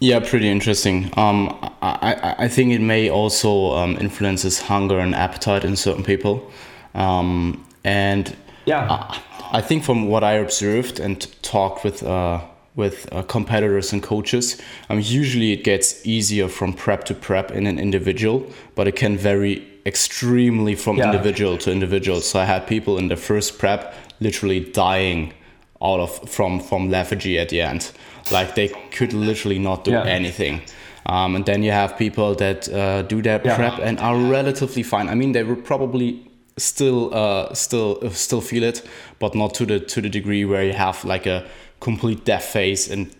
Yeah, 0.00 0.20
pretty 0.20 0.48
interesting. 0.48 1.10
Um, 1.16 1.58
I, 1.82 2.34
I 2.38 2.48
think 2.48 2.72
it 2.72 2.80
may 2.80 3.10
also 3.10 3.72
um, 3.72 3.96
influences 3.96 4.60
hunger 4.60 5.00
and 5.00 5.12
appetite 5.12 5.64
in 5.64 5.74
certain 5.74 6.04
people. 6.04 6.52
Um, 6.94 7.66
and 7.82 8.36
yeah, 8.64 8.86
I, 8.88 9.58
I, 9.58 9.60
think 9.60 9.82
from 9.82 10.06
what 10.06 10.22
I 10.22 10.34
observed 10.34 11.00
and 11.00 11.20
talked 11.42 11.82
with 11.82 12.04
uh, 12.04 12.40
with 12.78 13.12
uh, 13.12 13.22
competitors 13.22 13.92
and 13.92 14.02
coaches. 14.02 14.56
Um, 14.88 15.00
usually 15.02 15.52
it 15.52 15.64
gets 15.64 16.06
easier 16.06 16.48
from 16.48 16.72
prep 16.72 17.02
to 17.04 17.14
prep 17.14 17.50
in 17.50 17.66
an 17.66 17.78
individual, 17.78 18.46
but 18.76 18.86
it 18.86 18.94
can 18.94 19.18
vary 19.18 19.66
extremely 19.84 20.76
from 20.76 20.96
yeah. 20.96 21.06
individual 21.06 21.58
to 21.58 21.72
individual. 21.72 22.20
So 22.20 22.38
I 22.38 22.44
had 22.44 22.66
people 22.66 22.96
in 22.96 23.08
the 23.08 23.16
first 23.16 23.58
prep 23.58 23.94
literally 24.20 24.60
dying 24.60 25.32
out 25.82 26.00
of 26.00 26.30
from 26.30 26.60
from 26.60 26.88
lethargy 26.90 27.38
at 27.38 27.48
the 27.48 27.60
end, 27.60 27.92
like 28.30 28.54
they 28.54 28.68
could 28.68 29.12
literally 29.12 29.58
not 29.58 29.84
do 29.84 29.90
yeah. 29.90 30.04
anything. 30.04 30.62
Um, 31.06 31.36
and 31.36 31.44
then 31.46 31.62
you 31.62 31.72
have 31.72 31.96
people 31.96 32.34
that 32.36 32.68
uh, 32.68 33.02
do 33.02 33.22
their 33.22 33.40
yeah. 33.44 33.56
prep 33.56 33.78
and 33.80 33.98
are 33.98 34.16
relatively 34.16 34.82
fine. 34.82 35.08
I 35.08 35.14
mean, 35.14 35.32
they 35.32 35.42
will 35.42 35.62
probably 35.62 36.28
still 36.58 37.14
uh, 37.14 37.54
still 37.54 37.98
uh, 38.02 38.10
still 38.10 38.40
feel 38.40 38.62
it, 38.62 38.86
but 39.18 39.34
not 39.34 39.54
to 39.54 39.66
the 39.66 39.80
to 39.80 40.00
the 40.00 40.08
degree 40.08 40.44
where 40.44 40.64
you 40.64 40.74
have 40.74 41.04
like 41.04 41.26
a 41.26 41.44
complete 41.80 42.24
deaf 42.24 42.44
face 42.44 42.88
and 42.88 43.14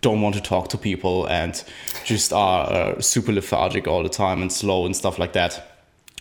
don't 0.00 0.22
want 0.22 0.34
to 0.34 0.40
talk 0.40 0.68
to 0.68 0.78
people 0.78 1.26
and 1.26 1.62
just 2.04 2.32
are 2.32 2.72
uh, 2.72 3.00
super 3.00 3.32
lethargic 3.32 3.86
all 3.86 4.02
the 4.02 4.08
time 4.08 4.40
and 4.40 4.52
slow 4.52 4.86
and 4.86 4.96
stuff 4.96 5.18
like 5.18 5.32
that. 5.34 5.66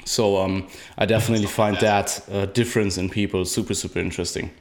So 0.05 0.38
um, 0.38 0.67
I 0.97 1.05
definitely 1.05 1.47
find 1.47 1.77
that 1.77 2.21
uh, 2.32 2.45
difference 2.47 2.97
in 2.97 3.09
people 3.09 3.45
super 3.45 3.73
super 3.73 3.99
interesting. 3.99 4.51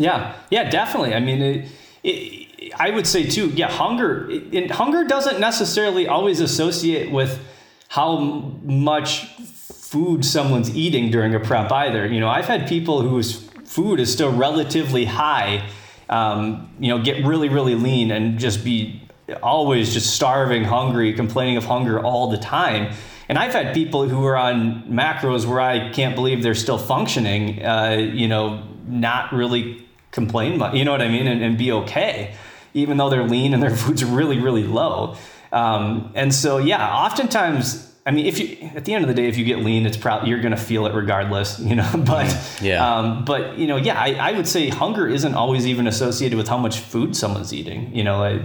Yeah, 0.00 0.36
yeah, 0.50 0.70
definitely. 0.70 1.14
I 1.14 1.20
mean, 1.20 1.42
it, 1.42 1.68
it, 2.04 2.72
I 2.78 2.90
would 2.90 3.06
say 3.06 3.24
too. 3.24 3.48
Yeah, 3.48 3.70
hunger. 3.70 4.28
It, 4.30 4.70
hunger 4.70 5.04
doesn't 5.04 5.40
necessarily 5.40 6.06
always 6.06 6.40
associate 6.40 7.10
with 7.10 7.40
how 7.88 8.18
much 8.62 9.26
food 9.26 10.24
someone's 10.24 10.76
eating 10.76 11.10
during 11.10 11.34
a 11.34 11.40
prep 11.40 11.72
either. 11.72 12.06
You 12.06 12.20
know, 12.20 12.28
I've 12.28 12.44
had 12.44 12.68
people 12.68 13.02
whose 13.02 13.47
food 13.68 14.00
is 14.00 14.10
still 14.10 14.32
relatively 14.32 15.04
high, 15.04 15.68
um, 16.08 16.70
you 16.80 16.88
know, 16.88 17.02
get 17.02 17.24
really, 17.24 17.50
really 17.50 17.74
lean 17.74 18.10
and 18.10 18.38
just 18.38 18.64
be 18.64 19.02
always 19.42 19.92
just 19.92 20.14
starving, 20.14 20.64
hungry, 20.64 21.12
complaining 21.12 21.58
of 21.58 21.64
hunger 21.64 22.02
all 22.02 22.30
the 22.30 22.38
time. 22.38 22.94
And 23.28 23.38
I've 23.38 23.52
had 23.52 23.74
people 23.74 24.08
who 24.08 24.24
are 24.24 24.36
on 24.36 24.84
macros 24.84 25.44
where 25.44 25.60
I 25.60 25.90
can't 25.90 26.14
believe 26.14 26.42
they're 26.42 26.54
still 26.54 26.78
functioning, 26.78 27.62
uh, 27.62 27.96
you 27.98 28.26
know, 28.26 28.62
not 28.86 29.32
really 29.34 29.86
complain 30.12 30.56
much, 30.56 30.74
you 30.74 30.86
know 30.86 30.92
what 30.92 31.02
I 31.02 31.08
mean, 31.08 31.26
and, 31.26 31.42
and, 31.42 31.58
be 31.58 31.70
okay, 31.70 32.34
even 32.72 32.96
though 32.96 33.10
they're 33.10 33.28
lean 33.28 33.52
and 33.52 33.62
their 33.62 33.76
food's 33.76 34.02
really, 34.18 34.40
really 34.40 34.64
low. 34.64 35.16
Um, 35.52 36.10
and 36.14 36.34
so, 36.34 36.56
yeah, 36.56 36.90
oftentimes 36.90 37.94
I 38.08 38.10
mean, 38.10 38.24
if 38.24 38.38
you 38.38 38.70
at 38.74 38.86
the 38.86 38.94
end 38.94 39.04
of 39.04 39.08
the 39.08 39.14
day, 39.14 39.28
if 39.28 39.36
you 39.36 39.44
get 39.44 39.58
lean, 39.58 39.84
it's 39.84 39.98
probably 39.98 40.30
you're 40.30 40.40
going 40.40 40.56
to 40.56 40.64
feel 40.70 40.86
it 40.86 40.94
regardless, 40.94 41.58
you 41.60 41.76
know. 41.76 41.88
But 42.06 42.34
yeah, 42.62 42.80
um, 42.82 43.26
but 43.26 43.58
you 43.58 43.66
know, 43.66 43.76
yeah, 43.76 44.00
I, 44.00 44.14
I 44.14 44.32
would 44.32 44.48
say 44.48 44.70
hunger 44.70 45.06
isn't 45.06 45.34
always 45.34 45.66
even 45.66 45.86
associated 45.86 46.38
with 46.38 46.48
how 46.48 46.56
much 46.56 46.78
food 46.78 47.14
someone's 47.14 47.52
eating, 47.52 47.94
you 47.94 48.02
know, 48.02 48.18
like, 48.18 48.40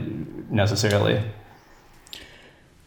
necessarily. 0.51 1.24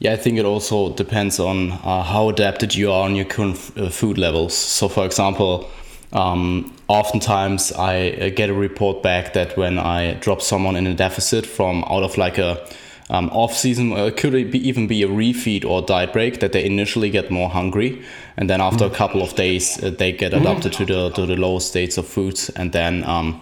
Yeah, 0.00 0.12
I 0.12 0.16
think 0.16 0.38
it 0.38 0.44
also 0.44 0.92
depends 0.92 1.40
on 1.40 1.72
uh, 1.72 2.02
how 2.02 2.28
adapted 2.28 2.74
you 2.74 2.92
are 2.92 3.04
on 3.04 3.16
your 3.16 3.24
current 3.24 3.72
uh, 3.78 3.88
food 3.88 4.18
levels. 4.18 4.54
So, 4.54 4.90
for 4.90 5.06
example, 5.06 5.70
um, 6.12 6.76
oftentimes 6.88 7.72
I 7.72 8.10
uh, 8.10 8.28
get 8.28 8.50
a 8.50 8.54
report 8.54 9.02
back 9.02 9.32
that 9.32 9.56
when 9.56 9.78
I 9.78 10.14
drop 10.20 10.42
someone 10.42 10.76
in 10.76 10.86
a 10.86 10.94
deficit 10.94 11.46
from 11.46 11.84
out 11.84 12.02
of 12.02 12.18
like 12.18 12.36
a 12.36 12.68
um, 13.08 13.30
off 13.30 13.54
season, 13.54 13.92
uh, 13.92 14.10
could 14.16 14.34
it 14.34 14.50
be, 14.50 14.68
even 14.68 14.86
be 14.86 15.02
a 15.02 15.08
refeed 15.08 15.64
or 15.64 15.82
diet 15.82 16.12
break, 16.12 16.40
that 16.40 16.52
they 16.52 16.64
initially 16.64 17.10
get 17.10 17.30
more 17.30 17.48
hungry, 17.48 18.02
and 18.36 18.50
then 18.50 18.60
after 18.60 18.84
a 18.84 18.90
couple 18.90 19.22
of 19.22 19.34
days 19.34 19.82
uh, 19.82 19.90
they 19.90 20.12
get 20.12 20.34
adapted 20.34 20.72
to 20.72 20.84
the 20.84 21.10
to 21.10 21.26
the 21.26 21.36
lower 21.36 21.60
states 21.60 21.98
of 21.98 22.06
foods, 22.06 22.50
and 22.56 22.72
then 22.72 23.04
um, 23.04 23.40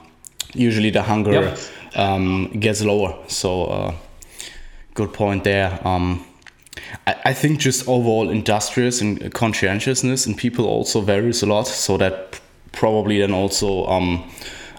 usually 0.55 0.91
the 0.91 1.03
hunger 1.03 1.33
Yep. 1.33 1.59
um, 1.97 2.49
gets 2.61 2.83
lower. 2.83 3.15
So, 3.29 3.65
uh, 3.65 3.95
good 4.95 5.13
point 5.13 5.45
there. 5.45 5.79
Um, 5.87 6.25
I, 7.07 7.15
I 7.27 7.35
think 7.35 7.61
just 7.61 7.89
overall 7.89 8.31
industrious 8.31 9.01
and 9.01 9.33
conscientiousness 9.33 10.27
in 10.27 10.35
people 10.35 10.67
also 10.67 11.01
varies 11.01 11.43
a 11.43 11.47
lot. 11.47 11.67
So 11.67 11.97
that 11.99 12.41
probably 12.73 13.21
then 13.21 13.33
also 13.33 13.87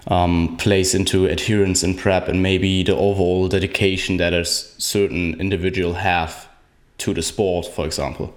um, 0.08 0.56
plays 0.56 0.94
into 0.94 1.26
adherence 1.26 1.82
and 1.82 1.98
prep 1.98 2.28
and 2.28 2.42
maybe 2.42 2.82
the 2.82 2.94
overall 2.94 3.48
dedication 3.48 4.18
that 4.18 4.32
a 4.32 4.44
certain 4.44 5.40
individual 5.40 5.94
have 5.94 6.48
to 6.98 7.12
the 7.12 7.22
sport, 7.22 7.66
for 7.66 7.84
example. 7.84 8.34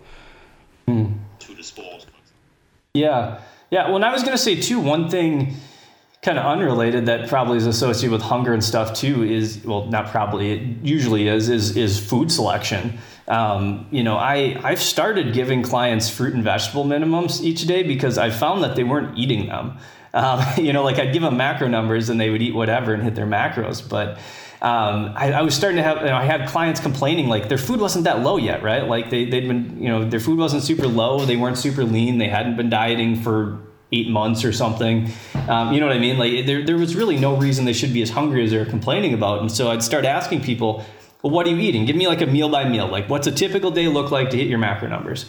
To 0.87 1.55
the 1.55 1.63
sport. 1.63 2.05
Yeah. 2.93 3.39
Yeah. 3.69 3.87
Well, 3.87 3.97
and 3.97 4.05
I 4.05 4.11
was 4.11 4.23
going 4.23 4.35
to 4.35 4.41
say, 4.41 4.59
too, 4.59 4.79
one 4.79 5.09
thing 5.09 5.55
kind 6.21 6.37
of 6.37 6.45
unrelated 6.45 7.05
that 7.05 7.29
probably 7.29 7.57
is 7.57 7.67
associated 7.67 8.11
with 8.11 8.21
hunger 8.21 8.51
and 8.53 8.63
stuff, 8.63 8.93
too, 8.93 9.23
is 9.23 9.63
well, 9.63 9.85
not 9.85 10.07
probably, 10.07 10.51
it 10.51 10.61
usually 10.83 11.27
is, 11.27 11.47
is, 11.49 11.77
is 11.77 11.99
food 11.99 12.31
selection. 12.31 12.97
Um, 13.27 13.87
you 13.91 14.03
know, 14.03 14.17
I, 14.17 14.59
I've 14.63 14.81
started 14.81 15.33
giving 15.33 15.61
clients 15.61 16.09
fruit 16.09 16.33
and 16.33 16.43
vegetable 16.43 16.83
minimums 16.83 17.41
each 17.41 17.67
day 17.67 17.83
because 17.83 18.17
I 18.17 18.31
found 18.31 18.63
that 18.63 18.75
they 18.75 18.83
weren't 18.83 19.17
eating 19.17 19.47
them. 19.47 19.77
Um, 20.13 20.43
you 20.57 20.73
know, 20.73 20.83
like 20.83 20.99
I'd 20.99 21.13
give 21.13 21.21
them 21.21 21.37
macro 21.37 21.67
numbers 21.67 22.09
and 22.09 22.19
they 22.19 22.29
would 22.29 22.41
eat 22.41 22.53
whatever 22.53 22.93
and 22.93 23.03
hit 23.03 23.15
their 23.15 23.27
macros. 23.27 23.87
But 23.87 24.17
um, 24.61 25.13
I, 25.15 25.31
I 25.31 25.41
was 25.41 25.55
starting 25.55 25.77
to 25.77 25.83
have, 25.83 25.97
you 25.99 26.05
know, 26.05 26.15
I 26.15 26.25
had 26.25 26.47
clients 26.49 26.79
complaining 26.79 27.29
like 27.29 27.47
their 27.47 27.57
food 27.57 27.79
wasn't 27.79 28.03
that 28.03 28.21
low 28.21 28.37
yet, 28.37 28.61
right? 28.61 28.85
Like 28.85 29.09
they, 29.09 29.25
they'd 29.25 29.47
been, 29.47 29.81
you 29.81 29.87
know, 29.87 30.03
their 30.03 30.19
food 30.19 30.37
wasn't 30.37 30.63
super 30.63 30.87
low. 30.87 31.25
They 31.25 31.37
weren't 31.37 31.57
super 31.57 31.83
lean. 31.83 32.17
They 32.17 32.27
hadn't 32.27 32.57
been 32.57 32.69
dieting 32.69 33.21
for 33.21 33.59
eight 33.91 34.09
months 34.09 34.43
or 34.43 34.51
something. 34.51 35.09
Um, 35.47 35.73
you 35.73 35.79
know 35.79 35.87
what 35.87 35.95
I 35.95 35.99
mean? 35.99 36.17
Like 36.17 36.45
there, 36.45 36.63
there 36.65 36.77
was 36.77 36.95
really 36.95 37.17
no 37.17 37.37
reason 37.37 37.65
they 37.65 37.73
should 37.73 37.93
be 37.93 38.01
as 38.01 38.09
hungry 38.09 38.43
as 38.43 38.51
they're 38.51 38.65
complaining 38.65 39.13
about. 39.13 39.39
And 39.41 39.51
so 39.51 39.71
I'd 39.71 39.81
start 39.81 40.05
asking 40.05 40.41
people, 40.41 40.85
well, 41.21 41.31
what 41.31 41.47
are 41.47 41.49
you 41.49 41.57
eating? 41.57 41.85
Give 41.85 41.95
me 41.95 42.07
like 42.07 42.21
a 42.21 42.27
meal 42.27 42.49
by 42.49 42.67
meal. 42.67 42.87
Like 42.87 43.09
what's 43.09 43.27
a 43.27 43.31
typical 43.31 43.71
day 43.71 43.87
look 43.87 44.11
like 44.11 44.29
to 44.31 44.37
hit 44.37 44.47
your 44.47 44.59
macro 44.59 44.89
numbers? 44.89 45.25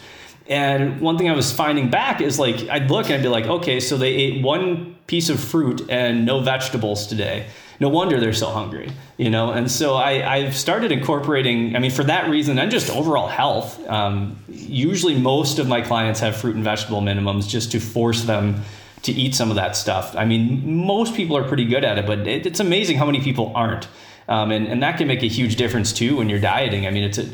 And 0.50 1.00
one 1.00 1.16
thing 1.16 1.30
I 1.30 1.32
was 1.32 1.52
finding 1.52 1.90
back 1.90 2.20
is 2.20 2.38
like 2.38 2.68
I'd 2.68 2.90
look 2.90 3.06
and 3.06 3.14
I'd 3.14 3.22
be 3.22 3.28
like, 3.28 3.46
okay, 3.46 3.78
so 3.78 3.96
they 3.96 4.12
ate 4.12 4.42
one 4.42 4.96
piece 5.06 5.28
of 5.28 5.38
fruit 5.38 5.88
and 5.88 6.26
no 6.26 6.40
vegetables 6.40 7.06
today. 7.06 7.46
No 7.78 7.88
wonder 7.88 8.18
they're 8.20 8.32
so 8.32 8.50
hungry, 8.50 8.90
you 9.16 9.30
know. 9.30 9.52
And 9.52 9.70
so 9.70 9.94
I, 9.94 10.34
I've 10.34 10.56
started 10.56 10.90
incorporating. 10.90 11.76
I 11.76 11.78
mean, 11.78 11.92
for 11.92 12.02
that 12.04 12.28
reason 12.28 12.58
and 12.58 12.70
just 12.70 12.90
overall 12.90 13.28
health. 13.28 13.88
Um, 13.88 14.36
usually, 14.48 15.16
most 15.16 15.60
of 15.60 15.68
my 15.68 15.80
clients 15.80 16.18
have 16.18 16.36
fruit 16.36 16.56
and 16.56 16.64
vegetable 16.64 17.00
minimums 17.00 17.48
just 17.48 17.70
to 17.72 17.80
force 17.80 18.24
them 18.24 18.62
to 19.02 19.12
eat 19.12 19.36
some 19.36 19.50
of 19.50 19.56
that 19.56 19.76
stuff. 19.76 20.14
I 20.16 20.24
mean, 20.24 20.84
most 20.84 21.14
people 21.14 21.36
are 21.36 21.44
pretty 21.44 21.64
good 21.64 21.84
at 21.84 21.96
it, 21.96 22.06
but 22.06 22.26
it, 22.26 22.44
it's 22.44 22.60
amazing 22.60 22.98
how 22.98 23.06
many 23.06 23.22
people 23.22 23.52
aren't. 23.54 23.88
Um, 24.28 24.50
and, 24.50 24.66
and 24.66 24.82
that 24.82 24.98
can 24.98 25.08
make 25.08 25.22
a 25.22 25.28
huge 25.28 25.56
difference 25.56 25.92
too 25.92 26.16
when 26.16 26.28
you're 26.28 26.40
dieting. 26.40 26.86
I 26.86 26.90
mean, 26.90 27.04
it's 27.04 27.18
a, 27.18 27.28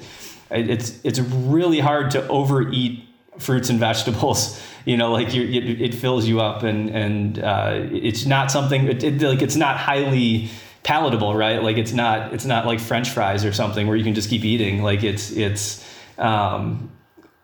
it's 0.51 1.01
it's 1.03 1.19
really 1.19 1.81
hard 1.81 2.12
to 2.12 2.27
overeat 2.29 3.06
fruits 3.39 3.70
and 3.70 3.78
vegetables. 3.89 4.61
You 4.84 4.97
know, 4.97 5.11
like 5.11 5.34
you 5.34 5.43
it, 5.43 5.80
it 5.80 5.95
fills 5.95 6.26
you 6.26 6.41
up, 6.41 6.62
and 6.62 6.91
and 6.91 7.39
uh, 7.39 7.80
it's 7.91 8.26
not 8.26 8.51
something 8.51 8.87
it, 8.87 9.03
it, 9.03 9.20
like 9.22 9.43
it's 9.43 9.57
not 9.57 9.76
highly 9.76 10.49
palatable, 10.84 11.34
right? 11.34 11.62
Like 11.62 11.76
it's 11.76 11.93
not 11.93 12.32
it's 12.32 12.45
not 12.45 12.66
like 12.66 12.78
French 12.80 13.11
fries 13.11 13.45
or 13.45 13.53
something 13.53 13.89
where 13.89 13.97
you 13.97 14.05
can 14.05 14.14
just 14.14 14.30
keep 14.30 14.45
eating. 14.45 14.82
Like 14.82 15.03
it's 15.03 15.32
it's 15.32 15.84
um, 16.18 16.91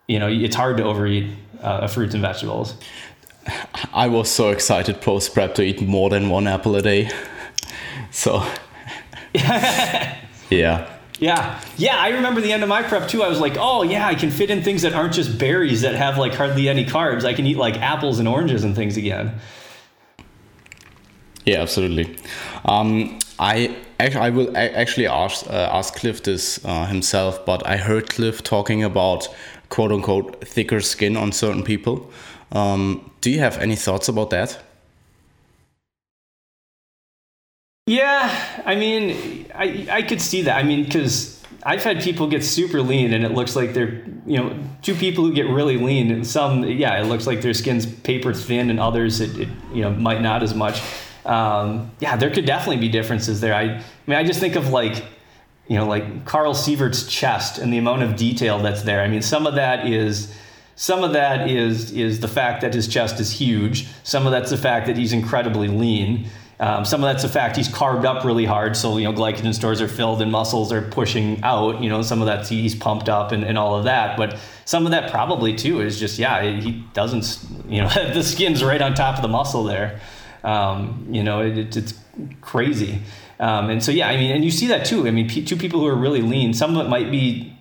you 0.06 0.18
know 0.18 0.28
it's 0.28 0.54
hard 0.54 0.76
to 0.76 0.84
overeat 0.84 1.32
uh, 1.60 1.88
fruits 1.88 2.14
and 2.14 2.22
vegetables. 2.22 2.76
I 3.92 4.06
was 4.06 4.30
so 4.30 4.50
excited 4.50 5.00
post 5.00 5.34
prep 5.34 5.56
to 5.56 5.62
eat 5.62 5.82
more 5.82 6.10
than 6.10 6.28
one 6.28 6.46
apple 6.46 6.76
a 6.76 6.82
day. 6.82 7.10
So, 8.14 8.46
yeah. 9.34 10.98
Yeah, 11.18 11.60
yeah. 11.76 11.96
I 11.98 12.08
remember 12.08 12.40
the 12.40 12.52
end 12.52 12.62
of 12.62 12.68
my 12.68 12.82
prep 12.82 13.08
too. 13.08 13.22
I 13.22 13.28
was 13.28 13.38
like, 13.38 13.56
oh 13.58 13.82
yeah, 13.82 14.06
I 14.06 14.14
can 14.14 14.30
fit 14.30 14.50
in 14.50 14.62
things 14.62 14.82
that 14.82 14.92
aren't 14.92 15.14
just 15.14 15.38
berries 15.38 15.82
that 15.82 15.94
have 15.94 16.18
like 16.18 16.34
hardly 16.34 16.68
any 16.68 16.84
carbs. 16.84 17.24
I 17.24 17.34
can 17.34 17.46
eat 17.46 17.56
like 17.56 17.76
apples 17.80 18.18
and 18.18 18.26
oranges 18.26 18.64
and 18.64 18.74
things 18.74 18.96
again. 18.96 19.38
Yeah, 21.44 21.60
absolutely. 21.62 22.16
Um, 22.64 23.18
I 23.38 23.76
I 24.00 24.30
will 24.30 24.56
actually 24.56 25.06
ask 25.06 25.46
uh, 25.46 25.70
ask 25.72 25.94
Cliff 25.94 26.22
this 26.22 26.64
uh, 26.64 26.86
himself, 26.86 27.44
but 27.44 27.66
I 27.66 27.76
heard 27.76 28.10
Cliff 28.10 28.42
talking 28.42 28.82
about 28.82 29.28
quote 29.68 29.92
unquote 29.92 30.46
thicker 30.46 30.80
skin 30.80 31.16
on 31.16 31.32
certain 31.32 31.62
people. 31.62 32.10
Um, 32.52 33.10
do 33.20 33.30
you 33.30 33.38
have 33.38 33.58
any 33.58 33.76
thoughts 33.76 34.08
about 34.08 34.30
that? 34.30 34.58
Yeah, 37.86 38.62
I 38.64 38.76
mean, 38.76 39.50
I 39.54 39.86
I 39.90 40.02
could 40.02 40.20
see 40.20 40.42
that. 40.42 40.56
I 40.56 40.62
mean, 40.62 40.84
because 40.84 41.42
I've 41.64 41.82
had 41.82 42.00
people 42.00 42.28
get 42.28 42.44
super 42.44 42.80
lean, 42.80 43.12
and 43.12 43.24
it 43.24 43.32
looks 43.32 43.56
like 43.56 43.74
they're 43.74 44.04
you 44.24 44.36
know 44.38 44.56
two 44.82 44.94
people 44.94 45.24
who 45.24 45.32
get 45.32 45.48
really 45.48 45.76
lean, 45.78 46.12
and 46.12 46.24
some 46.24 46.62
yeah, 46.62 47.00
it 47.00 47.06
looks 47.06 47.26
like 47.26 47.42
their 47.42 47.54
skin's 47.54 47.84
paper 47.86 48.32
thin, 48.32 48.70
and 48.70 48.78
others 48.78 49.20
it, 49.20 49.36
it 49.36 49.48
you 49.72 49.82
know 49.82 49.90
might 49.90 50.22
not 50.22 50.44
as 50.44 50.54
much. 50.54 50.80
Um, 51.26 51.90
yeah, 51.98 52.16
there 52.16 52.30
could 52.30 52.46
definitely 52.46 52.78
be 52.78 52.88
differences 52.88 53.40
there. 53.40 53.54
I, 53.54 53.62
I 53.62 53.84
mean, 54.06 54.16
I 54.16 54.22
just 54.22 54.38
think 54.38 54.54
of 54.54 54.68
like 54.68 55.04
you 55.66 55.76
know 55.76 55.86
like 55.88 56.24
Carl 56.24 56.54
Sievert's 56.54 57.08
chest 57.08 57.58
and 57.58 57.72
the 57.72 57.78
amount 57.78 58.04
of 58.04 58.14
detail 58.14 58.60
that's 58.60 58.82
there. 58.82 59.02
I 59.02 59.08
mean, 59.08 59.22
some 59.22 59.44
of 59.44 59.56
that 59.56 59.88
is 59.88 60.32
some 60.76 61.02
of 61.02 61.14
that 61.14 61.50
is 61.50 61.90
is 61.90 62.20
the 62.20 62.28
fact 62.28 62.60
that 62.60 62.74
his 62.74 62.86
chest 62.86 63.18
is 63.18 63.32
huge. 63.32 63.88
Some 64.04 64.24
of 64.24 64.30
that's 64.30 64.50
the 64.50 64.56
fact 64.56 64.86
that 64.86 64.96
he's 64.96 65.12
incredibly 65.12 65.66
lean. 65.66 66.28
Um, 66.62 66.84
some 66.84 67.02
of 67.02 67.10
that's 67.10 67.24
a 67.24 67.28
fact 67.28 67.56
he's 67.56 67.66
carved 67.66 68.06
up 68.06 68.24
really 68.24 68.44
hard, 68.44 68.76
so 68.76 68.96
you 68.96 69.02
know 69.02 69.12
glycogen 69.12 69.52
stores 69.52 69.80
are 69.80 69.88
filled 69.88 70.22
and 70.22 70.30
muscles 70.30 70.72
are 70.72 70.80
pushing 70.80 71.42
out. 71.42 71.82
You 71.82 71.88
know, 71.88 72.02
some 72.02 72.20
of 72.20 72.26
that 72.26 72.46
he's 72.46 72.76
pumped 72.76 73.08
up 73.08 73.32
and, 73.32 73.42
and 73.42 73.58
all 73.58 73.74
of 73.74 73.82
that. 73.84 74.16
But 74.16 74.38
some 74.64 74.84
of 74.84 74.92
that 74.92 75.10
probably 75.10 75.56
too 75.56 75.80
is 75.80 75.98
just 75.98 76.20
yeah, 76.20 76.40
he 76.60 76.84
doesn't. 76.94 77.44
You 77.68 77.82
know, 77.82 77.88
the 78.14 78.22
skin's 78.22 78.62
right 78.62 78.80
on 78.80 78.94
top 78.94 79.16
of 79.16 79.22
the 79.22 79.28
muscle 79.28 79.64
there. 79.64 80.00
Um, 80.44 81.08
you 81.10 81.24
know, 81.24 81.40
it, 81.42 81.76
it's 81.76 81.94
crazy. 82.40 83.02
Um, 83.40 83.68
and 83.68 83.82
so 83.82 83.90
yeah, 83.90 84.08
I 84.08 84.16
mean, 84.16 84.30
and 84.30 84.44
you 84.44 84.52
see 84.52 84.68
that 84.68 84.86
too. 84.86 85.08
I 85.08 85.10
mean, 85.10 85.28
p- 85.28 85.44
two 85.44 85.56
people 85.56 85.80
who 85.80 85.88
are 85.88 85.96
really 85.96 86.22
lean. 86.22 86.54
Some 86.54 86.76
of 86.76 86.86
it 86.86 86.88
might 86.88 87.10
be 87.10 87.58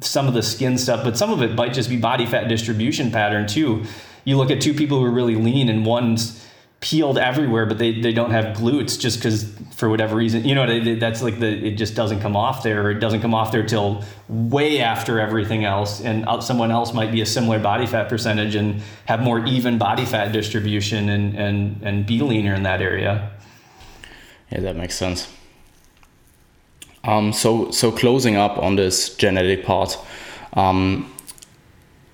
some 0.00 0.26
of 0.26 0.32
the 0.32 0.42
skin 0.42 0.78
stuff, 0.78 1.04
but 1.04 1.18
some 1.18 1.30
of 1.30 1.42
it 1.42 1.54
might 1.54 1.74
just 1.74 1.90
be 1.90 1.98
body 1.98 2.24
fat 2.24 2.48
distribution 2.48 3.10
pattern 3.10 3.46
too. 3.46 3.84
You 4.24 4.38
look 4.38 4.50
at 4.50 4.62
two 4.62 4.72
people 4.72 5.00
who 5.00 5.04
are 5.04 5.10
really 5.10 5.34
lean 5.34 5.68
and 5.68 5.84
one's 5.84 6.47
peeled 6.80 7.18
everywhere, 7.18 7.66
but 7.66 7.78
they, 7.78 8.00
they 8.00 8.12
don't 8.12 8.30
have 8.30 8.56
glutes 8.56 8.98
just 8.98 9.18
because 9.18 9.52
for 9.74 9.88
whatever 9.88 10.14
reason, 10.14 10.44
you 10.44 10.54
know, 10.54 10.96
that's 10.96 11.22
like 11.22 11.40
the, 11.40 11.48
it 11.48 11.72
just 11.72 11.96
doesn't 11.96 12.20
come 12.20 12.36
off 12.36 12.62
there 12.62 12.84
or 12.84 12.90
it 12.92 13.00
doesn't 13.00 13.20
come 13.20 13.34
off 13.34 13.50
there 13.50 13.66
till 13.66 14.04
way 14.28 14.80
after 14.80 15.18
everything 15.18 15.64
else. 15.64 16.00
And 16.00 16.24
someone 16.42 16.70
else 16.70 16.92
might 16.94 17.10
be 17.10 17.20
a 17.20 17.26
similar 17.26 17.58
body 17.58 17.84
fat 17.84 18.08
percentage 18.08 18.54
and 18.54 18.80
have 19.06 19.20
more 19.20 19.44
even 19.44 19.76
body 19.76 20.04
fat 20.04 20.30
distribution 20.30 21.08
and, 21.08 21.34
and, 21.34 21.82
and 21.82 22.06
be 22.06 22.20
leaner 22.20 22.54
in 22.54 22.62
that 22.62 22.80
area. 22.80 23.32
Yeah, 24.52 24.60
that 24.60 24.76
makes 24.76 24.94
sense. 24.94 25.28
Um, 27.02 27.32
so, 27.32 27.72
so 27.72 27.90
closing 27.90 28.36
up 28.36 28.56
on 28.58 28.76
this 28.76 29.16
genetic 29.16 29.64
part, 29.64 29.98
um, 30.52 31.12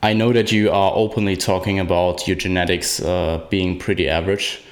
I 0.05 0.12
know 0.12 0.34
that 0.34 0.52
you 0.52 0.70
are 0.70 0.92
openly 0.94 1.34
talking 1.34 1.78
about 1.78 2.28
your 2.28 2.36
genetics 2.36 3.00
uh, 3.00 3.40
being 3.48 3.78
pretty 3.78 4.07
average. 4.07 4.62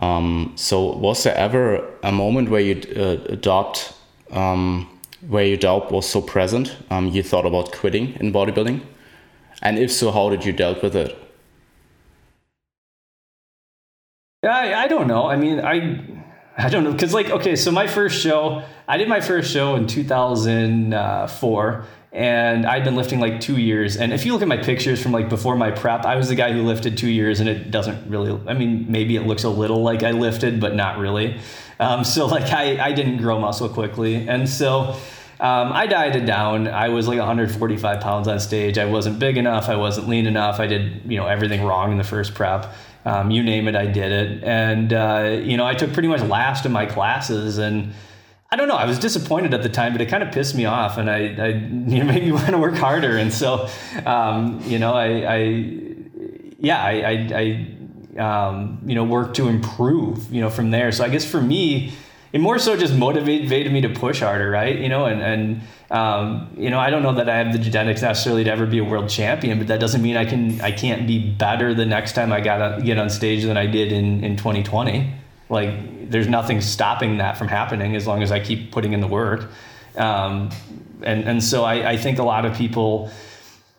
Um, 0.00 0.52
so, 0.56 0.94
was 0.98 1.24
there 1.24 1.34
ever 1.34 1.90
a 2.02 2.12
moment 2.12 2.50
where 2.50 2.60
you 2.60 2.82
uh, 2.94 3.32
adopt, 3.32 3.94
um, 4.30 4.86
where 5.26 5.46
your 5.46 5.56
doubt 5.56 5.90
was 5.90 6.06
so 6.06 6.20
present, 6.20 6.76
um, 6.90 7.08
you 7.08 7.22
thought 7.22 7.46
about 7.46 7.72
quitting 7.72 8.12
in 8.20 8.30
bodybuilding? 8.30 8.82
And 9.62 9.78
if 9.78 9.90
so, 9.90 10.10
how 10.10 10.28
did 10.28 10.44
you 10.44 10.52
dealt 10.52 10.82
with 10.82 10.94
it? 10.94 11.16
Yeah, 14.42 14.54
I, 14.54 14.82
I 14.82 14.86
don't 14.86 15.06
know. 15.06 15.28
I 15.28 15.36
mean, 15.36 15.60
I 15.60 15.98
I 16.58 16.68
don't 16.68 16.84
know 16.84 16.92
because 16.92 17.14
like 17.14 17.30
okay, 17.30 17.56
so 17.56 17.70
my 17.70 17.86
first 17.86 18.20
show, 18.20 18.62
I 18.86 18.98
did 18.98 19.08
my 19.08 19.22
first 19.22 19.50
show 19.50 19.76
in 19.76 19.86
2004, 19.86 21.86
and 22.14 22.64
I'd 22.64 22.84
been 22.84 22.94
lifting 22.94 23.18
like 23.18 23.40
two 23.40 23.58
years. 23.58 23.96
And 23.96 24.12
if 24.12 24.24
you 24.24 24.32
look 24.32 24.40
at 24.40 24.46
my 24.46 24.56
pictures 24.56 25.02
from 25.02 25.10
like 25.10 25.28
before 25.28 25.56
my 25.56 25.72
prep, 25.72 26.06
I 26.06 26.14
was 26.14 26.28
the 26.28 26.36
guy 26.36 26.52
who 26.52 26.62
lifted 26.62 26.96
two 26.96 27.10
years, 27.10 27.40
and 27.40 27.48
it 27.48 27.72
doesn't 27.72 28.08
really. 28.08 28.40
I 28.46 28.54
mean, 28.54 28.86
maybe 28.88 29.16
it 29.16 29.26
looks 29.26 29.42
a 29.42 29.48
little 29.50 29.82
like 29.82 30.04
I 30.04 30.12
lifted, 30.12 30.60
but 30.60 30.76
not 30.76 30.98
really. 30.98 31.40
Um, 31.80 32.04
so 32.04 32.26
like 32.26 32.52
I 32.52 32.82
I 32.82 32.92
didn't 32.92 33.18
grow 33.18 33.38
muscle 33.38 33.68
quickly, 33.68 34.28
and 34.28 34.48
so. 34.48 34.96
Um, 35.40 35.72
I 35.72 35.88
dieted 35.88 36.26
down. 36.26 36.68
I 36.68 36.90
was 36.90 37.08
like 37.08 37.18
145 37.18 38.00
pounds 38.00 38.28
on 38.28 38.38
stage. 38.38 38.78
I 38.78 38.84
wasn't 38.84 39.18
big 39.18 39.36
enough. 39.36 39.68
I 39.68 39.74
wasn't 39.74 40.08
lean 40.08 40.26
enough. 40.26 40.60
I 40.60 40.68
did, 40.68 41.02
you 41.06 41.18
know, 41.18 41.26
everything 41.26 41.64
wrong 41.64 41.90
in 41.90 41.98
the 41.98 42.04
first 42.04 42.34
prep. 42.34 42.72
Um, 43.04 43.32
you 43.32 43.42
name 43.42 43.66
it, 43.66 43.74
I 43.74 43.86
did 43.86 44.12
it. 44.12 44.44
And, 44.44 44.92
uh, 44.92 45.40
you 45.42 45.56
know, 45.56 45.66
I 45.66 45.74
took 45.74 45.92
pretty 45.92 46.08
much 46.08 46.22
last 46.22 46.64
in 46.64 46.72
my 46.72 46.86
classes. 46.86 47.58
And 47.58 47.92
I 48.54 48.56
don't 48.56 48.68
know, 48.68 48.76
I 48.76 48.84
was 48.84 49.00
disappointed 49.00 49.52
at 49.52 49.64
the 49.64 49.68
time, 49.68 49.90
but 49.90 50.00
it 50.00 50.06
kind 50.06 50.22
of 50.22 50.32
pissed 50.32 50.54
me 50.54 50.64
off. 50.64 50.96
And 50.96 51.10
I, 51.10 51.34
I 51.34 51.48
you 51.48 51.98
know, 51.98 52.04
made 52.12 52.22
me 52.22 52.30
want 52.30 52.50
to 52.50 52.58
work 52.58 52.76
harder. 52.76 53.16
And 53.16 53.32
so, 53.32 53.68
um, 54.06 54.62
you 54.64 54.78
know, 54.78 54.94
I, 54.94 55.06
I 55.06 55.38
yeah, 56.60 56.80
I, 56.80 56.92
I, 56.92 57.66
I 58.16 58.46
um, 58.46 58.78
you 58.86 58.94
know, 58.94 59.02
worked 59.02 59.34
to 59.38 59.48
improve, 59.48 60.32
you 60.32 60.40
know, 60.40 60.50
from 60.50 60.70
there. 60.70 60.92
So 60.92 61.02
I 61.02 61.08
guess 61.08 61.28
for 61.28 61.40
me, 61.40 61.94
it 62.32 62.40
more 62.40 62.60
so 62.60 62.76
just 62.76 62.94
motivated 62.94 63.72
me 63.72 63.80
to 63.80 63.88
push 63.88 64.20
harder, 64.20 64.48
right? 64.50 64.78
You 64.78 64.88
know, 64.88 65.06
and 65.06 65.20
and 65.20 65.60
um, 65.90 66.54
you 66.56 66.70
know, 66.70 66.78
I 66.78 66.90
don't 66.90 67.02
know 67.02 67.14
that 67.14 67.28
I 67.28 67.38
have 67.38 67.52
the 67.52 67.58
genetics 67.58 68.02
necessarily 68.02 68.44
to 68.44 68.52
ever 68.52 68.66
be 68.66 68.78
a 68.78 68.84
world 68.84 69.08
champion, 69.08 69.58
but 69.58 69.66
that 69.66 69.80
doesn't 69.80 70.00
mean 70.00 70.16
I 70.16 70.26
can 70.26 70.60
I 70.60 70.70
can't 70.70 71.08
be 71.08 71.18
better 71.18 71.74
the 71.74 71.86
next 71.86 72.12
time 72.12 72.32
I 72.32 72.40
got 72.40 72.84
get 72.84 72.98
on 72.98 73.10
stage 73.10 73.42
than 73.42 73.56
I 73.56 73.66
did 73.66 73.90
in 73.90 74.22
in 74.22 74.36
2020. 74.36 75.12
Like, 75.48 76.10
there's 76.10 76.28
nothing 76.28 76.60
stopping 76.60 77.18
that 77.18 77.36
from 77.36 77.48
happening 77.48 77.96
as 77.96 78.06
long 78.06 78.22
as 78.22 78.32
I 78.32 78.40
keep 78.40 78.72
putting 78.72 78.92
in 78.92 79.00
the 79.00 79.06
work. 79.06 79.50
Um, 79.96 80.50
and 81.02 81.24
and 81.24 81.44
so 81.44 81.64
I, 81.64 81.90
I 81.90 81.96
think 81.96 82.18
a 82.18 82.22
lot 82.22 82.44
of 82.46 82.56
people 82.56 83.10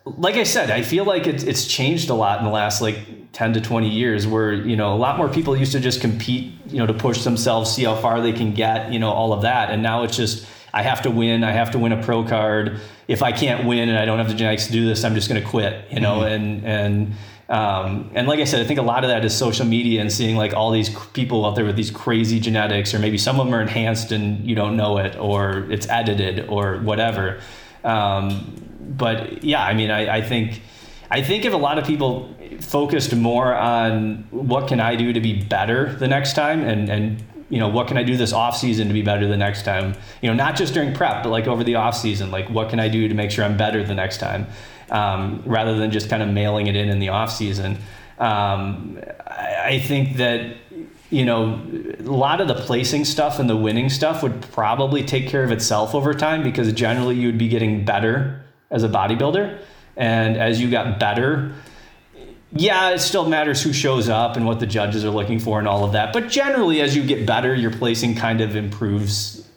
like 0.06 0.36
I 0.36 0.44
said, 0.44 0.70
I 0.70 0.84
feel 0.84 1.04
like 1.04 1.26
it's 1.28 1.44
it's 1.44 1.68
changed 1.68 2.10
a 2.10 2.14
lot 2.14 2.40
in 2.40 2.46
the 2.46 2.52
last 2.52 2.82
like 2.82 3.32
10 3.34 3.54
to 3.54 3.62
20 3.62 3.90
years 3.90 4.28
where, 4.28 4.54
you 4.54 4.76
know, 4.76 4.94
a 4.94 4.96
lot 4.96 5.18
more 5.18 5.28
people 5.28 5.58
used 5.58 5.74
to 5.74 5.80
just 5.80 6.00
compete, 6.00 6.54
you 6.68 6.78
know, 6.78 6.86
to 6.86 6.94
push 6.94 7.24
themselves, 7.24 7.72
see 7.74 7.84
how 7.84 7.96
far 7.96 8.22
they 8.22 8.32
can 8.32 8.54
get, 8.54 8.94
you 8.94 9.00
know, 9.00 9.10
all 9.10 9.34
of 9.34 9.42
that. 9.42 9.72
And 9.72 9.84
now 9.84 10.04
it's 10.04 10.16
just 10.16 10.48
I 10.74 10.84
have 10.84 11.02
to 11.02 11.12
win, 11.12 11.44
I 11.44 11.52
have 11.52 11.72
to 11.72 11.80
win 11.80 11.92
a 11.92 12.02
pro 12.02 12.24
card. 12.24 12.80
If 13.08 13.24
I 13.24 13.32
can't 13.32 13.66
win 13.66 13.90
and 13.90 13.98
I 13.98 14.06
don't 14.06 14.20
have 14.20 14.30
the 14.30 14.36
genetics 14.36 14.68
to 14.68 14.72
do 14.72 14.86
this, 14.86 15.04
I'm 15.04 15.16
just 15.16 15.28
going 15.28 15.42
to 15.42 15.48
quit, 15.48 15.86
you 15.92 16.00
know, 16.00 16.20
mm-hmm. 16.20 16.34
and 16.34 16.66
and 16.66 17.14
um, 17.48 18.10
and 18.16 18.28
like 18.28 18.40
I 18.40 18.44
said, 18.46 18.62
I 18.62 18.64
think 18.66 18.80
a 18.80 18.84
lot 18.84 19.04
of 19.04 19.10
that 19.10 19.24
is 19.24 19.38
social 19.38 19.66
media 19.66 20.02
and 20.02 20.12
seeing 20.12 20.36
like 20.36 20.54
all 20.54 20.72
these 20.72 20.90
people 21.14 21.46
out 21.46 21.56
there 21.56 21.66
with 21.66 21.76
these 21.76 21.92
crazy 21.92 22.40
genetics, 22.40 22.94
or 22.94 23.00
maybe 23.00 23.18
some 23.18 23.40
of 23.40 23.46
them 23.46 23.54
are 23.54 23.62
enhanced 23.62 24.12
and 24.12 24.46
you 24.48 24.56
don't 24.56 24.76
know 24.76 24.98
it, 24.98 25.16
or 25.18 25.70
it's 25.72 25.88
edited, 25.90 26.48
or 26.50 26.78
whatever. 26.78 27.40
Um, 27.84 28.62
but 28.98 29.44
yeah, 29.44 29.64
I 29.64 29.74
mean, 29.74 29.92
I, 29.92 30.18
I 30.18 30.22
think 30.22 30.62
I 31.12 31.22
think 31.22 31.46
if 31.46 31.54
a 31.54 31.58
lot 31.58 31.78
of 31.78 31.86
people 31.86 32.36
focused 32.62 33.16
more 33.16 33.54
on 33.54 34.28
what 34.32 34.68
can 34.68 34.80
I 34.80 34.96
do 34.96 35.14
to 35.14 35.22
be 35.22 35.44
better 35.44 35.94
the 35.94 36.08
next 36.08 36.34
time, 36.34 36.62
and 36.62 36.90
and 36.90 37.24
you 37.50 37.60
know 37.60 37.68
what 37.68 37.88
can 37.88 37.98
I 37.98 38.04
do 38.04 38.18
this 38.18 38.34
off 38.34 38.58
season 38.58 38.88
to 38.88 38.94
be 38.94 39.04
better 39.04 39.28
the 39.28 39.38
next 39.38 39.64
time, 39.64 39.94
you 40.22 40.30
know, 40.30 40.36
not 40.36 40.56
just 40.56 40.74
during 40.74 40.96
prep, 40.96 41.22
but 41.22 41.30
like 41.30 41.46
over 41.46 41.64
the 41.64 41.76
off 41.76 41.96
season, 41.96 42.32
like 42.32 42.50
what 42.50 42.70
can 42.70 42.80
I 42.80 42.90
do 42.90 43.08
to 43.08 43.14
make 43.14 43.30
sure 43.30 43.46
I'm 43.46 43.56
better 43.56 43.84
the 43.84 43.94
next 43.94 44.18
time, 44.18 44.48
um, 44.90 45.42
rather 45.46 45.78
than 45.78 45.92
just 45.92 46.10
kind 46.10 46.24
of 46.24 46.30
mailing 46.30 46.68
it 46.68 46.76
in 46.76 46.90
in 46.90 47.00
the 47.00 47.10
off 47.10 47.32
season. 47.32 47.78
Um, 48.20 49.00
I, 49.28 49.64
I 49.66 49.80
think 49.80 50.18
that 50.18 50.56
you 51.10 51.24
know, 51.24 51.62
a 52.00 52.04
lot 52.04 52.42
of 52.42 52.48
the 52.48 52.56
placing 52.56 53.06
stuff 53.06 53.40
and 53.40 53.50
the 53.50 53.56
winning 53.56 53.90
stuff 53.90 54.24
would 54.24 54.42
probably 54.52 55.04
take 55.04 55.28
care 55.28 55.44
of 55.44 55.52
itself 55.52 55.94
over 55.94 56.14
time 56.14 56.44
because 56.44 56.72
generally 56.74 57.16
you 57.16 57.28
would 57.28 57.38
be 57.38 57.48
getting 57.48 57.86
better 57.86 58.44
as 58.72 58.84
a 58.84 58.90
bodybuilder. 58.90 59.60
And 59.96 60.36
as 60.36 60.60
you 60.60 60.70
got 60.70 61.00
better, 61.00 61.54
yeah, 62.52 62.90
it 62.92 63.00
still 63.00 63.30
matters 63.30 63.62
who 63.62 63.72
shows 63.72 64.10
up 64.10 64.36
and 64.36 64.46
what 64.46 64.60
the 64.60 64.66
judges 64.66 65.06
are 65.06 65.10
looking 65.10 65.40
for 65.40 65.60
and 65.60 65.68
all 65.68 65.84
of 65.84 65.92
that. 65.94 66.12
But 66.12 66.30
generally, 66.30 66.82
as 66.82 66.96
you 66.96 67.06
get 67.06 67.26
better, 67.26 67.54
your 67.54 67.72
placing 67.72 68.16
kind 68.16 68.42
of 68.42 68.56
improves 68.56 69.48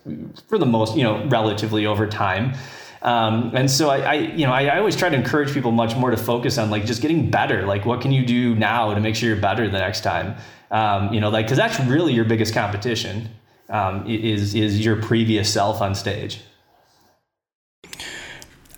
for 0.49 0.59
the 0.59 0.67
most, 0.67 0.97
you 0.97 1.03
know, 1.03 1.25
relatively 1.27 1.87
over 1.87 2.07
time. 2.07 2.55
Um, 3.03 3.53
and 3.55 3.71
so 3.71 3.91
I, 3.91 3.99
I, 3.99 4.15
you 4.15 4.45
know, 4.47 4.53
I, 4.53 4.65
I, 4.65 4.79
always 4.79 4.97
try 4.97 5.09
to 5.09 5.15
encourage 5.15 5.55
people 5.55 5.71
much 5.71 5.95
more 5.95 6.11
to 6.11 6.17
focus 6.17 6.59
on 6.59 6.69
like 6.69 6.85
just 6.85 7.01
getting 7.01 7.31
better. 7.31 7.65
Like, 7.65 7.87
what 7.87 8.01
can 8.01 8.11
you 8.11 8.27
do 8.27 8.57
now 8.57 8.93
to 8.93 9.01
make 9.01 9.15
sure 9.15 9.29
you're 9.29 9.39
better 9.39 9.69
the 9.69 9.79
next 9.79 10.01
time? 10.03 10.37
Um, 10.71 11.13
you 11.13 11.21
know, 11.21 11.31
like 11.31 11.47
because 11.47 11.59
that's 11.59 11.79
really 11.81 12.13
your 12.13 12.25
biggest 12.25 12.53
competition 12.53 13.29
um, 13.69 14.07
is 14.07 14.55
is 14.55 14.85
your 14.85 14.97
previous 14.97 15.53
self 15.53 15.81
on 15.81 15.95
stage. 15.95 16.41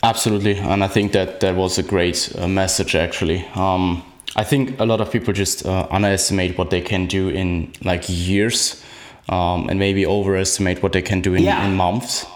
Absolutely, 0.02 0.56
and 0.56 0.82
I 0.82 0.88
think 0.88 1.12
that 1.12 1.40
that 1.40 1.56
was 1.56 1.78
a 1.78 1.82
great 1.82 2.32
uh, 2.38 2.48
message. 2.48 2.94
Actually, 2.94 3.44
um, 3.54 4.02
I 4.36 4.44
think 4.44 4.80
a 4.80 4.84
lot 4.84 5.00
of 5.00 5.10
people 5.10 5.32
just 5.34 5.66
uh, 5.66 5.86
underestimate 5.90 6.56
what 6.56 6.70
they 6.70 6.80
can 6.80 7.06
do 7.06 7.28
in 7.28 7.72
like 7.84 8.04
years, 8.08 8.82
um, 9.28 9.68
and 9.68 9.78
maybe 9.78 10.06
overestimate 10.06 10.82
what 10.82 10.92
they 10.92 11.02
can 11.02 11.20
do 11.20 11.34
in, 11.34 11.42
yeah. 11.42 11.66
in 11.66 11.74
months. 11.74 12.26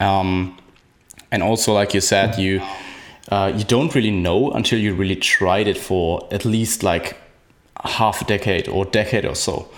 Um, 0.00 0.56
and 1.30 1.42
also, 1.42 1.74
like 1.74 1.94
you 1.94 2.00
said, 2.00 2.38
you 2.38 2.62
uh, 3.30 3.52
you 3.54 3.64
don't 3.64 3.94
really 3.94 4.10
know 4.10 4.50
until 4.52 4.78
you 4.78 4.94
really 4.94 5.16
tried 5.16 5.68
it 5.68 5.78
for 5.78 6.26
at 6.30 6.44
least 6.44 6.82
like 6.82 7.16
half 7.84 8.22
a 8.22 8.24
decade 8.24 8.68
or 8.68 8.84
decade 8.84 9.24
or 9.24 9.34
so. 9.34 9.68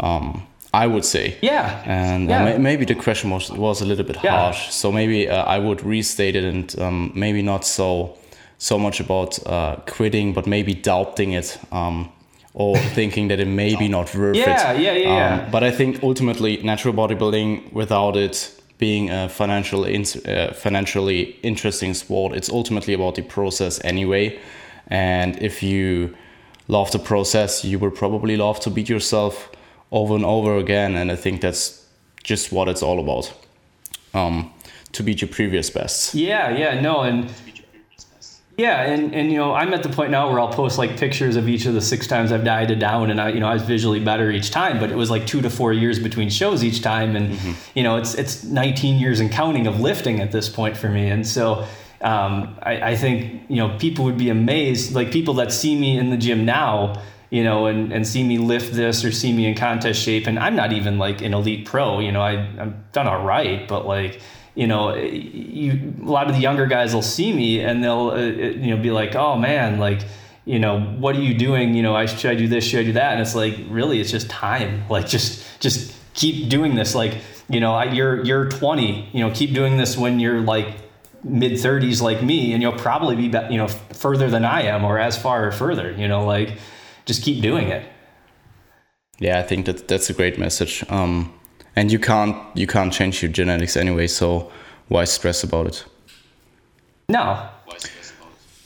Um, 0.00 0.46
I 0.72 0.88
would 0.88 1.04
say. 1.04 1.36
Yeah. 1.40 1.82
And 1.86 2.28
uh, 2.28 2.34
yeah. 2.34 2.54
Uh, 2.54 2.58
maybe 2.58 2.84
the 2.84 2.96
question 2.96 3.30
was 3.30 3.50
was 3.50 3.80
a 3.80 3.86
little 3.86 4.04
bit 4.04 4.16
yeah. 4.24 4.36
harsh. 4.36 4.70
So 4.70 4.90
maybe 4.90 5.28
uh, 5.28 5.44
I 5.44 5.58
would 5.58 5.84
restate 5.84 6.34
it 6.34 6.44
and 6.44 6.80
um, 6.80 7.12
maybe 7.14 7.42
not 7.42 7.64
so 7.64 8.18
so 8.58 8.78
much 8.78 9.00
about 9.00 9.38
uh, 9.46 9.76
quitting, 9.86 10.34
but 10.34 10.46
maybe 10.46 10.74
doubting 10.74 11.32
it. 11.32 11.58
Um, 11.70 12.10
or 12.54 12.76
thinking 12.94 13.28
that 13.28 13.40
it 13.40 13.48
may 13.48 13.74
be 13.74 13.88
not 13.88 14.14
worth 14.14 14.36
yeah, 14.36 14.72
it. 14.72 14.80
Yeah, 14.80 14.92
yeah, 14.92 15.08
yeah. 15.08 15.44
Um, 15.44 15.50
but 15.50 15.64
I 15.64 15.72
think 15.72 16.02
ultimately, 16.02 16.62
natural 16.62 16.94
bodybuilding, 16.94 17.72
without 17.72 18.16
it 18.16 18.50
being 18.78 19.10
a 19.10 19.28
financial 19.28 19.84
in, 19.84 20.04
uh, 20.26 20.52
financially 20.52 21.36
interesting 21.42 21.94
sport, 21.94 22.34
it's 22.34 22.50
ultimately 22.50 22.94
about 22.94 23.14
the 23.14 23.22
process 23.22 23.80
anyway. 23.84 24.38
And 24.88 25.40
if 25.42 25.62
you 25.62 26.14
love 26.68 26.90
the 26.90 26.98
process, 26.98 27.64
you 27.64 27.78
will 27.78 27.90
probably 27.90 28.36
love 28.36 28.60
to 28.60 28.70
beat 28.70 28.88
yourself 28.88 29.50
over 29.90 30.14
and 30.14 30.24
over 30.24 30.56
again. 30.56 30.96
And 30.96 31.10
I 31.10 31.16
think 31.16 31.40
that's 31.40 31.86
just 32.22 32.52
what 32.52 32.68
it's 32.68 32.82
all 32.82 32.98
about 32.98 33.32
um, 34.12 34.52
to 34.92 35.02
beat 35.02 35.20
your 35.20 35.28
previous 35.28 35.70
bests. 35.70 36.14
Yeah, 36.14 36.56
yeah, 36.56 36.80
no, 36.80 37.00
and 37.00 37.30
yeah, 38.56 38.82
and, 38.82 39.14
and 39.14 39.32
you 39.32 39.38
know, 39.38 39.52
I'm 39.52 39.74
at 39.74 39.82
the 39.82 39.88
point 39.88 40.10
now 40.10 40.30
where 40.30 40.38
I'll 40.38 40.52
post 40.52 40.78
like 40.78 40.96
pictures 40.96 41.34
of 41.34 41.48
each 41.48 41.66
of 41.66 41.74
the 41.74 41.80
six 41.80 42.06
times 42.06 42.30
I've 42.30 42.44
dieted 42.44 42.78
down, 42.78 43.10
and 43.10 43.20
I, 43.20 43.30
you 43.30 43.40
know, 43.40 43.48
I 43.48 43.54
was 43.54 43.62
visually 43.62 43.98
better 43.98 44.30
each 44.30 44.50
time, 44.50 44.78
but 44.78 44.90
it 44.90 44.96
was 44.96 45.10
like 45.10 45.26
two 45.26 45.40
to 45.42 45.50
four 45.50 45.72
years 45.72 45.98
between 45.98 46.30
shows 46.30 46.62
each 46.62 46.80
time, 46.80 47.16
and 47.16 47.30
mm-hmm. 47.32 47.52
you 47.74 47.82
know, 47.82 47.96
it's 47.96 48.14
it's 48.14 48.44
19 48.44 49.00
years 49.00 49.18
and 49.18 49.30
counting 49.30 49.66
of 49.66 49.80
lifting 49.80 50.20
at 50.20 50.30
this 50.30 50.48
point 50.48 50.76
for 50.76 50.88
me, 50.88 51.08
and 51.08 51.26
so 51.26 51.66
um, 52.00 52.56
I, 52.62 52.90
I 52.90 52.96
think 52.96 53.42
you 53.48 53.56
know 53.56 53.76
people 53.78 54.04
would 54.04 54.18
be 54.18 54.30
amazed, 54.30 54.94
like 54.94 55.10
people 55.10 55.34
that 55.34 55.52
see 55.52 55.74
me 55.74 55.98
in 55.98 56.10
the 56.10 56.16
gym 56.16 56.44
now 56.44 57.02
you 57.30 57.42
know, 57.42 57.66
and, 57.66 57.92
and 57.92 58.06
see 58.06 58.22
me 58.22 58.38
lift 58.38 58.72
this 58.74 59.04
or 59.04 59.10
see 59.10 59.32
me 59.32 59.44
in 59.44 59.56
contest 59.56 60.00
shape. 60.00 60.28
And 60.28 60.38
I'm 60.38 60.54
not 60.54 60.72
even 60.72 60.98
like 60.98 61.20
an 61.20 61.34
elite 61.34 61.66
pro, 61.66 61.98
you 61.98 62.12
know, 62.12 62.20
I, 62.20 62.48
I've 62.60 62.92
done 62.92 63.08
all 63.08 63.24
right, 63.24 63.66
but 63.66 63.86
like, 63.86 64.20
you 64.54 64.66
know, 64.66 64.94
you, 64.94 65.94
a 66.02 66.08
lot 66.10 66.28
of 66.28 66.34
the 66.34 66.40
younger 66.40 66.66
guys 66.66 66.94
will 66.94 67.02
see 67.02 67.32
me 67.32 67.60
and 67.60 67.82
they'll, 67.82 68.10
uh, 68.10 68.18
you 68.18 68.74
know, 68.74 68.82
be 68.82 68.90
like, 68.90 69.14
oh 69.14 69.36
man, 69.36 69.78
like, 69.78 70.02
you 70.44 70.58
know, 70.58 70.80
what 70.80 71.16
are 71.16 71.20
you 71.20 71.34
doing? 71.34 71.74
You 71.74 71.82
know, 71.82 71.96
I 71.96 72.06
should 72.06 72.30
I 72.30 72.34
do 72.34 72.46
this? 72.46 72.64
Should 72.64 72.80
I 72.80 72.84
do 72.84 72.92
that? 72.92 73.12
And 73.12 73.20
it's 73.20 73.34
like, 73.34 73.58
really, 73.68 74.00
it's 74.00 74.10
just 74.10 74.30
time. 74.30 74.84
Like, 74.90 75.08
just, 75.08 75.60
just 75.60 75.92
keep 76.14 76.48
doing 76.48 76.74
this. 76.76 76.94
Like, 76.94 77.16
you 77.48 77.60
know, 77.60 77.74
I, 77.74 77.84
you're, 77.84 78.24
you're 78.24 78.48
20, 78.48 79.10
you 79.12 79.20
know, 79.20 79.34
keep 79.34 79.52
doing 79.54 79.76
this 79.76 79.96
when 79.96 80.20
you're 80.20 80.40
like 80.40 80.76
mid 81.24 81.52
30s 81.52 82.00
like 82.00 82.22
me, 82.22 82.52
and 82.52 82.62
you'll 82.62 82.72
probably 82.72 83.16
be, 83.16 83.36
you 83.50 83.58
know, 83.58 83.68
further 83.68 84.30
than 84.30 84.44
I 84.44 84.62
am 84.62 84.84
or 84.84 84.98
as 84.98 85.20
far 85.20 85.48
or 85.48 85.52
further, 85.52 85.90
you 85.92 86.06
know, 86.06 86.24
like, 86.24 86.58
just 87.06 87.22
keep 87.22 87.42
doing 87.42 87.68
it. 87.68 87.88
Yeah, 89.18 89.38
I 89.38 89.42
think 89.42 89.66
that 89.66 89.88
that's 89.88 90.10
a 90.10 90.12
great 90.12 90.38
message. 90.38 90.84
Um, 90.88 91.32
and 91.76 91.90
you 91.92 91.98
can't 91.98 92.36
you 92.56 92.66
can't 92.66 92.92
change 92.92 93.22
your 93.22 93.32
genetics 93.32 93.76
anyway, 93.76 94.06
so 94.06 94.50
why 94.88 95.04
stress 95.04 95.42
about 95.42 95.66
it? 95.66 95.84
No. 97.08 97.48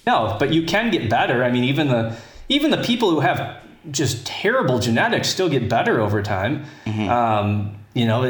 No, 0.07 0.37
but 0.39 0.55
you 0.55 0.65
can 0.65 0.91
get 0.91 1.11
better. 1.11 1.45
I 1.45 1.51
mean, 1.51 1.65
even 1.65 1.89
the 1.89 2.17
even 2.49 2.71
the 2.71 2.83
people 2.83 3.11
who 3.11 3.21
have 3.21 3.63
just 3.91 4.27
terrible 4.27 4.79
genetics 4.79 5.29
still 5.29 5.49
get 5.49 5.69
better 5.69 6.01
over 6.01 6.23
time. 6.23 6.65
Mm-hmm. 6.87 7.09
Um, 7.09 7.77
you 7.95 8.07
know, 8.07 8.25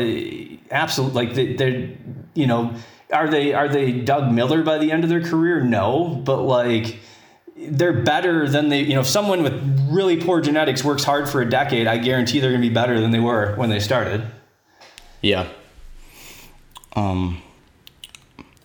absolutely. 0.71 1.27
Like 1.27 1.35
they, 1.35 1.55
they're, 1.55 1.89
you 2.35 2.47
know, 2.47 2.75
are 3.13 3.29
they 3.29 3.55
are 3.55 3.69
they 3.69 3.93
Doug 3.93 4.33
Miller 4.33 4.63
by 4.63 4.79
the 4.79 4.91
end 4.91 5.05
of 5.05 5.11
their 5.11 5.23
career? 5.23 5.63
No, 5.63 6.21
but 6.25 6.43
like 6.43 6.99
they're 7.57 8.03
better 8.03 8.49
than 8.49 8.69
they, 8.69 8.81
you 8.81 8.95
know, 8.95 9.01
if 9.01 9.07
someone 9.07 9.43
with 9.43 9.89
really 9.91 10.21
poor 10.21 10.41
genetics 10.41 10.85
works 10.85 11.05
hard 11.05 11.29
for 11.29 11.41
a 11.41 11.49
decade, 11.49 11.87
I 11.87 11.99
guarantee 11.99 12.41
they're 12.41 12.51
going 12.51 12.63
to 12.63 12.69
be 12.69 12.75
better 12.75 13.01
than 13.01 13.11
they 13.11 13.21
were 13.21 13.55
when 13.57 13.71
they 13.71 13.81
started. 13.81 14.27
Yeah. 15.23 15.49
Um, 16.95 17.43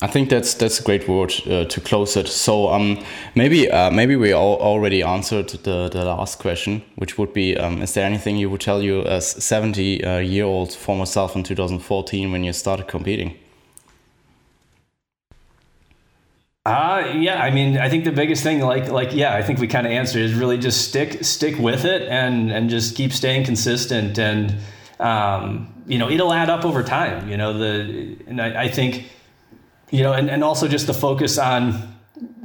I 0.02 0.08
think 0.08 0.30
that's 0.30 0.54
that's 0.54 0.82
a 0.82 0.84
great 0.84 1.08
word 1.08 1.34
uh, 1.48 1.64
to 1.64 1.82
close 1.82 2.18
it. 2.18 2.28
So 2.28 2.68
um, 2.68 3.04
maybe 3.36 3.72
uh, 3.72 3.90
maybe 3.90 4.18
we 4.18 4.34
all 4.34 4.58
already 4.58 5.02
answered 5.02 5.50
the, 5.64 5.90
the 5.90 6.04
last 6.04 6.40
question, 6.40 6.82
which 6.98 7.18
would 7.18 7.32
be: 7.34 7.56
um, 7.58 7.82
Is 7.82 7.94
there 7.94 8.06
anything 8.06 8.36
you 8.38 8.50
would 8.50 8.60
tell 8.60 8.82
you 8.82 9.04
as 9.04 9.26
seventy 9.26 10.04
uh, 10.04 10.18
year 10.18 10.44
old 10.44 10.74
former 10.74 11.06
self 11.06 11.36
in 11.36 11.44
2014 11.44 12.32
when 12.32 12.44
you 12.44 12.52
started 12.52 12.88
competing? 12.88 13.38
Uh, 16.66 17.14
yeah, 17.16 17.42
I 17.42 17.52
mean, 17.52 17.78
I 17.78 17.90
think 17.90 18.06
the 18.06 18.12
biggest 18.12 18.42
thing, 18.42 18.62
like, 18.62 18.90
like, 18.90 19.14
yeah, 19.14 19.36
I 19.36 19.42
think 19.42 19.60
we 19.60 19.68
kind 19.68 19.86
of 19.86 19.92
answered 19.92 20.22
is 20.22 20.34
really 20.34 20.58
just 20.58 20.88
stick, 20.88 21.22
stick 21.26 21.60
with 21.60 21.84
it 21.84 22.04
and, 22.04 22.54
and 22.54 22.70
just 22.70 22.96
keep 22.96 23.12
staying 23.12 23.44
consistent. 23.44 24.18
And, 24.18 24.56
um, 25.00 25.74
you 25.88 25.98
know, 25.98 26.10
it'll 26.10 26.34
add 26.34 26.50
up 26.50 26.66
over 26.66 26.84
time, 26.84 27.30
you 27.30 27.38
know, 27.38 27.58
the, 27.58 28.18
and 28.28 28.42
I, 28.42 28.64
I 28.64 28.68
think, 28.70 29.10
you 29.92 30.04
know, 30.04 30.14
and, 30.14 30.30
and 30.30 30.44
also 30.44 30.68
just 30.68 30.88
the 30.88 30.94
focus 30.94 31.38
on, 31.38 31.96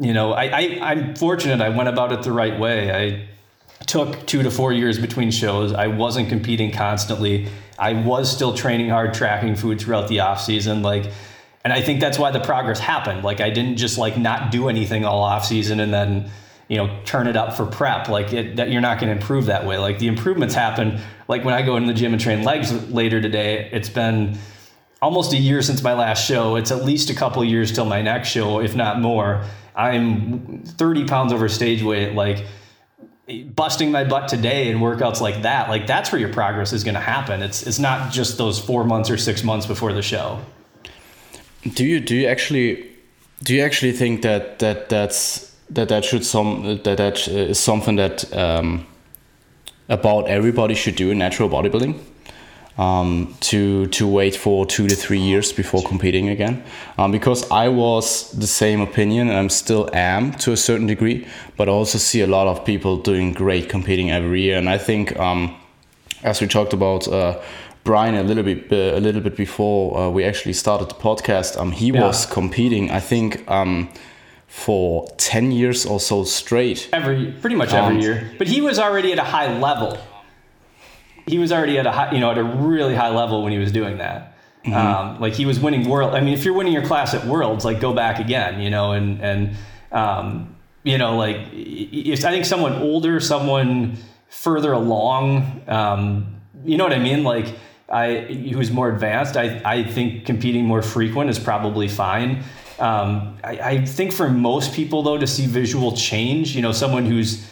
you 0.01 0.13
know, 0.13 0.33
I, 0.33 0.45
I, 0.45 0.79
I'm 0.83 1.15
fortunate 1.15 1.61
I 1.61 1.69
went 1.69 1.89
about 1.89 2.13
it 2.13 2.23
the 2.23 2.33
right 2.33 2.59
way. 2.59 2.93
I 2.93 3.85
took 3.87 4.27
two 4.27 4.43
to 4.43 4.51
four 4.51 4.73
years 4.73 4.99
between 4.99 5.31
shows. 5.31 5.73
I 5.73 5.87
wasn't 5.87 6.29
competing 6.29 6.73
constantly. 6.73 7.49
I 7.79 7.93
was 7.93 8.31
still 8.31 8.55
training 8.55 8.91
hard, 8.91 9.15
tracking 9.15 9.55
food 9.55 9.81
throughout 9.81 10.09
the 10.09 10.21
off 10.21 10.43
season. 10.43 10.83
Like, 10.83 11.11
and 11.65 11.73
I 11.73 11.81
think 11.81 12.01
that's 12.01 12.19
why 12.19 12.31
the 12.31 12.41
progress 12.41 12.81
happened. 12.81 13.25
Like 13.25 13.41
I 13.41 13.51
didn't 13.51 13.77
just 13.77 13.99
like 13.99 14.17
not 14.17 14.51
do 14.51 14.69
anything 14.69 15.05
all 15.05 15.23
off 15.23 15.45
season 15.45 15.81
and 15.81 15.93
then 15.93 16.31
you 16.69 16.77
know 16.77 17.01
turn 17.05 17.27
it 17.27 17.37
up 17.37 17.57
for 17.57 17.67
prep. 17.67 18.09
Like 18.09 18.33
it, 18.33 18.57
that 18.57 18.71
you're 18.71 18.81
not 18.81 19.01
going 19.01 19.13
to 19.13 19.21
improve 19.21 19.47
that 19.47 19.67
way. 19.67 19.79
Like 19.79 19.99
the 19.99 20.07
improvements 20.07 20.55
happen. 20.55 21.01
Like 21.27 21.45
when 21.45 21.55
I 21.55 21.63
go 21.63 21.77
into 21.77 21.93
the 21.93 21.99
gym 21.99 22.13
and 22.13 22.21
train 22.21 22.45
legs 22.45 22.73
later 22.91 23.21
today, 23.21 23.69
it's 23.73 23.89
been 23.89 24.39
almost 25.01 25.33
a 25.33 25.37
year 25.37 25.63
since 25.63 25.83
my 25.83 25.95
last 25.95 26.27
show. 26.27 26.57
It's 26.57 26.71
at 26.71 26.85
least 26.85 27.11
a 27.11 27.15
couple 27.15 27.45
years 27.45 27.73
till 27.73 27.85
my 27.85 28.03
next 28.03 28.29
show, 28.29 28.61
if 28.61 28.75
not 28.75 29.01
more. 29.01 29.45
I'm 29.75 30.63
30 30.65 31.07
pounds 31.07 31.33
over 31.33 31.49
stage 31.49 31.83
weight. 31.83 32.15
Like 32.15 32.45
busting 33.55 33.91
my 33.91 34.05
butt 34.05 34.29
today 34.29 34.71
in 34.71 34.79
workouts 34.79 35.21
like 35.21 35.43
that. 35.43 35.69
Like 35.69 35.87
that's 35.87 36.11
where 36.11 36.21
your 36.21 36.33
progress 36.33 36.73
is 36.73 36.85
going 36.85 36.95
to 36.95 37.01
happen. 37.01 37.43
It's 37.43 37.67
it's 37.67 37.79
not 37.79 38.13
just 38.13 38.39
those 38.39 38.59
four 38.59 38.85
months 38.85 39.11
or 39.11 39.17
six 39.17 39.45
months 39.45 39.67
before 39.67 39.93
the 39.93 40.03
show. 40.03 40.41
Do 41.75 41.85
you 41.85 42.01
do 42.01 42.17
you 42.17 42.27
actually 42.27 42.91
do 43.43 43.55
you 43.55 43.63
actually 43.63 43.93
think 43.93 44.23
that 44.23 44.59
that 44.61 44.89
that's 44.89 45.48
that 45.71 45.89
that 45.89 46.05
should 46.05 46.25
some 46.25 46.81
that 46.83 46.97
that 46.97 47.29
is 47.29 47.59
something 47.59 47.97
that 47.97 48.35
um, 48.35 48.87
about 49.89 50.29
everybody 50.29 50.75
should 50.75 50.97
do 50.97 51.11
in 51.11 51.19
natural 51.19 51.49
bodybuilding? 51.49 51.99
Um, 52.77 53.35
to 53.41 53.89
to 53.89 54.07
wait 54.07 54.37
for 54.37 54.65
two 54.65 54.87
to 54.87 54.95
three 54.95 55.19
years 55.19 55.53
before 55.53 55.83
competing 55.83 56.29
again, 56.29 56.63
um, 56.97 57.11
because 57.11 57.51
I 57.51 57.69
was 57.69 58.31
the 58.31 58.47
same 58.47 58.81
opinion 58.81 59.29
and 59.29 59.37
I'm 59.37 59.49
still 59.49 59.91
am 59.93 60.33
to 60.35 60.53
a 60.53 60.57
certain 60.57 60.87
degree, 60.87 61.27
but 61.57 61.69
I 61.69 61.73
also 61.73 61.99
see 61.99 62.21
a 62.21 62.29
lot 62.29 62.47
of 62.47 62.65
people 62.65 62.97
doing 62.97 63.33
great 63.33 63.69
competing 63.69 64.13
every 64.13 64.43
year, 64.43 64.59
and 64.59 64.69
I 64.69 64.79
think 64.79 65.19
um, 65.19 65.57
as 66.23 66.41
we 66.41 66.47
talked 66.47 66.73
about. 66.73 67.09
Uh, 67.09 67.41
Brian 67.85 68.17
a 68.17 68.23
little 68.23 68.43
bit 68.43 68.71
uh, 68.71 68.99
a 68.99 69.01
little 69.01 69.23
bit 69.23 69.35
before 69.35 69.97
uh, 69.97 70.11
we 70.11 70.23
actually 70.23 70.53
started 70.53 70.91
the 70.91 70.95
podcast. 70.95 71.57
Um, 71.57 71.73
he 71.73 71.87
yeah. 71.87 72.03
was 72.03 72.27
competing, 72.27 72.91
I 72.91 73.01
think, 73.01 73.51
um, 73.51 73.89
for 74.49 75.07
ten 75.19 75.53
years 75.53 75.87
or 75.87 76.01
so 76.01 76.25
straight. 76.25 76.89
Every 76.93 77.33
pretty 77.33 77.55
much 77.55 77.73
every 77.73 77.97
um, 77.97 78.01
year, 78.01 78.31
but 78.39 78.49
he 78.49 78.61
was 78.61 78.79
already 78.79 79.13
at 79.13 79.19
a 79.19 79.25
high 79.25 79.57
level. 79.59 79.99
He 81.27 81.39
was 81.39 81.53
already 81.53 81.79
at 81.79 81.87
a 81.87 81.93
high, 81.93 82.13
you 82.13 82.21
know, 82.21 82.31
at 82.31 82.39
a 82.39 82.43
really 82.43 82.95
high 82.95 83.11
level 83.11 83.43
when 83.43 83.53
he 83.53 83.59
was 83.59 83.71
doing 83.71 83.99
that. 83.99 84.35
Mm-hmm. 84.65 84.75
Um, 84.75 85.21
like 85.21 85.35
he 85.35 85.47
was 85.47 85.61
winning 85.61 85.89
world. 85.89 86.15
I 86.15 86.21
mean, 86.21 86.35
if 86.35 86.45
you're 86.45 86.55
winning 86.55 86.73
your 86.73 86.85
class 86.85 87.15
at 87.15 87.27
worlds, 87.27 87.65
like 87.65 87.79
go 87.81 87.93
back 87.93 88.19
again, 88.19 88.61
you 88.61 88.71
know, 88.71 88.93
and 88.93 89.21
and 89.21 89.57
um, 89.93 90.57
you 90.83 90.97
know, 90.97 91.17
like 91.17 91.37
if 91.53 92.25
I 92.25 92.31
think 92.31 92.47
someone 92.47 92.73
older, 92.75 93.21
someone 93.21 93.99
further 94.29 94.73
along, 94.73 95.63
um, 95.69 96.41
you 96.65 96.79
know 96.79 96.85
what 96.85 96.93
I 96.95 96.99
mean, 96.99 97.23
like 97.23 97.55
I 97.89 98.21
who's 98.53 98.71
more 98.71 98.89
advanced, 98.89 99.37
I, 99.37 99.61
I 99.65 99.85
think 99.85 100.25
competing 100.25 100.65
more 100.65 100.83
frequent 100.83 101.29
is 101.31 101.39
probably 101.39 101.89
fine. 101.89 102.43
Um, 102.79 103.39
I, 103.43 103.59
I 103.59 103.85
think 103.85 104.13
for 104.13 104.29
most 104.29 104.73
people 104.73 105.03
though 105.03 105.19
to 105.19 105.27
see 105.27 105.47
visual 105.47 105.93
change, 105.93 106.55
you 106.55 106.63
know, 106.63 106.73
someone 106.73 107.05
who's 107.07 107.47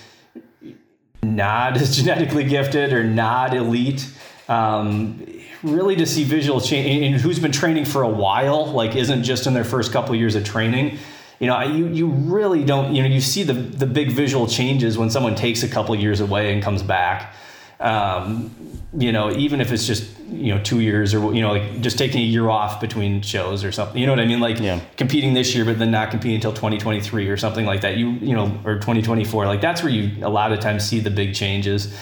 not 1.23 1.77
as 1.77 1.97
genetically 1.99 2.45
gifted 2.45 2.93
or 2.93 3.05
not 3.05 3.55
elite, 3.55 4.09
um, 4.49 5.27
really 5.63 5.97
to 5.97 6.07
see 6.07 6.25
visual 6.25 6.61
change 6.61 7.05
and 7.05 7.21
who's 7.21 7.39
been 7.39 7.53
training 7.53 7.85
for 7.85 8.03
a 8.03 8.09
while, 8.09 8.67
like 8.67 8.95
isn't 8.95 9.25
just 9.25 9.47
in 9.47 9.55
their 9.55 9.65
first 9.65 9.93
couple 9.93 10.15
of 10.15 10.21
years 10.21 10.35
of 10.35 10.45
training. 10.45 10.99
You 11.41 11.49
know, 11.49 11.61
you, 11.63 11.89
you 11.89 12.07
really 12.07 12.65
don't, 12.65 12.95
you 12.95 13.03
know, 13.03 13.09
you 13.09 13.21
see 13.21 13.43
the, 13.43 13.53
the 13.53 13.87
big 13.87 14.13
visual 14.13 14.47
changes 14.47 14.97
when 14.97 15.11
someone 15.11 15.35
takes 15.35 15.63
a 15.63 15.69
couple 15.69 15.95
of 15.95 16.01
years 16.01 16.21
away 16.21 16.53
and 16.53 16.63
comes 16.63 16.83
back. 16.83 17.35
Um, 17.79 18.55
you 18.97 19.13
know, 19.13 19.31
even 19.33 19.61
if 19.61 19.71
it's 19.71 19.87
just 19.87 20.16
you 20.29 20.55
know 20.55 20.63
two 20.63 20.81
years 20.81 21.15
or 21.15 21.33
you 21.35 21.41
know 21.41 21.53
like 21.53 21.81
just 21.81 21.99
taking 21.99 22.21
a 22.21 22.25
year 22.25 22.49
off 22.49 22.81
between 22.81 23.23
shows 23.23 23.65
or 23.65 23.73
something. 23.73 24.01
You 24.01 24.07
know 24.07 24.13
what 24.13 24.21
I 24.21 24.27
mean? 24.27 24.41
Like 24.41 24.59
yeah. 24.59 24.81
competing 24.97 25.35
this 25.35 25.55
year, 25.55 25.65
but 25.65 25.79
then 25.79 25.91
not 25.91 26.11
competing 26.11 26.37
until 26.37 26.53
2023 26.53 27.29
or 27.29 27.37
something 27.37 27.65
like 27.65 27.83
that. 27.83 27.97
You 27.97 28.11
you 28.11 28.35
know 28.35 28.59
or 28.65 28.75
2024. 28.75 29.47
Like 29.47 29.61
that's 29.61 29.83
where 29.83 29.93
you 29.93 30.25
a 30.25 30.31
lot 30.31 30.53
of 30.53 30.61
times 30.61 30.85
see 30.85 31.01
the 31.01 31.11
big 31.11 31.35
changes 31.35 31.97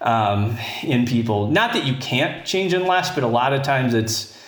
um, 0.00 0.56
in 0.82 1.06
people. 1.06 1.50
Not 1.50 1.72
that 1.72 1.84
you 1.84 1.94
can't 1.96 2.46
change 2.46 2.74
in 2.74 2.86
less, 2.86 3.14
but 3.14 3.24
a 3.24 3.28
lot 3.28 3.52
of 3.52 3.62
times 3.62 3.94
it's 3.94 4.38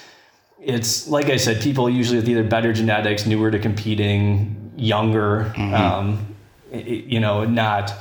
it's 0.61 1.09
like 1.09 1.27
I 1.27 1.37
said, 1.37 1.63
people 1.63 1.91
usually 1.91 2.19
with 2.19 2.29
either 2.29 2.45
better 2.45 2.73
genetics, 2.73 3.27
newer 3.27 3.51
to 3.51 3.59
competing, 3.59 4.73
younger. 4.77 5.53
Mm-hmm. 5.57 5.75
Um, 5.75 6.37
you 6.73 7.21
know, 7.21 7.45
not 7.45 7.93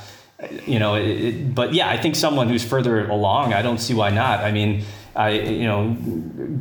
you 0.66 0.78
know, 0.78 0.96
it, 0.96 1.54
but 1.54 1.72
yeah, 1.72 1.88
I 1.88 1.96
think 1.96 2.14
someone 2.14 2.48
who's 2.48 2.64
further 2.64 3.08
along, 3.08 3.54
I 3.54 3.62
don't 3.62 3.78
see 3.78 3.94
why 3.94 4.10
not. 4.10 4.40
I 4.40 4.52
mean, 4.52 4.84
I, 5.16 5.30
you 5.30 5.64
know, 5.64 5.96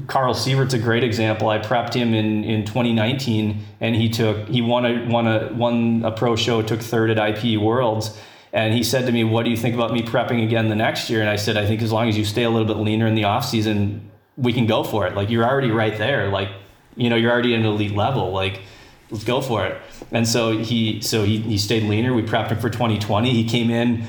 Carl 0.08 0.34
Sievert's 0.34 0.74
a 0.74 0.80
great 0.80 1.04
example. 1.04 1.50
I 1.50 1.60
prepped 1.60 1.94
him 1.94 2.14
in, 2.14 2.44
in 2.44 2.66
2019 2.66 3.64
and 3.82 3.96
he 3.96 4.10
took, 4.10 4.48
he 4.48 4.62
won 4.62 4.86
a, 4.86 5.06
won 5.08 5.28
a, 5.28 5.54
won 5.54 6.04
a 6.06 6.12
pro 6.12 6.36
show, 6.36 6.62
took 6.62 6.82
third 6.82 7.10
at 7.10 7.18
IP 7.44 7.60
Worlds. 7.60 8.18
And 8.54 8.74
he 8.74 8.84
said 8.84 9.06
to 9.08 9.12
me, 9.12 9.26
what 9.26 9.44
do 9.44 9.52
you 9.52 9.58
think 9.58 9.76
about 9.76 9.92
me 9.92 10.02
prepping 10.02 10.42
again 10.42 10.70
the 10.70 10.76
next 10.76 11.10
year? 11.10 11.20
And 11.20 11.30
I 11.30 11.36
said, 11.36 11.58
I 11.58 11.68
think 11.68 11.82
as 11.82 11.92
long 11.92 12.08
as 12.08 12.18
you 12.18 12.24
stay 12.24 12.44
a 12.44 12.50
little 12.50 12.68
bit 12.68 12.78
leaner 12.78 13.06
in 13.06 13.14
the 13.14 13.26
off 13.26 13.44
season, 13.44 14.10
we 14.38 14.54
can 14.54 14.66
go 14.66 14.84
for 14.84 15.06
it. 15.06 15.16
Like 15.16 15.30
you're 15.30 15.44
already 15.44 15.72
right 15.72 15.98
there. 15.98 16.30
Like, 16.30 16.50
you 16.96 17.10
know, 17.10 17.18
you're 17.18 17.32
already 17.32 17.54
at 17.54 17.60
an 17.60 17.66
elite 17.66 17.94
level. 17.94 18.32
Like, 18.32 18.62
let's 19.12 19.26
go 19.26 19.42
for 19.42 19.66
it. 19.66 19.78
And 20.12 20.26
so 20.26 20.58
he 20.58 21.02
so 21.02 21.26
he, 21.26 21.40
he 21.40 21.58
stayed 21.58 21.84
leaner. 21.84 22.14
We 22.14 22.24
prepped 22.24 22.50
him 22.50 22.60
for 22.60 22.70
2020. 22.70 23.32
He 23.32 23.44
came 23.44 23.70
in 23.70 24.06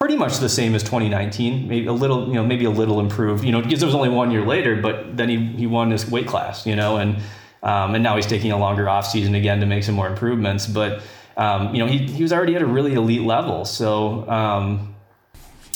pretty 0.00 0.16
much 0.16 0.38
the 0.38 0.48
same 0.48 0.74
as 0.74 0.82
2019, 0.82 1.68
maybe 1.68 1.86
a 1.86 1.92
little, 1.92 2.26
you 2.26 2.32
know, 2.32 2.42
maybe 2.42 2.64
a 2.64 2.70
little 2.70 3.00
improved, 3.00 3.44
you 3.44 3.52
know, 3.52 3.60
because 3.60 3.82
it 3.82 3.84
was 3.84 3.94
only 3.94 4.08
one 4.08 4.30
year 4.30 4.42
later, 4.46 4.80
but 4.80 5.14
then 5.14 5.28
he, 5.28 5.36
he 5.58 5.66
won 5.66 5.90
his 5.90 6.10
weight 6.10 6.26
class, 6.26 6.66
you 6.66 6.74
know, 6.74 6.96
and, 6.96 7.16
um, 7.62 7.94
and 7.94 8.02
now 8.02 8.16
he's 8.16 8.24
taking 8.24 8.50
a 8.50 8.56
longer 8.56 8.88
off 8.88 9.06
season 9.06 9.34
again 9.34 9.60
to 9.60 9.66
make 9.66 9.84
some 9.84 9.94
more 9.94 10.08
improvements. 10.08 10.66
But, 10.66 11.02
um, 11.36 11.74
you 11.74 11.80
know, 11.80 11.86
he, 11.86 11.98
he 11.98 12.22
was 12.22 12.32
already 12.32 12.56
at 12.56 12.62
a 12.62 12.66
really 12.66 12.94
elite 12.94 13.20
level. 13.20 13.66
So, 13.66 14.26
um, 14.30 14.94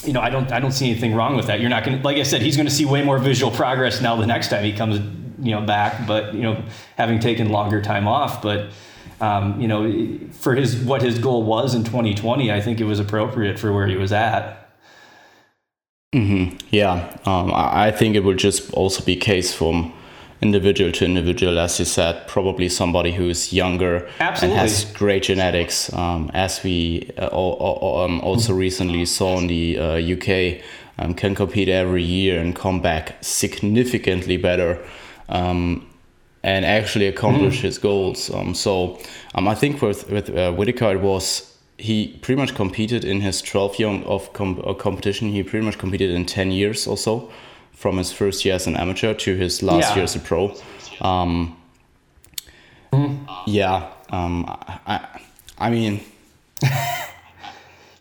you 0.05 0.15
know, 0.15 0.23
I 0.23 0.31
don't, 0.31 0.51
I 0.53 0.59
don't 0.59 0.73
see 0.73 0.91
anything 0.91 1.15
wrong 1.15 1.37
with 1.37 1.49
that. 1.49 1.61
You're 1.61 1.69
not 1.69 1.85
going 1.85 1.99
to, 1.99 2.03
like 2.03 2.17
I 2.17 2.23
said, 2.23 2.41
he's 2.41 2.57
going 2.57 2.67
to 2.67 2.75
see 2.75 2.87
way 2.87 3.05
more 3.05 3.19
visual 3.19 3.53
progress 3.53 4.01
now 4.01 4.17
the 4.17 4.27
next 4.27 4.49
time 4.49 4.65
he 4.65 4.73
comes 4.73 5.01
you 5.45 5.51
know 5.51 5.61
back, 5.61 6.07
but 6.07 6.35
you 6.35 6.43
know 6.43 6.65
having 6.97 7.21
taken 7.21 7.51
longer 7.51 7.83
time 7.83 8.09
off. 8.09 8.43
But 8.43 8.71
um, 9.21 9.61
you 9.61 9.69
know 9.69 10.19
for 10.33 10.55
his 10.55 10.77
what 10.77 11.03
his 11.03 11.19
goal 11.19 11.43
was 11.43 11.75
in 11.75 11.85
2020, 11.85 12.53
I 12.53 12.61
think 12.61 12.81
it 12.81 12.85
was 12.85 13.01
appropriate 13.01 13.59
for 13.59 13.73
where 13.73 13.87
he 13.87 13.97
was 13.97 14.13
at. 14.13 14.61
Mm-hmm. 16.15 16.57
Yeah, 16.71 17.17
um, 17.27 17.53
I 17.53 17.91
think 17.91 18.15
it 18.15 18.21
will 18.21 18.37
just 18.37 18.73
also 18.73 19.05
be 19.05 19.17
case 19.17 19.53
from 19.53 19.93
individual 20.41 20.93
to 20.93 21.05
individual, 21.05 21.59
as 21.59 21.79
you 21.79 21.85
said, 21.85 22.29
probably 22.29 22.69
somebody 22.69 23.13
who 23.13 23.29
is 23.29 23.53
younger 23.53 24.09
Absolutely. 24.21 24.59
and 24.59 24.61
has 24.61 24.85
great 24.93 25.23
genetics, 25.25 25.93
um, 25.93 26.31
as 26.35 26.63
we 26.63 27.11
uh, 27.19 27.27
um, 27.27 28.21
also 28.21 28.53
recently 28.53 29.05
saw 29.07 29.39
in 29.39 29.47
the 29.47 29.79
uh, 29.79 30.15
UK, 30.15 30.63
um, 30.99 31.15
can 31.15 31.35
compete 31.35 31.69
every 31.69 32.03
year 32.03 32.41
and 32.41 32.55
come 32.55 32.81
back 32.81 33.17
significantly 33.23 34.37
better 34.37 34.79
um, 35.29 35.89
and 36.45 36.67
actually 36.67 37.09
accomplish 37.09 37.59
mm. 37.59 37.63
his 37.63 37.79
goals. 37.79 38.31
Um, 38.31 38.55
so 38.55 38.99
um, 39.35 39.49
I 39.49 39.55
think 39.55 39.81
with 39.81 40.09
with 40.11 40.29
uh, 40.29 40.53
Whitaker 40.53 40.93
it 40.93 41.01
was 41.01 41.51
he 41.79 42.19
pretty 42.23 42.41
much 42.41 42.55
competed 42.55 43.05
in 43.05 43.21
his 43.23 43.43
12 43.43 43.79
year 43.79 43.89
of 43.89 44.33
com- 44.35 44.63
uh, 44.65 44.75
competition. 44.75 45.31
He 45.31 45.43
pretty 45.43 45.65
much 45.65 45.79
competed 45.79 46.11
in 46.11 46.25
10 46.27 46.53
years 46.53 46.87
or 46.87 46.97
so, 46.97 47.33
from 47.73 47.97
his 47.97 48.13
first 48.13 48.45
year 48.45 48.55
as 48.55 48.67
an 48.67 48.77
amateur 48.77 49.15
to 49.15 49.35
his 49.35 49.63
last 49.63 49.89
yeah. 49.89 49.95
year 49.97 50.05
as 50.05 50.15
a 50.15 50.21
pro. 50.21 50.55
Um, 51.01 51.57
mm. 52.93 53.27
Yeah, 53.47 53.91
um, 54.11 54.45
I, 54.87 55.21
I 55.59 55.71
mean. 55.71 56.01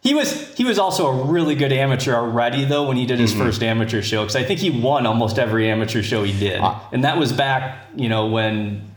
He 0.03 0.13
was 0.13 0.53
he 0.55 0.65
was 0.65 0.77
also 0.77 1.07
a 1.07 1.25
really 1.25 1.55
good 1.55 1.71
amateur 1.71 2.13
already 2.13 2.65
though 2.65 2.87
when 2.87 2.97
he 2.97 3.05
did 3.05 3.19
his 3.19 3.31
mm-hmm. 3.31 3.43
first 3.43 3.63
amateur 3.63 4.01
show 4.01 4.23
because 4.23 4.35
I 4.35 4.43
think 4.43 4.59
he 4.59 4.69
won 4.69 5.05
almost 5.05 5.39
every 5.39 5.69
amateur 5.69 6.03
show 6.03 6.23
he 6.23 6.37
did, 6.37 6.59
uh, 6.59 6.77
and 6.91 7.05
that 7.05 7.17
was 7.17 7.31
back 7.31 7.87
you 7.95 8.09
know 8.09 8.27
when 8.27 8.91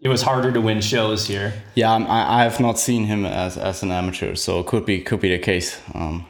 it 0.00 0.08
was 0.08 0.20
harder 0.22 0.52
to 0.52 0.60
win 0.60 0.82
shows 0.82 1.26
here. 1.26 1.54
Yeah, 1.74 1.92
I, 1.92 2.40
I 2.40 2.44
have 2.44 2.60
not 2.60 2.78
seen 2.78 3.06
him 3.06 3.24
as, 3.24 3.56
as 3.56 3.82
an 3.82 3.90
amateur, 3.90 4.34
so 4.34 4.60
it 4.60 4.66
could 4.66 4.84
be 4.84 5.00
could 5.00 5.20
be 5.20 5.30
the 5.30 5.38
case. 5.38 5.80
Um, 5.94 6.26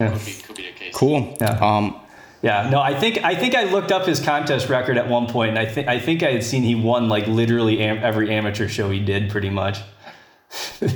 Yeah. 0.00 0.12
could, 0.12 0.24
be, 0.24 0.32
could 0.32 0.56
be 0.56 0.62
the 0.62 0.72
case. 0.72 0.94
Cool. 0.94 1.36
Yeah. 1.40 1.58
Um, 1.60 2.00
Yeah, 2.42 2.68
no, 2.70 2.80
I 2.80 2.94
think 2.94 3.24
I 3.24 3.34
think 3.34 3.54
I 3.54 3.64
looked 3.64 3.90
up 3.90 4.06
his 4.06 4.20
contest 4.20 4.68
record 4.68 4.98
at 4.98 5.08
one 5.08 5.26
point, 5.26 5.50
and 5.50 5.58
I 5.58 5.66
think 5.66 5.88
I 5.88 5.98
think 5.98 6.22
I 6.22 6.30
had 6.30 6.44
seen 6.44 6.62
he 6.62 6.76
won 6.76 7.08
like 7.08 7.26
literally 7.26 7.80
am- 7.80 8.04
every 8.04 8.30
amateur 8.30 8.68
show 8.68 8.90
he 8.90 9.00
did, 9.00 9.30
pretty 9.30 9.50
much. 9.50 9.80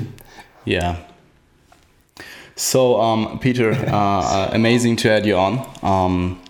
Yeah. 0.64 0.98
So, 2.58 3.00
um, 3.00 3.38
Peter, 3.38 3.70
uh, 3.70 3.86
uh, 3.86 4.50
amazing 4.52 4.96
to 4.96 5.10
add 5.12 5.24
you 5.24 5.36
on. 5.36 5.64
Um, 5.80 6.42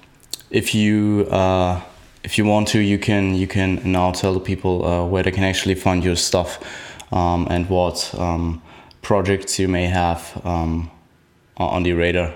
if 0.48 0.74
you 0.74 1.26
uh, 1.30 1.82
if 2.24 2.38
you 2.38 2.46
want 2.46 2.68
to, 2.68 2.78
you 2.78 2.98
can 2.98 3.34
you 3.34 3.46
can 3.46 3.92
now 3.92 4.12
tell 4.12 4.32
the 4.32 4.40
people 4.40 4.86
uh, 4.86 5.06
where 5.06 5.22
they 5.22 5.30
can 5.30 5.44
actually 5.44 5.74
find 5.74 6.02
your 6.02 6.16
stuff 6.16 6.64
um, 7.12 7.46
and 7.50 7.68
what 7.68 8.14
um, 8.18 8.62
projects 9.02 9.58
you 9.58 9.68
may 9.68 9.84
have 9.84 10.40
um, 10.46 10.90
on 11.58 11.82
the 11.82 11.92
radar. 11.92 12.34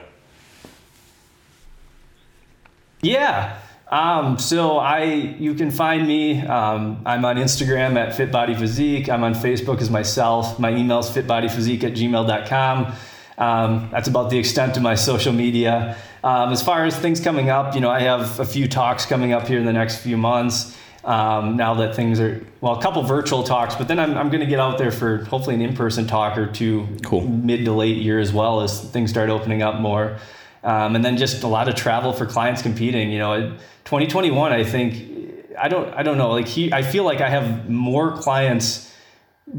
Yeah. 3.00 3.58
Um, 3.90 4.38
so 4.38 4.78
I, 4.78 5.04
you 5.04 5.54
can 5.54 5.70
find 5.70 6.06
me. 6.06 6.40
Um, 6.40 7.02
I'm 7.06 7.24
on 7.24 7.36
Instagram 7.36 7.96
at 7.96 8.14
Fit 8.14 8.30
Body 8.30 8.54
Physique. 8.54 9.08
I'm 9.08 9.24
on 9.24 9.34
Facebook 9.34 9.80
as 9.80 9.88
myself. 9.88 10.58
My 10.58 10.74
email 10.74 11.00
is 11.00 11.08
fitbodyphysique 11.08 11.84
at 11.84 11.92
gmail.com. 11.92 12.94
Um, 13.38 13.88
that's 13.90 14.08
about 14.08 14.30
the 14.30 14.38
extent 14.38 14.76
of 14.76 14.82
my 14.82 14.94
social 14.94 15.32
media. 15.32 15.96
Um, 16.22 16.52
as 16.52 16.62
far 16.62 16.84
as 16.84 16.96
things 16.96 17.20
coming 17.20 17.50
up, 17.50 17.74
you 17.74 17.80
know, 17.80 17.90
I 17.90 18.00
have 18.00 18.38
a 18.38 18.44
few 18.44 18.68
talks 18.68 19.06
coming 19.06 19.32
up 19.32 19.46
here 19.48 19.58
in 19.58 19.66
the 19.66 19.72
next 19.72 19.96
few 19.96 20.16
months. 20.16 20.76
Um, 21.04 21.56
now 21.56 21.74
that 21.74 21.96
things 21.96 22.20
are 22.20 22.44
well, 22.60 22.78
a 22.78 22.82
couple 22.82 23.02
virtual 23.02 23.42
talks, 23.42 23.74
but 23.74 23.88
then 23.88 23.98
I'm, 23.98 24.16
I'm 24.16 24.28
going 24.28 24.40
to 24.40 24.46
get 24.46 24.60
out 24.60 24.78
there 24.78 24.92
for 24.92 25.24
hopefully 25.24 25.56
an 25.56 25.60
in-person 25.60 26.06
talk 26.06 26.38
or 26.38 26.46
two, 26.46 26.86
Cool. 27.02 27.22
mid 27.22 27.64
to 27.64 27.72
late 27.72 27.96
year 27.96 28.20
as 28.20 28.32
well 28.32 28.60
as 28.60 28.80
things 28.92 29.10
start 29.10 29.28
opening 29.28 29.62
up 29.62 29.80
more. 29.80 30.18
Um, 30.62 30.94
and 30.94 31.04
then 31.04 31.16
just 31.16 31.42
a 31.42 31.48
lot 31.48 31.68
of 31.68 31.74
travel 31.74 32.12
for 32.12 32.24
clients 32.24 32.62
competing. 32.62 33.10
You 33.10 33.18
know, 33.18 33.50
2021, 33.84 34.52
I 34.52 34.62
think 34.62 35.12
I 35.60 35.68
don't 35.68 35.92
I 35.92 36.04
don't 36.04 36.18
know. 36.18 36.30
Like 36.30 36.46
he, 36.46 36.72
I 36.72 36.82
feel 36.82 37.02
like 37.02 37.20
I 37.20 37.28
have 37.28 37.68
more 37.68 38.16
clients 38.16 38.91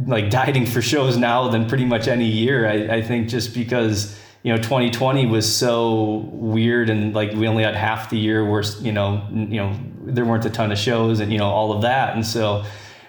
like 0.06 0.30
dieting 0.30 0.66
for 0.66 0.82
shows 0.82 1.18
now 1.18 1.50
than 1.50 1.68
pretty 1.68 1.86
much 1.86 2.08
any 2.08 2.26
year. 2.26 2.68
I, 2.68 2.98
I 2.98 3.02
think 3.02 3.30
just 3.30 3.54
because 3.54 4.20
you 4.44 4.52
know 4.52 4.58
2020 4.58 5.26
was 5.28 5.52
so 5.52 6.30
weird 6.32 6.90
and 6.90 7.14
like 7.14 7.32
we 7.32 7.48
only 7.48 7.64
had 7.64 7.76
half 7.76 8.10
the 8.10 8.18
year 8.18 8.50
where 8.50 8.64
you 8.82 8.92
know 8.92 9.26
you 9.32 9.58
know 9.58 9.80
there 10.06 10.26
weren't 10.26 10.46
a 10.46 10.50
ton 10.50 10.72
of 10.72 10.78
shows 10.78 11.22
and 11.22 11.32
you 11.32 11.38
know 11.38 11.48
all 11.48 11.72
of 11.72 11.84
that 11.84 12.14
and 12.14 12.26
so 12.26 12.66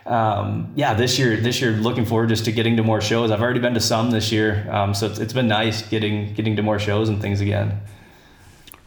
um, 0.07 0.73
yeah 0.77 0.95
this 0.95 1.19
year 1.19 1.37
this 1.37 1.61
year 1.61 1.73
looking 1.73 2.05
forward 2.05 2.29
just 2.29 2.45
to 2.45 2.53
getting 2.53 2.77
to 2.77 2.85
more 2.85 3.01
shows 3.01 3.33
i've 3.33 3.43
already 3.43 3.59
been 3.59 3.75
to 3.75 3.81
some 3.81 4.13
this 4.13 4.31
year 4.31 4.65
um, 4.71 4.95
so 4.95 5.07
it's, 5.07 5.19
it's 5.19 5.33
been 5.33 5.49
nice 5.49 5.83
getting 5.89 6.33
getting 6.35 6.55
to 6.55 6.63
more 6.63 6.79
shows 6.79 7.09
and 7.09 7.21
things 7.21 7.41
again 7.41 7.81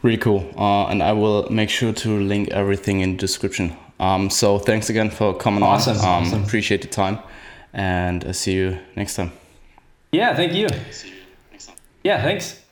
Really 0.02 0.18
cool. 0.18 0.48
Uh, 0.56 0.86
and 0.86 1.02
I 1.02 1.12
will 1.12 1.50
make 1.50 1.70
sure 1.70 1.92
to 1.92 2.20
link 2.20 2.50
everything 2.50 3.00
in 3.00 3.12
the 3.12 3.18
description. 3.18 3.76
Um, 3.98 4.30
so 4.30 4.58
thanks 4.58 4.88
again 4.90 5.10
for 5.10 5.36
coming 5.36 5.62
Awesome, 5.62 5.96
on. 5.98 6.04
Um, 6.04 6.24
awesome. 6.24 6.44
Appreciate 6.44 6.82
the 6.82 6.88
time, 6.88 7.18
and 7.72 8.24
I'll 8.24 8.32
see 8.34 8.54
you 8.54 8.78
next 8.96 9.16
time. 9.16 9.32
yeah 10.12 10.34
thank 10.36 10.52
you 10.54 10.68
See 10.90 11.08
you 11.08 11.14
next 11.52 11.66
time. 11.66 11.76
yeah 12.04 12.22
thanks 12.22 12.62